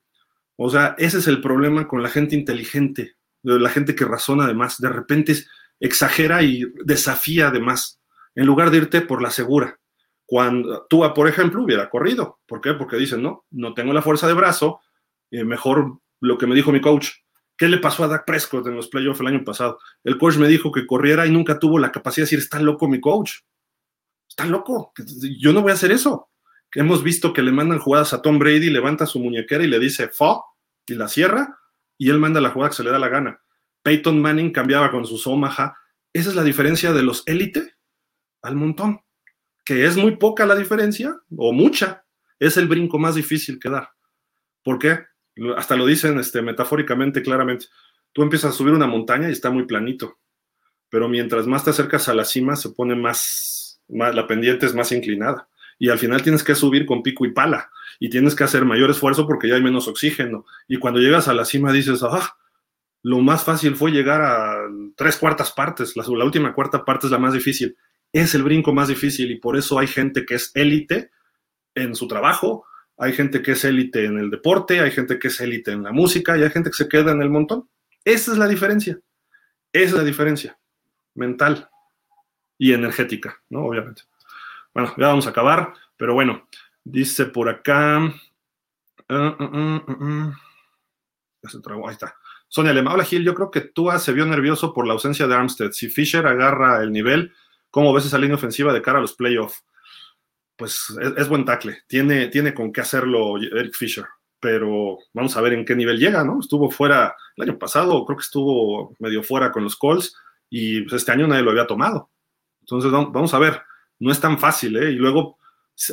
O 0.64 0.70
sea, 0.70 0.94
ese 1.00 1.18
es 1.18 1.28
el 1.28 1.42
problema 1.42 1.88
con 1.88 2.04
la 2.04 2.10
gente 2.10 2.36
inteligente, 2.36 3.16
la 3.42 3.70
gente 3.70 3.96
que 3.96 4.06
razona 4.06 4.44
además. 4.44 4.80
De 4.80 4.90
repente 4.90 5.36
exagera 5.80 6.44
y 6.44 6.64
desafía 6.86 7.48
además, 7.48 8.00
en 8.36 8.46
lugar 8.46 8.70
de 8.70 8.78
irte 8.78 9.02
por 9.02 9.24
la 9.24 9.32
segura. 9.32 9.80
Cuando 10.26 10.86
tú, 10.88 11.04
por 11.16 11.28
ejemplo, 11.28 11.64
hubiera 11.64 11.90
corrido. 11.90 12.40
¿Por 12.46 12.62
qué? 12.62 12.76
Porque 12.76 12.98
dicen, 12.98 13.24
no, 13.24 13.46
no 13.50 13.74
tengo 13.74 13.92
la 13.92 14.04
fuerza 14.04 14.28
de 14.28 14.34
brazo, 14.34 14.82
mejor 15.32 16.00
lo 16.20 16.38
que 16.38 16.46
me 16.46 16.54
dijo 16.54 16.72
mi 16.72 16.80
coach, 16.80 17.10
¿Qué 17.58 17.68
le 17.68 17.78
pasó 17.78 18.04
a 18.04 18.08
Dak 18.08 18.26
Prescott 18.26 18.66
en 18.66 18.76
los 18.76 18.88
playoffs 18.88 19.20
el 19.20 19.28
año 19.28 19.44
pasado? 19.44 19.78
El 20.04 20.18
coach 20.18 20.38
me 20.38 20.48
dijo 20.48 20.72
que 20.72 20.88
corriera 20.88 21.28
y 21.28 21.32
nunca 21.32 21.60
tuvo 21.60 21.78
la 21.78 21.92
capacidad 21.92 22.24
de 22.24 22.26
decir, 22.26 22.40
está 22.40 22.60
loco 22.60 22.88
mi 22.88 23.00
coach. 23.00 23.34
Está 24.28 24.48
loco. 24.48 24.94
Yo 25.40 25.54
no 25.54 25.62
voy 25.62 25.70
a 25.70 25.76
hacer 25.76 25.92
eso. 25.92 26.30
Hemos 26.74 27.04
visto 27.04 27.34
que 27.34 27.44
le 27.44 27.52
mandan 27.52 27.78
jugadas 27.78 28.14
a 28.14 28.22
Tom 28.24 28.40
Brady, 28.40 28.72
levanta 28.72 29.06
su 29.06 29.20
muñequera 29.20 29.64
y 29.64 29.68
le 29.68 29.78
dice, 29.78 30.08
fo, 30.08 30.44
y 30.92 30.96
la 30.96 31.08
cierra, 31.08 31.60
y 31.98 32.10
él 32.10 32.20
manda 32.20 32.42
la 32.42 32.50
jugada 32.50 32.70
que 32.70 32.76
se 32.76 32.84
le 32.84 32.92
da 32.92 33.00
la 33.00 33.10
gana. 33.10 33.42
Peyton 33.84 34.22
Manning 34.22 34.52
cambiaba 34.52 34.92
con 34.92 35.06
sus 35.06 35.26
Omaha. 35.28 35.76
Esa 36.14 36.30
es 36.30 36.36
la 36.36 36.44
diferencia 36.44 36.94
de 36.94 37.04
los 37.04 37.24
élite 37.26 37.76
al 38.42 38.56
montón. 38.56 39.02
Que 39.64 39.86
es 39.86 39.98
muy 39.98 40.18
poca 40.18 40.46
la 40.46 40.56
diferencia, 40.56 41.16
o 41.36 41.54
mucha. 41.54 42.04
Es 42.40 42.58
el 42.58 42.68
brinco 42.68 42.98
más 42.98 43.16
difícil 43.16 43.60
que 43.60 43.70
dar. 43.70 43.90
¿Por 44.64 44.80
qué? 44.80 45.00
Hasta 45.56 45.76
lo 45.76 45.86
dicen 45.86 46.20
este, 46.20 46.42
metafóricamente, 46.42 47.22
claramente. 47.22 47.68
Tú 48.12 48.24
empiezas 48.24 48.54
a 48.54 48.58
subir 48.58 48.74
una 48.74 48.88
montaña 48.88 49.30
y 49.30 49.32
está 49.32 49.50
muy 49.50 49.66
planito. 49.66 50.20
Pero 50.90 51.08
mientras 51.08 51.48
más 51.48 51.64
te 51.64 51.70
acercas 51.70 52.10
a 52.10 52.14
la 52.14 52.26
cima, 52.26 52.56
se 52.56 52.72
pone 52.72 52.96
más, 52.96 53.82
más 53.88 54.14
la 54.14 54.28
pendiente 54.28 54.66
es 54.66 54.76
más 54.76 54.92
inclinada. 54.92 55.48
Y 55.82 55.90
al 55.90 55.98
final 55.98 56.22
tienes 56.22 56.44
que 56.44 56.54
subir 56.54 56.86
con 56.86 57.02
pico 57.02 57.26
y 57.26 57.32
pala. 57.32 57.72
Y 58.00 58.12
tienes 58.12 58.36
que 58.36 58.44
hacer 58.44 58.66
mayor 58.66 58.92
esfuerzo 58.92 59.26
porque 59.26 59.48
ya 59.48 59.56
hay 59.56 59.64
menos 59.64 59.88
oxígeno. 59.88 60.46
Y 60.68 60.78
cuando 60.78 61.00
llegas 61.00 61.28
a 61.28 61.34
la 61.34 61.44
cima 61.44 61.74
dices, 61.74 62.04
ah, 62.04 62.38
lo 63.02 63.18
más 63.22 63.44
fácil 63.44 63.76
fue 63.76 63.90
llegar 63.90 64.22
a 64.22 64.70
tres 64.96 65.18
cuartas 65.18 65.52
partes. 65.52 65.98
La, 65.98 66.04
la 66.08 66.24
última 66.24 66.54
cuarta 66.54 66.86
parte 66.86 67.08
es 67.08 67.12
la 67.12 67.18
más 67.18 67.34
difícil. 67.34 67.76
Es 68.14 68.36
el 68.36 68.44
brinco 68.44 68.72
más 68.74 68.90
difícil 68.90 69.32
y 69.32 69.40
por 69.40 69.58
eso 69.58 69.80
hay 69.80 69.88
gente 69.88 70.24
que 70.24 70.36
es 70.36 70.52
élite 70.54 71.10
en 71.74 71.96
su 71.96 72.08
trabajo, 72.08 72.64
hay 72.96 73.14
gente 73.14 73.42
que 73.42 73.54
es 73.54 73.66
élite 73.66 74.06
en 74.06 74.20
el 74.20 74.30
deporte, 74.30 74.82
hay 74.82 74.92
gente 74.92 75.18
que 75.18 75.30
es 75.30 75.42
élite 75.42 75.72
en 75.72 75.82
la 75.82 75.92
música 75.92 76.38
y 76.38 76.44
hay 76.44 76.52
gente 76.52 76.70
que 76.70 76.76
se 76.76 76.88
queda 76.88 77.12
en 77.12 77.24
el 77.24 77.32
montón. 77.32 77.68
Esa 78.06 78.34
es 78.34 78.38
la 78.38 78.48
diferencia. 78.48 79.00
Esa 79.74 79.86
es 79.86 79.94
la 79.94 80.04
diferencia 80.04 80.60
mental 81.16 81.72
y 82.60 82.72
energética, 82.72 83.42
¿no? 83.50 83.66
Obviamente. 83.66 84.04
Bueno, 84.74 84.94
ya 84.98 85.08
vamos 85.08 85.28
a 85.28 85.32
acabar, 85.32 85.74
pero 85.98 86.14
bueno, 86.14 86.48
dice 86.84 87.26
por 87.26 87.50
acá. 87.50 88.14
Uh, 89.10 89.14
uh, 89.14 89.76
uh, 89.88 90.34
ya 91.44 91.50
se 91.50 91.58
ahí 91.58 91.92
está. 91.92 92.16
Sonia 92.48 92.74
Lema, 92.74 92.94
hola 92.94 93.04
Gil, 93.04 93.24
yo 93.24 93.34
creo 93.34 93.52
que 93.52 93.62
Tua 93.62 94.00
se 94.00 94.14
vio 94.14 94.26
nervioso 94.26 94.74
por 94.74 94.88
la 94.88 94.94
ausencia 94.94 95.28
de 95.28 95.36
Armstead. 95.36 95.72
Si 95.72 95.90
Fisher 95.90 96.26
agarra 96.28 96.82
el 96.82 96.92
nivel, 96.92 97.34
¿cómo 97.70 97.94
ves 97.94 98.06
esa 98.06 98.18
línea 98.18 98.36
ofensiva 98.36 98.74
de 98.74 98.82
cara 98.82 99.00
a 99.00 99.02
los 99.02 99.14
playoffs? 99.14 99.64
pues 100.62 100.96
es, 101.18 101.28
buen 101.28 101.44
tackle, 101.44 101.80
tiene, 101.88 102.28
tiene 102.28 102.54
con 102.54 102.72
qué 102.72 102.82
hacerlo 102.82 103.36
Eric 103.38 103.74
Fisher, 103.74 104.06
pero 104.40 105.00
vamos 105.12 105.36
a 105.36 105.42
ver 105.42 105.54
en 105.54 105.66
qué 105.66 105.76
nivel 105.76 105.98
llega, 105.98 106.24
¿no? 106.24 106.40
Estuvo 106.40 106.70
fuera 106.70 107.16
el 107.36 107.50
año 107.50 107.58
pasado, 107.58 108.06
creo 108.06 108.16
que 108.16 108.22
estuvo 108.22 108.96
medio 109.00 109.24
fuera 109.24 109.52
con 109.52 109.64
los 109.64 109.76
Colts 109.76 110.16
y 110.52 110.82
pues, 110.82 111.02
este 111.02 111.14
año 111.14 111.26
nadie 111.26 111.42
lo 111.42 111.50
había 111.50 111.66
tomado. 111.66 112.12
Entonces 112.60 112.92
vamos 112.92 113.34
a 113.34 113.40
ver, 113.40 113.60
no 114.02 114.12
es 114.12 114.20
tan 114.20 114.40
fácil, 114.40 114.76
¿eh? 114.78 114.92
Y 114.92 114.96
luego 114.96 115.38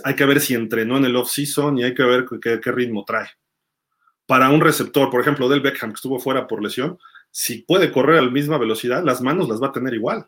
hay 0.02 0.16
que 0.16 0.24
ver 0.24 0.40
si 0.40 0.54
entrenó 0.54 0.96
en 0.96 1.04
el 1.04 1.16
off-season 1.16 1.78
y 1.78 1.84
hay 1.84 1.94
que 1.94 2.02
ver 2.02 2.26
qué, 2.40 2.72
ritmo 2.72 3.04
trae. 3.04 3.28
Para 4.26 4.48
un 4.48 4.60
receptor, 4.60 5.10
por 5.10 5.20
ejemplo, 5.20 5.48
del 5.48 5.60
Beckham, 5.60 5.90
que 5.90 5.96
estuvo 5.96 6.18
fuera 6.18 6.46
por 6.46 6.62
lesión, 6.62 6.98
si 7.30 7.62
puede 7.62 7.92
correr 7.92 8.18
a 8.18 8.22
la 8.22 8.30
misma 8.30 8.56
velocidad, 8.56 9.04
las 9.04 9.20
manos 9.20 9.48
las 9.48 9.62
va 9.62 9.68
a 9.68 9.72
tener 9.72 9.92
igual. 9.92 10.26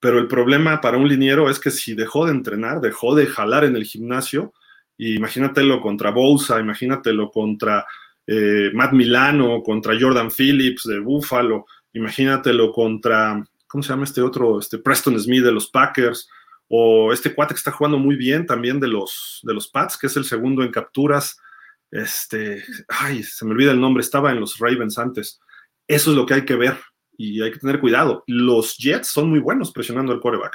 Pero 0.00 0.18
el 0.18 0.28
problema 0.28 0.80
para 0.80 0.96
un 0.96 1.08
liniero 1.08 1.50
es 1.50 1.60
que 1.60 1.70
si 1.70 1.94
dejó 1.94 2.24
de 2.24 2.32
entrenar, 2.32 2.80
dejó 2.80 3.14
de 3.14 3.26
jalar 3.26 3.64
en 3.64 3.76
el 3.76 3.84
gimnasio, 3.84 4.54
y 4.96 5.14
imagínatelo 5.14 5.82
contra 5.82 6.10
Bolsa, 6.10 6.58
imagínatelo 6.58 7.30
contra 7.30 7.86
eh, 8.26 8.70
Matt 8.72 8.92
Milano, 8.92 9.62
contra 9.62 9.98
Jordan 9.98 10.30
Phillips 10.30 10.84
de 10.84 11.00
Buffalo, 11.00 11.66
imagínatelo 11.92 12.72
contra, 12.72 13.44
¿cómo 13.66 13.82
se 13.82 13.90
llama 13.90 14.04
este 14.04 14.22
otro? 14.22 14.58
Este 14.58 14.78
Preston 14.78 15.20
Smith 15.20 15.44
de 15.44 15.52
los 15.52 15.68
Packers, 15.68 16.28
o 16.68 17.12
este 17.12 17.34
cuate 17.34 17.54
que 17.54 17.58
está 17.58 17.72
jugando 17.72 17.98
muy 17.98 18.16
bien 18.16 18.46
también 18.46 18.78
de 18.78 18.88
los, 18.88 19.40
de 19.42 19.54
los 19.54 19.68
Pats, 19.68 19.96
que 19.96 20.06
es 20.06 20.16
el 20.16 20.24
segundo 20.24 20.62
en 20.62 20.70
capturas. 20.70 21.38
Este, 21.90 22.62
ay, 22.88 23.22
se 23.22 23.44
me 23.44 23.52
olvida 23.52 23.72
el 23.72 23.80
nombre, 23.80 24.02
estaba 24.02 24.30
en 24.30 24.40
los 24.40 24.58
Ravens 24.58 24.98
antes. 24.98 25.40
Eso 25.86 26.10
es 26.10 26.16
lo 26.16 26.26
que 26.26 26.34
hay 26.34 26.44
que 26.44 26.56
ver 26.56 26.78
y 27.16 27.42
hay 27.42 27.50
que 27.50 27.58
tener 27.58 27.80
cuidado. 27.80 28.22
Los 28.26 28.76
Jets 28.76 29.08
son 29.08 29.30
muy 29.30 29.40
buenos 29.40 29.72
presionando 29.72 30.12
el 30.12 30.20
quarterback. 30.20 30.54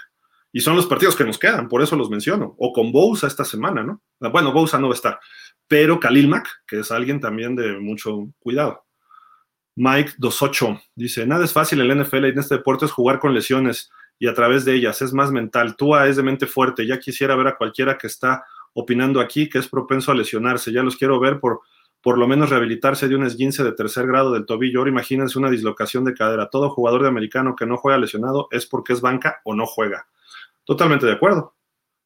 Y 0.56 0.60
son 0.62 0.76
los 0.76 0.86
partidos 0.86 1.16
que 1.16 1.26
nos 1.26 1.40
quedan, 1.40 1.68
por 1.68 1.82
eso 1.82 1.96
los 1.96 2.12
menciono. 2.12 2.54
O 2.60 2.72
con 2.72 2.92
Bousa 2.92 3.26
esta 3.26 3.44
semana, 3.44 3.82
¿no? 3.82 4.04
Bueno, 4.20 4.54
Bousa 4.54 4.78
no 4.78 4.88
va 4.88 4.94
a 4.94 4.96
estar. 4.96 5.20
Pero 5.68 6.00
Khalil 6.00 6.28
Mack, 6.28 6.48
que 6.68 6.80
es 6.80 6.92
alguien 6.92 7.20
también 7.20 7.56
de 7.56 7.80
mucho 7.80 8.32
cuidado. 8.38 8.86
Mike 9.76 10.14
28 10.20 10.80
dice: 10.94 11.26
Nada 11.26 11.44
es 11.44 11.52
fácil 11.52 11.82
en 11.82 11.88
la 11.88 12.04
NFL 12.04 12.26
y 12.26 12.30
en 12.30 12.40
este 12.40 12.58
deporte 12.58 12.86
es 12.86 12.92
jugar 12.92 13.18
con 13.20 13.34
lesiones 13.34 13.90
y 14.24 14.28
a 14.30 14.34
través 14.34 14.64
de 14.64 14.74
ellas. 14.74 15.02
Es 15.02 15.12
más 15.12 15.34
mental. 15.34 15.76
Tua 15.76 16.08
es 16.08 16.16
de 16.16 16.24
mente 16.24 16.48
fuerte. 16.48 16.88
Ya 16.88 16.98
quisiera 16.98 17.36
ver 17.36 17.48
a 17.48 17.58
cualquiera 17.58 17.98
que 17.98 18.08
está 18.08 18.46
opinando 18.72 19.20
aquí 19.20 19.50
que 19.50 19.60
es 19.60 19.68
propenso 19.68 20.14
a 20.14 20.16
lesionarse. 20.16 20.72
Ya 20.72 20.82
los 20.82 20.96
quiero 20.96 21.20
ver 21.20 21.42
por 21.42 21.60
por 22.02 22.18
lo 22.18 22.26
menos 22.26 22.50
rehabilitarse 22.50 23.10
de 23.10 23.18
un 23.18 23.26
esguince 23.26 23.66
de 23.66 23.74
tercer 23.74 24.08
grado 24.08 24.32
del 24.32 24.46
tobillo. 24.46 24.80
Ahora 24.80 24.92
imagínense 24.92 25.38
una 25.38 25.50
dislocación 25.50 26.06
de 26.06 26.14
cadera. 26.14 26.50
Todo 26.50 26.70
jugador 26.70 27.02
de 27.02 27.10
americano 27.10 27.54
que 27.54 27.66
no 27.66 27.76
juega 27.76 27.98
lesionado 27.98 28.48
es 28.52 28.66
porque 28.66 28.94
es 28.94 29.02
banca 29.02 29.42
o 29.44 29.56
no 29.56 29.66
juega. 29.66 30.08
Totalmente 30.64 31.06
de 31.06 31.12
acuerdo. 31.12 31.56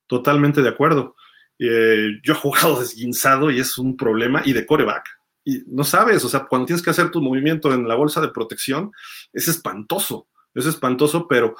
Totalmente 0.07 0.63
de 0.63 0.69
acuerdo. 0.69 1.15
Eh, 1.59 2.13
yo 2.23 2.33
he 2.33 2.35
jugado 2.35 2.79
desguinzado 2.79 3.51
y 3.51 3.59
es 3.59 3.77
un 3.77 3.95
problema 3.95 4.41
y 4.43 4.53
de 4.53 4.65
coreback. 4.65 5.05
Y 5.45 5.61
no 5.67 5.83
sabes, 5.83 6.25
o 6.25 6.29
sea, 6.29 6.47
cuando 6.47 6.65
tienes 6.65 6.81
que 6.81 6.89
hacer 6.89 7.11
tu 7.11 7.21
movimiento 7.21 7.71
en 7.75 7.87
la 7.87 7.93
bolsa 7.93 8.21
de 8.21 8.29
protección, 8.29 8.91
es 9.33 9.47
espantoso. 9.47 10.27
Es 10.57 10.65
espantoso, 10.65 11.27
pero 11.27 11.55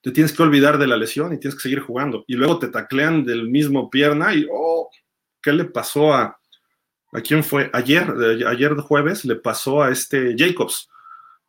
te 0.00 0.12
tienes 0.12 0.32
que 0.32 0.42
olvidar 0.42 0.78
de 0.78 0.86
la 0.86 0.96
lesión 0.96 1.32
y 1.32 1.38
tienes 1.38 1.56
que 1.56 1.62
seguir 1.62 1.80
jugando. 1.80 2.24
Y 2.26 2.34
luego 2.34 2.58
te 2.58 2.68
taclean 2.68 3.24
del 3.24 3.48
mismo 3.48 3.90
pierna 3.90 4.34
y, 4.34 4.46
oh, 4.50 4.90
¿qué 5.42 5.52
le 5.52 5.64
pasó 5.64 6.14
a, 6.14 6.38
¿A 7.12 7.20
quién 7.20 7.42
fue? 7.42 7.70
Ayer, 7.72 8.14
ayer 8.46 8.74
jueves, 8.76 9.24
le 9.24 9.36
pasó 9.36 9.82
a 9.82 9.90
este 9.90 10.34
Jacobs. 10.36 10.88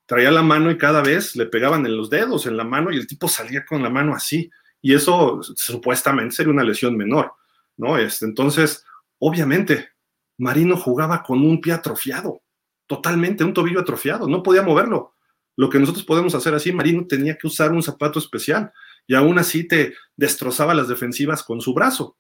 Traía 0.05 0.31
la 0.31 0.41
mano 0.41 0.71
y 0.71 0.77
cada 0.77 1.01
vez 1.01 1.35
le 1.35 1.45
pegaban 1.45 1.85
en 1.85 1.97
los 1.97 2.09
dedos, 2.09 2.45
en 2.45 2.57
la 2.57 2.63
mano, 2.63 2.91
y 2.91 2.97
el 2.97 3.07
tipo 3.07 3.27
salía 3.27 3.65
con 3.65 3.83
la 3.83 3.89
mano 3.89 4.13
así. 4.15 4.49
Y 4.81 4.93
eso 4.93 5.41
supuestamente 5.55 6.35
sería 6.35 6.53
una 6.53 6.63
lesión 6.63 6.95
menor, 6.95 7.33
¿no? 7.77 7.97
Este, 7.97 8.25
entonces, 8.25 8.85
obviamente, 9.19 9.89
Marino 10.37 10.77
jugaba 10.77 11.21
con 11.21 11.43
un 11.43 11.59
pie 11.59 11.73
atrofiado, 11.73 12.41
totalmente, 12.87 13.43
un 13.43 13.53
tobillo 13.53 13.81
atrofiado, 13.81 14.27
no 14.27 14.41
podía 14.41 14.61
moverlo. 14.61 15.15
Lo 15.60 15.70
que 15.70 15.78
nosotros 15.78 16.05
podemos 16.05 16.34
hacer 16.36 16.53
así, 16.53 16.72
Marino 16.72 17.05
tenía 17.05 17.38
que 17.38 17.45
usar 17.45 17.74
un 17.74 17.84
zapato 17.84 18.18
especial 18.18 18.72
y 19.05 19.14
aún 19.14 19.38
así 19.39 19.68
te 19.68 19.93
destrozaba 20.16 20.74
las 20.74 20.88
defensivas 20.88 21.43
con 21.43 21.60
su 21.60 21.74
brazo. 21.74 22.16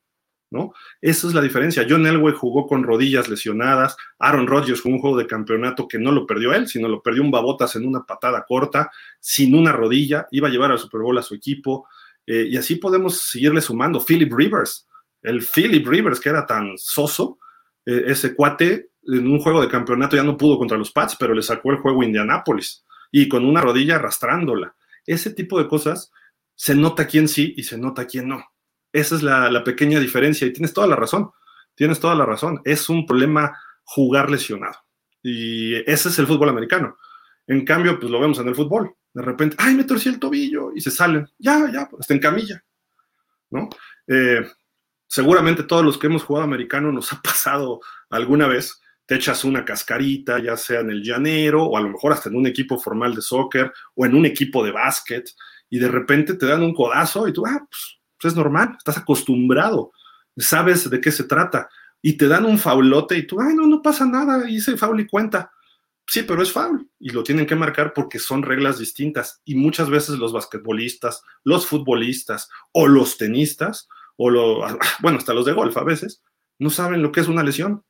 ¿no? 0.51 0.73
Esa 0.99 1.25
es 1.25 1.33
la 1.33 1.41
diferencia. 1.41 1.85
John 1.89 2.05
Elway 2.05 2.33
jugó 2.33 2.67
con 2.67 2.83
rodillas 2.83 3.29
lesionadas, 3.29 3.95
Aaron 4.19 4.45
Rodgers 4.45 4.81
jugó 4.81 4.95
un 4.95 4.99
juego 4.99 5.17
de 5.17 5.25
campeonato 5.25 5.87
que 5.87 5.97
no 5.97 6.11
lo 6.11 6.27
perdió 6.27 6.53
él, 6.53 6.67
sino 6.67 6.89
lo 6.89 7.01
perdió 7.01 7.23
un 7.23 7.31
babotas 7.31 7.77
en 7.77 7.87
una 7.87 8.03
patada 8.03 8.43
corta, 8.45 8.91
sin 9.21 9.55
una 9.55 9.71
rodilla, 9.71 10.27
iba 10.31 10.49
a 10.49 10.51
llevar 10.51 10.73
al 10.73 10.79
Super 10.79 10.99
Bowl 10.99 11.17
a 11.17 11.23
su 11.23 11.33
equipo, 11.33 11.87
eh, 12.25 12.45
y 12.49 12.57
así 12.57 12.75
podemos 12.75 13.21
seguirle 13.21 13.61
sumando. 13.61 14.03
Philip 14.05 14.33
Rivers, 14.33 14.85
el 15.21 15.41
Philip 15.43 15.87
Rivers 15.87 16.19
que 16.19 16.27
era 16.27 16.45
tan 16.45 16.77
soso, 16.77 17.39
eh, 17.85 18.03
ese 18.07 18.35
cuate 18.35 18.89
en 19.01 19.25
un 19.31 19.39
juego 19.39 19.61
de 19.61 19.69
campeonato 19.69 20.17
ya 20.17 20.23
no 20.23 20.35
pudo 20.35 20.57
contra 20.57 20.77
los 20.77 20.91
Pats, 20.91 21.15
pero 21.17 21.33
le 21.33 21.41
sacó 21.41 21.71
el 21.71 21.77
juego 21.77 22.01
a 22.01 22.05
Indianapolis 22.05 22.83
y 23.11 23.27
con 23.27 23.45
una 23.45 23.61
rodilla 23.61 23.95
arrastrándola. 23.95 24.75
Ese 25.05 25.31
tipo 25.31 25.57
de 25.59 25.67
cosas 25.67 26.11
se 26.55 26.75
nota 26.75 27.07
quién 27.07 27.27
sí 27.27 27.53
y 27.57 27.63
se 27.63 27.77
nota 27.77 28.05
quién 28.05 28.27
no. 28.27 28.43
Esa 28.91 29.15
es 29.15 29.23
la, 29.23 29.63
pequeña 29.63 29.99
diferencia 29.99 30.47
y 30.47 30.53
tienes 30.53 30.73
toda 30.73 30.87
la 30.87 30.95
razón, 30.95 31.31
tienes 31.75 31.99
toda 31.99 32.15
la 32.15 32.25
razón. 32.25 32.61
Es 32.65 32.89
un 32.89 33.05
problema 33.05 33.57
jugar 33.83 34.29
lesionado 34.29 34.77
y 35.23 35.75
ese 35.89 36.09
es 36.09 36.19
el 36.19 36.27
fútbol 36.27 36.49
americano. 36.49 36.97
En 37.47 37.65
cambio, 37.65 37.99
pues 37.99 38.11
lo 38.11 38.19
vemos 38.19 38.39
en 38.39 38.47
el 38.47 38.55
fútbol. 38.55 38.93
De 39.13 39.23
repente, 39.23 39.55
ay, 39.59 39.75
me 39.75 39.83
torcí 39.83 40.09
el 40.09 40.19
tobillo 40.19 40.71
y 40.75 40.81
se 40.81 40.91
salen. 40.91 41.27
Ya, 41.37 41.69
ya, 41.71 41.89
está 41.99 42.13
en 42.13 42.19
camilla. 42.19 42.63
¿No? 43.49 43.67
Eh, 44.07 44.45
seguramente 45.07 45.63
todos 45.63 45.83
los 45.83 45.97
que 45.97 46.07
hemos 46.07 46.23
jugado 46.23 46.45
americano 46.45 46.91
nos 46.91 47.11
ha 47.13 47.21
pasado 47.23 47.81
alguna 48.09 48.47
vez. 48.47 48.81
Te 49.09 49.15
echas 49.15 49.43
una 49.43 49.65
cascarita, 49.65 50.39
ya 50.39 50.55
sea 50.55 50.79
en 50.79 50.91
el 50.91 51.03
llanero 51.03 51.65
o 51.65 51.75
a 51.75 51.81
lo 51.81 51.89
mejor 51.89 52.13
hasta 52.13 52.29
en 52.29 52.37
un 52.37 52.47
equipo 52.47 52.79
formal 52.79 53.13
de 53.13 53.21
soccer 53.21 53.73
o 53.95 54.05
en 54.05 54.15
un 54.15 54.25
equipo 54.25 54.63
de 54.63 54.71
básquet 54.71 55.29
y 55.69 55.79
de 55.79 55.89
repente 55.89 56.35
te 56.35 56.45
dan 56.45 56.63
un 56.63 56.73
codazo 56.73 57.27
y 57.27 57.33
tú, 57.33 57.43
ah, 57.45 57.65
pues 57.69 57.99
pues 58.19 58.33
es 58.33 58.37
normal, 58.37 58.75
estás 58.77 58.97
acostumbrado, 58.97 59.91
sabes 60.37 60.89
de 60.89 61.01
qué 61.01 61.11
se 61.11 61.23
trata. 61.23 61.69
Y 62.01 62.13
te 62.13 62.27
dan 62.27 62.45
un 62.45 62.57
faulote 62.57 63.17
y 63.17 63.27
tú, 63.27 63.41
ay, 63.41 63.55
no, 63.55 63.67
no 63.67 63.81
pasa 63.81 64.05
nada, 64.05 64.49
hice 64.49 64.77
faul 64.77 65.01
y 65.01 65.07
cuenta. 65.07 65.51
Sí, 66.07 66.23
pero 66.23 66.41
es 66.41 66.51
faul 66.51 66.89
y 66.97 67.11
lo 67.11 67.23
tienen 67.23 67.45
que 67.45 67.55
marcar 67.55 67.93
porque 67.93 68.19
son 68.19 68.43
reglas 68.43 68.79
distintas. 68.79 69.41
Y 69.45 69.55
muchas 69.55 69.89
veces 69.89 70.17
los 70.17 70.33
basquetbolistas, 70.33 71.23
los 71.43 71.67
futbolistas 71.67 72.49
o 72.71 72.87
los 72.87 73.17
tenistas, 73.17 73.87
o 74.17 74.29
lo, 74.29 74.61
bueno, 75.01 75.17
hasta 75.17 75.33
los 75.33 75.45
de 75.45 75.53
golf 75.53 75.77
a 75.77 75.83
veces, 75.83 76.23
no 76.57 76.69
saben 76.69 77.01
lo 77.01 77.11
que 77.11 77.21
es 77.21 77.27
una 77.27 77.43
lesión. 77.43 77.83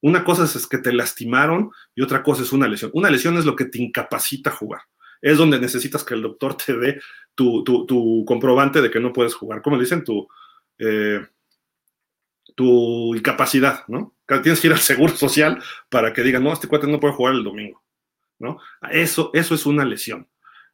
Una 0.00 0.24
cosa 0.24 0.44
es 0.44 0.66
que 0.66 0.78
te 0.78 0.92
lastimaron 0.92 1.70
y 1.94 2.02
otra 2.02 2.22
cosa 2.22 2.42
es 2.42 2.52
una 2.52 2.68
lesión. 2.68 2.90
Una 2.94 3.10
lesión 3.10 3.36
es 3.36 3.44
lo 3.44 3.56
que 3.56 3.64
te 3.64 3.82
incapacita 3.82 4.50
a 4.50 4.54
jugar. 4.54 4.82
Es 5.20 5.38
donde 5.38 5.58
necesitas 5.58 6.04
que 6.04 6.14
el 6.14 6.22
doctor 6.22 6.56
te 6.56 6.76
dé 6.76 7.00
tu, 7.34 8.24
comprobante 8.26 8.80
de 8.80 8.90
que 8.90 9.00
no 9.00 9.12
puedes 9.12 9.34
jugar. 9.34 9.62
¿Cómo 9.62 9.76
le 9.76 9.82
dicen? 9.82 10.04
Tu, 10.04 10.26
eh, 10.78 11.26
tu 12.54 13.14
incapacidad, 13.14 13.84
¿no? 13.88 14.16
Tienes 14.26 14.60
que 14.60 14.66
ir 14.66 14.72
al 14.72 14.80
seguro 14.80 15.16
social 15.16 15.62
para 15.88 16.12
que 16.12 16.22
digan, 16.22 16.44
no, 16.44 16.52
este 16.52 16.68
cuate 16.68 16.86
no 16.86 17.00
puede 17.00 17.14
jugar 17.14 17.34
el 17.34 17.44
domingo, 17.44 17.82
¿no? 18.38 18.58
Eso, 18.90 19.30
eso 19.32 19.54
es 19.54 19.64
una 19.64 19.84
lesión. 19.84 20.28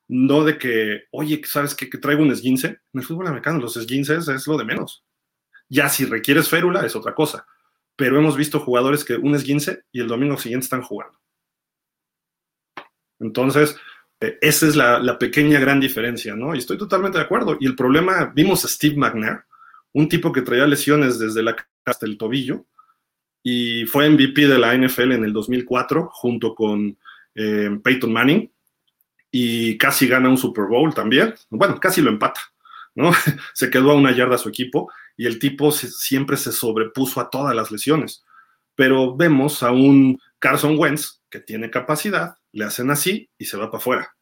No 0.09 0.45
de 0.45 0.59
que, 0.59 1.05
oye, 1.11 1.41
¿sabes 1.45 1.75
qué? 1.75 1.89
Que 1.89 1.99
traigo 1.99 2.23
un 2.23 2.31
esguince. 2.31 2.69
En 2.69 3.01
el 3.01 3.05
fútbol 3.05 3.27
americano 3.27 3.59
los 3.59 3.77
esguinces 3.77 4.29
es 4.29 4.47
lo 4.47 4.59
de 4.59 4.65
menos. 4.65 5.05
Ya 5.69 5.89
si 5.89 6.05
requieres 6.05 6.49
férula 6.49 6.85
es 6.85 6.95
otra 6.97 7.15
cosa. 7.15 7.47
Pero 7.97 8.19
hemos 8.19 8.37
visto 8.37 8.61
jugadores 8.61 9.05
que 9.05 9.15
un 9.15 9.35
esguince 9.35 9.85
y 9.93 10.01
el 10.01 10.09
domingo 10.09 10.37
siguiente 10.37 10.65
están 10.65 10.83
jugando. 10.83 11.19
Entonces, 13.21 13.77
eh, 14.21 14.39
esa 14.41 14.67
es 14.67 14.77
la, 14.77 15.19
pequeña 15.19 15.61
gran 15.61 15.81
diferencia, 15.81 16.35
¿no? 16.35 16.55
Y 16.55 16.59
estoy 16.59 16.79
totalmente 16.79 17.19
de 17.19 17.25
acuerdo. 17.25 17.57
Y 17.61 17.67
el 17.67 17.77
problema, 17.77 18.33
vimos 18.35 18.65
a 18.65 18.69
Steve 18.69 18.97
McNair, 18.97 19.45
un 19.93 20.09
tipo 20.09 20.33
que 20.33 20.43
traía 20.43 20.67
lesiones 20.67 21.19
desde 21.19 21.43
la 21.43 21.57
hasta 21.85 22.07
el 22.07 22.17
tobillo 22.17 22.67
y 23.43 23.85
fue 23.85 24.09
MVP 24.09 24.49
de 24.49 24.59
la 24.59 24.75
NFL 24.75 25.13
en 25.13 25.25
el 25.25 25.33
2004 25.33 26.09
junto 26.11 26.55
con 26.55 26.97
eh, 27.35 27.79
Peyton 27.83 28.13
Manning 28.13 28.51
y 29.31 29.77
casi 29.77 30.09
gana 30.09 30.31
un 30.31 30.39
Super 30.39 30.65
Bowl 30.65 30.95
también. 30.95 31.35
Bueno, 31.51 31.79
casi 31.79 32.01
lo 32.01 32.11
empata, 32.11 32.41
¿no? 32.95 33.13
se 33.53 33.69
quedó 33.69 33.91
a 33.91 33.97
una 33.97 34.13
yarda 34.13 34.39
su 34.39 34.49
equipo 34.49 34.91
y 35.17 35.27
el 35.27 35.39
tipo 35.39 35.71
siempre 35.73 36.37
se 36.37 36.53
sobrepuso 36.53 37.21
a 37.21 37.31
todas 37.31 37.55
las 37.55 37.71
lesiones. 37.71 38.25
Pero 38.75 39.17
vemos 39.17 39.63
a 39.63 39.71
un 39.71 40.19
Carson 40.39 40.77
Wentz 40.79 41.23
que 41.31 41.41
tiene 41.41 41.71
capacidad, 41.71 42.35
le 42.53 42.65
hacen 42.65 42.91
así 42.91 43.31
y 43.39 43.45
se 43.45 43.57
va 43.57 43.71
para 43.71 43.79
afuera. 43.79 44.17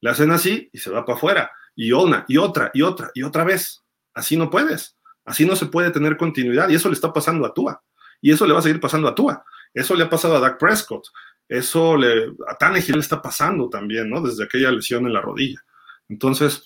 Le 0.00 0.10
hacen 0.10 0.30
así 0.30 0.70
y 0.72 0.78
se 0.78 0.90
va 0.90 1.04
para 1.04 1.16
afuera. 1.16 1.50
Y 1.74 1.92
una, 1.92 2.24
y 2.28 2.38
otra, 2.38 2.70
y 2.74 2.82
otra, 2.82 3.10
y 3.14 3.22
otra 3.22 3.44
vez. 3.44 3.84
Así 4.14 4.36
no 4.36 4.50
puedes. 4.50 4.96
Así 5.24 5.44
no 5.44 5.56
se 5.56 5.66
puede 5.66 5.90
tener 5.90 6.16
continuidad 6.16 6.68
y 6.70 6.74
eso 6.74 6.88
le 6.88 6.94
está 6.94 7.12
pasando 7.12 7.46
a 7.46 7.52
Tua. 7.52 7.82
Y 8.20 8.32
eso 8.32 8.46
le 8.46 8.52
va 8.52 8.60
a 8.60 8.62
seguir 8.62 8.80
pasando 8.80 9.08
a 9.08 9.14
Tua. 9.14 9.44
Eso 9.74 9.94
le 9.94 10.04
ha 10.04 10.10
pasado 10.10 10.36
a 10.36 10.40
Dak 10.40 10.58
Prescott. 10.58 11.06
Eso 11.46 11.96
le, 11.96 12.32
a 12.46 12.54
Tannehill 12.58 12.94
le 12.94 13.00
está 13.00 13.22
pasando 13.22 13.68
también, 13.68 14.08
¿no? 14.10 14.20
Desde 14.20 14.44
aquella 14.44 14.70
lesión 14.70 15.06
en 15.06 15.12
la 15.12 15.20
rodilla. 15.20 15.62
Entonces, 16.08 16.64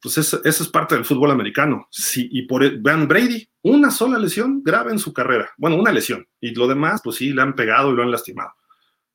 pues 0.00 0.18
esa, 0.18 0.40
es 0.44 0.68
parte 0.68 0.94
del 0.94 1.04
fútbol 1.04 1.30
americano. 1.30 1.88
Sí, 1.90 2.28
y 2.30 2.42
por 2.42 2.64
e, 2.64 2.76
vean 2.78 3.08
Brady, 3.08 3.48
una 3.62 3.90
sola 3.90 4.18
lesión 4.18 4.62
grave 4.62 4.92
en 4.92 4.98
su 4.98 5.12
carrera. 5.12 5.50
Bueno, 5.56 5.76
una 5.76 5.92
lesión. 5.92 6.26
Y 6.40 6.54
lo 6.54 6.66
demás, 6.66 7.00
pues 7.02 7.16
sí, 7.16 7.32
le 7.32 7.42
han 7.42 7.54
pegado 7.54 7.90
y 7.90 7.96
lo 7.96 8.02
han 8.02 8.10
lastimado. 8.10 8.52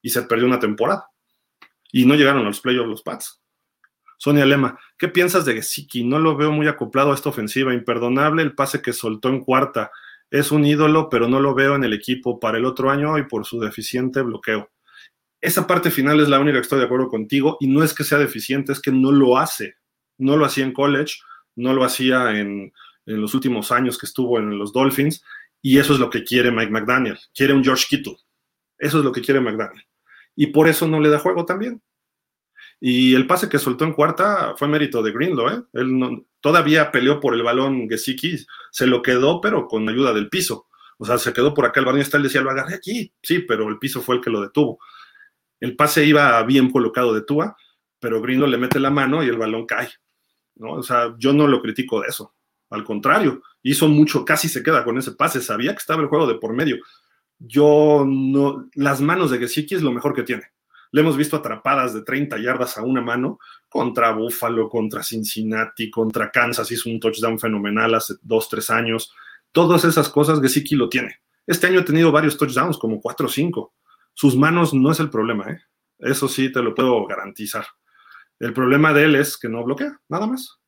Y 0.01 0.09
se 0.09 0.23
perdió 0.23 0.45
una 0.45 0.59
temporada. 0.59 1.07
Y 1.91 2.05
no 2.05 2.15
llegaron 2.15 2.41
a 2.41 2.49
los 2.49 2.61
playoffs 2.61 2.89
los 2.89 3.03
Pats. 3.03 3.41
Sonia 4.17 4.45
Lema, 4.45 4.77
¿qué 4.97 5.07
piensas 5.07 5.45
de 5.45 5.55
Gesicki? 5.55 6.03
No 6.03 6.19
lo 6.19 6.37
veo 6.37 6.51
muy 6.51 6.67
acoplado 6.67 7.11
a 7.11 7.15
esta 7.15 7.29
ofensiva. 7.29 7.73
Imperdonable 7.73 8.43
el 8.43 8.53
pase 8.53 8.81
que 8.81 8.93
soltó 8.93 9.29
en 9.29 9.41
cuarta. 9.41 9.91
Es 10.29 10.51
un 10.51 10.65
ídolo, 10.65 11.09
pero 11.09 11.27
no 11.27 11.39
lo 11.39 11.53
veo 11.53 11.75
en 11.75 11.83
el 11.83 11.93
equipo 11.93 12.39
para 12.39 12.57
el 12.57 12.65
otro 12.65 12.91
año 12.91 13.17
y 13.17 13.23
por 13.23 13.45
su 13.45 13.59
deficiente 13.59 14.21
bloqueo. 14.21 14.69
Esa 15.41 15.65
parte 15.65 15.89
final 15.89 16.19
es 16.19 16.29
la 16.29 16.39
única 16.39 16.57
que 16.57 16.61
estoy 16.61 16.79
de 16.79 16.85
acuerdo 16.85 17.09
contigo 17.09 17.57
y 17.59 17.67
no 17.67 17.83
es 17.83 17.95
que 17.95 18.03
sea 18.03 18.19
deficiente, 18.19 18.71
es 18.71 18.79
que 18.79 18.91
no 18.91 19.11
lo 19.11 19.39
hace. 19.39 19.75
No 20.21 20.37
lo 20.37 20.45
hacía 20.45 20.63
en 20.63 20.73
college, 20.73 21.15
no 21.55 21.73
lo 21.73 21.83
hacía 21.83 22.39
en, 22.39 22.71
en 23.05 23.21
los 23.21 23.33
últimos 23.33 23.71
años 23.71 23.97
que 23.97 24.05
estuvo 24.05 24.39
en 24.39 24.57
los 24.57 24.71
Dolphins 24.73 25.23
y 25.61 25.77
eso 25.77 25.93
es 25.93 25.99
lo 25.99 26.09
que 26.09 26.23
quiere 26.23 26.51
Mike 26.51 26.71
McDaniel. 26.71 27.19
Quiere 27.33 27.53
un 27.53 27.63
George 27.63 27.85
Kittle. 27.89 28.17
Eso 28.77 28.99
es 28.99 29.03
lo 29.05 29.11
que 29.11 29.21
quiere 29.21 29.39
McDaniel. 29.39 29.85
Y 30.35 30.47
por 30.47 30.67
eso 30.67 30.87
no 30.87 30.99
le 30.99 31.09
da 31.09 31.19
juego 31.19 31.45
también. 31.45 31.81
Y 32.79 33.13
el 33.13 33.27
pase 33.27 33.47
que 33.47 33.59
soltó 33.59 33.85
en 33.85 33.93
cuarta 33.93 34.55
fue 34.57 34.67
mérito 34.67 35.03
de 35.03 35.11
Greenlow, 35.11 35.49
¿eh? 35.49 35.63
Él 35.73 36.25
todavía 36.39 36.91
peleó 36.91 37.19
por 37.19 37.35
el 37.35 37.43
balón 37.43 37.87
Gesicki, 37.87 38.37
se 38.71 38.87
lo 38.87 39.03
quedó, 39.03 39.39
pero 39.39 39.67
con 39.67 39.87
ayuda 39.87 40.13
del 40.13 40.29
piso. 40.29 40.67
O 40.97 41.05
sea, 41.05 41.19
se 41.19 41.31
quedó 41.31 41.53
por 41.53 41.65
acá 41.65 41.79
el 41.79 41.85
balón 41.85 42.01
está, 42.01 42.17
él 42.17 42.23
decía, 42.23 42.41
lo 42.41 42.49
agarré 42.49 42.75
aquí. 42.75 43.13
Sí, 43.21 43.39
pero 43.39 43.69
el 43.69 43.77
piso 43.77 44.01
fue 44.01 44.15
el 44.15 44.21
que 44.21 44.31
lo 44.31 44.41
detuvo. 44.41 44.79
El 45.59 45.75
pase 45.75 46.05
iba 46.05 46.41
bien 46.43 46.71
colocado 46.71 47.13
de 47.13 47.21
Tua, 47.21 47.55
pero 47.99 48.19
Greenlow 48.19 48.49
le 48.49 48.57
mete 48.57 48.79
la 48.79 48.89
mano 48.89 49.23
y 49.23 49.27
el 49.27 49.37
balón 49.37 49.67
cae. 49.67 49.89
¿No? 50.61 50.73
O 50.73 50.83
sea, 50.83 51.13
yo 51.17 51.33
no 51.33 51.47
lo 51.47 51.61
critico 51.61 51.99
de 52.01 52.07
eso. 52.07 52.33
Al 52.69 52.85
contrario, 52.85 53.41
hizo 53.63 53.89
mucho, 53.89 54.23
casi 54.23 54.47
se 54.47 54.63
queda 54.63 54.85
con 54.85 54.97
ese 54.97 55.11
pase. 55.11 55.41
Sabía 55.41 55.71
que 55.71 55.79
estaba 55.79 56.01
el 56.01 56.07
juego 56.07 56.27
de 56.27 56.35
por 56.35 56.53
medio. 56.53 56.77
Yo 57.39 58.05
no, 58.07 58.69
las 58.75 59.01
manos 59.01 59.31
de 59.31 59.39
Gesicki 59.39 59.75
es 59.75 59.81
lo 59.81 59.91
mejor 59.91 60.13
que 60.13 60.23
tiene 60.23 60.45
le 60.91 61.01
hemos 61.01 61.17
visto 61.17 61.37
atrapadas 61.37 61.93
de 61.93 62.03
30 62.03 62.37
yardas 62.39 62.77
a 62.77 62.83
una 62.83 63.01
mano 63.01 63.39
contra 63.69 64.11
Buffalo, 64.11 64.69
contra 64.69 65.03
Cincinnati, 65.03 65.89
contra 65.89 66.29
Kansas, 66.29 66.71
hizo 66.71 66.89
un 66.89 66.99
touchdown 66.99 67.39
fenomenal 67.39 67.95
hace 67.95 68.15
dos, 68.21 68.49
tres 68.49 68.69
años. 68.69 69.13
Todas 69.51 69.85
esas 69.85 70.09
cosas 70.09 70.41
Gesicki 70.41 70.75
lo 70.75 70.89
tiene. 70.89 71.21
Este 71.47 71.67
año 71.67 71.79
ha 71.79 71.85
tenido 71.85 72.11
varios 72.11 72.37
touchdowns, 72.37 72.77
como 72.77 72.99
cuatro 72.99 73.27
o 73.27 73.29
cinco. 73.29 73.73
Sus 74.13 74.35
manos 74.35 74.73
no 74.73 74.91
es 74.91 74.99
el 74.99 75.09
problema, 75.09 75.49
¿eh? 75.49 75.61
Eso 75.99 76.27
sí 76.27 76.51
te 76.51 76.61
lo 76.61 76.75
puedo 76.75 77.05
garantizar. 77.05 77.65
El 78.41 78.53
problema 78.53 78.91
de 78.91 79.03
él 79.03 79.15
es 79.15 79.37
que 79.37 79.47
no 79.47 79.63
bloquea, 79.63 80.01
nada 80.09 80.25
más. 80.25 80.59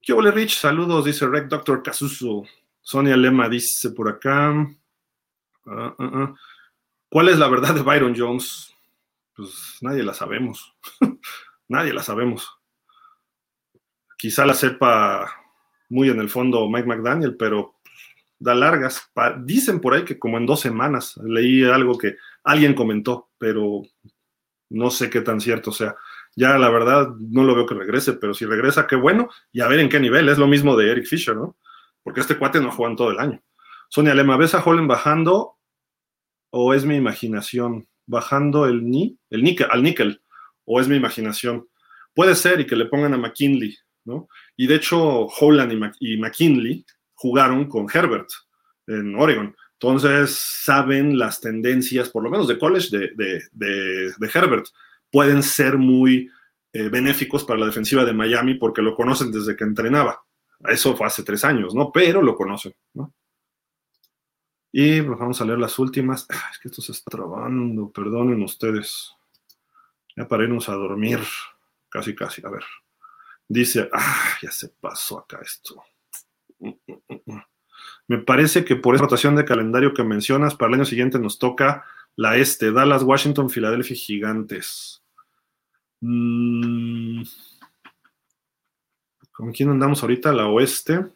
¿Qué 0.00 0.14
ole, 0.14 0.30
Rich? 0.30 0.58
Saludos, 0.58 1.04
dice 1.04 1.26
Rec 1.26 1.46
Doctor 1.46 1.82
Casuso. 1.82 2.44
Sonia 2.80 3.18
Lema 3.18 3.50
dice 3.50 3.90
por 3.90 4.08
acá. 4.08 4.48
Ah, 5.66 5.94
ah, 5.98 6.10
ah. 6.14 6.34
¿Cuál 7.10 7.28
es 7.28 7.38
la 7.38 7.48
verdad 7.48 7.74
de 7.74 7.82
Byron 7.82 8.14
Jones? 8.16 8.74
pues 9.36 9.76
nadie 9.82 10.02
la 10.02 10.14
sabemos. 10.14 10.74
nadie 11.68 11.92
la 11.92 12.02
sabemos. 12.02 12.48
Quizá 14.16 14.46
la 14.46 14.54
sepa 14.54 15.30
muy 15.90 16.08
en 16.08 16.18
el 16.18 16.30
fondo 16.30 16.66
Mike 16.70 16.88
McDaniel, 16.88 17.36
pero 17.36 17.74
da 18.38 18.54
largas. 18.54 19.12
Dicen 19.40 19.82
por 19.82 19.92
ahí 19.92 20.06
que 20.06 20.18
como 20.18 20.38
en 20.38 20.46
dos 20.46 20.60
semanas 20.60 21.18
leí 21.22 21.62
algo 21.62 21.98
que 21.98 22.16
alguien 22.42 22.72
comentó, 22.72 23.28
pero 23.36 23.82
no 24.70 24.90
sé 24.90 25.10
qué 25.10 25.20
tan 25.20 25.42
cierto 25.42 25.70
sea. 25.72 25.94
Ya 26.36 26.58
la 26.58 26.70
verdad 26.70 27.08
no 27.18 27.44
lo 27.44 27.54
veo 27.54 27.66
que 27.66 27.74
regrese, 27.74 28.14
pero 28.14 28.34
si 28.34 28.44
regresa, 28.44 28.86
qué 28.86 28.96
bueno. 28.96 29.28
Y 29.52 29.60
a 29.60 29.68
ver 29.68 29.80
en 29.80 29.88
qué 29.88 30.00
nivel. 30.00 30.28
Es 30.28 30.38
lo 30.38 30.46
mismo 30.46 30.76
de 30.76 30.90
Eric 30.90 31.06
Fisher, 31.06 31.36
¿no? 31.36 31.56
Porque 32.02 32.20
este 32.20 32.36
cuate 32.36 32.60
no 32.60 32.70
juega 32.70 32.90
en 32.90 32.96
todo 32.96 33.10
el 33.10 33.18
año. 33.18 33.42
Sonia 33.88 34.14
Lema, 34.14 34.36
¿ves 34.36 34.54
a 34.54 34.62
Holland 34.62 34.88
bajando 34.88 35.56
o 36.50 36.74
es 36.74 36.84
mi 36.84 36.96
imaginación? 36.96 37.86
bajando 38.06 38.66
el 38.66 38.84
ni, 38.88 39.18
el 39.30 39.42
níquel, 39.42 39.68
al 39.70 39.82
níquel, 39.82 40.20
o 40.64 40.80
es 40.80 40.88
mi 40.88 40.96
imaginación. 40.96 41.68
Puede 42.14 42.34
ser 42.34 42.60
y 42.60 42.66
que 42.66 42.76
le 42.76 42.86
pongan 42.86 43.14
a 43.14 43.18
McKinley, 43.18 43.76
¿no? 44.04 44.28
Y 44.56 44.66
de 44.66 44.76
hecho, 44.76 45.26
Holland 45.26 45.94
y, 46.00 46.16
McKinley 46.16 46.84
jugaron 47.14 47.68
con 47.68 47.86
Herbert 47.92 48.28
en 48.86 49.14
Oregon. 49.16 49.54
Entonces, 49.72 50.38
saben 50.62 51.18
las 51.18 51.40
tendencias, 51.40 52.08
por 52.10 52.22
lo 52.22 52.30
menos 52.30 52.48
de 52.48 52.58
college, 52.58 52.96
de, 52.96 53.42
de, 53.52 54.30
Herbert. 54.32 54.66
Pueden 55.14 55.44
ser 55.44 55.78
muy 55.78 56.28
eh, 56.72 56.88
benéficos 56.88 57.44
para 57.44 57.60
la 57.60 57.66
defensiva 57.66 58.04
de 58.04 58.12
Miami 58.12 58.54
porque 58.54 58.82
lo 58.82 58.96
conocen 58.96 59.30
desde 59.30 59.54
que 59.54 59.62
entrenaba. 59.62 60.24
Eso 60.68 60.96
fue 60.96 61.06
hace 61.06 61.22
tres 61.22 61.44
años, 61.44 61.72
¿no? 61.72 61.92
Pero 61.92 62.20
lo 62.20 62.34
conocen, 62.34 62.74
¿no? 62.94 63.14
Y 64.72 65.00
pues, 65.02 65.16
vamos 65.16 65.40
a 65.40 65.44
leer 65.44 65.60
las 65.60 65.78
últimas. 65.78 66.26
es 66.52 66.58
que 66.58 66.66
esto 66.66 66.82
se 66.82 66.90
está 66.90 67.12
trabando, 67.12 67.92
perdonen 67.92 68.42
ustedes. 68.42 69.12
Ya 70.16 70.26
para 70.26 70.42
irnos 70.42 70.68
a 70.68 70.72
dormir. 70.72 71.20
Casi, 71.88 72.12
casi. 72.16 72.44
A 72.44 72.50
ver. 72.50 72.64
Dice, 73.46 73.88
ah, 73.92 74.36
ya 74.42 74.50
se 74.50 74.70
pasó 74.70 75.20
acá 75.20 75.38
esto. 75.44 75.80
Me 78.08 78.18
parece 78.18 78.64
que 78.64 78.74
por 78.74 78.96
esa 78.96 79.04
rotación 79.04 79.36
de 79.36 79.44
calendario 79.44 79.94
que 79.94 80.02
mencionas, 80.02 80.56
para 80.56 80.70
el 80.70 80.74
año 80.74 80.84
siguiente 80.86 81.20
nos 81.20 81.38
toca 81.38 81.84
la 82.16 82.36
este, 82.36 82.72
Dallas, 82.72 83.04
Washington, 83.04 83.50
Filadelfia, 83.50 83.94
Gigantes. 83.94 85.03
Mm. 86.06 87.22
¿Con 89.32 89.52
quién 89.52 89.70
andamos 89.70 90.02
ahorita? 90.02 90.32
La 90.32 90.46
oeste. 90.46 91.06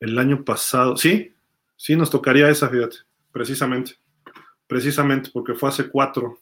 El 0.00 0.18
año 0.18 0.44
pasado, 0.44 0.96
sí, 0.96 1.34
Sí, 1.76 1.96
nos 1.96 2.10
tocaría 2.10 2.48
esa, 2.48 2.68
fíjate, 2.68 2.96
precisamente. 3.32 3.96
Precisamente, 4.66 5.30
porque 5.32 5.54
fue 5.54 5.68
hace 5.68 5.88
cuatro. 5.88 6.38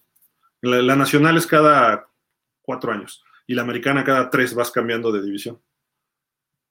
La, 0.61 0.95
nacional 0.95 1.37
es 1.37 1.47
cada 1.47 2.07
cuatro 2.61 2.93
años 2.93 3.25
y 3.47 3.55
la 3.55 3.63
americana 3.63 4.05
cada 4.05 4.31
tres 4.31 4.55
vas 4.55 4.71
cambiando 4.71 5.11
de 5.11 5.23
división. 5.23 5.61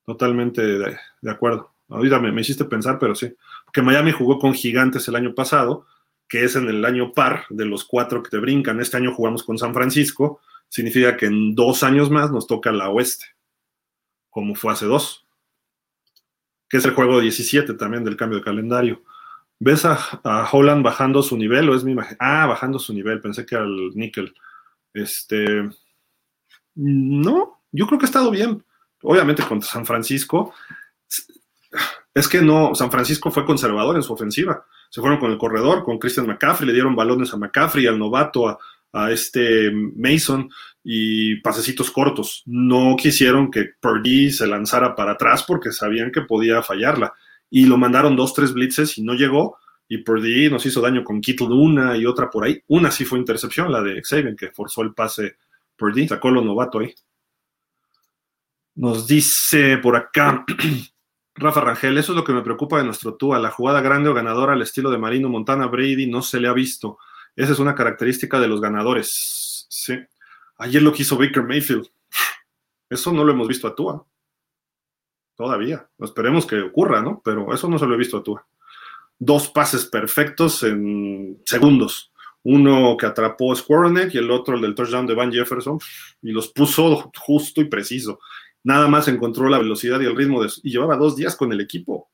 Totalmente 0.06 0.62
de, 0.62 0.98
acuerdo. 1.30 1.74
Ahorita 1.90 2.20
me, 2.20 2.32
me, 2.32 2.42
hiciste 2.42 2.64
pensar, 2.64 2.98
pero 2.98 3.14
sí. 3.14 3.36
Porque 3.66 3.82
Miami 3.82 4.14
jugó 4.14 4.40
con 4.40 4.54
Gigantes 4.54 5.08
el 5.10 5.16
año 5.16 5.36
pasado, 5.36 5.86
que 6.32 6.46
es 6.46 6.56
en 6.56 6.70
el 6.70 6.86
año 6.86 7.12
par 7.12 7.44
de 7.50 7.66
los 7.66 7.84
cuatro 7.84 8.24
que 8.24 8.30
te 8.30 8.38
brincan. 8.38 8.80
Este 8.80 8.96
año 8.96 9.14
jugamos 9.14 9.44
con 9.44 9.58
San 9.58 9.74
Francisco. 9.74 10.40
Significa 10.70 11.18
que 11.18 11.26
en 11.26 11.54
dos 11.56 11.84
años 11.84 12.10
más 12.10 12.32
nos 12.32 12.48
toca 12.48 12.72
la 12.72 12.90
oeste, 12.90 13.26
como 14.30 14.56
fue 14.56 14.72
hace 14.72 14.86
dos 14.86 15.26
que 16.72 16.78
es 16.78 16.86
el 16.86 16.94
juego 16.94 17.20
17 17.20 17.74
también 17.74 18.06
del 18.06 18.16
cambio 18.16 18.40
de 18.40 18.46
calendario. 18.46 19.04
¿Ves 19.60 19.84
a, 19.84 20.00
a, 20.24 20.50
Holland 20.50 20.84
bajando 20.84 21.22
su 21.22 21.38
nivel 21.38 21.70
o 21.70 21.76
es 21.76 21.84
mi 21.84 21.92
imagen? 21.92 22.16
Ah, 22.18 22.48
bajando 22.48 22.80
su 22.80 22.94
nivel, 22.94 23.20
pensé 23.20 23.46
que 23.46 23.58
al 23.58 23.90
níquel. 23.94 24.34
Este. 24.94 25.70
No, 26.74 27.62
yo 27.74 27.86
creo 27.86 28.00
que 28.00 28.06
ha 28.06 28.08
estado 28.08 28.32
bien. 28.32 28.64
Obviamente 29.02 29.44
contra 29.44 29.70
San 29.70 29.86
Francisco. 29.86 30.54
Es 32.14 32.30
que 32.30 32.42
no, 32.42 32.74
San 32.74 32.90
Francisco 32.90 33.32
fue 33.32 33.46
conservador 33.46 33.98
en 33.98 34.04
su 34.04 34.14
ofensiva. 34.14 34.66
Se 34.92 35.00
fueron 35.00 35.20
con 35.20 35.32
el 35.32 35.38
corredor, 35.38 35.86
con 35.86 35.98
Christian 35.98 36.28
McCaffrey, 36.28 36.68
le 36.68 36.74
dieron 36.74 36.98
balones 36.98 37.34
a 37.34 37.38
McCaffrey, 37.38 37.88
al 37.88 37.98
novato, 37.98 38.60
a, 38.94 39.10
este 39.10 39.72
Mason 39.72 40.50
y 40.84 41.38
pasecitos 41.38 41.90
cortos. 41.92 42.44
No 42.46 42.98
quisieron 42.98 43.50
que 43.50 43.70
Purdy 43.80 44.32
se 44.32 44.46
lanzara 44.48 44.94
para 44.94 45.14
atrás 45.14 45.46
porque 45.48 45.72
sabían 45.72 46.12
que 46.12 46.24
podía 46.24 46.62
fallarla 46.62 47.14
y 47.50 47.68
lo 47.68 47.78
mandaron 47.78 48.18
dos, 48.18 48.34
tres 48.34 48.52
blitzes 48.52 48.98
y 48.98 49.04
no 49.04 49.14
llegó. 49.14 49.58
Y 49.88 50.00
Purdy 50.00 50.50
nos 50.50 50.66
hizo 50.66 50.82
daño 50.82 51.06
con 51.06 51.22
Kittle 51.22 51.48
una 51.48 51.96
y 51.96 52.06
otra 52.06 52.30
por 52.30 52.44
ahí. 52.44 52.62
Una 52.68 52.92
sí 52.92 53.06
fue 53.06 53.18
intercepción, 53.18 53.72
la 53.72 53.82
de 53.82 54.02
Xavier, 54.04 54.36
que 54.36 54.52
forzó 54.52 54.82
el 54.82 54.94
pase 54.94 55.38
Purdy, 55.78 56.06
sacó 56.10 56.32
lo 56.32 56.42
novato 56.42 56.80
ahí. 56.80 56.94
Nos 58.76 59.08
dice 59.08 59.78
por 59.78 59.96
acá 59.96 60.46
Rafa 61.42 61.62
Rangel, 61.62 61.98
eso 61.98 62.12
es 62.12 62.16
lo 62.16 62.24
que 62.24 62.34
me 62.34 62.44
preocupa 62.44 62.78
de 62.78 62.84
nuestro 62.84 63.16
Tua, 63.16 63.40
la 63.40 63.50
jugada 63.50 63.82
grande 63.82 64.10
o 64.10 64.14
ganadora 64.14 64.54
al 64.54 64.62
estilo 64.62 64.92
de 64.92 65.00
Marino 65.00 65.28
Montana 65.28 65.66
Brady 65.66 66.08
no 66.08 66.22
se 66.22 66.40
le 66.40 66.48
ha 66.48 66.54
visto. 66.54 67.00
Esa 67.36 67.54
es 67.54 67.60
una 67.60 67.74
característica 67.74 68.40
de 68.40 68.48
los 68.48 68.62
ganadores. 68.62 69.66
Sí. 69.70 69.98
Ayer 70.58 70.82
lo 70.82 70.94
quiso 70.94 71.18
Baker 71.18 71.44
Mayfield. 71.44 71.88
Eso 72.90 73.12
no 73.12 73.24
lo 73.24 73.32
hemos 73.32 73.48
visto 73.48 73.68
a 73.68 73.76
Tua 73.76 74.06
todavía. 75.36 75.90
Esperemos 75.98 76.46
que 76.46 76.62
ocurra, 76.62 77.02
¿no? 77.02 77.22
Pero 77.26 77.52
eso 77.54 77.68
no 77.68 77.80
se 77.80 77.88
lo 77.88 77.96
he 77.96 77.98
visto 77.98 78.18
a 78.18 78.24
Tua. 78.24 78.46
Dos 79.18 79.50
pases 79.50 79.86
perfectos 79.86 80.62
en 80.62 81.42
segundos. 81.46 82.12
Uno 82.44 82.96
que 82.98 83.08
atrapó 83.08 83.52
a 83.52 83.56
Squirrelneck 83.56 84.14
y 84.14 84.20
el 84.20 84.30
otro 84.30 84.56
el 84.56 84.62
del 84.62 84.76
touchdown 84.76 85.08
de 85.08 85.16
Van 85.16 85.32
Jefferson 85.32 85.80
y 86.22 86.32
los 86.32 86.50
puso 86.50 87.12
justo 87.18 87.62
y 87.62 87.66
preciso. 87.66 88.20
Nada 88.64 88.88
más 88.88 89.08
encontró 89.08 89.50
la 89.50 89.58
velocidad 89.58 90.00
y 90.02 90.06
el 90.06 90.16
ritmo 90.16 90.42
de, 90.42 90.52
y 90.64 90.72
llevaba 90.72 90.96
dos 90.96 91.16
días 91.16 91.36
con 91.36 91.52
el 91.52 91.62
equipo 91.62 92.12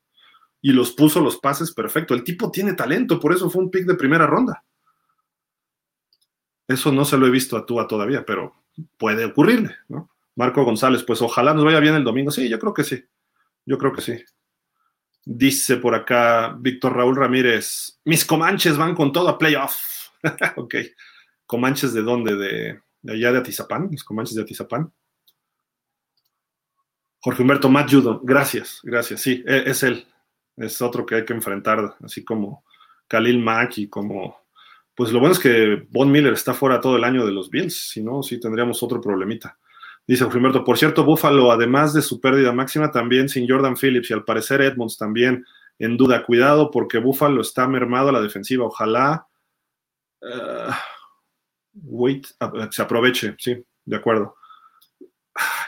y 0.62 0.72
los 0.72 0.92
puso 0.92 1.22
los 1.22 1.38
pases 1.38 1.74
perfecto. 1.74 2.14
El 2.14 2.24
tipo 2.24 2.52
tiene 2.52 2.74
talento, 2.74 3.20
por 3.20 3.34
eso 3.34 3.50
fue 3.50 3.64
un 3.64 3.72
pick 3.72 3.86
de 3.86 3.96
primera 3.96 4.26
ronda. 4.26 4.64
Eso 6.68 6.92
no 6.92 7.06
se 7.06 7.18
lo 7.18 7.28
he 7.28 7.32
visto 7.32 7.56
a 7.56 7.66
Tua 7.66 7.88
todavía, 7.88 8.26
pero 8.26 8.64
puede 8.98 9.26
ocurrirle, 9.26 9.76
¿no? 9.88 10.10
Marco 10.36 10.64
González, 10.64 11.04
pues 11.04 11.22
ojalá 11.22 11.54
nos 11.54 11.66
vaya 11.66 11.80
bien 11.80 11.96
el 11.96 12.04
domingo. 12.04 12.30
Sí, 12.30 12.48
yo 12.48 12.60
creo 12.60 12.74
que 12.74 12.84
sí. 12.84 13.04
Yo 13.66 13.78
creo 13.78 13.92
que 13.92 14.02
sí. 14.02 14.24
Dice 15.26 15.78
por 15.78 15.96
acá 15.96 16.56
Víctor 16.60 16.96
Raúl 16.96 17.16
Ramírez, 17.16 18.00
mis 18.06 18.24
Comanches 18.24 18.78
van 18.78 18.94
con 18.94 19.12
todo 19.12 19.30
a 19.30 19.38
playoff. 19.38 19.76
ok. 20.58 20.76
¿Comanches 21.46 21.94
de 21.94 22.02
dónde? 22.02 22.36
De, 22.36 22.82
allá 23.12 23.32
de 23.32 23.40
Atizapán, 23.40 23.90
mis 23.90 24.04
Comanches 24.04 24.36
de 24.36 24.44
Atizapán. 24.44 24.92
Jorge 27.28 27.42
Humberto 27.42 27.68
Matt 27.68 27.92
Judon, 27.92 28.22
gracias, 28.24 28.80
gracias. 28.84 29.20
Sí, 29.20 29.44
e, 29.46 29.64
es 29.70 29.84
él. 29.84 30.08
Es 30.56 30.82
otro 30.82 31.06
que 31.06 31.16
hay 31.16 31.26
que 31.26 31.34
enfrentar, 31.34 31.98
así 32.02 32.24
como 32.24 32.64
Khalil 33.06 33.40
Mack 33.40 33.80
y 33.80 33.90
como. 33.90 34.46
Pues 34.96 35.12
lo 35.12 35.20
bueno 35.20 35.34
es 35.34 35.40
que 35.40 35.86
Von 35.90 36.10
Miller 36.10 36.32
está 36.32 36.54
fuera 36.54 36.80
todo 36.80 36.96
el 36.96 37.04
año 37.04 37.26
de 37.26 37.34
los 37.34 37.50
Bills, 37.50 37.90
si 37.90 38.02
no, 38.02 38.24
sí 38.24 38.40
tendríamos 38.40 38.82
otro 38.82 39.02
problemita. 39.02 39.60
Dice 40.08 40.24
Humberto, 40.24 40.64
por 40.64 40.78
cierto, 40.78 41.04
Buffalo, 41.04 41.52
además 41.52 41.94
de 41.94 42.02
su 42.02 42.22
pérdida 42.22 42.54
máxima, 42.54 42.92
también 42.92 43.28
sin 43.28 43.46
Jordan 43.46 43.76
Phillips 43.76 44.10
y 44.10 44.14
al 44.14 44.24
parecer 44.24 44.62
Edmonds 44.62 44.98
también 44.98 45.46
en 45.80 45.98
duda. 45.98 46.24
Cuidado 46.24 46.72
porque 46.72 46.98
Buffalo 46.98 47.42
está 47.42 47.68
mermado 47.68 48.08
a 48.08 48.14
la 48.14 48.22
defensiva. 48.22 48.64
Ojalá 48.64 49.28
uh, 50.22 50.72
wait, 51.74 52.26
se 52.72 52.82
aproveche, 52.82 53.36
sí, 53.38 53.62
de 53.84 53.96
acuerdo. 53.98 54.38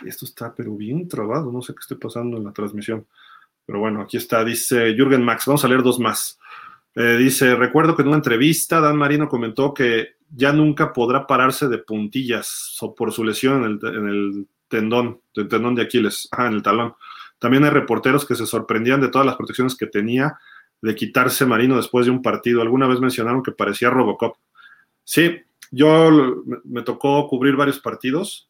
Esto 0.06 0.26
está 0.26 0.54
pero 0.56 0.76
bien 0.76 1.08
trabado, 1.08 1.52
no 1.52 1.62
sé 1.62 1.74
qué 1.74 1.80
esté 1.82 1.96
pasando 1.96 2.38
en 2.38 2.44
la 2.44 2.54
transmisión. 2.54 3.06
Pero 3.66 3.80
bueno, 3.80 4.02
aquí 4.02 4.18
está, 4.18 4.44
dice 4.44 4.96
Jürgen 4.96 5.24
Max, 5.24 5.46
vamos 5.46 5.64
a 5.64 5.68
leer 5.68 5.84
dos 5.84 6.00
más. 6.00 6.40
Eh, 6.96 7.18
dice, 7.18 7.56
recuerdo 7.56 7.96
que 7.96 8.02
en 8.02 8.08
una 8.08 8.18
entrevista 8.18 8.80
Dan 8.80 8.98
Marino 8.98 9.30
comentó 9.30 9.74
que 9.74 10.16
ya 10.32 10.52
nunca 10.52 10.92
podrá 10.92 11.28
pararse 11.28 11.68
de 11.68 11.78
puntillas 11.78 12.78
por 12.98 13.12
su 13.12 13.24
lesión 13.24 13.64
en 13.64 14.08
el, 14.08 14.48
tendón, 14.68 15.22
tendón 15.34 15.76
de 15.76 15.84
Aquiles, 15.84 16.30
en 16.38 16.54
el 16.54 16.64
talón. 16.64 16.96
También 17.38 17.64
hay 17.64 17.70
reporteros 17.70 18.26
que 18.26 18.36
se 18.36 18.46
sorprendían 18.46 19.02
de 19.02 19.10
todas 19.10 19.26
las 19.26 19.36
protecciones 19.36 19.76
que 19.76 19.88
tenía 19.88 20.38
de 20.82 20.96
quitarse 20.96 21.46
Marino 21.46 21.78
después 21.78 22.06
de 22.06 22.12
un 22.12 22.22
partido. 22.22 22.62
Alguna 22.62 22.88
vez 22.88 23.00
mencionaron 23.00 23.44
que 23.44 23.52
parecía 23.52 23.90
Robocop. 23.90 24.38
Sí, 25.04 25.42
yo 25.72 26.44
me 26.66 26.82
tocó 26.82 27.28
cubrir 27.28 27.56
varios 27.56 27.80
partidos 27.80 28.49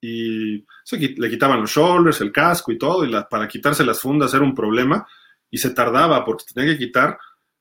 y 0.00 0.64
le 0.90 1.30
quitaban 1.30 1.60
los 1.60 1.70
shoulders, 1.70 2.20
el 2.20 2.32
casco 2.32 2.72
y 2.72 2.78
todo, 2.78 3.04
y 3.04 3.12
para 3.30 3.48
quitarse 3.48 3.84
las 3.84 4.00
fundas 4.00 4.34
era 4.34 4.44
un 4.44 4.54
problema 4.54 5.06
y 5.50 5.58
se 5.58 5.70
tardaba 5.70 6.24
porque 6.24 6.44
tenía 6.54 6.72
que 6.72 6.86
quitar 6.86 7.18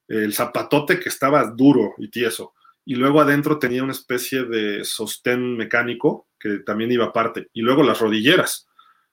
el 0.08 0.34
zapatote 0.34 1.00
que 1.00 1.10
estaba 1.10 1.46
duro 1.46 1.94
y 1.98 2.10
tieso 2.10 2.54
y 2.86 2.96
luego 2.96 3.20
adentro 3.20 3.58
tenía 3.58 3.84
una 3.84 3.92
especie 3.92 4.44
de 4.44 4.86
sostén 4.86 5.58
mecánico 5.58 6.28
que 6.40 6.60
también 6.60 6.92
iba 6.92 7.06
aparte, 7.06 7.50
y 7.52 7.62
luego 7.62 7.82
las 7.82 8.00
rodilleras, 8.00 8.68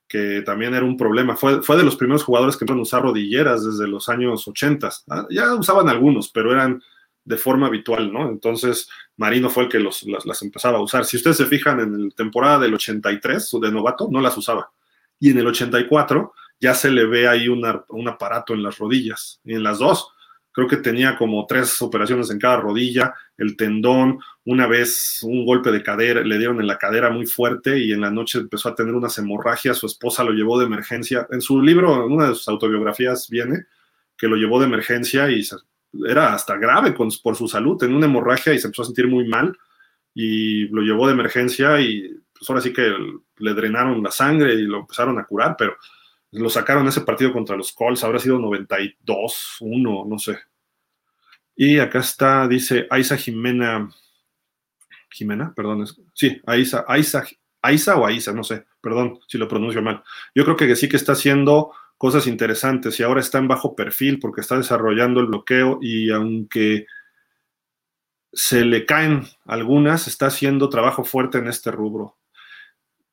que 0.06 0.42
también 0.42 0.74
era 0.74 0.84
un 0.84 0.98
problema. 0.98 1.36
Fue, 1.36 1.62
fue 1.62 1.78
de 1.78 1.84
los 1.84 1.96
primeros 1.96 2.22
jugadores 2.22 2.56
que 2.56 2.64
empezaron 2.64 2.80
a 2.80 2.82
usar 2.82 3.02
rodilleras 3.02 3.64
desde 3.64 3.88
los 3.88 4.10
años 4.10 4.46
80. 4.46 4.90
Ah, 5.08 5.26
ya 5.30 5.54
usaban 5.54 5.88
algunos, 5.88 6.30
pero 6.30 6.52
eran 6.52 6.82
de 7.24 7.36
forma 7.36 7.68
habitual, 7.68 8.12
¿no? 8.12 8.28
Entonces, 8.28 8.88
Marino 9.16 9.48
fue 9.48 9.64
el 9.64 9.68
que 9.68 9.78
los, 9.78 10.04
las, 10.04 10.42
empezaba 10.42 10.78
a 10.78 10.82
usar. 10.82 11.04
Si 11.04 11.16
ustedes 11.16 11.36
se 11.36 11.46
fijan 11.46 11.80
en 11.80 12.04
la 12.08 12.14
temporada 12.14 12.60
del 12.60 12.74
83, 12.74 13.50
de 13.60 13.72
novato, 13.72 14.08
no 14.10 14.20
las 14.20 14.36
usaba. 14.36 14.70
Y 15.18 15.30
en 15.30 15.38
el 15.38 15.46
84 15.46 16.32
ya 16.60 16.74
se 16.74 16.90
le 16.90 17.06
ve 17.06 17.28
ahí 17.28 17.48
un 17.48 18.08
aparato 18.08 18.54
en 18.54 18.62
las 18.62 18.78
rodillas, 18.78 19.40
en 19.44 19.62
las 19.62 19.78
dos 19.78 20.12
creo 20.52 20.68
que 20.68 20.76
tenía 20.76 21.16
como 21.16 21.46
tres 21.46 21.80
operaciones 21.82 22.30
en 22.30 22.38
cada 22.38 22.58
rodilla, 22.58 23.14
el 23.36 23.56
tendón, 23.56 24.20
una 24.44 24.66
vez 24.66 25.20
un 25.22 25.44
golpe 25.46 25.72
de 25.72 25.82
cadera, 25.82 26.20
le 26.20 26.38
dieron 26.38 26.60
en 26.60 26.66
la 26.66 26.78
cadera 26.78 27.10
muy 27.10 27.26
fuerte 27.26 27.78
y 27.78 27.92
en 27.92 28.02
la 28.02 28.10
noche 28.10 28.38
empezó 28.38 28.68
a 28.68 28.74
tener 28.74 28.94
unas 28.94 29.16
hemorragias, 29.18 29.78
su 29.78 29.86
esposa 29.86 30.22
lo 30.22 30.32
llevó 30.32 30.58
de 30.58 30.66
emergencia. 30.66 31.26
En 31.30 31.40
su 31.40 31.60
libro, 31.62 32.04
en 32.04 32.12
una 32.12 32.28
de 32.28 32.34
sus 32.34 32.48
autobiografías 32.48 33.28
viene 33.30 33.64
que 34.16 34.28
lo 34.28 34.36
llevó 34.36 34.60
de 34.60 34.66
emergencia 34.66 35.30
y 35.30 35.42
era 36.06 36.34
hasta 36.34 36.56
grave 36.56 36.92
por 36.92 37.36
su 37.36 37.48
salud, 37.48 37.76
tenía 37.76 37.96
una 37.96 38.06
hemorragia 38.06 38.54
y 38.54 38.58
se 38.58 38.66
empezó 38.66 38.82
a 38.82 38.86
sentir 38.86 39.08
muy 39.08 39.26
mal 39.26 39.56
y 40.14 40.68
lo 40.68 40.82
llevó 40.82 41.06
de 41.06 41.14
emergencia 41.14 41.80
y 41.80 42.08
pues 42.32 42.48
ahora 42.48 42.62
sí 42.62 42.72
que 42.72 42.94
le 43.36 43.54
drenaron 43.54 44.02
la 44.02 44.10
sangre 44.10 44.54
y 44.54 44.62
lo 44.62 44.80
empezaron 44.80 45.18
a 45.18 45.24
curar, 45.24 45.54
pero 45.56 45.76
lo 46.32 46.48
sacaron 46.48 46.88
ese 46.88 47.02
partido 47.02 47.32
contra 47.32 47.56
los 47.56 47.72
Colts, 47.72 48.04
habrá 48.04 48.18
sido 48.18 48.38
92-1, 48.38 50.08
no 50.08 50.18
sé. 50.18 50.38
Y 51.54 51.78
acá 51.78 52.00
está, 52.00 52.48
dice 52.48 52.86
Aiza 52.90 53.16
Jimena, 53.16 53.90
Jimena, 55.10 55.52
perdón, 55.54 55.86
sí, 56.14 56.40
Aiza, 56.46 56.84
Aiza, 56.88 57.24
Aiza 57.60 57.96
o 57.96 58.06
Aiza, 58.06 58.32
no 58.32 58.42
sé, 58.42 58.64
perdón 58.80 59.20
si 59.28 59.36
lo 59.36 59.46
pronuncio 59.46 59.82
mal. 59.82 60.02
Yo 60.34 60.44
creo 60.44 60.56
que 60.56 60.74
sí 60.74 60.88
que 60.88 60.96
está 60.96 61.12
haciendo 61.12 61.72
cosas 62.02 62.26
interesantes 62.26 62.98
y 62.98 63.04
ahora 63.04 63.20
está 63.20 63.38
en 63.38 63.46
bajo 63.46 63.76
perfil 63.76 64.18
porque 64.18 64.40
está 64.40 64.56
desarrollando 64.56 65.20
el 65.20 65.26
bloqueo 65.26 65.78
y 65.80 66.10
aunque 66.10 66.86
se 68.32 68.64
le 68.64 68.86
caen 68.86 69.22
algunas, 69.44 70.08
está 70.08 70.26
haciendo 70.26 70.68
trabajo 70.68 71.04
fuerte 71.04 71.38
en 71.38 71.46
este 71.46 71.70
rubro 71.70 72.16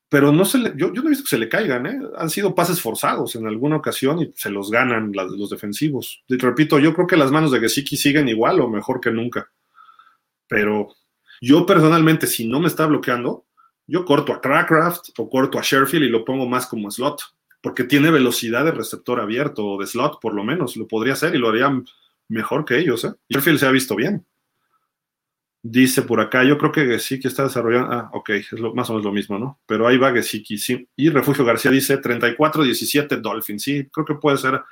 pero 0.08 0.32
no 0.32 0.44
se 0.44 0.58
le, 0.58 0.72
yo, 0.76 0.90
no 0.90 1.04
he 1.04 1.10
visto 1.10 1.22
que 1.22 1.36
se 1.36 1.38
le 1.38 1.48
caigan, 1.48 1.86
¿eh? 1.86 2.00
han 2.16 2.30
sido 2.30 2.52
pases 2.52 2.80
forzados 2.80 3.36
en 3.36 3.46
alguna 3.46 3.76
ocasión 3.76 4.20
y 4.20 4.32
se 4.34 4.50
los 4.50 4.68
ganan 4.68 5.12
los 5.14 5.50
defensivos. 5.50 6.24
Repito, 6.28 6.80
yo 6.80 6.92
creo 6.94 7.06
que 7.06 7.16
las 7.16 7.30
manos 7.30 7.52
de 7.52 7.60
Gesicki 7.60 7.96
siguen 7.96 8.26
igual 8.26 8.60
o 8.60 8.68
mejor 8.68 9.00
que 9.00 9.12
nunca. 9.12 9.52
Pero 10.48 10.88
yo 11.40 11.64
personalmente, 11.64 12.26
si 12.26 12.48
no 12.48 12.58
me 12.58 12.66
está 12.66 12.86
bloqueando, 12.86 13.46
yo 13.86 14.04
corto 14.04 14.32
a 14.32 14.40
Crackraft 14.40 15.10
o 15.16 15.30
corto 15.30 15.60
a 15.60 15.62
Sherfield 15.62 16.06
y 16.06 16.08
lo 16.08 16.24
pongo 16.24 16.48
más 16.48 16.66
como 16.66 16.90
slot, 16.90 17.22
porque 17.60 17.84
tiene 17.84 18.10
velocidad 18.10 18.64
de 18.64 18.72
receptor 18.72 19.20
abierto 19.20 19.66
o 19.66 19.80
de 19.80 19.86
slot, 19.86 20.20
por 20.20 20.34
lo 20.34 20.44
menos, 20.44 20.76
lo 20.76 20.88
podría 20.88 21.12
hacer 21.12 21.34
y 21.34 21.38
lo 21.38 21.48
haría 21.48 21.70
mejor 22.28 22.64
que 22.64 22.78
ellos. 22.78 23.04
¿eh? 23.04 23.12
Sherfield 23.28 23.58
se 23.58 23.66
ha 23.66 23.70
visto 23.70 23.94
bien. 23.94 24.26
Dice 25.62 26.02
por 26.02 26.20
acá, 26.20 26.42
yo 26.42 26.56
creo 26.56 26.72
que 26.72 26.86
Gesicki 26.86 27.28
está 27.28 27.42
desarrollando. 27.42 27.92
Ah, 27.92 28.10
ok, 28.14 28.30
es 28.30 28.52
más 28.74 28.88
o 28.88 28.94
menos 28.94 29.04
lo 29.04 29.12
mismo, 29.12 29.38
¿no? 29.38 29.60
Pero 29.66 29.86
ahí 29.86 29.98
va 29.98 30.10
Gesicki, 30.10 30.56
sí. 30.56 30.88
Y 30.96 31.10
Refugio 31.10 31.44
García 31.44 31.70
dice 31.70 32.00
34-17 32.00 33.20
Dolphins. 33.20 33.62
Sí, 33.62 33.86
creo 33.92 34.06
que 34.06 34.14
puede 34.14 34.38
ser, 34.38 34.62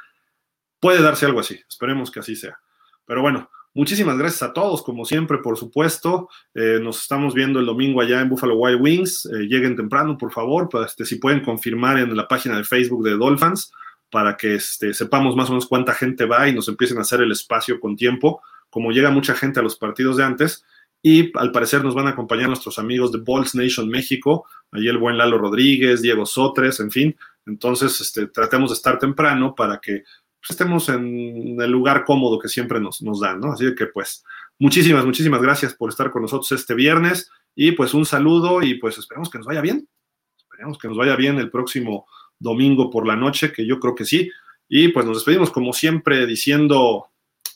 puede 0.80 1.02
darse 1.02 1.26
algo 1.26 1.40
así. 1.40 1.60
Esperemos 1.68 2.10
que 2.10 2.20
así 2.20 2.34
sea. 2.34 2.58
Pero 3.04 3.20
bueno, 3.20 3.50
muchísimas 3.78 4.18
gracias 4.18 4.42
a 4.42 4.52
todos, 4.52 4.82
como 4.82 5.04
siempre, 5.04 5.38
por 5.38 5.56
supuesto. 5.56 6.28
Eh, 6.52 6.80
nos 6.82 7.00
estamos 7.00 7.32
viendo 7.32 7.60
el 7.60 7.66
domingo 7.66 8.00
allá 8.00 8.20
en 8.20 8.28
Buffalo 8.28 8.56
Wild 8.56 8.80
Wings. 8.80 9.26
Eh, 9.26 9.46
lleguen 9.46 9.76
temprano, 9.76 10.18
por 10.18 10.32
favor. 10.32 10.68
Pues, 10.68 10.90
este, 10.90 11.04
si 11.04 11.14
pueden 11.14 11.44
confirmar 11.44 11.96
en 11.96 12.14
la 12.16 12.26
página 12.26 12.56
de 12.56 12.64
Facebook 12.64 13.04
de 13.04 13.16
Dolphins 13.16 13.70
para 14.10 14.36
que 14.36 14.56
este, 14.56 14.92
sepamos 14.92 15.36
más 15.36 15.48
o 15.48 15.52
menos 15.52 15.66
cuánta 15.66 15.94
gente 15.94 16.24
va 16.24 16.48
y 16.48 16.52
nos 16.52 16.66
empiecen 16.66 16.98
a 16.98 17.02
hacer 17.02 17.20
el 17.20 17.30
espacio 17.30 17.78
con 17.78 17.94
tiempo, 17.94 18.42
como 18.68 18.90
llega 18.90 19.12
mucha 19.12 19.34
gente 19.34 19.60
a 19.60 19.62
los 19.62 19.76
partidos 19.76 20.16
de 20.16 20.24
antes. 20.24 20.64
Y 21.00 21.30
al 21.38 21.52
parecer 21.52 21.84
nos 21.84 21.94
van 21.94 22.08
a 22.08 22.10
acompañar 22.10 22.48
nuestros 22.48 22.80
amigos 22.80 23.12
de 23.12 23.20
Balls 23.24 23.54
Nation 23.54 23.88
México, 23.88 24.44
allí 24.72 24.88
el 24.88 24.98
buen 24.98 25.16
Lalo 25.16 25.38
Rodríguez, 25.38 26.02
Diego 26.02 26.26
Sotres, 26.26 26.80
en 26.80 26.90
fin. 26.90 27.16
Entonces, 27.46 28.00
este, 28.00 28.26
tratemos 28.26 28.70
de 28.70 28.74
estar 28.74 28.98
temprano 28.98 29.54
para 29.54 29.78
que 29.78 30.02
pues, 30.40 30.50
estemos 30.50 30.88
en 30.88 31.60
el 31.60 31.70
lugar 31.70 32.04
cómodo 32.04 32.38
que 32.38 32.48
siempre 32.48 32.80
nos, 32.80 33.02
nos 33.02 33.20
dan, 33.20 33.40
¿no? 33.40 33.52
Así 33.52 33.74
que, 33.74 33.86
pues, 33.86 34.24
muchísimas, 34.58 35.04
muchísimas 35.04 35.42
gracias 35.42 35.74
por 35.74 35.90
estar 35.90 36.10
con 36.10 36.22
nosotros 36.22 36.50
este 36.52 36.74
viernes 36.74 37.30
y 37.54 37.72
pues 37.72 37.94
un 37.94 38.06
saludo 38.06 38.62
y 38.62 38.74
pues 38.74 38.98
esperemos 38.98 39.30
que 39.30 39.38
nos 39.38 39.46
vaya 39.46 39.60
bien. 39.60 39.88
Esperemos 40.36 40.78
que 40.78 40.88
nos 40.88 40.96
vaya 40.96 41.16
bien 41.16 41.38
el 41.38 41.50
próximo 41.50 42.06
domingo 42.38 42.90
por 42.90 43.06
la 43.06 43.16
noche, 43.16 43.52
que 43.52 43.66
yo 43.66 43.80
creo 43.80 43.94
que 43.94 44.04
sí. 44.04 44.30
Y 44.68 44.88
pues 44.88 45.06
nos 45.06 45.16
despedimos 45.16 45.50
como 45.50 45.72
siempre 45.72 46.26
diciendo, 46.26 47.08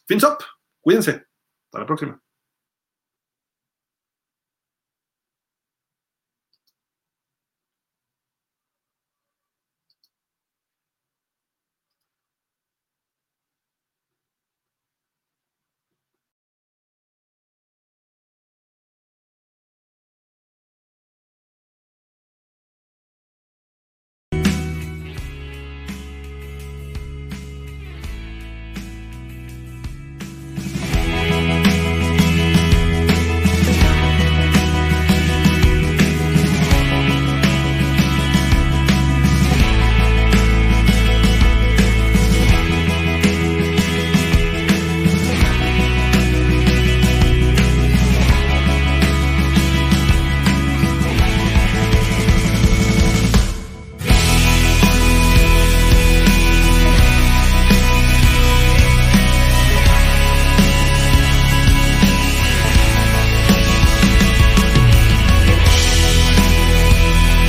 fins 0.07 0.25
up, 0.25 0.39
cuídense, 0.81 1.27
hasta 1.67 1.79
la 1.79 1.87
próxima. 1.87 2.23